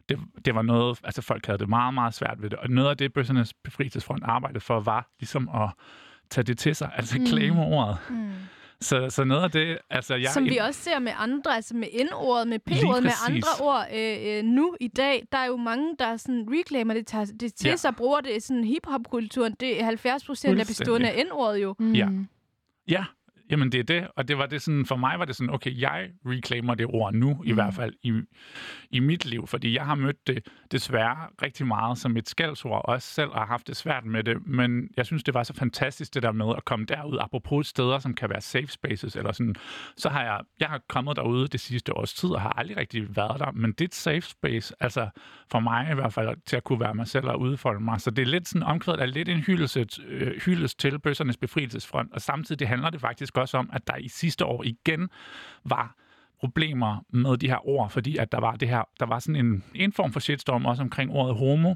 Det, 0.09 0.19
det 0.45 0.55
var 0.55 0.63
noget, 0.63 1.01
altså 1.05 1.23
folk 1.23 1.47
havde 1.47 1.59
det 1.59 1.69
meget, 1.69 1.95
meget 1.95 2.15
svært 2.15 2.43
ved 2.43 2.51
det. 2.51 2.59
Og 2.59 2.71
noget 2.71 2.91
af 2.91 2.97
det, 2.97 3.13
Bøssernes 3.13 3.55
Befrielsesfront 3.55 4.25
arbejdede 4.25 4.61
for, 4.61 4.81
var 4.81 5.09
ligesom 5.21 5.49
at 5.49 5.71
tage 6.31 6.45
det 6.45 6.59
til 6.59 6.77
sig, 6.77 6.91
altså 6.97 7.19
mm. 7.19 7.27
claim 7.27 7.59
ordet. 7.59 7.99
Mm. 8.11 8.33
Så, 8.85 9.11
så 9.11 9.25
noget 9.25 9.43
af 9.43 9.51
det, 9.51 9.79
altså 9.91 10.15
jeg... 10.15 10.31
Som 10.31 10.45
vi 10.45 10.57
også 10.57 10.81
ser 10.81 10.99
med 10.99 11.13
andre, 11.17 11.55
altså 11.57 11.77
med 11.77 11.89
N-ordet, 12.05 12.49
med 12.49 12.59
P-ordet, 12.59 13.03
med 13.03 13.13
andre 13.29 13.49
ord 13.61 13.87
øh, 13.95 14.17
øh, 14.39 14.43
nu 14.45 14.77
i 14.81 14.89
dag. 14.89 15.27
Der 15.33 15.39
er 15.39 15.47
jo 15.47 15.57
mange, 15.57 15.97
der 15.99 16.17
sådan 16.17 16.47
reclaimer 16.51 16.95
det, 16.95 17.07
tager 17.07 17.25
det 17.41 17.55
til 17.55 17.69
Ja. 17.69 17.77
sig, 17.77 17.97
bruger 17.97 18.21
det 18.21 18.37
i 18.37 18.41
sådan 18.41 18.65
hip-hop-kulturen. 18.65 19.55
Det 19.61 19.81
er 19.81 19.85
70 19.85 20.25
procent 20.25 20.61
af 20.61 20.67
bestående 20.67 21.11
af 21.11 21.25
N-ordet 21.27 21.63
jo. 21.63 21.75
Mm. 21.79 21.93
Ja. 21.93 22.09
Ja, 22.89 23.05
jamen 23.55 23.73
det 23.73 23.81
er 23.81 23.85
det. 23.85 24.09
Og 24.17 24.29
det 24.29 24.39
var 24.39 24.47
det 24.47 24.63
sådan, 24.63 24.87
for 24.87 24.97
mig 24.97 25.19
var 25.19 25.25
det 25.25 25.37
sådan, 25.37 25.55
okay, 25.55 25.81
jeg 25.81 26.09
reclaimer 26.27 26.75
det 26.75 26.87
ord 26.87 27.15
nu, 27.15 27.43
i 27.45 27.53
hvert 27.53 27.75
fald 27.75 27.93
i, 28.03 28.13
i 28.91 29.01
mit 29.01 29.25
liv, 29.25 29.47
fordi 29.47 29.75
jeg 29.75 29.87
har 29.87 29.95
mødt 29.95 30.27
det 30.27 30.49
desværre 30.73 31.17
rigtig 31.43 31.67
meget 31.67 31.99
som 31.99 32.17
et 32.17 32.29
skældsord, 32.29 32.83
og 32.85 32.89
også 32.89 33.09
selv 33.09 33.33
har 33.33 33.47
haft 33.47 33.67
det 33.67 33.77
svært 33.77 34.05
med 34.05 34.25
det, 34.25 34.47
men 34.47 34.89
jeg 34.97 35.07
synes, 35.07 35.25
det 35.25 35.35
var 35.35 35.43
så 35.43 35.55
fantastisk 35.55 36.15
det 36.15 36.23
der 36.23 36.33
med 36.33 36.55
at 36.57 36.65
komme 36.65 36.87
derud, 36.87 37.19
apropos 37.21 37.67
steder, 37.67 37.99
som 37.99 38.15
kan 38.15 38.31
være 38.31 38.41
safe 38.41 38.67
spaces, 38.67 39.17
eller 39.17 39.33
sådan, 39.33 39.55
så 39.97 40.09
har 40.09 40.23
jeg, 40.23 40.41
jeg 40.61 40.69
har 40.69 40.81
kommet 40.89 41.17
derude 41.17 41.49
det 41.49 41.61
sidste 41.61 41.97
års 41.97 42.15
tid, 42.15 42.31
og 42.31 42.41
har 42.41 42.51
aldrig 42.51 42.77
rigtig 42.77 43.17
været 43.17 43.41
der, 43.41 43.51
men 43.53 43.73
det 43.73 43.81
er 43.81 43.85
et 43.85 43.95
safe 43.95 44.21
space, 44.21 44.75
altså 44.81 45.09
for 45.51 45.61
mig 45.61 45.89
i 45.91 45.95
hvert 45.95 46.13
fald, 46.13 46.37
til 46.47 46.57
at 46.57 46.65
kunne 46.65 46.81
være 46.81 46.95
mig 46.95 47.07
selv 47.07 47.27
og 47.27 47.41
udfolde 47.41 47.81
mig, 47.81 48.01
så 48.01 48.11
det 48.11 48.23
er 48.23 48.27
lidt 48.27 48.49
sådan 48.49 48.63
omkvædet 48.63 49.01
er 49.01 49.07
lidt 49.07 49.29
en 49.29 49.41
hyldelse, 49.41 49.87
øh, 50.07 50.41
hyldest 50.41 50.79
til 50.79 50.99
bøssernes 50.99 51.37
befrielsesfront, 51.37 52.13
og 52.13 52.21
samtidig 52.21 52.69
handler 52.69 52.91
det 52.91 53.01
faktisk 53.01 53.35
også 53.45 53.59
om, 53.59 53.71
at 53.73 53.87
der 53.87 53.97
i 53.97 54.09
sidste 54.09 54.45
år 54.45 54.65
igen 54.65 55.09
var 55.65 55.95
problemer 56.41 57.05
med 57.11 57.37
de 57.37 57.49
her 57.49 57.69
ord, 57.69 57.91
fordi 57.91 58.17
at 58.17 58.33
der 58.33 58.41
var 58.41 58.53
det 58.57 58.69
her, 58.69 58.83
der 59.01 59.07
var 59.07 59.19
sådan 59.19 59.37
en, 59.47 59.65
en 59.75 59.93
form 59.93 60.13
for 60.13 60.21
shitstorm 60.21 60.67
også 60.67 60.83
omkring 60.83 61.11
ordet 61.11 61.37
homo, 61.37 61.75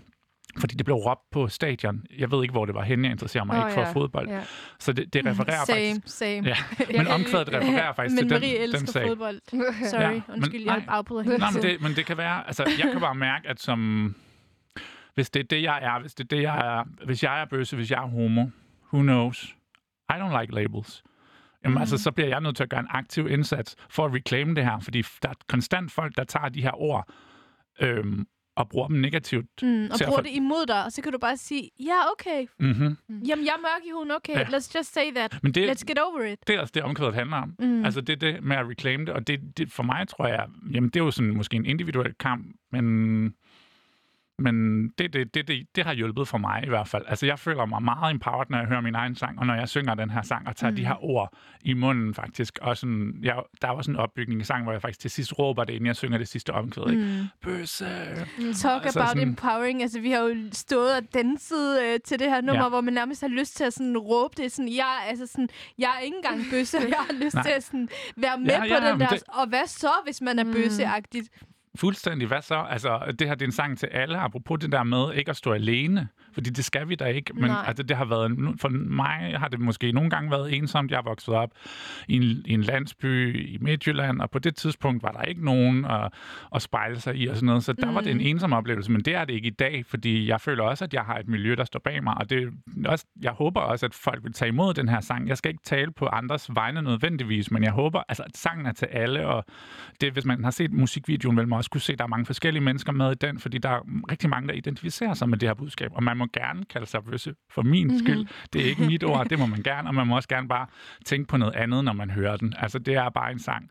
fordi 0.61 0.75
det 0.75 0.85
blev 0.85 0.97
råbt 0.97 1.31
på 1.31 1.49
stadion. 1.49 2.05
Jeg 2.19 2.31
ved 2.31 2.43
ikke, 2.43 2.53
hvor 2.53 2.65
det 2.67 2.75
var 2.75 2.83
henne. 2.83 3.05
Jeg 3.05 3.13
interesserer 3.13 3.45
mig 3.45 3.57
Åh, 3.59 3.63
ikke 3.69 3.75
for 3.75 3.81
ja. 3.81 3.93
fodbold. 3.93 4.29
Ja. 4.29 4.43
Så 4.79 4.93
det, 4.93 5.13
det 5.15 5.27
refererer 5.27 5.65
Same, 5.65 5.95
faktisk... 5.95 6.19
same. 6.19 6.49
Ja, 6.49 6.57
men 6.97 7.07
omkvædet 7.17 7.49
refererer 7.53 7.93
faktisk 7.93 8.15
Men 8.15 8.29
til 8.29 8.37
Marie 8.41 8.55
den, 8.55 8.63
elsker 8.63 8.79
den 8.79 8.87
sag. 8.87 9.07
fodbold. 9.07 9.41
Sorry, 9.91 10.01
Ja, 10.03 10.11
men 10.11 10.23
undskyld, 10.29 10.65
nej. 10.65 10.75
jeg 10.75 10.85
afbryder 10.89 11.23
hele 11.23 11.39
Nej, 11.39 11.51
men 11.51 11.63
det, 11.63 11.81
men 11.83 11.93
det 11.97 12.07
kan 12.07 12.17
være... 12.17 12.47
Altså, 12.47 12.65
jeg 12.79 12.93
kan 12.93 13.01
bare 13.01 13.15
mærke, 13.15 13.49
at 13.49 13.61
som... 13.61 14.15
Hvis 15.15 15.31
det 15.31 15.41
er 15.41 15.45
det, 15.45 15.63
jeg 15.63 15.79
er, 15.83 16.01
hvis 16.01 16.15
det 16.15 16.25
er 16.25 16.37
det, 16.37 16.43
jeg 16.43 16.59
er... 16.59 17.05
Hvis 17.05 17.23
jeg 17.23 17.41
er 17.41 17.45
bøsse, 17.45 17.77
hvis 17.77 17.91
jeg 17.91 18.03
er 18.03 18.07
homo, 18.07 18.47
who 18.93 19.03
knows? 19.03 19.55
I 20.11 20.13
don't 20.13 20.41
like 20.41 20.55
labels. 20.55 21.03
Jamen, 21.69 21.75
mm. 21.77 21.81
altså, 21.81 21.99
så 21.99 22.11
bliver 22.13 22.29
jeg 22.29 22.41
nødt 22.41 22.57
til 22.57 22.63
at 22.63 22.71
gøre 22.71 22.81
en 22.81 22.87
aktiv 22.91 23.29
indsats 23.31 23.77
for 23.91 24.05
at 24.05 24.15
reclaim 24.15 24.55
det 24.55 24.65
her, 24.65 24.81
fordi 24.81 25.03
der 25.23 25.29
er 25.29 25.35
konstant 25.49 25.93
folk, 25.93 26.17
der 26.17 26.25
tager 26.25 26.49
de 26.49 26.63
her 26.63 26.81
ord 26.81 27.09
øhm, 27.81 28.27
og 28.57 28.69
bruger 28.69 28.89
dem 28.89 28.97
negativt. 28.97 29.47
Mm, 29.63 29.85
og 29.85 29.99
bruger 30.05 30.17
for- 30.19 30.23
det 30.23 30.31
imod 30.31 30.67
dig, 30.67 30.85
og 30.85 30.93
så 30.93 31.03
kan 31.03 31.13
du 31.13 31.19
bare 31.19 31.37
sige, 31.37 31.71
ja, 31.81 32.11
okay. 32.13 32.47
Mm-hmm. 32.61 32.97
Jamen, 33.29 33.45
jeg 33.45 33.53
er 33.53 33.59
mørk 33.61 33.83
i 33.87 33.91
huden, 33.95 34.11
okay. 34.11 34.35
Ja. 34.35 34.43
Let's 34.43 34.73
just 34.79 34.93
say 34.95 35.11
that. 35.15 35.39
Men 35.43 35.53
det, 35.53 35.71
Let's 35.71 35.85
get 35.87 35.99
over 35.99 36.23
it. 36.33 36.39
det 36.47 36.55
er 36.57 36.61
også 36.61 36.73
det, 36.75 36.83
omkvædet 36.83 37.15
handler 37.15 37.37
om. 37.37 37.55
Mm. 37.59 37.85
Altså, 37.85 38.01
det 38.01 38.13
er 38.13 38.33
det 38.33 38.45
med 38.45 38.57
at 38.57 38.69
reclaim 38.69 39.07
det, 39.07 39.15
og 39.15 39.27
det, 39.27 39.41
det 39.59 39.73
for 39.73 39.83
mig 39.83 40.09
tror 40.09 40.27
jeg, 40.27 40.47
jamen, 40.73 40.91
det 40.91 41.01
er 41.01 41.05
jo 41.05 41.11
sådan 41.11 41.37
måske 41.37 41.57
en 41.57 41.67
individuel 41.67 42.15
kamp, 42.21 42.47
men 42.73 43.35
men 44.39 44.89
det, 44.99 45.13
det, 45.13 45.35
det, 45.35 45.49
det, 45.49 45.67
det 45.77 45.85
har 45.85 45.93
hjulpet 45.93 46.29
for 46.29 46.39
mig 46.39 46.65
i 46.65 46.69
hvert 46.69 46.89
fald. 46.89 47.05
Altså, 47.09 47.27
jeg 47.27 47.39
føler 47.39 47.67
mig 47.67 47.83
meget 47.83 48.11
empowered, 48.15 48.47
når 48.51 48.59
jeg 48.59 48.67
hører 48.67 48.81
min 48.81 48.95
egen 48.95 49.15
sang, 49.15 49.39
og 49.39 49.47
når 49.47 49.55
jeg 49.55 49.69
synger 49.69 49.95
den 49.95 50.11
her 50.11 50.23
sang, 50.23 50.49
og 50.49 50.57
tager 50.57 50.71
mm. 50.71 50.77
de 50.77 50.87
her 50.87 51.05
ord 51.05 51.33
i 51.61 51.75
munden 51.75 52.15
faktisk. 52.15 52.59
Og 52.63 52.77
sådan, 52.77 53.15
jeg, 53.23 53.43
der 53.63 53.69
er 53.69 53.73
også 53.73 53.91
en 53.91 53.97
opbygning 53.97 54.41
i 54.41 54.45
sangen, 54.45 54.63
hvor 54.65 54.73
jeg 54.73 54.83
faktisk 54.83 55.01
til 55.01 55.11
sidst 55.11 55.39
råber 55.39 55.65
det, 55.65 55.73
inden 55.73 55.87
jeg 55.87 55.97
synger 55.97 56.19
det 56.19 56.29
sidste 56.29 56.51
omkvæd. 56.51 56.85
Mm. 56.85 56.91
Ikke? 56.93 57.29
Bøsse! 57.43 57.85
Talk 57.85 58.85
Altså 58.85 58.99
about 59.01 59.09
sådan- 59.09 59.29
empowering. 59.29 59.83
Altså, 59.83 60.01
vi 60.01 60.11
har 60.11 60.21
jo 60.21 60.35
stået 60.53 60.97
og 60.97 61.03
danset 61.15 61.83
øh, 61.83 62.01
til 62.05 62.19
det 62.19 62.31
her 62.31 62.41
nummer, 62.41 62.63
Ja. 62.63 62.69
hvor 62.69 62.81
man 62.81 62.95
nærmest 62.95 63.21
har 63.21 63.29
lyst 63.29 63.57
til 63.57 63.65
at 63.65 63.73
sådan, 63.73 63.99
råbe 63.99 64.35
det. 64.43 64.53
Sådan, 64.53 64.73
jeg, 64.73 64.97
altså, 65.09 65.27
sådan, 65.27 65.49
jeg 65.79 65.91
er 65.97 66.01
ikke 66.01 66.17
engang 66.17 66.41
bøsse, 66.51 66.79
jeg 66.89 66.97
har 67.11 67.25
lyst 67.25 67.35
Nej. 67.39 67.43
til 67.43 67.51
at 67.53 67.65
sådan, 67.65 67.89
være 68.17 68.39
med 68.39 68.47
Ja, 68.49 68.59
på 68.61 68.67
ja, 68.85 68.91
den 68.91 69.01
der. 69.01 69.09
det- 69.09 69.23
Og 69.29 69.49
hvad 69.49 69.67
så, 69.67 69.91
hvis 70.05 70.21
man 70.21 70.39
er 70.39 70.45
bøsseagtigt? 70.45 71.29
Fuldstændig. 71.77 72.29
Hvad 72.29 72.43
så? 72.43 72.67
Altså, 72.71 73.15
det 73.19 73.29
her 73.29 73.35
det 73.35 73.43
er 73.43 73.47
en 73.47 73.53
sang 73.53 73.79
til 73.79 73.87
alle, 73.87 74.19
apropos 74.19 74.59
det 74.61 74.73
der 74.73 74.83
med 74.83 75.15
ikke 75.15 75.31
at 75.31 75.37
stå 75.37 75.53
alene. 75.53 76.09
Fordi 76.33 76.51
det 76.51 76.65
skal 76.65 76.89
vi 76.89 76.95
da 76.95 77.05
ikke. 77.05 77.33
Men 77.35 77.45
Nej. 77.45 77.65
altså, 77.67 77.83
det 77.83 77.97
har 77.97 78.05
været, 78.05 78.57
for 78.61 78.69
mig 78.69 79.35
har 79.39 79.49
det 79.49 79.61
måske 79.61 79.93
nogle 79.93 80.11
gange 80.11 80.31
været 80.31 80.55
ensomt. 80.55 80.91
Jeg 80.91 80.99
er 80.99 81.03
vokset 81.03 81.35
op 81.35 81.51
i 82.09 82.17
en, 82.17 82.23
i 82.23 82.53
en 82.53 82.63
landsby 82.63 83.47
i 83.49 83.59
Midtjylland, 83.61 84.21
og 84.21 84.31
på 84.31 84.39
det 84.39 84.57
tidspunkt 84.57 85.03
var 85.03 85.13
der 85.13 85.23
ikke 85.23 85.45
nogen 85.45 85.85
at, 85.85 86.13
at 86.55 86.63
spejle 86.63 87.01
sig 87.01 87.17
i 87.17 87.27
og 87.27 87.37
sådan 87.37 87.47
noget. 87.47 87.65
Så 87.65 87.73
der 87.73 87.87
mm. 87.87 87.95
var 87.95 88.01
det 88.01 88.11
en 88.11 88.21
ensom 88.21 88.53
oplevelse, 88.53 88.93
men 88.93 89.01
det 89.01 89.15
er 89.15 89.25
det 89.25 89.35
ikke 89.35 89.47
i 89.47 89.51
dag, 89.51 89.87
fordi 89.87 90.29
jeg 90.29 90.41
føler 90.41 90.65
også, 90.65 90.85
at 90.85 90.95
jeg 90.95 91.03
har 91.03 91.19
et 91.19 91.29
miljø, 91.29 91.55
der 91.55 91.65
står 91.65 91.81
bag 91.85 92.05
mig. 92.05 92.15
Og 92.19 92.31
det 92.31 92.53
også, 92.87 93.05
jeg 93.23 93.33
håber 93.33 93.61
også, 93.61 93.87
at 93.87 93.95
folk 93.95 94.25
vil 94.25 94.33
tage 94.33 94.49
imod 94.49 94.75
den 94.75 94.89
her 94.89 95.01
sang. 95.01 95.29
Jeg 95.29 95.37
skal 95.39 95.49
ikke 95.51 95.65
tale 95.65 95.93
på 95.93 96.07
andres 96.07 96.55
vegne 96.55 96.83
nødvendigvis, 96.83 97.51
men 97.51 97.63
jeg 97.63 97.73
håber, 97.73 98.03
altså, 98.09 98.23
at 98.23 98.37
sangen 98.37 98.67
er 98.67 98.73
til 98.73 98.87
alle, 98.87 99.27
og 99.27 99.45
det, 100.01 100.13
hvis 100.13 100.25
man 100.25 100.45
har 100.45 100.51
set 100.51 100.73
musikvideoen, 100.73 101.37
man 101.37 101.49
også 101.59 101.71
kunne 101.71 101.81
se, 101.81 101.93
at 101.93 101.99
der 101.99 102.05
er 102.05 102.09
mange 102.09 102.27
forskellige 102.27 102.63
mennesker 102.63 102.93
med 102.93 103.13
i 103.13 103.15
den, 103.15 103.39
fordi 103.39 103.59
der 103.59 103.69
er 103.69 103.81
rigtig 104.11 104.31
mange, 104.31 104.49
der 104.49 104.55
identificerer 104.55 105.15
sig 105.15 105.29
med 105.29 105.39
det 105.39 105.49
her 105.49 105.55
budskab, 105.55 105.91
og 105.95 106.03
man 106.03 106.17
må 106.17 106.27
gerne 106.33 106.65
kalde 106.65 106.87
sig 106.87 107.05
bøsse 107.05 107.35
for 107.51 107.63
min 107.63 107.87
mm-hmm. 107.87 107.99
skyld. 107.99 108.27
Det 108.53 108.61
er 108.61 108.67
ikke 108.67 108.83
mit 108.83 109.05
ord, 109.05 109.29
det 109.29 109.39
må 109.39 109.47
man 109.47 109.63
gerne, 109.71 109.89
og 109.89 109.95
man 109.95 110.07
må 110.07 110.17
også 110.17 110.29
gerne 110.29 110.49
bare 110.49 110.67
tænke 111.05 111.29
på 111.29 111.37
noget 111.37 111.55
andet, 111.55 111.85
når 111.85 111.93
man 111.93 112.11
hører 112.11 112.37
den. 112.37 112.55
Altså, 112.57 112.79
det 112.79 112.95
er 112.95 113.09
bare 113.09 113.33
en 113.33 113.39
sang. 113.39 113.71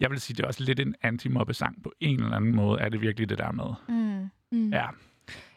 Jeg 0.00 0.10
vil 0.10 0.20
sige, 0.20 0.36
det 0.36 0.42
er 0.42 0.46
også 0.46 0.64
lidt 0.64 0.80
en 0.80 0.94
anti-mobbe-sang 1.02 1.82
på 1.82 1.92
en 2.00 2.22
eller 2.22 2.36
anden 2.36 2.54
måde, 2.54 2.80
er 2.80 2.88
det 2.88 3.00
virkelig 3.00 3.28
det 3.28 3.38
der 3.38 3.52
med. 3.52 3.96
Mm. 3.96 4.30
Mm. 4.52 4.70
Ja, 4.70 4.86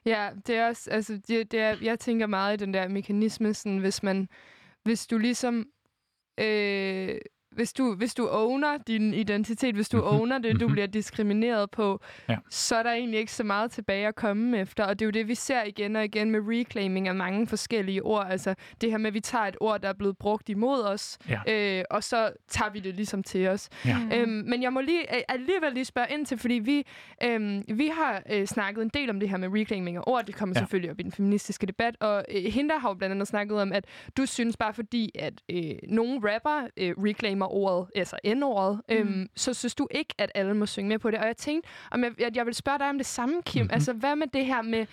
Ja, 0.05 0.29
det 0.47 0.55
er 0.55 0.67
også, 0.67 0.89
altså, 0.91 1.19
det, 1.27 1.51
det 1.51 1.59
er, 1.59 1.75
jeg 1.81 1.99
tænker 1.99 2.27
meget 2.27 2.61
i 2.61 2.65
den 2.65 2.73
der 2.73 2.87
mekanisme, 2.87 3.53
sådan, 3.53 3.77
hvis 3.77 4.03
man, 4.03 4.27
hvis 4.83 5.07
du 5.07 5.17
ligesom, 5.17 5.65
øh, 6.39 7.15
hvis 7.55 7.73
du, 7.73 7.95
hvis 7.95 8.13
du 8.13 8.27
owner 8.31 8.77
din 8.87 9.13
identitet, 9.13 9.75
hvis 9.75 9.89
du 9.89 9.97
Mhm, 9.97 10.05
owner 10.07 10.37
det, 10.37 10.59
du 10.59 10.65
mhm. 10.65 10.71
bliver 10.73 10.87
diskrimineret 10.87 11.71
på, 11.71 11.99
Ja. 12.29 12.37
så 12.49 12.75
er 12.75 12.83
der 12.83 12.91
egentlig 12.91 13.19
ikke 13.19 13.31
så 13.31 13.43
meget 13.43 13.71
tilbage 13.71 14.07
at 14.07 14.15
komme 14.15 14.59
efter. 14.59 14.83
Og 14.85 14.99
det 14.99 15.05
er 15.05 15.07
jo 15.07 15.11
det, 15.11 15.27
vi 15.27 15.35
ser 15.35 15.63
igen 15.63 15.95
og 15.95 16.05
igen 16.05 16.31
med 16.31 16.39
reclaiming 16.43 17.07
af 17.07 17.15
mange 17.15 17.47
forskellige 17.47 18.03
ord. 18.03 18.27
Altså 18.29 18.55
det 18.81 18.91
her 18.91 18.97
med, 18.97 19.07
at 19.07 19.13
vi 19.13 19.19
tager 19.19 19.45
et 19.45 19.57
ord, 19.59 19.81
der 19.81 19.89
er 19.89 19.93
blevet 19.93 20.17
brugt 20.17 20.49
imod 20.49 20.81
os, 20.81 21.17
Ja. 21.29 21.39
øh, 21.79 21.83
og 21.89 22.03
så 22.03 22.31
tager 22.47 22.71
vi 22.71 22.79
det 22.79 22.95
ligesom 22.95 23.23
til 23.23 23.47
os. 23.47 23.69
Ja. 23.85 23.97
Øhm, 24.13 24.29
men 24.31 24.63
jeg 24.63 24.73
må 24.73 24.81
lige 24.81 25.31
alligevel 25.31 25.73
lige 25.73 25.85
spørge 25.85 26.07
ind 26.13 26.25
til, 26.25 26.37
fordi 26.37 26.53
vi, 26.53 26.85
øhm, 27.23 27.63
vi 27.67 27.87
har 27.87 28.21
øh, 28.31 28.45
snakket 28.47 28.81
en 28.81 28.89
del 28.89 29.09
om 29.09 29.19
det 29.19 29.29
her 29.29 29.37
med 29.37 29.49
reclaiming 29.59 29.97
af 29.97 30.01
ord. 30.07 30.25
Det 30.25 30.35
kommer 30.35 30.53
Ja. 30.55 30.59
selvfølgelig 30.61 30.91
op 30.91 30.99
i 30.99 31.03
den 31.03 31.11
feministiske 31.11 31.65
debat. 31.67 31.95
Og 31.99 32.25
øh, 32.35 32.43
Hinda 32.43 32.77
har 32.77 32.89
jo 32.89 32.93
blandt 32.93 33.13
andet 33.13 33.27
snakket 33.27 33.61
om, 33.61 33.73
at 33.73 33.85
du 34.17 34.25
synes 34.25 34.57
bare 34.57 34.73
fordi, 34.73 35.11
at 35.19 35.33
øh, 35.51 35.71
nogle 35.89 36.33
rapper 36.33 36.67
øh, 36.77 36.93
reclaimer 36.97 37.42
ordet, 37.51 37.87
altså 37.95 38.17
N-ordet, 38.35 38.81
øhm, 38.89 39.29
så 39.35 39.53
synes 39.53 39.75
du 39.75 39.87
ikke, 39.91 40.13
at 40.17 40.31
alle 40.35 40.53
må 40.53 40.65
synge 40.65 40.89
med 40.89 40.99
på 40.99 41.11
det. 41.11 41.19
Og 41.19 41.25
jeg 41.27 41.37
tænkte, 41.37 41.69
om 41.91 42.03
jeg, 42.03 42.11
at 42.25 42.35
jeg 42.35 42.45
vil 42.45 42.53
spørge 42.53 42.79
dig 42.79 42.89
om 42.89 42.97
det 42.97 43.05
samme, 43.05 43.41
Kim. 43.45 43.59
Mhm. 43.59 43.63
Mm-hmm. 43.63 43.73
Altså, 43.73 43.93
hvad 43.93 44.15
med 44.15 44.27
det 44.27 44.45
her 44.45 44.61
med 44.61 44.85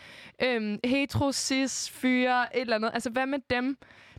øhm, 0.42 0.78
hetero, 0.84 1.32
cis, 1.32 1.90
fyre, 1.90 2.56
et 2.56 2.60
eller 2.60 2.76
andet? 2.76 2.90
Altså, 2.94 3.10
hvad 3.10 3.26
med 3.26 3.38
dem, 3.50 3.76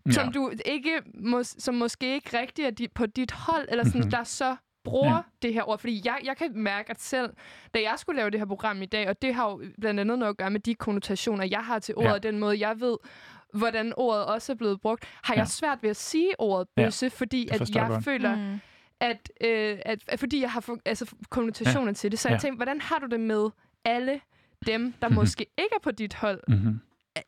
ja. 0.08 0.12
som 0.12 0.32
du 0.32 0.52
ikke, 0.66 1.02
mås- 1.14 1.56
som 1.60 1.76
måske 1.76 2.14
ikke 2.14 2.40
rigtig 2.40 2.66
er 2.66 2.72
di- 2.80 2.88
på 2.95 3.06
dit 3.06 3.32
hold, 3.32 3.68
eller 3.70 3.84
sådan, 3.84 3.99
Mhm. 3.99 4.06
mm-hmm. 4.06 4.12
der 4.12 4.24
så 4.24 4.56
bruger 4.84 5.16
Ja. 5.16 5.22
det 5.41 5.53
her 5.53 5.70
ord. 5.70 5.80
Fordi 5.80 6.02
jeg, 6.06 6.20
jeg 6.24 6.38
kan 6.38 6.52
mærke, 6.56 6.90
at 6.90 7.02
selv 7.02 7.30
da 7.74 7.80
jeg 7.82 7.94
skulle 7.98 8.18
lave 8.18 8.30
det 8.30 8.40
her 8.40 8.45
program 8.48 8.82
i 8.82 8.86
dag, 8.86 9.10
og 9.10 9.22
det 9.22 9.34
har 9.36 9.49
jo 9.49 9.62
blandt 9.82 9.99
andet 9.99 10.20
noget 10.20 10.30
at 10.30 10.38
gøre 10.38 10.49
med 10.52 10.60
de 10.60 10.76
konnotationer, 10.76 11.45
jeg 11.45 11.60
har 11.60 11.80
til 11.80 11.95
ordet, 11.95 12.10
ja. 12.26 12.32
den 12.32 12.40
måde, 12.40 12.68
jeg 12.68 12.80
ved, 12.82 12.98
hvordan 13.53 13.94
ordet 13.98 14.26
også 14.26 14.52
er 14.52 14.56
blevet 14.56 14.82
brugt, 14.82 15.06
har 15.23 15.34
Ja. 15.34 15.40
jeg 15.40 15.48
svært 15.48 15.78
ved 15.84 15.90
at 15.90 15.95
sige 15.95 16.30
ordet 16.40 16.68
Ja. 16.78 16.84
bøsse, 16.86 17.10
fordi 17.10 17.48
Det 17.53 17.61
at 17.61 17.76
jeg 17.76 17.88
godt. 17.88 18.03
føler, 18.03 18.36
Mm. 18.36 18.60
at, 18.99 19.32
øh, 19.41 19.78
at, 19.86 19.99
at 20.07 20.19
fordi 20.19 20.41
jeg 20.41 20.52
har 20.52 20.61
for, 20.61 20.78
altså, 20.86 21.15
konnotationer 21.30 21.88
ja. 21.88 21.94
til 21.94 22.11
det. 22.11 22.19
Så 22.19 22.30
jeg 22.30 22.36
Ja. 22.36 22.40
tænkte, 22.40 22.56
hvordan 22.57 22.82
har 22.82 22.99
du 22.99 23.06
det 23.07 23.19
med 23.19 23.49
alle 23.86 24.19
dem, 24.68 24.94
der 25.02 25.07
Mhm. 25.10 25.15
måske 25.15 25.41
ikke 25.57 25.76
er 25.76 25.80
på 25.84 25.91
dit 25.91 26.14
hold, 26.14 26.40
Mm-hmm. 26.48 26.80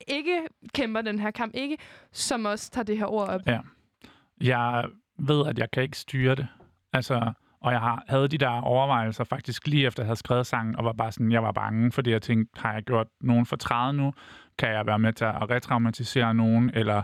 ikke 0.08 0.42
kæmper 0.74 1.02
den 1.02 1.20
her 1.20 1.32
kamp, 1.32 1.56
ikke 1.56 1.78
som 2.12 2.46
også 2.46 2.72
tager 2.72 2.86
det 2.86 2.98
her 2.98 3.06
ord 3.06 3.30
op? 3.30 3.42
Ja. 3.48 3.60
Jeg 4.42 4.86
ved, 5.20 5.48
at 5.48 5.60
jeg 5.60 5.72
kan 5.72 5.84
ikke 5.84 5.98
styre 5.98 6.36
det. 6.36 6.48
Altså, 6.94 7.32
og 7.62 7.72
jeg 7.72 7.80
har, 7.80 8.04
havde 8.08 8.28
de 8.28 8.38
der 8.38 8.50
overvejelser 8.62 9.24
faktisk 9.24 9.68
lige 9.68 9.88
efter 9.88 10.04
jeg 10.04 10.08
havde 10.08 10.20
skrevet 10.20 10.48
sangen, 10.48 10.76
og 10.76 10.86
var 10.86 10.94
bare 10.94 11.12
sådan, 11.12 11.32
jeg 11.32 11.44
var 11.44 11.52
bange, 11.52 11.92
fordi 11.92 12.10
jeg 12.12 12.22
tænkte, 12.22 12.62
har 12.62 12.74
jeg 12.74 12.84
gjort 12.84 13.08
nogen 13.22 13.46
fortræde 13.46 13.94
nu? 13.94 14.14
Kan 14.58 14.70
jeg 14.70 14.86
være 14.86 15.00
med 15.00 15.14
til 15.14 15.26
at 15.26 15.50
retraumatisere 15.50 16.34
nogen? 16.34 16.72
Eller 16.74 17.04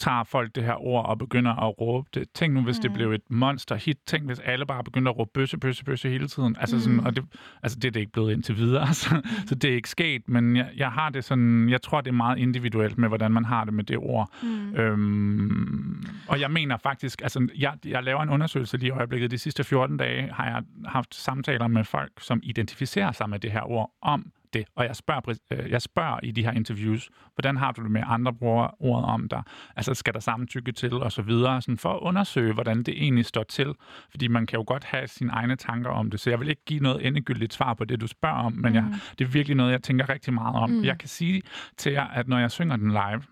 tager 0.00 0.24
folk 0.24 0.54
det 0.54 0.64
her 0.64 0.84
ord 0.86 1.06
og 1.06 1.18
begynder 1.18 1.68
at 1.68 1.80
råbe 1.80 2.08
det? 2.14 2.24
Tænk 2.34 2.54
nu, 2.54 2.60
hvis 2.62 2.78
mm. 2.78 2.82
det 2.82 2.92
blev 2.92 3.12
et 3.12 3.20
monster 3.30 3.74
hit. 3.76 3.96
Tænk, 4.06 4.26
hvis 4.26 4.38
alle 4.38 4.66
bare 4.66 4.84
begynder 4.84 5.12
at 5.12 5.18
råbe 5.18 5.30
bøsse, 5.34 5.58
bøsse, 5.58 5.84
bøsse 5.84 6.08
hele 6.08 6.28
tiden. 6.28 6.56
Altså, 6.60 6.80
sådan, 6.80 6.96
Mm. 6.96 7.06
og 7.06 7.16
det, 7.16 7.24
altså 7.62 7.78
det 7.78 7.88
er 7.88 7.92
det 7.92 8.00
ikke 8.00 8.12
blevet 8.12 8.32
indtil 8.32 8.56
videre, 8.56 8.94
så, 9.02 9.22
så 9.46 9.54
det 9.54 9.70
er 9.70 9.74
ikke 9.74 9.88
sket. 9.88 10.28
Men 10.28 10.56
jeg, 10.56 10.68
jeg 10.76 10.90
har 10.92 11.10
det 11.10 11.24
sådan, 11.24 11.68
jeg 11.68 11.82
tror, 11.82 12.00
det 12.00 12.08
er 12.10 12.14
meget 12.14 12.38
individuelt 12.38 12.98
med, 12.98 13.08
hvordan 13.08 13.32
man 13.32 13.44
har 13.44 13.64
det 13.64 13.74
med 13.74 13.84
det 13.84 13.96
ord. 13.98 14.30
Mm. 14.42 14.74
Øhm, 14.74 16.04
og 16.28 16.40
jeg 16.40 16.50
mener 16.50 16.76
faktisk, 16.76 17.22
altså 17.22 17.48
jeg, 17.58 17.72
jeg 17.84 18.02
laver 18.02 18.22
en 18.22 18.28
undersøgelse 18.28 18.76
lige 18.76 18.88
i 18.88 18.90
øjeblikket. 18.90 19.30
De 19.30 19.38
sidste 19.38 19.64
14 19.64 19.96
dage 19.96 20.32
har 20.32 20.44
jeg 20.44 20.62
haft 20.86 21.14
samtaler 21.14 21.66
med 21.66 21.84
folk, 21.84 22.12
som 22.18 22.40
identificerer 22.42 23.12
sig 23.12 23.30
med 23.30 23.38
det 23.38 23.52
her 23.52 23.70
ord 23.70 23.90
om 24.02 24.32
det. 24.52 24.64
Og 24.74 24.84
jeg 24.84 24.96
spørger, 24.96 25.34
øh, 25.50 25.70
jeg 25.70 25.82
spørger 25.82 26.20
i 26.22 26.30
de 26.30 26.44
her 26.44 26.52
interviews, 26.52 27.10
hvordan 27.34 27.56
har 27.56 27.72
du 27.72 27.82
det 27.82 27.90
med, 27.90 28.02
andre 28.06 28.32
bruger 28.32 28.82
ordet 28.82 29.08
om 29.08 29.28
dig? 29.28 29.42
Altså 29.76 29.94
skal 29.94 30.14
der 30.14 30.20
samtykke 30.20 30.72
til 30.72 30.92
og 30.92 31.12
så 31.12 31.22
videre, 31.22 31.62
sådan 31.62 31.78
for 31.78 31.92
at 31.92 32.00
undersøge, 32.00 32.52
hvordan 32.52 32.82
det 32.82 33.02
egentlig 33.02 33.24
står 33.24 33.42
til. 33.42 33.74
Fordi 34.10 34.28
man 34.28 34.46
kan 34.46 34.58
jo 34.58 34.64
godt 34.66 34.84
have 34.84 35.08
sine 35.08 35.32
egne 35.32 35.56
tanker 35.56 35.90
om 35.90 36.10
det, 36.10 36.20
så 36.20 36.30
jeg 36.30 36.40
vil 36.40 36.48
ikke 36.48 36.64
give 36.64 36.80
noget 36.80 37.06
endegyldigt 37.06 37.52
svar 37.52 37.74
på 37.74 37.84
det, 37.84 38.00
du 38.00 38.06
spørger 38.06 38.36
om, 38.36 38.52
men 38.52 38.74
jeg, 38.74 38.84
det 39.18 39.24
er 39.24 39.28
virkelig 39.28 39.56
noget, 39.56 39.72
jeg 39.72 39.82
tænker 39.82 40.08
rigtig 40.08 40.34
meget 40.34 40.56
om. 40.56 40.70
Mm. 40.70 40.84
Jeg 40.84 40.98
kan 40.98 41.08
sige 41.08 41.42
til 41.76 41.92
jer, 41.92 42.04
at 42.04 42.28
når 42.28 42.38
jeg 42.38 42.50
synger 42.50 42.76
den 42.76 42.90
live, 42.90 43.22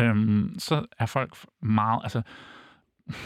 øhm, 0.00 0.54
så 0.58 0.86
er 0.98 1.06
folk 1.06 1.36
meget, 1.62 2.00
altså, 2.02 2.22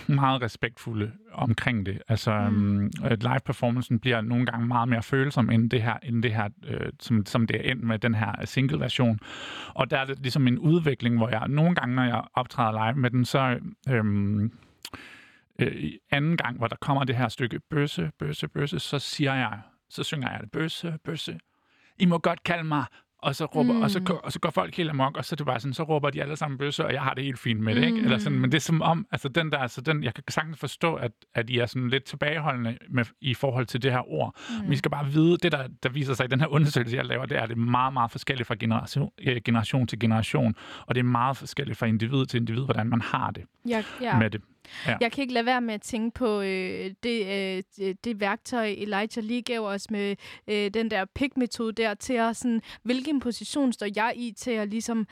meget 0.07 0.43
respektfulde 0.43 1.13
omkring 1.33 1.87
det. 1.87 2.03
Altså, 2.09 2.49
mm. 2.51 2.91
live-performancen 3.03 3.99
bliver 3.99 4.21
nogle 4.21 4.47
gange 4.47 4.67
meget 4.67 4.89
mere 4.89 5.03
følsom 5.03 5.51
end 5.51 5.71
det 5.71 5.83
her, 5.83 5.97
end 6.03 6.23
det 6.23 6.35
her 6.35 6.49
øh, 6.67 6.93
som, 7.01 7.27
som 7.27 7.47
det 7.47 7.57
er 7.57 7.73
endt 7.73 7.85
med 7.85 7.99
den 7.99 8.15
her 8.15 8.45
single-version. 8.45 9.19
Og 9.69 9.91
der 9.91 9.99
er 9.99 10.05
det 10.05 10.19
ligesom 10.19 10.47
en 10.47 10.59
udvikling, 10.59 11.17
hvor 11.17 11.29
jeg 11.29 11.49
nogle 11.49 11.75
gange, 11.75 11.95
når 11.95 12.05
jeg 12.05 12.23
optræder 12.35 12.87
live 12.87 13.01
med 13.01 13.11
den, 13.11 13.25
så... 13.25 13.59
Øhm, 13.89 14.53
øh, 15.61 15.77
i 15.77 15.99
anden 16.11 16.37
gang, 16.37 16.59
hvor 16.59 16.67
der 16.67 16.77
kommer 16.77 17.05
det 17.05 17.17
her 17.17 17.29
stykke 17.29 17.61
bøsse, 17.71 18.11
bøsse, 18.19 18.49
bøsse, 18.49 18.79
så 18.79 18.99
siger 18.99 19.35
jeg, 19.35 19.61
så 19.89 20.03
synger 20.03 20.31
jeg 20.31 20.41
det, 20.41 20.51
bøsse, 20.51 20.99
bøsse. 21.05 21.39
I 21.99 22.07
må 22.07 22.19
godt 22.19 22.43
kalde 22.43 22.65
mig 22.65 22.85
Og 23.23 23.35
så, 23.37 23.45
råber, 23.45 23.73
mm. 23.73 23.83
og, 23.83 23.91
så, 23.91 23.99
Mm. 23.99 24.05
går- 24.05 24.21
og 24.25 24.33
så 24.33 24.39
går 24.41 24.51
folk 24.51 24.77
helt 24.77 24.91
amok, 24.91 25.17
og 25.17 25.25
så 25.25 25.35
er 25.35 25.37
det 25.37 25.47
bare 25.47 25.61
sådan, 25.61 25.75
så 25.75 25.83
råber 25.83 26.11
de 26.11 26.23
alle 26.23 26.37
sammen 26.37 26.59
bøsse, 26.59 26.87
og 26.87 26.93
jeg 26.93 27.03
har 27.03 27.15
det 27.15 27.25
helt 27.25 27.39
fint 27.39 27.61
med 27.61 27.75
det, 27.75 27.85
ikke? 27.85 27.97
Mm. 27.99 28.05
Eller 28.05 28.19
sådan, 28.19 28.39
men 28.39 28.53
det 28.53 28.57
er 28.57 28.61
som 28.61 28.83
om, 28.83 29.07
altså 29.13 29.29
den 29.29 29.53
der, 29.53 29.59
altså 29.59 29.81
den, 29.81 30.05
jeg 30.05 30.15
kan 30.15 30.25
sagtens 30.29 30.59
forstå, 30.59 30.95
at, 30.95 31.11
at 31.35 31.51
I 31.51 31.59
er 31.59 31.67
sådan 31.67 31.89
lidt 31.91 32.05
tilbageholdende 32.05 32.79
med, 32.91 33.05
i 33.21 33.35
forhold 33.35 33.67
til 33.67 33.83
det 33.83 33.93
her 33.93 34.11
ord. 34.13 34.35
Mm. 34.51 34.65
Men 34.65 34.73
I 34.73 34.77
skal 34.77 34.91
bare 34.91 35.07
vide, 35.07 35.37
det 35.37 35.53
der, 35.53 35.69
der 35.83 35.89
viser 35.89 36.15
sig 36.15 36.25
i 36.25 36.29
den 36.29 36.41
her 36.41 36.47
undersøgelse, 36.47 36.97
jeg 36.97 37.05
laver, 37.07 37.27
det 37.27 37.37
er, 37.39 37.43
at 37.43 37.49
det 37.49 37.55
er 37.57 37.61
meget, 37.61 37.93
meget 37.93 38.11
forskelligt 38.11 38.47
fra 38.47 38.55
generation, 38.61 39.11
øh, 39.23 39.41
generation 39.45 39.87
til 39.87 39.99
generation, 39.99 40.55
og 40.87 40.95
det 40.95 41.01
er 41.01 41.05
meget 41.05 41.37
forskelligt 41.37 41.79
fra 41.79 41.87
individ 41.87 42.27
til 42.27 42.41
individ, 42.41 42.63
hvordan 42.65 42.87
man 42.87 43.01
har 43.01 43.31
det 43.31 43.43
ja. 43.69 43.83
ja. 44.03 44.19
med 44.19 44.31
det. 44.31 44.41
Ja. 44.87 44.97
Jeg 45.01 45.13
kan 45.13 45.23
ikke 45.23 45.35
lade 45.35 45.47
være 45.47 45.61
med 45.61 45.75
at 45.75 45.83
tænke 45.83 46.15
på 46.15 46.41
øh, 46.41 46.91
det, 47.03 47.27
øh, 47.27 47.63
øh, 47.89 47.95
det- 48.05 48.21
værktøj, 48.21 48.67
Elijah 48.67 49.25
lige 49.25 49.43
gav 49.43 49.61
os 49.61 49.91
med 49.91 50.17
øh, 50.49 50.71
den 50.75 50.91
der 50.91 51.05
pick-metode 51.15 51.73
der, 51.73 51.95
til 51.95 52.13
at 52.15 52.37
sådan, 52.37 52.63
hvilken 52.83 53.21
position 53.21 53.73
står 53.73 53.87
jeg 53.97 54.13
i 54.17 54.33
til 54.39 54.51
at 54.51 54.69
ligesom 54.69 55.07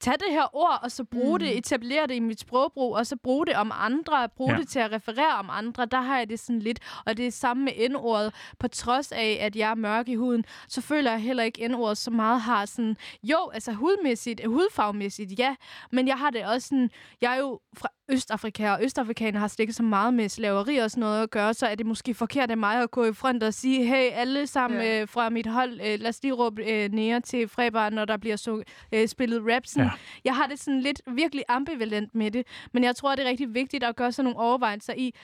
tage 0.00 0.16
det 0.16 0.26
her 0.30 0.56
ord, 0.56 0.78
og 0.82 0.90
så 0.90 1.04
bruge 1.04 1.38
mm. 1.38 1.44
Det, 1.44 1.58
etablere 1.58 2.06
det 2.06 2.14
i 2.14 2.20
mit 2.20 2.40
sprogbrug, 2.40 2.96
og 2.96 3.06
så 3.06 3.16
bruge 3.16 3.46
det 3.46 3.56
om 3.56 3.72
andre, 3.74 4.28
bruge 4.28 4.52
Ja. 4.52 4.58
det 4.58 4.68
til 4.68 4.78
at 4.78 4.92
referere 4.92 5.34
om 5.38 5.48
andre. 5.50 5.86
Der 5.86 6.00
har 6.00 6.18
jeg 6.18 6.28
det 6.28 6.40
sådan 6.40 6.58
lidt, 6.60 6.78
og 7.06 7.16
det 7.16 7.26
er 7.26 7.30
samme 7.30 7.64
med 7.64 7.88
N-ordet. 7.90 8.34
På 8.58 8.68
trods 8.68 9.12
af, 9.12 9.38
at 9.40 9.56
jeg 9.56 9.70
er 9.70 9.74
mørk 9.74 10.08
i 10.08 10.14
huden, 10.14 10.44
så 10.68 10.80
føler 10.80 11.10
jeg 11.10 11.20
heller 11.20 11.42
ikke 11.42 11.68
N-ordet 11.68 11.98
så 11.98 12.10
meget 12.10 12.40
har 12.40 12.66
sådan, 12.66 12.96
jo, 13.22 13.50
altså 13.54 13.72
hudmæssigt, 13.72 14.46
hudfarvemæssigt, 14.46 15.38
ja, 15.38 15.54
men 15.92 16.08
jeg 16.08 16.18
har 16.18 16.30
det 16.30 16.46
også 16.46 16.68
sådan, 16.68 16.90
jeg 17.20 17.34
er 17.34 17.38
jo 17.40 17.60
fra 17.76 17.88
Østafrika, 18.08 18.70
og 18.70 18.78
Østafrikaner 18.84 19.40
har 19.40 19.48
slet 19.48 19.60
ikke 19.62 19.72
så 19.72 19.82
meget 19.82 20.14
med 20.14 20.28
slaveri 20.28 20.76
og 20.76 20.90
sådan 20.90 21.00
noget 21.00 21.22
at 21.22 21.30
gøre, 21.30 21.54
så 21.54 21.66
er 21.66 21.74
det 21.74 21.86
måske 21.86 22.14
forkert 22.14 22.50
af 22.50 22.56
mig 22.56 22.82
at 22.82 22.90
gå 22.90 23.04
i 23.04 23.12
front 23.12 23.42
og 23.42 23.54
sige, 23.54 23.84
hey, 23.86 24.10
alle 24.12 24.46
sammen 24.46 24.80
Ja. 24.80 25.00
øh, 25.02 25.08
fra 25.08 25.30
mit 25.30 25.46
hold, 25.46 25.72
øh, 25.72 26.00
lad 26.00 26.06
os 26.08 26.22
lige 26.22 26.32
råbe 26.32 26.62
øh, 26.70 26.92
nære 26.92 27.20
til 27.20 27.48
frebar, 27.48 27.90
når 27.90 28.04
der 28.04 28.16
bliver 28.16 28.36
sung, 28.36 28.62
øh, 28.92 29.08
spillet 29.08 29.42
rap. 29.54 29.66
Sådan. 29.66 29.84
Ja. 29.84 29.90
Jeg 30.24 30.36
har 30.36 30.46
det 30.46 30.58
sådan 30.60 30.80
lidt 30.80 31.02
virkelig 31.12 31.44
ambivalent 31.48 32.14
med 32.14 32.30
det, 32.30 32.46
men 32.72 32.84
jeg 32.84 32.96
tror, 32.96 33.14
det 33.14 33.24
er 33.24 33.28
rigtig 33.28 33.54
vigtigt 33.54 33.84
at 33.84 33.96
gøre 33.96 34.12
sådan 34.12 34.24
nogle 34.24 34.38
overvejelser 34.48 34.94
i, 34.96 35.14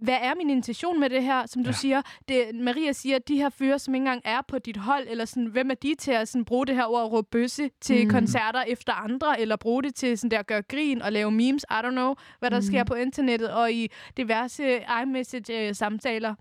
hvad 0.00 0.18
er 0.22 0.34
min 0.34 0.50
intention 0.50 1.00
med 1.00 1.10
det 1.10 1.22
her? 1.22 1.46
Som 1.46 1.64
du 1.64 1.68
Ja. 1.70 1.72
siger, 1.76 2.02
det, 2.28 2.44
Maria 2.54 2.92
siger, 2.92 3.18
de 3.18 3.36
her 3.36 3.48
fyre, 3.48 3.78
som 3.78 3.94
ikke 3.94 4.02
engang 4.02 4.22
er 4.24 4.40
på 4.48 4.58
dit 4.58 4.76
hold, 4.76 5.06
eller 5.08 5.24
sådan, 5.24 5.46
hvem 5.46 5.70
er 5.70 5.74
de 5.74 5.94
til 5.94 6.10
at 6.12 6.28
sådan, 6.28 6.44
bruge 6.44 6.66
det 6.66 6.74
her 6.74 6.84
ord 6.86 7.02
og 7.02 7.12
råbe 7.12 7.28
bøsse 7.30 7.70
til 7.80 8.04
mm. 8.04 8.10
koncerter 8.10 8.62
efter 8.62 8.92
andre, 8.92 9.40
eller 9.40 9.56
bruge 9.56 9.82
det 9.82 9.94
til 9.94 10.18
sådan 10.18 10.30
der 10.30 10.38
at 10.38 10.46
gøre 10.46 10.62
grin 10.62 11.02
og 11.02 11.12
lave 11.12 11.30
memes, 11.30 11.64
I 11.70 11.74
don't 11.74 11.90
know, 11.90 12.13
hvad 12.38 12.50
der 12.50 12.56
Mm. 12.56 12.62
sker 12.62 12.84
på 12.84 12.94
internettet 12.94 13.50
og 13.50 13.72
i 13.72 13.88
diverse 14.16 14.80
iMessage-samtaler. 15.02 16.34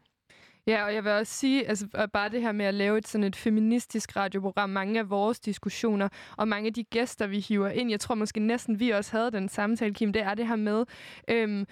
Ja, 0.68 0.84
og 0.86 0.94
jeg 0.94 1.04
vil 1.04 1.12
også 1.12 1.34
sige, 1.34 1.68
altså 1.70 1.88
bare 2.14 2.30
det 2.30 2.42
her 2.42 2.52
med 2.52 2.66
at 2.66 2.74
lave 2.74 2.98
et 2.98 3.08
sådan 3.08 3.24
et 3.24 3.36
feministisk 3.36 4.16
radioprogram, 4.16 4.70
mange 4.70 5.00
af 5.00 5.10
vores 5.10 5.40
diskussioner 5.40 6.10
og 6.38 6.48
mange 6.48 6.68
af 6.68 6.74
de 6.74 6.84
gæster, 6.84 7.28
vi 7.28 7.40
hiver 7.40 7.70
ind, 7.70 7.90
jeg 7.90 8.00
tror 8.00 8.16
måske 8.16 8.40
næsten, 8.40 8.80
vi 8.80 8.90
også 8.90 9.18
havde 9.18 9.32
den 9.32 9.50
samtale, 9.50 9.94
Kim, 9.94 10.14
det 10.14 10.22
er 10.22 10.34
det 10.34 10.48
her 10.48 10.56
med, 10.56 10.86
øhm, 11.28 11.66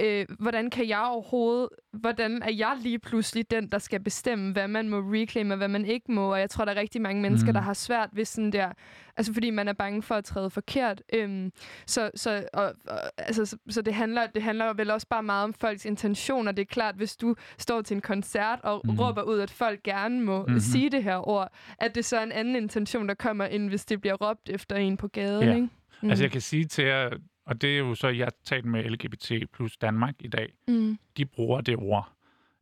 øh, 0.00 0.26
hvordan 0.38 0.70
kan 0.70 0.88
jeg 0.88 1.00
overhovedet, 1.00 1.68
hvordan 1.92 2.42
er 2.42 2.52
jeg 2.52 2.76
lige 2.80 2.98
pludselig 2.98 3.50
den, 3.50 3.68
der 3.68 3.78
skal 3.78 4.00
bestemme, 4.00 4.52
hvad 4.52 4.68
man 4.68 4.88
må 4.88 4.96
reclaim 4.96 5.50
og 5.50 5.56
hvad 5.56 5.68
man 5.68 5.84
ikke 5.84 6.12
må, 6.12 6.32
og 6.32 6.40
jeg 6.40 6.50
tror, 6.50 6.64
der 6.64 6.72
er 6.72 6.76
rigtig 6.80 7.00
mange 7.02 7.22
mennesker, 7.22 7.48
Mm. 7.48 7.54
der 7.54 7.60
har 7.60 7.72
svært 7.74 8.08
ved 8.12 8.24
sådan 8.24 8.52
der, 8.52 8.72
altså 9.16 9.32
fordi 9.34 9.50
man 9.50 9.68
er 9.68 9.72
bange 9.72 10.02
for 10.02 10.14
at 10.14 10.24
træde 10.24 10.50
forkert. 10.50 11.02
Øhm, 11.14 11.52
så, 11.86 12.10
så, 12.14 12.44
og, 12.52 12.72
og, 12.88 12.98
altså, 13.18 13.44
så, 13.46 13.56
så 13.70 13.82
det, 13.82 13.94
handler, 13.94 14.26
det 14.26 14.42
handler 14.42 14.72
vel 14.72 14.90
også 14.90 15.06
bare 15.10 15.22
meget 15.22 15.44
om 15.44 15.54
folks 15.54 15.84
intentioner. 15.84 16.52
Det 16.52 16.62
er 16.62 16.66
klart, 16.66 16.94
hvis 16.94 17.16
du 17.16 17.34
står 17.58 17.82
til 17.82 17.94
en 17.94 18.00
koncert 18.00 18.60
og 18.62 18.80
Mm. 18.84 18.90
råber 18.98 19.22
ud, 19.22 19.38
at 19.40 19.50
folk 19.50 19.82
gerne 19.82 20.20
må 20.20 20.38
Mhm. 20.38 20.46
mm-hmm. 20.46 20.60
sige 20.60 20.90
det 20.90 21.02
her 21.02 21.28
ord, 21.28 21.52
at 21.78 21.94
det 21.94 22.04
så 22.04 22.16
er 22.18 22.22
en 22.22 22.32
anden 22.32 22.56
intention, 22.56 23.08
der 23.08 23.14
kommer 23.14 23.44
ind, 23.44 23.68
hvis 23.68 23.84
det 23.84 24.00
bliver 24.00 24.14
råbt 24.14 24.48
efter 24.50 24.76
en 24.76 24.96
på 24.96 25.08
gaden, 25.08 25.44
Ja. 25.48 25.54
ikke? 25.54 25.68
Mm. 26.02 26.10
Altså 26.10 26.24
jeg 26.24 26.30
kan 26.32 26.40
sige 26.40 26.64
til 26.64 26.84
jer, 26.84 27.10
og 27.48 27.60
det 27.62 27.74
er 27.74 27.78
jo 27.78 27.94
så, 27.94 28.08
jeg 28.08 28.26
har 28.26 28.32
talt 28.44 28.64
med 28.64 28.84
LGBT 28.90 29.32
plus 29.52 29.76
Danmark 29.76 30.14
i 30.20 30.28
dag, 30.28 30.52
mm. 30.68 30.98
de 31.16 31.24
bruger 31.26 31.60
det 31.60 31.76
ord 31.76 32.12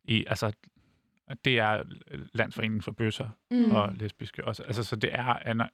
i, 0.04 0.24
altså 0.26 0.52
det 1.44 1.58
er 1.58 1.82
landsforeningen 2.34 2.82
for 2.82 2.92
bøsser 2.92 3.28
Mm. 3.50 3.70
og 3.70 3.92
lesbiske 3.94 4.44
også. 4.44 4.62
Altså, 4.62 4.84
så 4.84 4.96
det 4.96 5.10
er, 5.12 5.22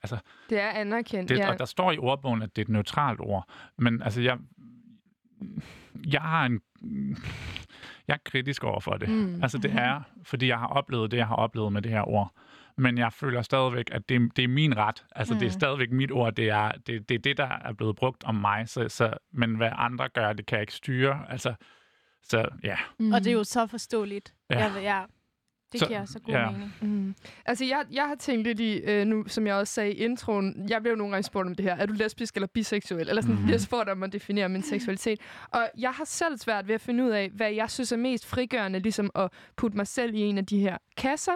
altså, 0.02 0.18
Det 0.50 0.60
er 0.60 0.68
anerkendt, 0.70 1.28
det, 1.28 1.38
ja. 1.38 1.50
og 1.52 1.58
der 1.58 1.64
står 1.64 1.92
i 1.92 1.98
ordbogen, 1.98 2.42
at 2.42 2.56
det 2.56 2.62
er 2.62 2.66
et 2.66 2.68
neutralt 2.68 3.20
ord. 3.20 3.48
Men 3.78 4.02
altså, 4.02 4.20
jeg, 4.20 4.38
jeg 6.12 6.20
har 6.20 6.46
en, 6.46 6.60
jeg 8.08 8.14
er 8.14 8.18
kritisk 8.24 8.64
over 8.64 8.80
for 8.80 8.96
det. 8.96 9.08
Mm. 9.08 9.42
Altså, 9.42 9.58
det 9.58 9.72
er, 9.74 10.00
fordi 10.22 10.46
jeg 10.48 10.58
har 10.58 10.66
oplevet 10.66 11.10
det, 11.10 11.16
jeg 11.16 11.26
har 11.26 11.36
oplevet 11.36 11.72
med 11.72 11.82
det 11.82 11.90
her 11.90 12.08
ord. 12.08 12.32
Men 12.76 12.98
jeg 12.98 13.12
føler 13.12 13.42
stadigvæk, 13.42 13.88
at 13.92 14.08
det, 14.08 14.36
det 14.36 14.44
er 14.44 14.48
min 14.48 14.76
ret. 14.76 15.04
Altså, 15.16 15.34
mm. 15.34 15.40
det 15.40 15.46
er 15.46 15.50
Mm. 15.50 15.60
stadigvæk 15.60 15.90
mit 15.92 16.12
ord. 16.12 16.34
Det 16.34 16.48
er 16.50 16.72
det, 16.86 17.08
det, 17.08 17.14
er 17.14 17.18
det 17.18 17.36
der 17.36 17.48
er 17.64 17.72
blevet 17.72 17.96
brugt 17.96 18.24
om 18.24 18.34
mig. 18.34 18.68
Så, 18.68 18.88
så, 18.88 19.14
men 19.32 19.54
hvad 19.54 19.70
andre 19.72 20.08
gør, 20.08 20.32
det 20.32 20.46
kan 20.46 20.56
jeg 20.56 20.62
ikke 20.62 20.74
styre. 20.74 21.20
Altså, 21.28 21.54
så 22.22 22.48
ja. 22.64 22.76
Mm. 22.98 23.12
Og 23.12 23.20
det 23.24 23.30
er 23.30 23.34
jo 23.34 23.44
så 23.44 23.66
forståeligt. 23.66 24.34
Ja. 24.50 24.58
Ja. 24.58 24.72
Jeg, 24.72 24.82
ja. 24.82 25.02
Det 25.72 25.80
Så- 25.80 25.84
så, 25.86 25.88
giver 25.88 26.04
så 26.04 26.18
god 26.20 26.34
ja. 26.34 26.50
mening. 26.50 26.72
Mm. 26.80 27.14
Altså, 27.46 27.64
jeg, 27.64 27.84
jeg 27.92 28.04
har 28.08 28.14
tænkt 28.14 28.44
lidt 28.46 28.60
i, 28.60 28.78
øh, 28.78 29.04
nu, 29.06 29.24
som 29.28 29.46
jeg 29.46 29.54
også 29.54 29.72
sagde 29.74 29.92
i 29.92 29.96
introen, 29.96 30.66
jeg 30.68 30.82
bliver 30.82 30.92
jo 30.92 30.96
nogle 30.98 31.12
gange 31.12 31.22
spurgt 31.22 31.46
om 31.46 31.54
det 31.54 31.64
her. 31.64 31.76
Er 31.76 31.86
du 31.86 31.92
lesbisk 31.92 32.34
eller 32.34 32.46
biseksuel? 32.46 33.08
Eller 33.08 33.22
sådan, 33.22 33.36
mm. 33.36 33.44
bliver 33.44 33.58
spurgt 33.58 33.88
om 33.88 34.02
at 34.02 34.12
definere 34.12 34.48
min 34.48 34.62
seksualitet. 34.62 35.20
Og 35.50 35.70
jeg 35.78 35.90
har 35.90 36.04
selv 36.04 36.38
svært 36.38 36.68
ved 36.68 36.74
at 36.74 36.80
finde 36.80 37.04
ud 37.04 37.10
af, 37.10 37.30
hvad 37.30 37.52
jeg 37.52 37.70
synes 37.70 37.92
er 37.92 37.96
mest 37.96 38.26
frigørende, 38.26 38.78
ligesom 38.78 39.10
at 39.14 39.30
putte 39.56 39.76
mig 39.76 39.86
selv 39.86 40.14
i 40.14 40.20
en 40.20 40.38
af 40.38 40.46
de 40.46 40.58
her 40.60 40.78
kasser, 40.96 41.32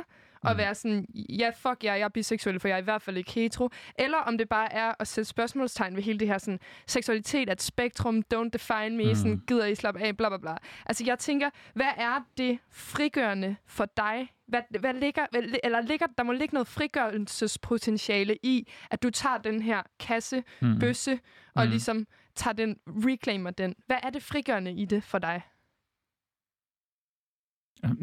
og 0.47 0.53
Mhm. 0.53 0.59
være 0.59 0.75
sådan, 0.75 1.07
ja, 1.29 1.51
fuck 1.57 1.85
jer, 1.85 1.95
jeg 1.95 2.05
er 2.05 2.09
biseksuel, 2.09 2.61
for 2.61 2.69
jeg 2.69 2.75
er 2.75 2.79
i 2.81 2.85
hvert 2.85 3.03
fald 3.03 3.17
ikke 3.17 3.33
hetero. 3.33 3.71
Eller 3.99 4.19
om 4.19 4.39
det 4.39 4.49
bare 4.49 4.73
er 4.73 4.95
at 5.01 5.09
sætte 5.09 5.29
spørgsmålstegn 5.29 5.97
ved 5.97 6.03
hele 6.03 6.19
det 6.19 6.29
her 6.29 6.39
sådan, 6.39 6.61
seksualitet 6.87 7.49
er 7.49 7.53
et 7.53 7.63
spektrum, 7.63 8.23
don't 8.35 8.49
define 8.53 8.97
me, 8.97 9.05
Mhm. 9.05 9.15
sådan, 9.15 9.43
gider 9.47 9.67
I 9.67 9.75
slappe 9.75 10.01
af, 10.01 10.17
bla 10.17 10.29
bla 10.29 10.39
bla. 10.39 10.57
Altså, 10.87 11.05
jeg 11.07 11.19
tænker, 11.19 11.51
hvad 11.75 11.93
er 11.97 12.21
det 12.37 12.59
frigørende 12.71 13.57
for 13.67 13.85
dig? 13.97 14.33
Hvad, 14.47 14.63
hvad 14.81 14.95
ligger, 14.95 15.27
hvad, 15.31 15.43
eller 15.65 15.81
ligger, 15.81 16.07
der 16.19 16.23
må 16.25 16.33
ligge 16.33 16.55
noget 16.55 16.67
frigørelsespotentiale 16.69 18.37
i, 18.43 18.69
at 18.91 19.03
du 19.03 19.11
tager 19.11 19.39
den 19.39 19.63
her 19.63 19.83
kasse, 20.01 20.45
Mm. 20.63 20.79
bøsse, 20.79 21.21
og 21.55 21.65
Mm. 21.65 21.71
ligesom 21.71 22.07
tager 22.35 22.53
den, 22.55 22.79
reclaimer 22.87 23.51
den. 23.51 23.75
Hvad 23.87 23.97
er 24.03 24.11
det 24.11 24.23
frigørende 24.23 24.73
i 24.73 24.85
det 24.85 25.03
for 25.05 25.19
dig? 25.19 25.43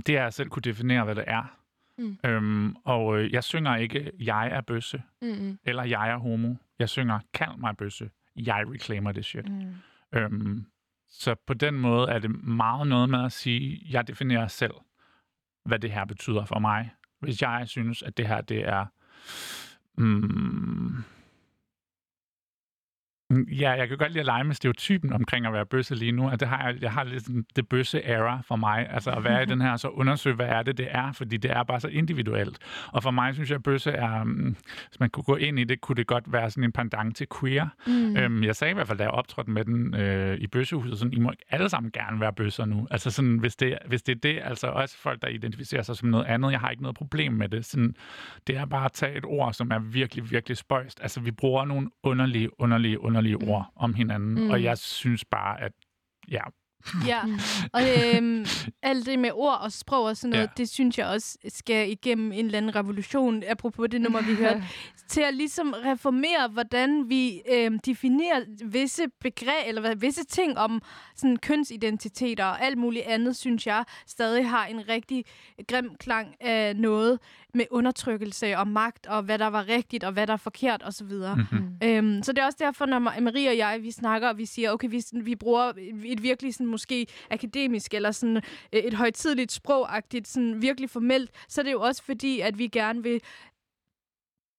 Det 0.06 0.18
er 0.18 0.26
at 0.28 0.34
selv 0.34 0.49
kunne 0.49 0.61
definere, 0.61 1.03
hvad 1.03 1.15
det 1.15 1.24
er. 1.28 1.60
Mm. 1.98 2.18
Øhm, 2.26 2.76
og 2.86 3.20
øh, 3.20 3.34
jeg 3.34 3.44
synger 3.44 3.76
ikke, 3.76 4.11
jeg 4.20 4.48
er 4.48 4.61
bøsse, 4.61 5.02
Mm-hmm. 5.22 5.60
eller 5.64 5.84
jeg 5.84 6.10
er 6.10 6.18
homo. 6.18 6.56
Jeg 6.80 6.90
synger, 6.90 7.20
kald 7.34 7.57
mig 7.57 7.78
bøsse. 7.78 8.10
Jeg 8.36 8.64
reclaimer 8.74 9.11
det 9.11 9.26
shit. 9.26 9.49
Mm. 9.49 9.74
Øhm, 10.14 10.65
så 11.10 11.36
på 11.48 11.53
den 11.53 11.74
måde 11.74 12.10
er 12.10 12.20
det 12.20 12.44
meget 12.44 12.88
noget 12.88 13.10
med 13.10 13.24
at 13.26 13.32
sige, 13.32 13.86
jeg 13.90 14.07
definerer 14.07 14.48
selv, 14.48 14.74
hvad 15.65 15.80
det 15.80 15.91
her 15.91 16.06
betyder 16.06 16.45
for 16.45 16.60
mig. 16.60 16.90
Hvis 17.20 17.41
jeg 17.41 17.64
synes, 17.68 18.03
at 18.03 18.18
det 18.18 18.28
her, 18.28 18.41
det 18.41 18.68
er... 18.70 18.86
Mm, 19.98 20.06
Mm, 20.06 21.03
Ja, 23.51 23.72
jeg 23.72 23.88
kan 23.88 23.97
godt 23.97 24.11
lide 24.11 24.19
at 24.19 24.26
lege 24.26 24.43
med 24.43 24.55
stereotypen 24.55 25.14
omkring 25.14 25.45
at 25.45 25.53
være 25.53 25.65
bøsse 25.65 25.95
lige 25.95 26.11
nu, 26.11 26.30
at 26.30 26.39
det 26.39 26.47
har 26.47 26.68
jeg, 26.68 26.81
jeg 26.81 26.91
har 26.91 27.03
lidt 27.03 27.26
sådan 27.26 27.45
det 27.55 27.68
bøsse 27.68 28.03
era 28.03 28.41
for 28.47 28.55
mig, 28.55 28.88
altså 28.89 29.11
at 29.11 29.23
være 29.23 29.43
i 29.43 29.45
den 29.45 29.61
her, 29.61 29.77
så 29.77 29.88
undersøge, 29.88 30.35
hvad 30.35 30.45
er 30.45 30.64
det, 30.64 30.77
det 30.77 30.88
er, 30.89 31.11
fordi 31.11 31.38
det 31.38 31.51
er 31.51 31.64
bare 31.64 31.80
så 31.80 31.88
individuelt. 31.88 32.57
Og 32.88 33.03
for 33.03 33.11
mig 33.11 33.34
synes 33.34 33.49
jeg, 33.49 33.55
at 33.55 33.64
bøsse 33.64 33.91
er, 33.91 34.23
mm, 34.23 34.55
hvis 34.89 34.99
man 34.99 35.10
kunne 35.10 35.23
gå 35.23 35.35
ind 35.35 35.60
i 35.60 35.64
det, 35.64 35.81
kunne 35.81 35.95
det 35.95 36.07
godt 36.07 36.31
være 36.31 36.49
sådan 36.49 36.64
en 36.64 36.72
pendant 36.72 37.15
til 37.15 37.27
queer. 37.39 37.68
Mm. 37.88 38.18
Øhm, 38.18 38.43
jeg 38.43 38.55
sagde 38.55 38.72
i 38.72 38.73
hvert 38.73 38.88
fald, 38.88 38.97
da 38.97 39.03
jeg 39.03 39.11
optrådte 39.11 39.51
med 39.51 39.65
den 39.65 39.95
øh, 39.95 40.38
i 40.38 40.47
bøssehuset, 40.47 40.99
sådan, 40.99 41.14
I 41.14 41.19
må 41.19 41.31
alle 41.49 41.69
sammen 41.69 41.91
gerne 41.91 42.19
være 42.19 42.34
bøsser 42.34 42.65
nu. 42.65 42.88
Altså 42.91 43.11
sådan, 43.11 43.38
hvis 43.38 43.55
det, 43.55 43.77
hvis 43.88 44.01
det 44.01 44.15
er 44.15 44.19
det, 44.19 44.39
altså 44.43 44.68
også 44.68 44.97
folk, 44.97 45.22
der 45.22 45.27
identificerer 45.27 45.81
sig 45.81 45.95
som 45.95 46.10
noget 46.10 46.26
andet, 46.26 46.51
jeg 46.51 46.60
har 46.60 46.69
ikke 46.69 46.84
noget 46.84 46.97
problem 46.97 47.34
med 47.34 47.49
det. 47.49 47.65
Sådan, 47.65 47.95
det 48.47 48.57
er 48.57 48.65
bare 48.65 48.85
at 48.85 48.91
tage 48.91 49.18
et 49.18 49.26
ord, 49.26 49.53
som 49.53 49.72
er 49.72 49.80
virkelig, 49.80 50.31
virkelig 50.31 50.57
spøjst. 50.57 50.99
Altså, 51.01 51.19
vi 51.19 51.31
bruger 51.31 51.65
nogle 51.65 51.89
underlige, 52.03 52.61
underlige, 52.61 53.01
underlige 53.01 53.23
mm. 53.32 53.50
ord 53.50 53.66
om 53.76 53.94
hinanden, 53.94 54.34
Mm. 54.36 54.41
mm. 54.41 54.50
og 54.50 54.64
jeg 54.64 54.78
synes 54.78 55.26
bare, 55.26 55.62
at 55.62 55.72
ja, 56.32 56.41
Ja, 57.08 57.22
og 57.74 57.82
øhm, 58.16 58.45
alt 58.82 59.06
det 59.06 59.20
med 59.20 59.30
ord 59.34 59.58
og 59.62 59.72
sprog 59.72 60.04
og 60.06 60.18
sådan 60.18 60.30
noget, 60.30 60.44
Ja. 60.44 60.50
ja. 60.50 60.54
det 60.58 60.70
synes 60.70 60.98
jeg 60.98 61.08
også 61.08 61.38
skal 61.48 61.91
igennem 61.91 62.32
en 62.32 62.45
eller 62.45 62.58
anden 62.58 62.76
revolution, 62.76 63.44
apropos 63.48 63.88
det 63.91 64.02
nummer, 64.02 64.22
vi 64.22 64.36
hørte, 64.36 64.64
til 65.10 65.22
at 65.22 65.34
ligesom 65.34 65.74
reformere, 65.86 66.48
hvordan 66.48 67.10
vi 67.10 67.41
øhm, 67.52 67.80
definerer 67.80 68.41
visse 68.66 69.04
begreb, 69.22 69.68
eller 69.68 69.82
hvad, 69.82 69.95
visse 69.95 70.24
ting 70.26 70.58
om 70.58 70.82
sådan 71.16 71.38
kønsidentiteter 71.38 72.45
og 72.45 72.62
alt 72.66 72.78
muligt 72.78 73.06
andet, 73.06 73.36
synes 73.36 73.68
jeg 73.68 73.84
stadig 74.08 74.50
har 74.50 74.66
en 74.66 74.90
rigtig 74.90 75.26
grim 75.68 75.95
klang 76.00 76.36
af 76.40 76.76
noget 76.76 77.20
med 77.54 77.66
undertrykkelse 77.72 78.58
og 78.58 78.68
magt, 78.68 79.08
og 79.08 79.24
hvad 79.24 79.40
der 79.40 79.48
var 79.48 79.68
rigtigt, 79.68 80.04
og 80.04 80.12
hvad 80.12 80.28
der 80.28 80.34
er 80.34 80.38
forkert, 80.38 80.84
osv. 80.86 81.06
mm-hmm. 81.06 81.78
Mm. 81.82 81.88
Øhm, 81.88 82.24
så 82.24 82.32
det 82.32 82.42
er 82.42 82.46
også 82.46 82.58
derfor, 82.62 82.86
når 82.86 83.00
Ma- 83.00 83.20
Marie 83.20 83.50
og 83.50 83.58
jeg, 83.58 83.80
vi 83.82 83.92
snakker, 83.92 84.30
og 84.30 84.38
vi 84.38 84.46
siger, 84.46 84.72
okay, 84.72 84.90
vi, 84.90 85.04
vi 85.24 85.36
bruger 85.36 85.74
et 86.04 86.24
virkelig 86.24 86.54
sådan, 86.54 86.68
måske 86.68 87.08
akademisk, 87.30 87.94
eller 87.94 88.12
sådan 88.12 88.38
øh, 88.74 88.80
et 88.80 88.94
højtidligt 88.94 89.52
sprogagtigt, 89.52 90.28
sådan 90.28 90.62
virkelig 90.62 90.90
formelt, 90.90 91.32
så 91.48 91.62
er 91.62 91.64
det 91.64 91.72
jo 91.72 91.82
også 91.82 92.04
fordi, 92.04 92.40
at 92.40 92.58
vi 92.58 92.68
gerne 92.68 93.04
vil 93.04 93.22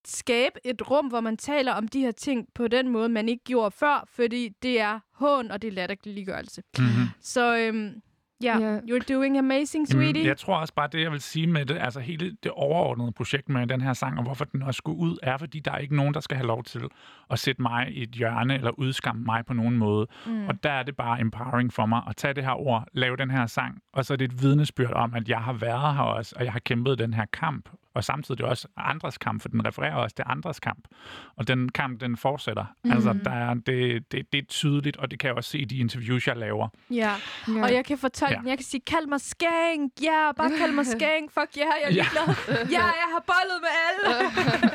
skabe 0.07 0.61
et 0.65 0.91
rum, 0.91 1.07
hvor 1.07 1.21
man 1.21 1.37
taler 1.37 1.73
om 1.73 1.89
de 1.89 2.01
her 2.01 2.11
ting 2.13 2.49
på 2.55 2.69
den 2.69 2.89
måde, 2.89 3.09
man 3.09 3.29
ikke 3.29 3.45
gjorde 3.45 3.71
før, 3.71 4.09
fordi 4.09 4.49
det 4.49 4.81
er 4.81 5.01
hån, 5.13 5.51
og 5.51 5.63
det 5.63 5.69
er 5.69 5.73
latterliggørelse. 5.73 6.63
Mm-hmm. 6.79 7.07
Så 7.21 7.57
øhm, 7.59 8.03
ja, 8.45 8.59
Ja. 8.59 8.79
you're 8.79 9.15
doing 9.15 9.39
amazing, 9.39 9.89
sweetie. 9.89 10.07
Jamen, 10.15 10.27
jeg 10.27 10.37
tror 10.37 10.57
også 10.57 10.75
bare, 10.75 10.89
det 10.93 11.01
jeg 11.03 11.13
vil 11.13 11.21
sige 11.21 11.47
med 11.47 11.67
det, 11.67 11.79
altså 11.81 12.01
hele 12.01 12.37
det 12.43 12.51
overordnede 12.51 13.13
projekt 13.13 13.49
med 13.49 13.67
den 13.67 13.81
her 13.81 13.93
sang, 13.93 14.19
og 14.19 14.25
hvorfor 14.25 14.45
den 14.45 14.63
også 14.63 14.79
skulle 14.79 14.99
ud, 14.99 15.19
er 15.23 15.37
fordi, 15.37 15.61
der 15.61 15.73
er 15.73 15.79
ikke 15.79 15.97
nogen, 15.97 16.15
der 16.15 16.21
skal 16.21 16.37
have 16.37 16.47
lov 16.47 16.65
til 16.65 16.83
at 17.31 17.39
sætte 17.39 17.63
mig 17.63 17.89
i 17.91 18.03
et 18.03 18.11
hjørne, 18.11 18.55
eller 18.55 18.71
udskamme 18.71 19.25
mig 19.25 19.47
på 19.47 19.55
nogen 19.55 19.77
måde. 19.79 20.07
Mm. 20.27 20.47
Og 20.49 20.63
der 20.63 20.71
er 20.71 20.83
det 20.83 20.97
bare 20.97 21.21
empowering 21.21 21.73
for 21.73 21.87
mig 21.87 22.03
at 22.09 22.17
tage 22.17 22.35
det 22.35 22.45
her 22.45 22.61
ord, 22.67 22.85
lave 22.93 23.17
den 23.17 23.31
her 23.31 23.47
sang, 23.47 23.79
og 23.93 24.05
så 24.05 24.13
er 24.13 24.17
det 24.17 24.25
et 24.25 24.43
vidnesbyrd 24.43 24.93
om, 24.93 25.15
at 25.15 25.29
jeg 25.29 25.39
har 25.39 25.53
været 25.53 25.95
her 25.95 26.03
også, 26.03 26.35
og 26.39 26.45
jeg 26.45 26.53
har 26.53 26.61
kæmpet 26.61 26.99
den 26.99 27.15
her 27.15 27.25
kamp, 27.33 27.69
og 27.95 28.05
samtidig 28.05 28.45
også 28.45 28.69
andres 28.77 29.19
kamp, 29.19 29.43
for 29.43 29.49
den 29.49 29.67
refererer 29.67 29.95
også 29.95 30.17
til 30.17 30.25
andres 30.29 30.61
kamp. 30.61 30.89
Og 31.37 31.49
den 31.49 31.69
kamp, 31.69 32.01
den 32.01 32.17
fortsætter. 32.17 32.65
Mm. 32.85 32.93
Altså, 32.93 33.19
der 33.25 33.31
er, 33.31 33.55
det, 33.55 34.13
det, 34.13 34.33
det 34.33 34.39
er 34.39 34.45
tydeligt, 34.49 34.97
og 34.97 35.11
det 35.11 35.19
kan 35.19 35.29
jeg 35.29 35.37
også 35.37 35.51
se 35.51 35.59
i 35.59 35.65
de 35.65 35.77
interviews, 35.77 36.27
jeg 36.27 36.37
laver. 36.37 36.69
Ja. 36.91 37.15
Ja. 37.49 37.63
Og 37.63 37.73
jeg 37.75 37.85
kan 37.85 37.99
fortolke 37.99 38.35
Ja. 38.35 38.39
den. 38.41 38.49
Jeg 38.49 38.59
kan 38.59 38.65
sige, 38.65 38.81
kald 38.87 39.07
mig 39.07 39.21
skænk. 39.21 39.93
Ja, 40.03 40.33
bare 40.37 40.51
kald 40.59 40.73
mig 40.73 40.87
skænk. 40.97 41.31
Fuck 41.33 41.57
ja, 41.57 41.63
yeah, 41.63 41.73
jeg 41.83 41.89
er 41.91 41.95
Ja. 41.95 42.03
ligeglad. 42.03 42.67
Ja, 42.71 42.85
jeg 42.85 43.09
har 43.15 43.25
bollet 43.33 43.59
med 43.67 43.73
alle. 43.87 44.25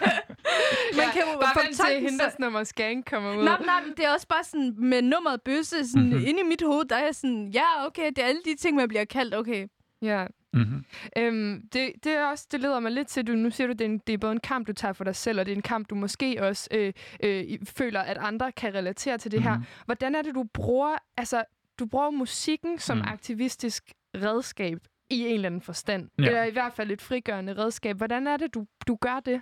Man 0.98 1.06
ja, 1.06 1.12
kan 1.12 1.22
jo 1.22 1.40
bare 1.42 1.56
vent 1.64 1.68
til 1.76 1.78
fortolke 1.78 2.00
hende, 2.00 2.18
sig- 2.24 2.32
der 2.40 2.46
nummer 2.46 2.64
Skank 2.64 3.06
kommer 3.10 3.38
ud. 3.38 3.44
Nej, 3.44 3.62
nej, 3.66 3.82
det 3.98 4.06
er 4.06 4.12
også 4.14 4.28
bare 4.28 4.44
sådan, 4.44 4.74
med 4.78 5.02
nummeret 5.02 5.42
bøsse, 5.42 5.88
sådan, 5.90 6.02
Mhm. 6.04 6.12
mm-hmm. 6.14 6.28
inde 6.28 6.40
i 6.40 6.44
mit 6.44 6.62
hoved, 6.66 6.86
der 6.86 6.96
er 6.96 7.04
jeg 7.06 7.16
sådan, 7.16 7.48
ja, 7.48 7.86
okay, 7.86 8.08
det 8.10 8.18
er 8.18 8.26
alle 8.28 8.42
de 8.46 8.56
ting, 8.56 8.76
man 8.76 8.88
bliver 8.88 9.06
kaldt, 9.06 9.36
okay. 9.36 9.68
Ja. 10.02 10.26
Mm-hmm. 10.54 10.86
Øhm, 11.18 11.62
det, 11.74 11.92
det, 12.04 12.12
er 12.12 12.26
også, 12.26 12.48
det 12.52 12.60
leder 12.60 12.80
mig 12.80 12.92
lidt 12.92 13.08
til, 13.08 13.28
du, 13.28 13.32
nu 13.32 13.50
siger 13.50 13.68
du, 13.68 13.74
det 13.74 13.82
er, 13.82 13.86
en, 13.86 13.98
det 14.08 14.14
er 14.14 14.18
både 14.18 14.32
en 14.32 14.40
kamp, 14.40 14.68
du 14.68 14.74
tager 14.74 14.94
for 14.94 15.04
dig 15.04 15.16
selv, 15.16 15.40
og 15.40 15.46
det 15.46 15.52
er 15.52 15.56
en 15.56 15.62
kamp, 15.62 15.90
du 15.90 15.96
måske 15.96 16.38
også 16.42 16.68
øh, 16.74 16.94
øh, 17.24 17.44
føler, 17.78 18.00
at 18.00 18.18
andre 18.18 18.52
kan 18.52 18.74
relatere 18.74 19.18
til 19.18 19.32
det 19.32 19.44
her. 19.44 19.56
Mhm. 19.56 19.66
Hvordan 19.86 20.16
er 20.16 20.22
det, 20.22 20.36
du 20.36 20.44
bruger, 20.54 20.96
altså, 21.18 21.44
du 21.80 21.86
bruger 21.86 22.10
musikken 22.10 22.80
som 22.80 22.98
Mhm. 22.98 23.08
aktivistisk 23.08 23.84
redskab 24.16 24.78
i 25.10 25.20
en 25.28 25.34
eller 25.34 25.46
anden 25.46 25.62
forstand? 25.62 26.10
Ja. 26.20 26.26
Eller 26.26 26.44
i 26.44 26.52
hvert 26.52 26.74
fald 26.74 26.92
et 26.92 27.02
frigørende 27.02 27.54
redskab. 27.58 27.98
Hvordan 27.98 28.28
er 28.28 28.38
det, 28.38 28.54
du, 28.54 28.66
du 28.88 28.96
gør 29.02 29.20
det? 29.26 29.42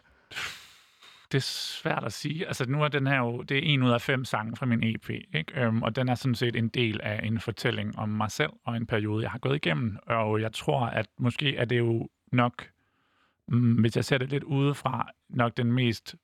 Det 1.32 1.38
er 1.38 1.41
svært 1.41 2.04
at 2.04 2.14
sige. 2.14 2.48
Altså, 2.48 2.66
nu 2.70 2.84
er 2.84 2.88
den 2.88 3.08
her 3.08 3.18
jo, 3.18 3.41
det 3.41 3.58
er 3.58 3.62
en 3.64 3.84
ud 3.84 3.91
af 3.91 4.02
fem 4.02 4.26
sange 4.26 4.56
fra 4.56 4.66
min 4.66 4.84
EP, 4.84 5.10
ikke? 5.10 5.45
Øhm, 5.56 5.84
og 5.84 5.95
den 5.95 6.10
er 6.10 6.16
sådan 6.16 6.36
set 6.36 6.56
en 6.56 6.68
del 6.68 7.02
af 7.04 7.20
en 7.24 7.40
fortælling 7.40 7.99
om 7.99 8.10
mig 8.10 8.32
selv 8.32 8.52
og 8.64 8.78
en 8.78 8.86
periode, 8.86 9.24
jeg 9.24 9.32
har 9.32 9.40
gået 9.40 9.56
igennem. 9.56 9.98
Og 10.08 10.41
jeg 10.41 10.54
tror, 10.54 10.86
at 10.86 11.08
måske 11.18 11.58
er 11.58 11.66
det 11.66 11.78
jo 11.78 12.10
nok, 12.32 12.70
mm, 13.48 13.74
hvis 13.74 13.95
jeg 13.95 14.06
ser 14.06 14.18
det 14.18 14.30
lidt 14.30 14.44
udefra, 14.44 15.10
nok 15.30 15.58
den 15.58 15.72
mest 15.72 16.16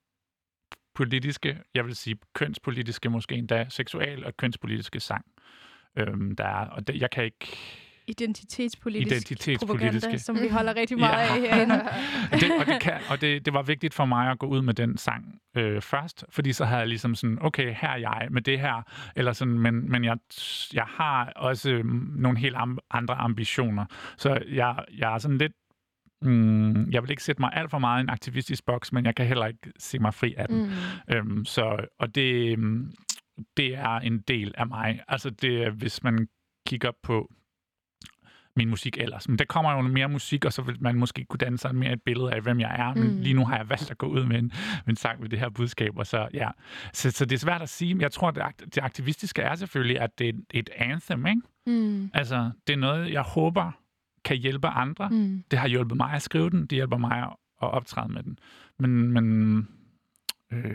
politiske, 0.95 1.59
jeg 1.73 1.85
vil 1.85 1.95
sige 1.95 2.17
kønspolitiske, 2.33 3.09
måske 3.09 3.35
endda 3.35 3.65
seksual 3.69 4.25
og 4.25 4.37
kønspolitiske 4.37 4.99
sang, 4.99 5.25
øhm, 5.95 6.35
der 6.35 6.45
er. 6.45 6.65
Og 6.65 6.87
det, 6.87 7.01
jeg 7.01 7.11
kan 7.11 7.23
ikke... 7.23 7.57
Identitetspolitisk, 8.07 9.07
Identitetspolitiske. 9.11 9.65
propaganda, 9.65 10.17
som 10.17 10.41
vi 10.41 10.47
holder 10.47 10.75
rigtig 10.75 10.99
meget 10.99 11.27
Ja. 11.27 11.35
af 11.35 11.41
herinde. 11.41 11.75
det, 12.31 12.51
og 12.59 12.65
det, 12.65 12.81
kan, 12.81 12.93
og 13.09 13.21
det, 13.21 13.45
det 13.45 13.53
var 13.53 13.61
vigtigt 13.61 13.93
for 13.93 14.05
mig 14.05 14.31
at 14.31 14.39
gå 14.39 14.45
ud 14.47 14.61
med 14.61 14.73
den 14.73 14.97
sang 14.97 15.39
øh, 15.57 15.81
først, 15.81 16.25
fordi 16.29 16.53
så 16.53 16.65
havde 16.65 16.79
jeg 16.79 16.87
ligesom 16.87 17.15
sådan, 17.15 17.37
okay, 17.41 17.73
her 17.73 17.89
er 17.89 17.97
jeg 17.97 18.27
med 18.31 18.41
det 18.41 18.59
her, 18.59 18.83
eller 19.15 19.33
sådan, 19.33 19.59
men, 19.59 19.91
men 19.91 20.03
jeg, 20.03 20.17
jeg 20.73 20.85
har 20.87 21.33
også 21.35 21.81
mm, 21.83 22.11
nogle 22.15 22.37
helt 22.39 22.55
am, 22.55 22.79
andre 22.91 23.13
ambitioner. 23.15 23.85
Så 24.17 24.39
jeg, 24.51 24.75
jeg 24.97 25.13
er 25.13 25.17
sådan 25.17 25.37
lidt, 25.37 25.53
mm, 26.21 26.91
jeg 26.91 27.03
vil 27.03 27.09
ikke 27.11 27.23
sætte 27.23 27.41
mig 27.41 27.49
alt 27.53 27.69
for 27.71 27.79
meget 27.79 27.99
i 27.99 28.03
en 28.03 28.09
aktivistisk 28.09 28.65
boks, 28.65 28.91
men 28.91 29.05
jeg 29.05 29.15
kan 29.15 29.25
heller 29.25 29.45
ikke 29.45 29.71
se 29.79 29.99
mig 29.99 30.13
fri 30.13 30.33
af 30.37 30.47
den. 30.47 30.71
Mm. 31.07 31.15
Øhm, 31.15 31.45
så, 31.45 31.85
og 31.99 32.15
det, 32.15 32.59
mm, 32.59 32.91
det 33.57 33.75
er 33.75 33.89
en 33.99 34.19
del 34.19 34.53
af 34.57 34.67
mig. 34.67 34.99
Altså 35.07 35.29
det, 35.29 35.71
hvis 35.73 36.03
man 36.03 36.27
kigger 36.67 36.91
på 37.03 37.29
min 38.55 38.69
musik 38.69 38.97
ellers. 38.97 39.29
Men 39.29 39.39
der 39.39 39.45
kommer 39.45 39.71
jo 39.71 39.81
mere 39.81 40.09
musik, 40.09 40.45
og 40.45 40.53
så 40.53 40.61
vil 40.61 40.77
man 40.79 40.95
måske 40.95 41.25
kunne 41.25 41.37
danne 41.37 41.57
sig 41.57 41.75
mere 41.75 41.93
et 41.93 42.01
billede 42.01 42.33
af, 42.33 42.41
hvem 42.41 42.59
jeg 42.59 42.75
er. 42.79 42.93
Men 42.93 43.13
Mm. 43.15 43.19
lige 43.21 43.33
nu 43.33 43.45
har 43.45 43.57
jeg 43.57 43.69
valgt 43.69 43.91
at 43.91 43.97
gå 43.97 44.05
ud 44.07 44.25
med 44.25 44.39
en, 44.39 44.45
med 44.85 44.89
en 44.89 44.95
sang 44.95 45.21
med 45.21 45.29
det 45.29 45.39
her 45.39 45.49
budskab. 45.49 45.97
Og 45.97 46.07
så, 46.07 46.27
ja. 46.33 46.49
så, 46.93 47.11
så 47.11 47.25
det 47.25 47.35
er 47.35 47.39
svært 47.39 47.61
at 47.61 47.69
sige, 47.69 47.93
men 47.93 48.01
jeg 48.01 48.11
tror, 48.11 48.31
det, 48.31 48.43
det 48.75 48.77
aktivistiske 48.77 49.41
er 49.41 49.55
selvfølgelig, 49.55 49.99
at 49.99 50.19
det 50.19 50.29
er 50.29 50.33
et 50.53 50.69
anthem. 50.75 51.25
Ikke? 51.25 51.41
Mm. 51.67 52.09
Altså, 52.13 52.51
det 52.67 52.73
er 52.73 52.77
noget, 52.77 53.11
jeg 53.11 53.21
håber 53.21 53.71
kan 54.25 54.37
hjælpe 54.37 54.67
andre. 54.67 55.09
Mm. 55.09 55.43
Det 55.51 55.59
har 55.59 55.67
hjulpet 55.67 55.97
mig 55.97 56.11
at 56.11 56.21
skrive 56.21 56.49
den, 56.49 56.61
det 56.61 56.71
hjælper 56.71 56.97
mig 56.97 57.17
at 57.61 57.69
optræde 57.71 58.13
med 58.13 58.23
den. 58.23 58.39
Men, 58.79 59.11
men 59.11 59.67
øh, 60.51 60.65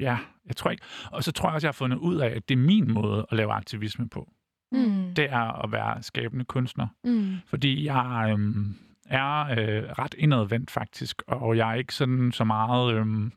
ja, 0.00 0.18
jeg 0.46 0.56
tror 0.56 0.70
ikke. 0.70 0.84
Og 1.12 1.24
så 1.24 1.32
tror 1.32 1.48
jeg 1.48 1.54
også, 1.54 1.66
jeg 1.66 1.68
har 1.68 1.72
fundet 1.72 1.96
ud 1.96 2.16
af, 2.16 2.28
at 2.28 2.48
det 2.48 2.54
er 2.54 2.58
min 2.58 2.92
måde 2.92 3.26
at 3.30 3.36
lave 3.36 3.52
aktivisme 3.52 4.08
på. 4.08 4.32
Mm. 4.72 5.14
Det 5.14 5.24
er 5.32 5.64
at 5.64 5.72
være 5.72 6.02
skabende 6.02 6.44
kunstner. 6.44 6.86
Mm. 7.04 7.36
Fordi 7.46 7.86
jeg 7.86 8.28
øhm, 8.30 8.74
er 9.08 9.40
øh, 9.40 9.82
ret 9.98 10.14
indadvendt 10.18 10.70
faktisk, 10.70 11.22
og 11.26 11.56
jeg 11.56 11.70
er 11.70 11.74
ikke 11.74 11.94
sådan 11.94 12.32
så 12.32 12.44
meget 12.44 12.94
øhm, 12.94 13.32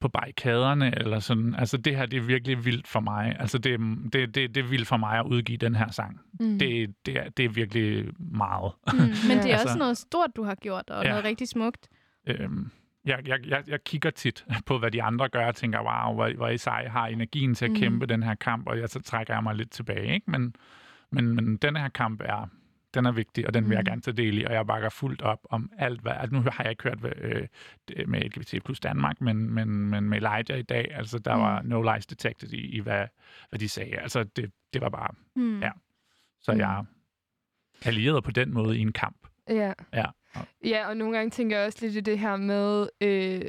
på 0.00 0.08
barrikaderne 0.08 0.98
eller 0.98 1.18
sådan. 1.18 1.54
Altså 1.54 1.76
det 1.76 1.96
her, 1.96 2.06
det 2.06 2.16
er 2.16 2.20
virkelig 2.22 2.64
vildt 2.64 2.88
for 2.88 3.00
mig. 3.00 3.36
Altså 3.38 3.58
det, 3.58 3.80
det, 4.12 4.12
det, 4.34 4.54
det 4.54 4.56
er 4.56 4.68
vildt 4.68 4.88
for 4.88 4.96
mig 4.96 5.18
at 5.18 5.26
udgive 5.26 5.58
den 5.58 5.74
her 5.74 5.90
sang. 5.90 6.20
Mm. 6.40 6.58
Det, 6.58 6.94
det, 7.06 7.16
er, 7.16 7.28
det 7.28 7.44
er 7.44 7.48
virkelig 7.48 8.04
meget. 8.18 8.72
Mm. 8.92 8.98
Men 8.98 9.10
det 9.42 9.50
er 9.50 9.52
Altså- 9.52 9.66
også 9.68 9.78
noget 9.78 9.98
stort, 9.98 10.30
du 10.36 10.42
har 10.42 10.54
gjort, 10.54 10.90
og 10.90 11.04
Ja. 11.04 11.08
noget 11.10 11.24
rigtig 11.24 11.48
smukt. 11.48 11.88
Øhm, 12.26 12.70
jeg, 13.06 13.28
jeg, 13.28 13.46
jeg, 13.46 13.64
jeg 13.66 13.84
kigger 13.84 14.10
tit 14.10 14.44
på, 14.66 14.78
hvad 14.78 14.90
de 14.90 15.02
andre 15.02 15.28
gør, 15.28 15.46
og 15.46 15.54
tænker, 15.54 15.78
wow, 15.80 16.14
hvor, 16.14 16.36
hvor 16.36 16.48
I 16.48 16.58
sej 16.58 16.88
har 16.88 17.06
energien 17.06 17.54
til 17.54 17.64
at 17.64 17.70
Mhm. 17.70 17.80
kæmpe 17.80 18.06
den 18.06 18.22
her 18.22 18.34
kamp, 18.34 18.66
og 18.68 18.78
jeg, 18.78 18.88
så 18.88 19.00
trækker 19.02 19.34
jeg 19.34 19.42
mig 19.42 19.54
lidt 19.54 19.70
tilbage. 19.70 20.14
Ikke? 20.14 20.30
Men, 20.30 20.54
men, 21.10 21.34
men 21.34 21.56
den 21.56 21.76
her 21.76 21.88
kamp 21.88 22.20
er, 22.24 22.46
den 22.94 23.06
er 23.06 23.12
vigtig, 23.12 23.46
og 23.46 23.54
den 23.54 23.64
vil 23.64 23.70
jeg 23.74 23.80
Mhm. 23.82 23.86
gerne 23.90 24.00
tage 24.02 24.16
del 24.16 24.38
i, 24.38 24.44
og 24.44 24.52
jeg 24.52 24.66
bakker 24.66 24.88
fuldt 24.88 25.22
op 25.22 25.38
om 25.50 25.70
alt, 25.78 26.00
hvad... 26.00 26.12
Altså, 26.12 26.34
nu 26.36 26.40
har 26.42 26.62
jeg 26.64 26.70
ikke 26.70 26.82
hørt 26.82 26.98
øh, 27.18 27.46
med 28.08 28.20
LGBT 28.20 28.64
plus 28.64 28.80
Danmark, 28.80 29.20
men, 29.20 29.50
men, 29.50 29.68
men 29.86 30.08
med 30.08 30.16
Elijah 30.18 30.58
i 30.58 30.62
dag, 30.62 30.88
altså 30.94 31.18
der 31.18 31.34
Mhm. 31.34 31.42
var 31.42 31.62
no 31.62 31.82
lies 31.94 32.06
detected 32.06 32.52
i, 32.52 32.76
i 32.76 32.80
hvad, 32.80 33.06
hvad 33.48 33.58
de 33.58 33.68
sagde. 33.68 33.96
Altså 33.98 34.24
det, 34.24 34.52
det 34.72 34.80
var 34.80 34.88
bare... 34.88 35.08
Mm. 35.36 35.60
Ja. 35.62 35.70
Så 36.40 36.52
Mhm. 36.52 36.60
jeg 36.60 36.78
er 36.78 36.84
allieret 37.84 38.24
på 38.24 38.30
den 38.30 38.54
måde 38.54 38.78
i 38.78 38.80
en 38.80 38.92
kamp. 38.92 39.16
Ja. 39.48 39.72
Ja. 39.92 40.04
Ja, 40.64 40.88
og 40.88 40.96
nogle 40.96 41.16
gange 41.16 41.30
tænker 41.30 41.56
jeg 41.58 41.66
også 41.66 41.78
lidt 41.80 41.96
i 41.96 42.00
det 42.00 42.18
her 42.18 42.36
med, 42.36 42.88
øh, 43.00 43.42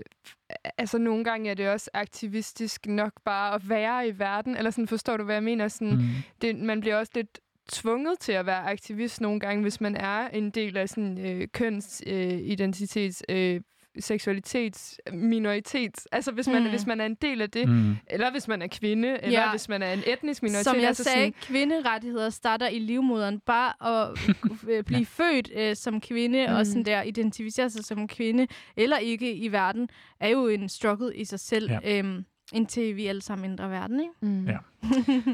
altså 0.77 0.97
nogle 0.97 1.23
gange 1.23 1.49
er 1.49 1.53
det 1.53 1.69
også 1.69 1.89
aktivistisk 1.93 2.85
nok 2.85 3.11
bare 3.25 3.55
at 3.55 3.69
være 3.69 4.07
i 4.07 4.19
verden, 4.19 4.55
eller 4.57 4.71
sådan 4.71 4.87
forstår 4.87 5.17
du, 5.17 5.23
hvad 5.23 5.35
jeg 5.35 5.43
mener? 5.43 5.67
Sådan, 5.67 5.93
Mm. 5.97 6.03
det, 6.41 6.55
man 6.55 6.79
bliver 6.79 6.95
også 6.97 7.11
lidt 7.15 7.39
tvunget 7.71 8.19
til 8.19 8.31
at 8.31 8.45
være 8.45 8.63
aktivist 8.63 9.21
nogle 9.21 9.39
gange, 9.39 9.61
hvis 9.61 9.81
man 9.81 9.95
er 9.95 10.27
en 10.27 10.49
del 10.49 10.77
af 10.77 10.89
sådan 10.89 11.17
øh, 11.25 11.47
køns, 11.53 12.03
øh, 12.07 12.33
identitets, 12.33 13.23
øh, 13.29 13.61
seksualitets, 13.99 14.99
minoritets. 15.13 16.07
Altså 16.11 16.31
hvis 16.31 16.47
man, 16.47 16.63
Mm. 16.63 16.69
hvis 16.69 16.85
man 16.85 17.01
er 17.01 17.05
en 17.05 17.15
del 17.15 17.41
af 17.41 17.49
det, 17.51 17.69
Mm. 17.69 17.95
eller 18.07 18.31
hvis 18.31 18.47
man 18.47 18.61
er 18.61 18.67
kvinde, 18.67 19.23
eller 19.23 19.39
Ja. 19.39 19.49
hvis 19.49 19.69
man 19.69 19.81
er 19.83 19.93
en 19.93 20.03
etnisk 20.07 20.43
minoritet. 20.43 20.65
Som 20.65 20.75
jeg 20.75 20.87
altså 20.87 21.03
sagde, 21.03 21.17
sådan, 21.17 21.33
kvinderettigheder 21.41 22.29
starter 22.29 22.67
i 22.67 22.79
livmoderen. 22.79 23.39
Bare 23.39 23.73
at 24.03 24.17
øh, 24.69 24.83
blive 24.83 25.05
født 25.05 25.51
øh, 25.55 25.75
som 25.75 26.01
kvinde 26.01 26.45
Mm. 26.49 26.53
og 26.55 26.65
sådan 26.65 26.83
der 26.85 27.01
identificere 27.01 27.69
sig 27.69 27.85
som 27.85 28.07
kvinde 28.07 28.47
eller 28.77 28.97
ikke 28.97 29.33
i 29.35 29.51
verden, 29.51 29.89
er 30.19 30.29
jo 30.29 30.47
en 30.47 30.69
struggle 30.69 31.15
i 31.15 31.25
sig 31.25 31.39
selv. 31.39 31.69
Ja. 31.71 31.99
Øhm, 31.99 32.25
indtil 32.53 32.95
vi 32.95 33.07
alle 33.07 33.21
sammen 33.21 33.51
ændrer 33.51 33.67
verden, 33.67 33.99
ikke? 33.99 34.13
Mm. 34.21 34.45
Ja. 34.45 34.57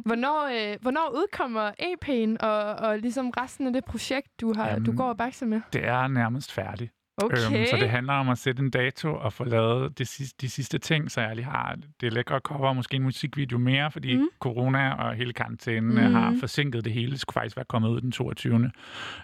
hvornår, 0.05 0.71
øh, 0.71 0.77
hvornår 0.81 1.11
udkommer 1.15 1.71
EP'en 1.81 2.45
og, 2.47 2.63
og 2.89 2.99
ligesom 2.99 3.29
resten 3.29 3.67
af 3.67 3.73
det 3.73 3.85
projekt, 3.85 4.27
du, 4.41 4.53
har, 4.53 4.67
Jamen, 4.69 4.83
du 4.83 4.91
går 4.95 5.09
og 5.09 5.17
bakser 5.17 5.45
med? 5.45 5.61
Det 5.73 5.85
er 5.85 6.07
nærmest 6.07 6.51
færdigt. 6.51 6.91
Okay. 7.17 7.37
Øhm, 7.37 7.65
så 7.65 7.77
det 7.79 7.89
handler 7.89 8.13
om 8.13 8.29
at 8.29 8.37
sætte 8.37 8.63
en 8.63 8.69
dato 8.69 9.13
og 9.15 9.33
få 9.33 9.43
lavet 9.43 9.97
de 9.97 10.05
sidste, 10.05 10.37
de 10.41 10.49
sidste 10.49 10.77
ting, 10.77 11.11
så 11.11 11.21
jeg 11.21 11.35
lige 11.35 11.45
har 11.45 11.75
det 12.01 12.13
lækre 12.13 12.39
cover 12.39 12.67
og 12.69 12.75
måske 12.75 12.95
en 12.95 13.03
musikvideo 13.03 13.57
mere, 13.57 13.91
fordi 13.91 14.17
Mm. 14.17 14.27
corona 14.39 14.91
og 14.93 15.13
hele 15.15 15.33
karantænen 15.33 15.89
Mm. 15.95 16.07
mm. 16.07 16.13
har 16.13 16.35
forsinket 16.39 16.85
det 16.85 16.93
hele. 16.93 17.11
Det 17.11 17.19
skulle 17.19 17.33
faktisk 17.33 17.55
være 17.57 17.65
kommet 17.69 17.89
ud 17.89 18.01
den 18.01 18.11
22. 18.11 18.71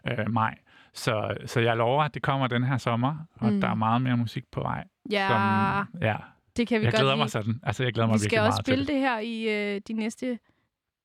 Øh, 0.07 0.17
maj. 0.31 0.55
Så, 0.93 1.37
så 1.45 1.59
jeg 1.59 1.77
lover, 1.77 2.03
at 2.03 2.13
det 2.13 2.21
kommer 2.21 2.47
den 2.47 2.63
her 2.63 2.77
sommer, 2.77 3.15
og 3.39 3.53
Mm. 3.53 3.61
der 3.61 3.67
er 3.69 3.75
meget 3.75 4.01
mere 4.01 4.17
musik 4.17 4.43
på 4.51 4.61
vej. 4.61 4.83
Ja, 5.11 5.27
Som, 5.27 5.99
ja. 6.01 6.15
det 6.57 6.67
kan 6.67 6.79
vi 6.81 6.85
Jeg 6.85 6.91
godt 6.93 6.99
glæder 6.99 7.13
lide. 7.13 7.17
mig 7.23 7.29
sådan. 7.29 7.59
Altså, 7.63 7.83
jeg 7.83 7.93
glæder 7.93 8.07
mig 8.07 8.13
vi 8.13 8.19
skal 8.19 8.39
også 8.39 8.61
spille 8.65 8.79
det. 8.85 8.93
det 8.93 8.99
her 8.99 9.19
i 9.19 9.43
øh, 9.75 9.81
de 9.87 9.93
næste 9.93 10.39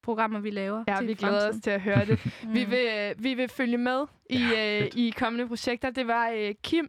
programmer, 0.05 0.41
vi 0.41 0.51
laver. 0.51 0.85
Ja, 0.89 0.97
til 0.99 1.09
vi 1.09 1.15
glæder 1.15 1.37
os 1.37 1.43
fremtiden. 1.43 1.61
til 1.61 1.71
at 1.71 1.81
høre 1.81 2.05
det. 2.07 2.19
Mm. 2.45 2.55
Vi, 2.55 2.65
vil, 2.65 2.89
øh, 2.99 3.25
vi 3.25 3.35
vil 3.35 3.49
følge 3.49 3.79
med 3.79 4.05
i, 4.31 4.39
Ja, 4.39 4.81
øh, 4.83 4.91
i 4.97 5.11
kommende 5.19 5.49
projekter. 5.49 5.91
Det 5.91 6.07
var 6.07 6.29
øh, 6.29 6.55
Kim, 6.63 6.89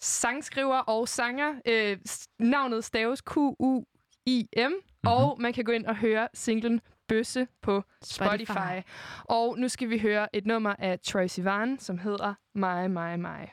sangskriver 0.00 0.78
og 0.78 1.08
sanger. 1.08 1.54
Øh, 1.68 1.96
navnet 2.38 2.84
staves 2.84 3.22
Q-U-I-M. 3.30 4.70
Mm-hmm. 4.70 5.06
Og 5.06 5.36
man 5.40 5.52
kan 5.52 5.64
gå 5.64 5.72
ind 5.72 5.86
og 5.86 5.96
høre 5.96 6.28
singlen 6.34 6.80
Bøsse 7.08 7.46
på 7.62 7.82
Spotify. 8.04 8.44
Spotify. 8.52 8.88
Og 9.24 9.58
nu 9.58 9.68
skal 9.68 9.90
vi 9.90 9.98
høre 9.98 10.36
et 10.36 10.46
nummer 10.46 10.74
af 10.78 10.98
Troy 11.00 11.26
Sivan, 11.26 11.78
som 11.78 11.98
hedder 11.98 12.34
Mig, 12.54 12.90
mig, 12.90 13.20
mig. 13.20 13.52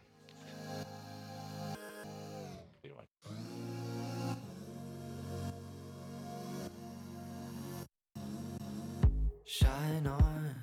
Shine 9.52 10.06
on, 10.06 10.56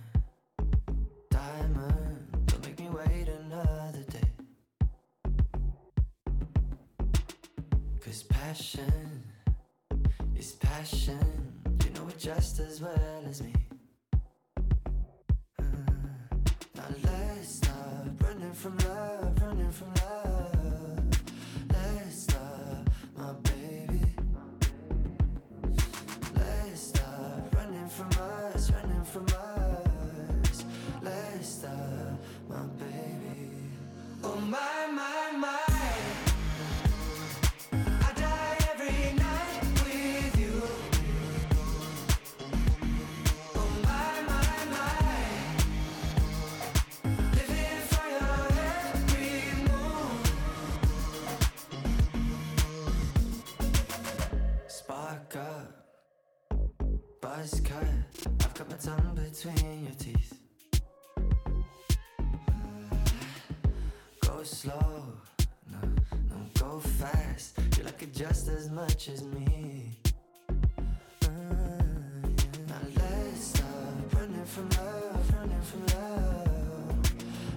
diamond. 1.29 2.47
Don't 2.47 2.65
make 2.65 2.79
me 2.79 2.89
wait 2.89 3.29
another 3.29 4.05
day. 4.09 4.31
Cause 7.99 8.23
passion 8.23 9.25
is 10.37 10.53
passion. 10.53 11.19
You 11.85 11.91
know 11.95 12.07
it 12.09 12.17
just 12.17 12.61
as 12.61 12.81
well 12.81 13.25
as 13.29 13.43
me. 13.43 13.55
Uh, 15.59 15.65
Now 16.77 16.85
let's 17.03 17.57
stop 17.57 18.07
running 18.23 18.53
from 18.53 18.79
love, 18.79 19.43
running 19.43 19.73
from 19.73 19.89
love. 19.95 20.56
Between 58.85 59.85
your 59.85 59.95
teeth. 59.99 60.39
Go 64.21 64.43
slow, 64.43 65.03
no, 65.73 65.79
no, 66.29 66.37
go 66.61 66.81
fast. 66.81 67.59
You 67.79 67.85
like 67.85 68.03
it 68.03 68.13
just 68.13 68.49
as 68.49 68.69
much 68.69 69.09
as 69.09 69.23
me. 69.25 69.99
Yeah. 71.23 71.29
Now 72.69 72.83
let's 72.97 73.47
stop 73.47 74.15
running 74.15 74.45
from 74.45 74.69
love, 74.69 75.35
running 75.35 75.63
from 75.63 75.87
love. 75.87 77.13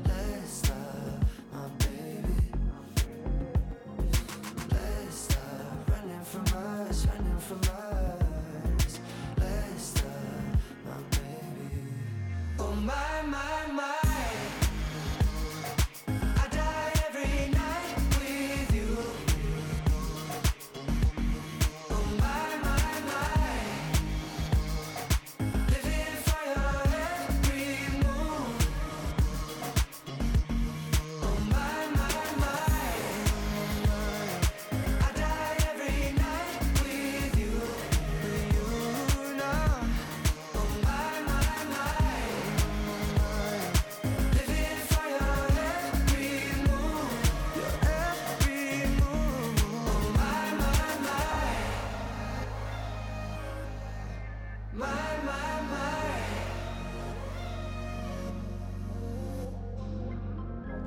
Let's 0.05 0.49
stop, 0.49 1.25
my 1.51 1.67
baby. 1.79 2.39
Let's 4.71 5.15
stop 5.15 5.89
running 5.89 6.23
from 6.23 6.45
us, 6.45 7.05
running 7.07 7.39
from 7.39 7.59
us. 7.59 7.89
My, 12.90 13.22
my, 13.28 13.68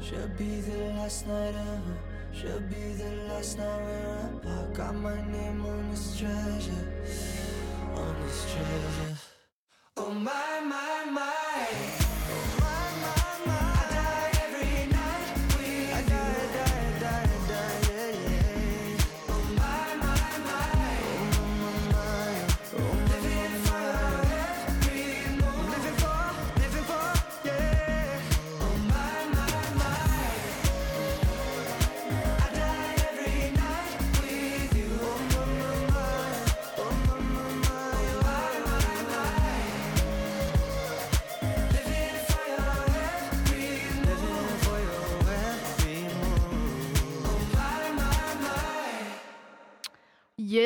Should 0.03 0.37
be 0.37 0.61
the 0.61 0.79
last 0.99 1.29
night 1.29 1.55
ever. 1.55 1.97
Should 2.33 2.69
be 2.69 2.93
the 2.95 3.11
last 3.29 3.57
night 3.57 3.81
we're 3.83 4.37
apart. 4.37 4.75
Got 4.75 4.95
my 4.97 5.15
name 5.31 5.65
on 5.65 5.91
this 5.91 6.19
treasure. 6.19 6.87
On 7.95 8.23
this 8.27 8.53
treasure. 8.53 9.32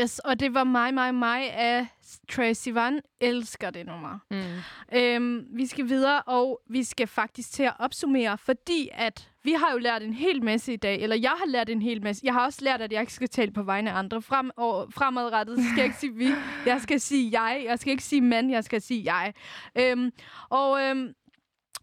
Yes, 0.07 0.19
og 0.19 0.41
det 0.41 0.55
var 0.55 0.65
mig, 0.65 0.95
mig, 0.95 1.15
mig 1.15 1.53
af 1.53 1.87
Tracy 2.31 2.69
Van. 2.69 3.01
Elsker 3.21 3.71
det 3.71 3.87
nummer. 3.87 4.19
Mm. 4.31 4.99
Øhm, 4.99 5.47
vi 5.53 5.67
skal 5.67 5.89
videre, 5.89 6.23
og 6.23 6.61
vi 6.71 6.85
skal 6.85 7.07
faktisk 7.07 7.53
til 7.53 7.63
at 7.63 7.73
opsummere, 7.79 8.39
fordi 8.39 8.89
at 8.93 9.31
vi 9.45 9.53
har 9.53 9.73
jo 9.73 9.79
lært 9.79 10.03
en 10.03 10.13
hel 10.13 10.45
masse 10.45 10.73
i 10.73 10.77
dag, 10.77 11.01
eller 11.03 11.17
jeg 11.17 11.31
har 11.39 11.47
lært 11.47 11.69
en 11.71 11.83
hel 11.83 12.03
masse. 12.03 12.23
Jeg 12.25 12.33
har 12.33 12.45
også 12.45 12.65
lært, 12.65 12.81
at 12.83 12.93
jeg 12.93 13.01
ikke 13.01 13.13
skal 13.13 13.29
tale 13.29 13.51
på 13.51 13.63
vegne 13.63 13.91
af 13.91 13.99
andre. 13.99 14.23
Frem, 14.23 14.51
og 14.57 14.93
fremadrettet 14.93 15.59
skal 15.59 15.77
jeg 15.77 15.85
ikke 15.85 15.97
sige 15.97 16.15
vi, 16.15 16.29
jeg 16.67 16.81
skal 16.81 17.01
sige 17.01 17.43
jeg. 17.43 17.63
Jeg 17.65 17.79
skal 17.79 17.91
ikke 17.91 18.05
sige 18.05 18.21
mand, 18.21 18.51
jeg 18.51 18.65
skal 18.65 18.83
sige 18.83 19.15
jeg. 19.15 19.35
Øhm, 19.79 20.11
og 20.51 20.83
øhm, 20.83 21.15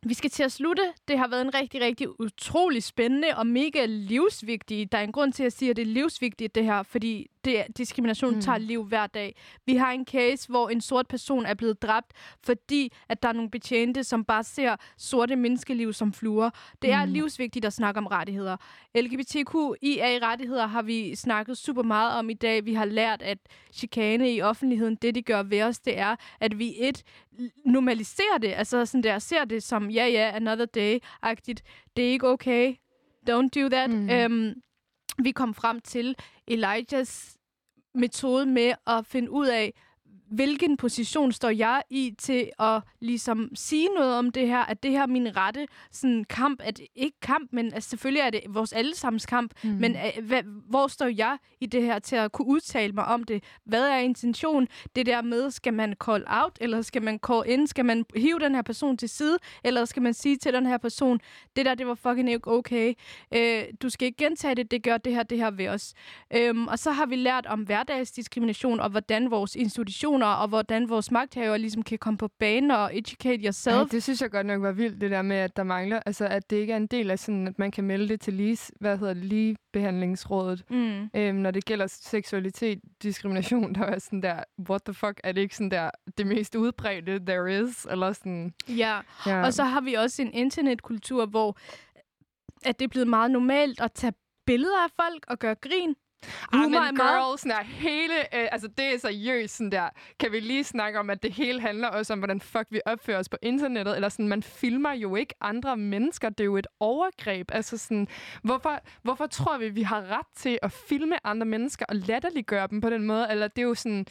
vi 0.05 0.13
skal 0.13 0.29
til 0.29 0.43
at 0.43 0.51
slutte. 0.51 0.93
Det 1.07 1.17
har 1.17 1.27
været 1.27 1.41
en 1.41 1.53
rigtig, 1.53 1.81
rigtig 1.81 2.19
utrolig 2.21 2.83
spændende 2.83 3.27
og 3.35 3.47
mega 3.47 3.85
livsvigtig. 3.85 4.91
Der 4.91 4.97
er 4.97 5.03
en 5.03 5.11
grund 5.11 5.33
til 5.33 5.43
at 5.43 5.53
sige, 5.53 5.71
at 5.71 5.75
det 5.75 5.81
er 5.81 5.85
livsvigtigt, 5.85 6.55
det 6.55 6.65
her, 6.65 6.83
fordi 6.83 7.27
det, 7.45 7.59
er- 7.59 7.63
diskrimination 7.77 8.35
mm. 8.35 8.41
tager 8.41 8.57
liv 8.57 8.83
hver 8.85 9.07
dag. 9.07 9.35
Vi 9.65 9.75
har 9.75 9.91
en 9.91 10.05
case, 10.05 10.49
hvor 10.49 10.69
en 10.69 10.81
sort 10.81 11.07
person 11.07 11.45
er 11.45 11.53
blevet 11.53 11.81
dræbt, 11.81 12.11
fordi 12.43 12.93
at 13.09 13.23
der 13.23 13.29
er 13.29 13.33
nogle 13.33 13.49
betjente, 13.49 14.03
som 14.03 14.25
bare 14.25 14.43
ser 14.43 14.75
sorte 14.97 15.35
menneskeliv 15.35 15.93
som 15.93 16.13
fluer. 16.13 16.49
Det 16.81 16.91
er 16.91 17.05
Mm. 17.05 17.11
livsvigtigt 17.11 17.65
at 17.65 17.73
snakke 17.73 17.97
om 17.97 18.07
rettigheder. 18.07 18.57
LGBTQIA-rettigheder 18.95 20.67
har 20.67 20.81
vi 20.81 21.15
snakket 21.15 21.57
super 21.57 21.83
meget 21.83 22.13
om 22.19 22.29
i 22.29 22.33
dag. 22.33 22.65
Vi 22.65 22.73
har 22.73 22.85
lært, 22.85 23.21
at 23.21 23.37
chikane 23.73 24.31
i 24.33 24.41
offentligheden, 24.41 24.95
det 24.95 25.15
de 25.15 25.21
gør 25.21 25.43
ved 25.43 25.61
os, 25.61 25.79
det 25.79 25.99
er, 25.99 26.15
at 26.39 26.59
vi 26.59 26.73
et 26.79 27.03
normaliserer 27.65 28.37
det. 28.41 28.53
Altså 28.55 28.85
sådan 28.85 29.03
der, 29.03 29.19
ser 29.19 29.45
det 29.45 29.63
som, 29.63 29.89
ja 29.89 30.07
ja, 30.07 30.31
another 30.35 30.65
day-agtigt. 30.65 31.61
Det 31.97 32.05
er 32.05 32.09
ikke 32.09 32.27
okay. 32.27 32.75
Don't 33.29 33.49
do 33.55 33.69
that. 33.69 33.89
Mm. 33.89 34.09
Øhm, 34.09 34.53
vi 35.17 35.31
kom 35.31 35.53
frem 35.53 35.79
til 35.79 36.15
Elijahs 36.47 37.37
metode 37.95 38.45
med 38.45 38.73
at 38.87 39.05
finde 39.05 39.31
ud 39.31 39.47
af, 39.47 39.73
hvilken 40.35 40.77
position 40.77 41.31
står 41.31 41.49
jeg 41.49 41.81
i 41.89 42.15
til 42.19 42.49
at 42.59 42.81
ligesom 42.99 43.49
sige 43.55 43.87
noget 43.87 44.15
om 44.15 44.31
det 44.31 44.47
her, 44.47 44.59
at 44.59 44.83
det 44.83 44.91
her 44.91 45.01
er 45.01 45.07
min 45.07 45.37
rette 45.37 45.67
sådan 45.91 46.23
kamp, 46.23 46.61
at 46.63 46.81
ikke 46.95 47.19
kamp, 47.21 47.49
men 47.53 47.73
altså, 47.73 47.89
selvfølgelig 47.89 48.21
er 48.21 48.29
det 48.29 48.41
vores 48.49 48.73
allesammens 48.73 49.25
kamp, 49.25 49.51
Mm. 49.63 49.69
men 49.69 49.95
øh, 49.95 50.23
hvad, 50.25 50.43
hvor 50.69 50.87
står 50.87 51.05
jeg 51.05 51.37
i 51.61 51.65
det 51.65 51.81
her 51.83 51.99
til 51.99 52.15
at 52.15 52.31
kunne 52.31 52.47
udtale 52.47 52.93
mig 52.93 53.05
om 53.05 53.23
det? 53.23 53.43
Hvad 53.65 53.83
er 53.89 53.97
intention? 53.97 54.67
Det 54.95 55.05
der 55.05 55.21
med, 55.21 55.51
skal 55.51 55.73
man 55.73 55.93
call 56.05 56.23
out, 56.27 56.57
eller 56.61 56.81
skal 56.81 57.01
man 57.01 57.19
call 57.27 57.43
in? 57.49 57.67
Skal 57.67 57.85
man 57.85 58.05
hive 58.15 58.39
den 58.39 58.55
her 58.55 58.61
person 58.61 58.97
til 58.97 59.09
side, 59.09 59.37
eller 59.63 59.85
skal 59.85 60.01
man 60.01 60.13
sige 60.13 60.37
til 60.37 60.53
den 60.53 60.65
her 60.65 60.77
person, 60.77 61.19
det 61.55 61.65
der, 61.65 61.75
det 61.75 61.87
var 61.87 61.95
fucking 61.95 62.29
ikke 62.31 62.51
okay. 62.51 62.93
Øh, 63.33 63.63
du 63.81 63.89
skal 63.89 64.05
ikke 64.05 64.17
gentage 64.25 64.55
det, 64.55 64.71
det 64.71 64.83
gør 64.83 64.97
det 64.97 65.13
her, 65.13 65.23
det 65.23 65.37
her 65.37 65.51
ved 65.51 65.67
os. 65.67 65.93
Øhm, 66.35 66.67
og 66.67 66.79
så 66.79 66.91
har 66.91 67.05
vi 67.05 67.15
lært 67.15 67.45
om 67.45 67.59
hverdagsdiskrimination, 67.61 68.79
og 68.79 68.89
hvordan 68.89 69.31
vores 69.31 69.55
institutioner 69.55 70.22
relationer, 70.23 70.41
og 70.41 70.47
hvordan 70.47 70.89
vores 70.89 71.11
magthaver 71.11 71.57
ligesom 71.57 71.83
kan 71.83 71.97
komme 71.97 72.17
på 72.17 72.27
banen 72.27 72.71
og 72.71 72.97
educate 72.97 73.43
yourself. 73.43 73.75
Ej, 73.75 73.87
det 73.91 74.03
synes 74.03 74.21
jeg 74.21 74.31
godt 74.31 74.45
nok 74.45 74.61
var 74.61 74.71
vildt, 74.71 75.01
det 75.01 75.11
der 75.11 75.21
med, 75.21 75.35
at 75.35 75.57
der 75.57 75.63
mangler, 75.63 75.99
altså 76.05 76.25
at 76.25 76.49
det 76.49 76.57
ikke 76.57 76.73
er 76.73 76.77
en 76.77 76.87
del 76.87 77.11
af 77.11 77.19
sådan, 77.19 77.47
at 77.47 77.59
man 77.59 77.71
kan 77.71 77.83
melde 77.83 78.07
det 78.07 78.21
til 78.21 78.33
lige, 78.33 78.57
hvad 78.79 78.97
hedder 78.97 79.13
det, 79.13 79.25
ligebehandlingsrådet. 79.25 80.63
Mm. 80.69 81.09
Øhm, 81.15 81.35
når 81.35 81.51
det 81.51 81.65
gælder 81.65 81.87
seksualitet, 81.87 82.79
diskrimination, 83.03 83.75
der 83.75 83.85
er 83.85 83.99
sådan 83.99 84.21
der, 84.21 84.43
what 84.69 84.81
the 84.85 84.93
fuck, 84.93 85.21
er 85.23 85.31
det 85.31 85.41
ikke 85.41 85.55
sådan 85.55 85.71
der, 85.71 85.89
det 86.17 86.27
mest 86.27 86.55
udbredte 86.55 87.19
there 87.25 87.61
is, 87.61 87.87
eller 87.91 88.13
sådan, 88.13 88.53
Ja. 88.69 88.99
ja. 89.25 89.45
Og 89.45 89.53
så 89.53 89.63
har 89.63 89.81
vi 89.81 89.93
også 89.93 90.21
en 90.21 90.33
internetkultur, 90.33 91.25
hvor 91.25 91.57
at 92.65 92.79
det 92.79 92.85
er 92.85 92.89
blevet 92.89 93.07
meget 93.07 93.31
normalt 93.31 93.81
at 93.81 93.91
tage 93.91 94.13
billeder 94.45 94.83
af 94.83 94.89
folk 94.95 95.25
og 95.27 95.39
gøre 95.39 95.55
grin. 95.55 95.95
Ah, 96.53 96.59
Humor 96.59 96.79
men 96.79 96.95
girls, 96.95 97.41
sådan 97.41 97.57
der, 97.57 97.63
hele, 97.63 98.13
øh, 98.35 98.47
altså 98.51 98.67
det 98.67 98.93
er 98.93 98.99
seriøst 98.99 99.57
sådan 99.57 99.71
der, 99.71 99.89
kan 100.19 100.31
vi 100.31 100.39
lige 100.39 100.63
snakke 100.63 100.99
om, 100.99 101.09
at 101.09 101.23
det 101.23 101.31
hele 101.31 101.61
handler 101.61 101.87
også 101.87 102.13
om, 102.13 102.19
hvordan 102.19 102.41
fuck 102.41 102.65
vi 102.69 102.81
opfører 102.85 103.19
os 103.19 103.29
på 103.29 103.37
internettet, 103.41 103.95
eller 103.95 104.09
sådan, 104.09 104.27
man 104.27 104.43
filmer 104.43 104.93
jo 104.93 105.15
ikke 105.15 105.33
andre 105.41 105.77
mennesker, 105.77 106.29
det 106.29 106.39
er 106.39 106.45
jo 106.45 106.57
et 106.57 106.67
overgreb, 106.79 107.49
altså 107.51 107.77
sådan, 107.77 108.07
hvorfor, 108.43 108.79
hvorfor 109.01 109.27
tror 109.27 109.57
vi, 109.57 109.69
vi 109.69 109.83
har 109.83 110.17
ret 110.17 110.27
til 110.35 110.59
at 110.61 110.71
filme 110.71 111.27
andre 111.27 111.45
mennesker 111.45 111.85
og 111.89 111.95
latterliggøre 111.95 112.67
dem 112.67 112.81
på 112.81 112.89
den 112.89 113.03
måde, 113.03 113.27
eller 113.31 113.47
det 113.47 113.61
er 113.61 113.67
jo 113.67 113.75
sådan, 113.75 114.05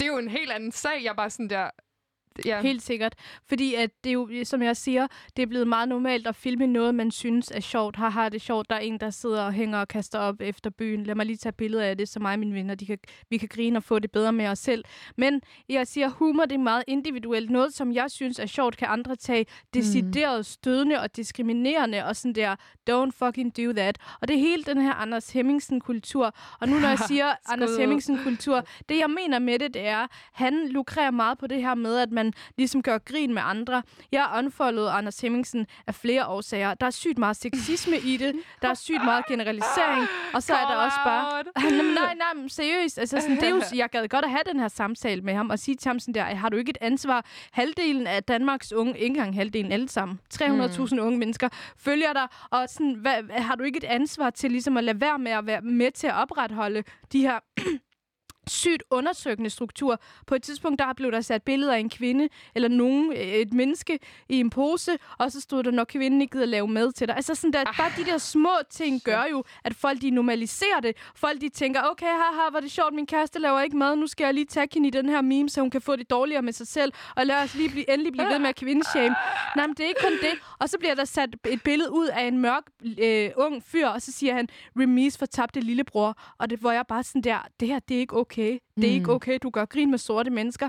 det 0.00 0.06
er 0.06 0.12
jo 0.12 0.18
en 0.18 0.28
helt 0.28 0.52
anden 0.52 0.72
sag, 0.72 1.04
jeg 1.04 1.16
bare 1.16 1.30
sådan 1.30 1.50
der, 1.50 1.70
ja. 2.44 2.60
Helt 2.60 2.82
sikkert. 2.82 3.14
Fordi 3.48 3.74
at 3.74 3.90
det 4.04 4.10
er 4.10 4.14
jo, 4.14 4.30
som 4.44 4.62
jeg 4.62 4.76
siger, 4.76 5.06
det 5.36 5.42
er 5.42 5.46
blevet 5.46 5.66
meget 5.68 5.88
normalt 5.88 6.26
at 6.26 6.36
filme 6.36 6.66
noget, 6.66 6.94
man 6.94 7.10
synes 7.10 7.50
er 7.54 7.60
sjovt. 7.60 7.96
Haha, 7.96 8.24
det 8.24 8.34
er 8.34 8.38
sjovt, 8.38 8.70
der 8.70 8.76
er 8.76 8.80
en, 8.80 8.98
der 9.00 9.10
sidder 9.10 9.42
og 9.42 9.52
hænger 9.52 9.78
og 9.78 9.88
kaster 9.88 10.18
op 10.18 10.36
efter 10.40 10.70
byen. 10.70 11.04
Lad 11.04 11.14
mig 11.14 11.26
lige 11.26 11.36
tage 11.36 11.52
billeder 11.52 11.84
af 11.84 11.96
det, 11.96 12.08
så 12.08 12.20
mig 12.20 12.32
og 12.32 12.38
mine 12.38 12.54
venner, 12.54 12.74
de 12.74 12.86
kan, 12.86 12.98
vi 13.30 13.36
kan 13.36 13.48
grine 13.48 13.78
og 13.78 13.82
få 13.82 13.98
det 13.98 14.10
bedre 14.12 14.32
med 14.32 14.46
os 14.46 14.58
selv. 14.58 14.84
Men 15.16 15.40
jeg 15.68 15.86
siger, 15.86 16.08
humor 16.08 16.44
det 16.44 16.54
er 16.54 16.58
meget 16.58 16.84
individuelt. 16.86 17.50
Noget, 17.50 17.74
som 17.74 17.92
jeg 17.92 18.10
synes 18.10 18.38
er 18.38 18.46
sjovt, 18.46 18.76
kan 18.76 18.88
andre 18.90 19.16
tage 19.16 19.46
decideret 19.74 20.46
stødende 20.46 21.00
og 21.00 21.16
diskriminerende 21.16 22.04
og 22.04 22.16
sådan 22.16 22.34
der, 22.34 22.56
don't 22.90 23.10
fucking 23.24 23.56
do 23.56 23.72
that. 23.72 23.98
Og 24.20 24.28
det 24.28 24.36
er 24.36 24.40
hele 24.40 24.64
den 24.64 24.80
her 24.80 24.92
Anders 24.92 25.30
Hemmingsen-kultur. 25.30 26.34
Og 26.60 26.68
nu 26.68 26.78
når 26.78 26.88
jeg 26.88 26.98
siger 27.08 27.34
Anders. 27.48 27.76
Hemmingsen-kultur, 27.76 28.64
det 28.88 28.98
jeg 28.98 29.10
mener 29.10 29.38
med 29.38 29.58
det, 29.58 29.74
det 29.74 29.86
er, 29.86 30.06
han 30.32 30.68
lukrerer 30.68 31.10
meget 31.10 31.38
på 31.38 31.46
det 31.46 31.62
her 31.62 31.74
med, 31.74 31.98
at 31.98 32.10
man 32.10 32.27
ligesom 32.56 32.82
gør 32.82 32.98
grin 32.98 33.34
med 33.34 33.42
andre. 33.44 33.82
Jeg 34.12 34.28
unfollowede 34.38 34.90
Anders 34.90 35.20
Hemmingsen 35.20 35.66
af 35.86 35.94
flere 35.94 36.26
årsager. 36.26 36.74
Der 36.74 36.86
er 36.86 36.90
sygt 36.90 37.18
meget 37.18 37.36
sexisme 37.36 37.96
i 37.98 38.16
det. 38.16 38.34
Der 38.62 38.68
er 38.68 38.74
sygt 38.74 39.04
meget 39.04 39.26
generalisering. 39.26 40.06
Og 40.34 40.42
så 40.42 40.54
er 40.54 40.66
der 40.68 40.76
også 40.76 40.96
bare... 41.04 41.42
nej, 41.70 42.14
nej, 42.14 42.14
nej, 42.34 42.48
seriøst. 42.48 42.98
Altså, 42.98 43.20
sådan, 43.20 43.36
det 43.36 43.44
er 43.44 43.50
jo, 43.50 43.62
jeg 43.74 43.88
gad 43.90 44.08
godt 44.08 44.24
at 44.24 44.30
have 44.30 44.42
den 44.46 44.60
her 44.60 44.68
samtale 44.68 45.22
med 45.22 45.34
ham 45.34 45.50
og 45.50 45.58
sige 45.58 45.74
til 45.74 45.88
ham 45.88 45.98
sådan 46.00 46.14
der, 46.14 46.24
har 46.24 46.48
du 46.48 46.56
ikke 46.56 46.70
et 46.70 46.78
ansvar? 46.80 47.24
Halvdelen 47.52 48.06
af 48.06 48.22
Danmarks 48.22 48.72
unge, 48.72 48.98
ikke 48.98 49.06
engang 49.06 49.34
halvdelen, 49.34 49.72
alle 49.72 49.88
sammen, 49.88 50.20
300.000 50.34 50.94
mm. 50.94 51.00
unge 51.00 51.18
mennesker, 51.18 51.48
følger 51.76 52.12
dig. 52.12 52.26
Og 52.50 52.68
sådan, 52.68 52.94
hvad, 52.94 53.22
har 53.30 53.54
du 53.54 53.64
ikke 53.64 53.76
et 53.76 53.84
ansvar 53.84 54.30
til 54.30 54.50
ligesom 54.50 54.76
at 54.76 54.84
lade 54.84 55.00
være 55.00 55.18
med 55.18 55.32
at 55.32 55.46
være 55.46 55.60
med 55.60 55.90
til 55.90 56.06
at 56.06 56.14
opretholde 56.14 56.82
de 57.12 57.20
her 57.20 57.38
sygt 58.50 58.82
undersøgende 58.90 59.50
struktur. 59.50 60.00
På 60.26 60.34
et 60.34 60.42
tidspunkt, 60.42 60.78
der 60.78 60.92
blev 60.92 61.12
der 61.12 61.20
sat 61.20 61.42
billeder 61.42 61.74
af 61.74 61.78
en 61.78 61.90
kvinde, 61.90 62.28
eller 62.54 62.68
nogen, 62.68 63.12
øh, 63.12 63.18
et 63.18 63.52
menneske, 63.52 63.98
i 64.28 64.40
en 64.40 64.50
pose, 64.50 64.98
og 65.18 65.32
så 65.32 65.40
stod 65.40 65.62
der, 65.62 65.70
når 65.70 65.84
kvinden 65.84 66.20
ikke 66.20 66.32
gider 66.32 66.46
lave 66.46 66.68
mad 66.68 66.92
til 66.92 67.08
dig. 67.08 67.16
Altså 67.16 67.34
sådan 67.34 67.52
der, 67.52 67.64
bare 67.64 67.90
de 67.96 68.04
der 68.04 68.18
små 68.18 68.50
ting 68.70 69.02
gør 69.04 69.24
jo, 69.30 69.44
at 69.64 69.74
folk 69.74 70.00
de 70.00 70.10
normaliserer 70.10 70.80
det. 70.82 70.96
Folk 71.14 71.40
de 71.40 71.48
tænker, 71.48 71.82
okay, 71.82 72.06
haha, 72.06 72.50
var 72.52 72.60
det 72.60 72.70
sjovt, 72.70 72.94
min 72.94 73.06
kæreste 73.06 73.38
laver 73.38 73.60
ikke 73.60 73.76
mad, 73.76 73.96
nu 73.96 74.06
skal 74.06 74.24
jeg 74.24 74.34
lige 74.34 74.44
tage 74.44 74.68
hende 74.74 74.88
i 74.88 74.90
den 74.90 75.08
her 75.08 75.20
meme, 75.20 75.48
så 75.48 75.60
hun 75.60 75.70
kan 75.70 75.80
få 75.80 75.96
det 75.96 76.10
dårligere 76.10 76.42
med 76.42 76.52
sig 76.52 76.66
selv, 76.66 76.92
og 77.16 77.26
lad 77.26 77.36
os 77.42 77.54
lige 77.54 77.70
blive, 77.70 77.90
endelig 77.90 78.12
blive 78.12 78.28
ved 78.28 78.38
med 78.38 78.48
at 78.48 78.56
kvindeshame. 78.56 79.14
Nej, 79.56 79.66
men 79.66 79.76
det 79.76 79.84
er 79.84 79.88
ikke 79.88 80.00
kun 80.02 80.12
det. 80.12 80.38
Og 80.58 80.68
så 80.68 80.78
bliver 80.78 80.94
der 80.94 81.04
sat 81.04 81.36
et 81.46 81.62
billede 81.62 81.92
ud 81.92 82.06
af 82.06 82.24
en 82.24 82.38
mørk, 82.38 82.62
øh, 82.98 83.30
ung 83.36 83.62
fyr, 83.64 83.86
og 83.86 84.02
så 84.02 84.12
siger 84.12 84.34
han, 84.34 84.48
remise 84.76 85.18
for 85.18 85.26
tabte 85.26 85.60
lillebror. 85.60 86.18
Og 86.38 86.50
det 86.50 86.62
var 86.62 86.72
jeg 86.72 86.86
bare 86.86 87.02
sådan 87.02 87.22
der, 87.22 87.38
det 87.60 87.68
her, 87.68 87.78
det 87.78 87.94
er 87.94 88.00
ikke 88.00 88.16
okay. 88.16 88.37
Det 88.46 88.54
er 88.54 88.58
Mm. 88.76 88.82
ikke 88.94 89.12
okay, 89.12 89.38
du 89.42 89.50
gør 89.50 89.64
grin 89.64 89.90
med 89.90 89.98
sorte 89.98 90.30
mennesker. 90.30 90.68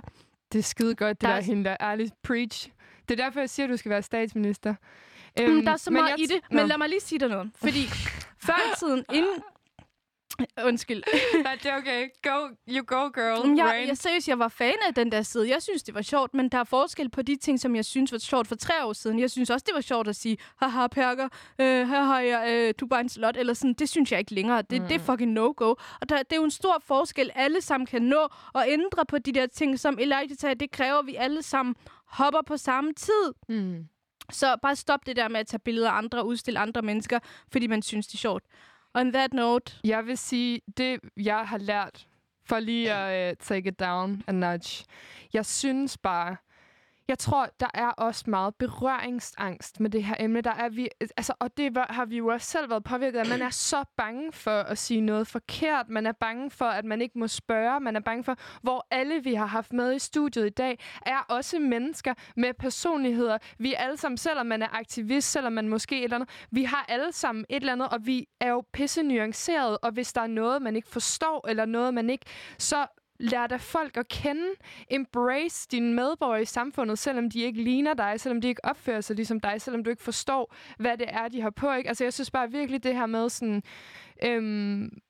Det 0.52 0.60
er 0.60 0.64
skide 0.64 0.96
godt, 0.96 1.10
det 1.10 1.22
Der 1.22 1.28
der, 1.28 1.36
er 1.36 1.42
hende 1.42 1.64
der 1.66 1.78
ærligt 1.82 2.14
preach. 2.24 2.70
Det 3.10 3.20
er 3.20 3.24
derfor, 3.26 3.40
jeg 3.40 3.50
siger, 3.50 3.66
at 3.66 3.70
du 3.72 3.78
skal 3.78 3.90
være 3.90 4.02
statsminister. 4.02 4.76
Øhm, 5.40 5.66
der 5.66 5.72
er 5.72 5.78
så 5.78 5.92
meget 5.92 6.10
jeg 6.10 6.20
i 6.20 6.26
det, 6.26 6.40
Nå. 6.52 6.58
men 6.58 6.68
lad 6.68 6.78
mig 6.78 6.90
lige 6.90 7.00
sige 7.00 7.20
dig 7.20 7.30
noget. 7.30 7.52
Fordi 7.56 7.84
før 8.48 8.54
i 8.74 8.76
tiden, 8.80 9.06
inden... 9.14 9.34
Undskyld. 10.68 11.04
Nej, 11.44 11.58
det 11.64 11.72
er 11.72 11.78
okay. 11.78 12.08
Go, 12.24 12.48
you 12.68 12.84
go, 12.86 12.96
girl. 12.96 13.58
Jeg, 13.58 13.66
Rain. 13.66 13.88
jeg 13.88 13.98
seriøst, 13.98 14.28
jeg 14.28 14.40
var 14.40 14.48
fan 14.48 14.76
af 14.88 14.94
den 14.94 15.12
der 15.12 15.22
side. 15.22 15.50
Jeg 15.50 15.62
synes, 15.62 15.84
det 15.84 15.96
var 15.96 16.02
sjovt, 16.02 16.34
men 16.34 16.50
der 16.50 16.58
er 16.58 16.64
forskel 16.64 17.10
på 17.10 17.22
de 17.22 17.36
ting, 17.36 17.60
som 17.60 17.76
jeg 17.76 17.86
synes 17.86 18.12
var 18.12 18.18
sjovt 18.18 18.48
for 18.48 18.56
tre 18.56 18.86
år 18.86 18.94
siden. 18.94 19.20
Jeg 19.20 19.32
synes 19.32 19.50
også, 19.50 19.64
det 19.68 19.76
var 19.76 19.82
sjovt 19.82 20.08
at 20.08 20.16
sige, 20.16 20.38
haha, 20.58 20.88
perker, 20.88 21.30
øh, 21.60 21.88
her 21.88 22.04
har 22.04 22.20
jeg, 22.20 22.50
øh, 22.50 22.74
du 22.80 22.86
er 22.86 22.90
bare 22.90 23.02
en 23.02 23.10
slot, 23.10 23.38
eller 23.38 23.54
sådan. 23.54 23.74
Det 23.74 23.90
synes 23.90 24.12
jeg 24.12 24.20
ikke 24.20 24.34
længere. 24.34 24.62
Det, 24.62 24.82
mm. 24.82 24.88
det 24.88 24.96
er 24.96 25.00
fucking 25.00 25.32
no-go. 25.32 25.76
Og 26.02 26.10
der, 26.10 26.18
det 26.18 26.32
er 26.32 26.36
jo 26.36 26.44
en 26.44 26.52
stor 26.52 26.84
forskel, 26.88 27.32
alle 27.36 27.62
sammen 27.62 27.88
kan 27.88 28.02
nå 28.02 28.28
at 28.56 28.64
ændre 28.68 29.06
på 29.06 29.18
de 29.18 29.32
der 29.32 29.48
ting, 29.48 29.80
som 29.80 30.00
Elijah 30.00 30.30
sagde, 30.38 30.56
det 30.56 30.72
kræver, 30.72 31.00
at 31.00 31.08
vi 31.08 31.16
alle 31.16 31.44
sammen 31.44 31.76
hopper 32.06 32.42
på 32.48 32.58
samme 32.58 32.94
tid. 32.94 33.34
Mm. 33.50 33.86
Så 34.32 34.58
bare 34.62 34.76
stop 34.76 35.06
det 35.06 35.16
der 35.16 35.28
med 35.28 35.40
at 35.40 35.48
tage 35.48 35.60
billeder 35.60 35.90
af 35.92 35.98
andre 35.98 36.20
og 36.20 36.28
udstille 36.28 36.60
andre 36.60 36.82
mennesker, 36.82 37.20
fordi 37.52 37.68
man 37.68 37.82
synes, 37.82 38.08
det 38.08 38.14
er 38.14 38.18
sjovt. 38.18 38.44
On 38.94 39.12
that 39.12 39.34
note, 39.34 39.74
Jeg 39.84 40.06
vil 40.08 40.18
sige, 40.18 40.62
det 40.78 41.00
jeg 41.18 41.48
har 41.48 41.58
lært, 41.58 42.08
for 42.46 42.60
lige 42.60 42.94
at 42.94 43.32
uh, 43.32 43.38
take 43.46 43.70
it 43.70 43.80
down 43.80 44.24
a 44.28 44.32
notch. 44.32 44.84
Jeg 45.34 45.46
synes 45.46 45.98
bare, 45.98 46.38
jeg 47.10 47.20
tror, 47.20 47.50
der 47.60 47.68
er 47.74 47.90
også 47.90 48.24
meget 48.28 48.56
berøringsangst 48.56 49.80
med 49.80 49.90
det 49.90 50.04
her 50.04 50.16
emne. 50.20 50.42
Der 50.42 50.54
er 50.54 50.70
vi, 50.70 50.90
altså, 51.18 51.34
og 51.40 51.58
det 51.58 51.78
har 51.90 52.06
vi 52.06 52.18
jo 52.18 52.28
også 52.28 52.48
selv 52.48 52.70
været 52.70 52.84
påvirket 52.84 53.20
af. 53.20 53.28
Man 53.28 53.42
er 53.42 53.50
så 53.50 53.84
bange 53.98 54.32
for 54.32 54.60
at 54.60 54.78
sige 54.78 55.02
noget 55.02 55.28
forkert. 55.28 55.90
Man 55.90 56.06
er 56.06 56.12
bange 56.12 56.52
for, 56.52 56.66
at 56.66 56.86
man 56.86 57.02
ikke 57.02 57.20
må 57.20 57.28
spørge. 57.28 57.80
Man 57.80 57.96
er 57.96 58.00
bange 58.00 58.24
for, 58.24 58.36
hvor 58.62 58.88
alle 58.92 59.24
vi 59.24 59.34
har 59.34 59.46
haft 59.46 59.74
med 59.74 59.96
i 59.96 60.00
studiet 60.00 60.46
i 60.46 60.50
dag, 60.50 60.80
er 61.06 61.20
også 61.30 61.60
mennesker 61.60 62.14
med 62.36 62.54
personligheder. 62.54 63.38
Vi 63.58 63.74
er 63.74 63.78
alle 63.78 63.98
sammen, 63.98 64.18
selvom 64.18 64.46
man 64.46 64.62
er 64.62 64.68
aktivist, 64.80 65.32
selvom 65.32 65.54
man 65.54 65.70
måske 65.70 65.98
et 65.98 66.04
eller 66.04 66.16
andet, 66.16 66.30
vi 66.52 66.64
har 66.64 66.86
alle 66.88 67.12
sammen 67.12 67.46
et 67.50 67.56
eller 67.56 67.74
andet, 67.74 67.90
og 67.90 68.06
vi 68.06 68.28
er 68.40 68.50
jo 68.50 68.64
pisse 68.74 69.04
nuanceret, 69.04 69.78
og 69.82 69.92
hvis 69.92 70.14
der 70.14 70.22
er 70.22 70.28
noget, 70.28 70.62
man 70.62 70.76
ikke 70.76 70.90
forstår, 70.90 71.48
eller 71.48 71.66
noget, 71.66 71.94
man 71.94 72.10
ikke, 72.10 72.26
så 72.58 72.86
lær 73.20 73.48
dig 73.48 73.62
folk 73.62 73.98
at 73.98 74.08
kende. 74.08 74.48
Embrace 74.92 75.68
dine 75.72 75.94
medborgere 75.94 76.42
i 76.42 76.46
samfundet, 76.46 77.00
selvom 77.00 77.30
de 77.30 77.42
ikke 77.42 77.64
ligner 77.64 77.94
dig, 77.94 78.20
selvom 78.20 78.42
de 78.42 78.48
ikke 78.48 78.66
opfører 78.66 79.02
sig 79.02 79.16
ligesom 79.16 79.40
dig, 79.40 79.62
selvom 79.62 79.84
du 79.84 79.90
ikke 79.90 80.04
forstår, 80.04 80.56
hvad 80.78 80.98
det 80.98 81.08
er, 81.10 81.28
de 81.28 81.42
har 81.42 81.50
på. 81.50 81.74
Ikke? 81.74 81.90
Altså, 81.90 82.04
jeg 82.04 82.14
synes 82.14 82.32
bare 82.32 82.52
virkelig 82.52 82.84
det 82.84 82.96
her 82.96 83.06
med 83.06 83.30
sådan... 83.30 83.64
Øhm, 84.24 85.02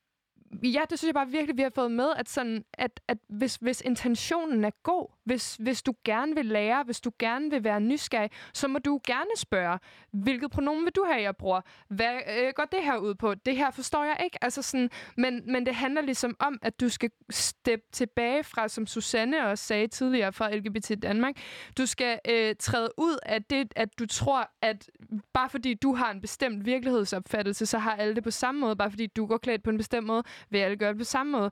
ja, 0.62 0.82
det 0.90 0.98
synes 0.98 1.08
jeg 1.08 1.14
bare 1.14 1.28
virkelig, 1.28 1.56
vi 1.56 1.62
har 1.62 1.72
fået 1.74 1.92
med, 1.92 2.08
at, 2.16 2.28
sådan, 2.28 2.64
at, 2.74 3.00
at 3.08 3.18
hvis, 3.28 3.56
hvis 3.56 3.80
intentionen 3.80 4.64
er 4.64 4.70
god, 4.82 5.08
hvis, 5.30 5.56
hvis 5.56 5.82
du 5.82 5.94
gerne 6.04 6.34
vil 6.34 6.46
lære, 6.46 6.82
hvis 6.82 7.00
du 7.00 7.10
gerne 7.18 7.50
vil 7.50 7.64
være 7.64 7.80
nysgerrig, 7.80 8.30
så 8.54 8.68
må 8.68 8.78
du 8.78 9.00
gerne 9.06 9.30
spørge, 9.36 9.78
hvilket 10.12 10.50
pronomen 10.50 10.84
vil 10.84 10.92
du 10.92 11.04
have, 11.10 11.22
jeg 11.22 11.36
bruger? 11.36 11.60
Hvad 11.88 12.14
øh, 12.38 12.52
går 12.56 12.64
det 12.64 12.82
her 12.82 12.96
ud 12.96 13.14
på? 13.14 13.34
Det 13.34 13.56
her 13.56 13.70
forstår 13.70 14.04
jeg 14.04 14.20
ikke. 14.24 14.44
Altså 14.44 14.62
sådan, 14.62 14.90
men, 15.16 15.52
men 15.52 15.66
det 15.66 15.74
handler 15.74 16.02
ligesom 16.02 16.36
om, 16.38 16.58
at 16.62 16.80
du 16.80 16.88
skal 16.88 17.10
steppe 17.30 17.84
tilbage 17.92 18.44
fra, 18.44 18.68
som 18.68 18.86
Susanne 18.86 19.46
også 19.46 19.64
sagde 19.64 19.86
tidligere 19.86 20.32
fra 20.32 20.56
LGBT 20.56 21.02
Danmark, 21.02 21.34
du 21.78 21.86
skal 21.86 22.18
øh, 22.28 22.54
træde 22.58 22.88
ud 22.96 23.18
af 23.22 23.44
det, 23.44 23.72
at 23.76 23.98
du 23.98 24.06
tror, 24.06 24.50
at 24.62 24.90
bare 25.32 25.50
fordi 25.50 25.74
du 25.74 25.94
har 25.94 26.10
en 26.10 26.20
bestemt 26.20 26.66
virkelighedsopfattelse, 26.66 27.66
så 27.66 27.78
har 27.78 27.96
alle 27.96 28.14
det 28.14 28.24
på 28.24 28.30
samme 28.30 28.60
måde. 28.60 28.76
Bare 28.76 28.90
fordi 28.90 29.06
du 29.06 29.26
går 29.26 29.38
klædt 29.38 29.62
på 29.62 29.70
en 29.70 29.76
bestemt 29.76 30.06
måde, 30.06 30.22
vil 30.50 30.58
alle 30.58 30.76
gøre 30.76 30.90
det 30.90 30.98
på 30.98 31.04
samme 31.04 31.32
måde. 31.32 31.50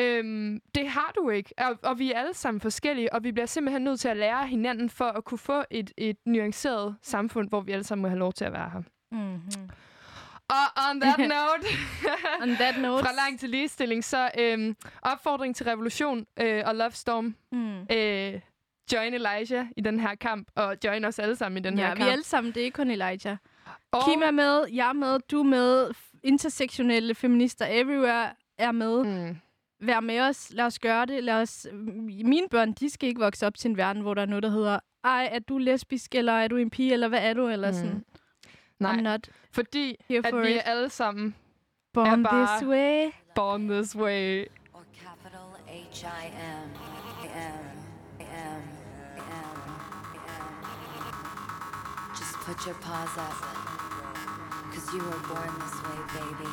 Øhm, 0.00 0.60
det 0.74 0.88
har 0.88 1.12
du 1.16 1.30
ikke, 1.30 1.54
og, 1.58 1.78
og 1.82 1.98
vi 1.98 2.12
er 2.12 2.18
alle 2.18 2.34
sammen 2.34 2.60
forskellige, 2.60 3.12
og 3.12 3.24
vi 3.24 3.32
bliver 3.32 3.46
simpelthen 3.46 3.82
nødt 3.84 4.00
til 4.00 4.08
at 4.08 4.16
lære 4.16 4.46
hinanden 4.46 4.90
for 4.90 5.04
at 5.04 5.24
kunne 5.24 5.38
få 5.38 5.64
et, 5.70 5.92
et 5.96 6.16
nuanceret 6.26 6.96
samfund, 7.02 7.48
hvor 7.48 7.60
vi 7.60 7.72
alle 7.72 7.84
sammen 7.84 8.02
må 8.02 8.08
have 8.08 8.18
lov 8.18 8.32
til 8.32 8.44
at 8.44 8.52
være 8.52 8.70
her. 8.70 8.82
mm-hmm. 9.12 9.68
Og 10.50 10.90
on 10.90 11.00
that 11.00 11.18
note, 11.34 11.66
on 12.42 12.48
that 12.56 12.80
note, 12.82 13.04
fra 13.04 13.12
lang 13.12 13.40
til 13.40 13.50
ligestilling, 13.50 14.04
så 14.04 14.30
øhm, 14.38 14.76
opfordring 15.02 15.56
til 15.56 15.66
revolution 15.66 16.26
øh, 16.40 16.62
og 16.66 16.74
Love 16.74 16.90
Storm. 16.90 17.34
Mm. 17.52 17.80
Øh, 17.96 18.40
join 18.92 19.14
Elijah 19.14 19.66
i 19.76 19.80
den 19.80 20.00
her 20.00 20.14
kamp, 20.14 20.48
og 20.56 20.76
join 20.84 21.04
os 21.04 21.18
alle 21.18 21.36
sammen 21.36 21.58
i 21.58 21.68
den 21.68 21.78
ja, 21.78 21.86
her 21.86 21.94
vi 21.94 21.98
kamp. 21.98 22.08
er 22.08 22.12
alle 22.12 22.24
sammen, 22.24 22.52
det 22.54 22.60
er 22.60 22.64
ikke 22.64 22.76
kun 22.76 22.90
Elijah. 22.90 23.36
Og- 23.92 24.02
Kim 24.12 24.22
er 24.22 24.30
med, 24.30 24.64
jeg 24.72 24.88
er 24.88 24.92
med, 24.92 25.18
du 25.30 25.38
er 25.40 25.44
med, 25.44 25.90
intersektionelle 26.22 27.14
feminister 27.14 27.66
everywhere 27.70 28.30
er 28.58 28.72
med. 28.72 29.04
Mm. 29.04 29.36
Vær 29.80 30.00
med 30.00 30.20
os, 30.20 30.50
lad 30.54 30.64
os 30.66 30.78
gøre 30.78 31.06
det. 31.06 31.24
Lad 31.24 31.42
os... 31.42 31.66
Mine 32.24 32.48
børn, 32.50 32.72
de 32.72 32.90
skal 32.90 33.08
ikke 33.08 33.20
vokse 33.20 33.46
op 33.46 33.54
til 33.58 33.70
en 33.70 33.76
verden, 33.76 34.02
hvor 34.02 34.14
der 34.14 34.22
er 34.22 34.26
noget, 34.26 34.42
der 34.42 34.50
hedder, 34.50 34.78
ej, 35.04 35.28
er 35.32 35.38
du 35.38 35.58
lesbisk, 35.58 36.14
eller 36.14 36.32
er 36.32 36.48
du 36.48 36.56
en 36.56 36.70
pige, 36.70 36.92
eller 36.92 37.08
hvad 37.08 37.22
er 37.22 37.34
du, 37.34 37.48
eller 37.48 37.68
Mm. 37.68 37.74
sådan. 37.74 38.04
Nej, 38.80 38.92
I'm 38.96 39.00
not 39.00 39.28
fordi 39.52 39.96
here 40.08 40.18
at 40.26 40.30
for 40.30 40.40
vi 40.40 40.48
it. 40.50 40.56
er 40.56 40.60
alle 40.60 40.88
sammen 40.90 41.34
Born 41.94 42.22
bare- 42.22 42.58
this 42.58 42.68
way. 42.68 43.10
born 43.34 43.68
this 43.68 43.96
way. 43.96 44.44
Or 44.74 44.84
capital 44.94 45.46
H 45.66 46.04
I 46.04 46.26
M. 46.28 46.70
I 47.24 47.28
am. 47.36 48.62
Just 52.18 52.34
put 52.46 52.66
your 52.66 52.74
paws 52.80 53.16
up, 53.16 53.36
cause 54.72 54.86
you 54.96 55.02
were 55.04 55.22
born 55.28 55.52
this 55.60 55.76
way, 55.86 55.98
baby. 56.18 56.52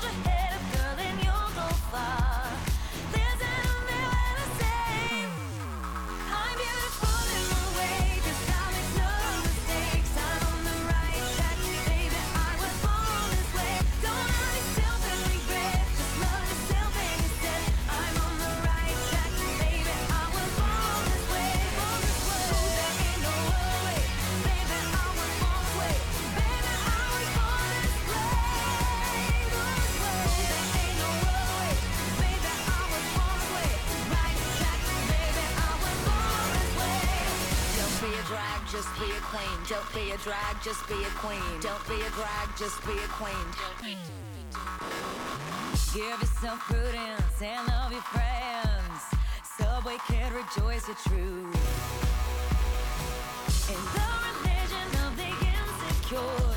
just 38.81 38.99
be 38.99 39.11
a 39.11 39.21
queen. 39.21 39.57
Don't 39.69 39.93
be 39.93 40.11
a 40.11 40.17
drag, 40.17 40.63
just 40.63 40.87
be 40.87 40.95
a 40.95 41.09
queen. 41.21 41.59
Don't 41.61 41.87
be 41.87 42.01
a 42.01 42.09
drag, 42.17 42.47
just 42.57 42.83
be 42.87 42.93
a 42.93 43.07
queen. 43.13 43.47
Give 45.93 46.19
yourself 46.19 46.59
prudence 46.61 47.41
and 47.43 47.67
love 47.67 47.91
your 47.91 48.01
friends. 48.01 49.01
Subway 49.57 49.97
kid, 50.07 50.31
rejoice 50.33 50.87
your 50.87 50.97
truth. 50.97 51.53
In 53.69 53.81
the 53.93 54.09
religion 54.25 54.89
of 55.05 55.15
the 55.15 55.29
insecure, 55.53 56.50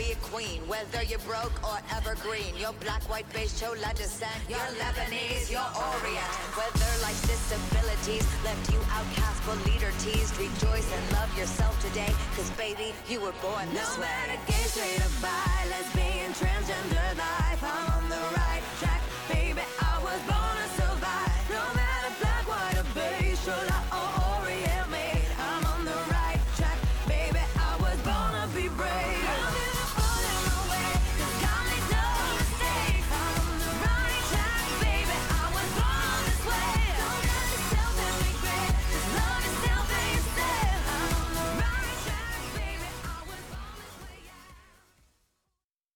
be 0.00 0.12
a 0.12 0.16
queen. 0.32 0.60
Whether 0.66 1.02
you're 1.04 1.24
broke 1.28 1.52
or 1.60 1.76
evergreen, 1.92 2.56
you're 2.56 2.76
black, 2.80 3.02
white, 3.10 3.28
beige, 3.34 3.52
chola 3.60 3.92
descent. 3.94 4.40
You're 4.48 4.70
Lebanese, 4.80 5.50
you're 5.52 5.72
Orient. 5.76 6.32
Whether 6.56 6.92
life's 7.04 7.26
disabilities 7.28 8.24
left 8.44 8.64
you 8.72 8.80
outcast 8.96 9.40
but 9.44 9.58
leader 9.68 9.92
teased, 10.00 10.32
rejoice 10.40 10.88
and 10.96 11.04
love 11.12 11.30
yourself 11.36 11.74
today. 11.84 12.12
Cause 12.36 12.50
baby, 12.56 12.94
you 13.08 13.20
were 13.20 13.36
born 13.44 13.66
this 13.74 13.96
No 13.96 14.02
way. 14.02 14.08
matter 14.08 14.40
gay, 14.48 14.64
straight 14.72 15.04
or 15.04 15.12
bi, 15.20 15.52
lesbian, 15.68 16.32
transgender 16.32 17.10
life, 17.18 17.62
I'm 17.62 17.89